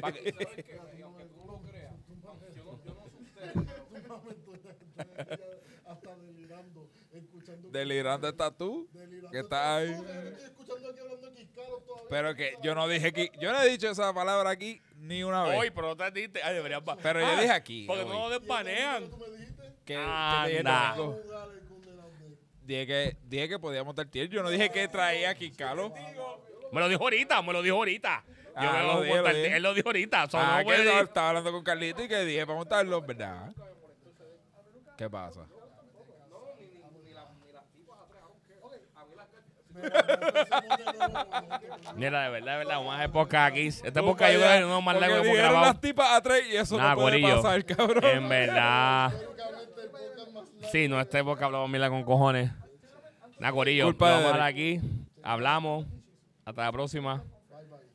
Pa' 0.00 0.12
que- 0.12 0.32
¿Sabes 0.32 0.48
qué? 0.64 0.80
Y 0.98 1.02
aunque 1.02 1.24
tú 1.26 1.44
no 1.46 1.52
lo 1.52 1.62
creas, 1.62 1.94
yo 2.08 2.14
no, 2.16 2.84
yo 2.84 2.94
no 2.94 3.08
sé 3.10 3.16
ustedes, 3.16 3.54
momento, 4.22 4.52
hasta 5.86 6.16
delirando, 6.16 6.88
escuchando. 7.12 7.68
Delirando 7.70 8.28
estás 8.28 8.56
tú. 8.56 8.88
que 9.30 9.38
está 9.40 9.76
ahí. 9.76 9.94
Pero 12.08 12.34
que 12.34 12.56
yo 12.62 12.74
no 12.74 12.88
dije 12.88 13.08
aquí, 13.08 13.30
yo 13.40 13.52
no 13.52 13.62
he 13.62 13.68
dicho 13.70 13.88
esa 13.88 14.12
palabra 14.12 14.50
aquí 14.50 14.80
ni 14.96 15.22
una 15.24 15.44
vez. 15.44 15.58
Hoy, 15.58 15.70
pero 15.70 15.88
no 15.88 15.96
te 15.96 16.10
diste. 16.10 16.42
Ay, 16.42 16.54
deberían 16.54 16.84
pa- 16.84 16.96
Pero 16.96 17.20
yo 17.20 17.26
Ah, 17.26 17.40
dije 17.40 17.52
aquí, 17.52 17.84
Porque 17.86 18.04
no 18.04 18.28
lo 18.28 18.38
desbanean. 18.38 19.08
¿Tú 19.10 19.16
me 19.18 19.28
dijiste? 19.36 19.62
que, 19.84 19.94
que 19.94 19.96
Anda. 19.96 20.46
dije, 20.46 20.62
Vamos 20.62 21.16
a 21.30 21.46
que 22.66 23.16
dije 23.24 23.48
que 23.48 23.58
podíamos 23.58 23.94
dar 23.94 24.06
tier. 24.06 24.28
Yo 24.28 24.42
no 24.42 24.50
dije 24.50 24.70
que 24.70 24.88
traía 24.88 25.30
aquí 25.30 25.50
Carlos. 25.50 25.92
Me 26.72 26.80
lo 26.80 26.88
dijo 26.88 27.02
ahorita, 27.02 27.42
me 27.42 27.52
lo 27.52 27.60
dijo 27.62 27.76
ahorita. 27.76 28.24
Yo 28.26 28.34
Ah, 28.56 28.72
me 28.72 28.86
lo 28.86 29.00
dije, 29.02 29.16
lo 29.16 29.22
montar- 29.22 29.34
dije. 29.34 29.56
Él 29.56 29.62
lo 29.62 29.74
dijo 29.74 29.88
ahorita. 29.88 30.30
so, 30.30 30.38
Ah, 30.38 30.62
no 30.62 30.68
que 30.70 31.00
estaba, 31.00 31.28
hablando 31.30 31.52
con 31.52 31.64
Carlito 31.64 32.02
y 32.04 32.08
que 32.08 32.24
dije 32.24 32.46
para 32.46 32.56
montarlo, 32.58 33.02
¿verdad? 33.02 33.52
¿Qué 34.96 35.08
pasa? 35.10 35.46
Mira, 41.96 42.22
de 42.24 42.30
verdad, 42.30 42.52
de 42.52 42.58
verdad, 42.58 42.76
vamos 42.76 42.92
a 42.94 42.98
hacer 42.98 43.10
podcast 43.10 43.52
aquí. 43.52 43.66
Este 43.68 43.90
Tú 43.92 44.04
podcast 44.04 44.32
yo 44.34 44.38
creo 44.40 44.58
que 44.58 44.64
uno 44.64 44.82
más 44.82 45.00
largo 45.00 45.16
que 45.16 45.28
hemos 45.28 45.36
grabado. 45.38 45.64
las 45.66 45.80
tipas 45.80 46.12
a 46.12 46.20
tres 46.20 46.44
y 46.52 46.56
eso 46.56 46.76
Nah, 46.76 46.90
no 46.90 46.94
puede 46.96 47.20
gorillo. 47.20 47.42
pasar, 47.42 47.64
cabrón. 47.64 48.04
En 48.04 48.28
verdad. 48.28 49.12
Más. 49.12 50.70
Sí, 50.70 50.88
no, 50.88 51.00
este 51.00 51.22
podcast 51.24 51.44
hablamos 51.44 51.70
mila 51.70 51.88
con 51.90 52.04
cojones. 52.04 52.50
Nada, 53.38 53.52
Corillo, 53.52 53.92
vamos 53.94 54.32
a 54.34 54.44
aquí. 54.44 54.80
Hablamos. 55.22 55.86
Hasta 56.44 56.62
la 56.62 56.72
próxima. 56.72 57.24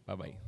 Bye 0.05 0.15
bye. 0.15 0.46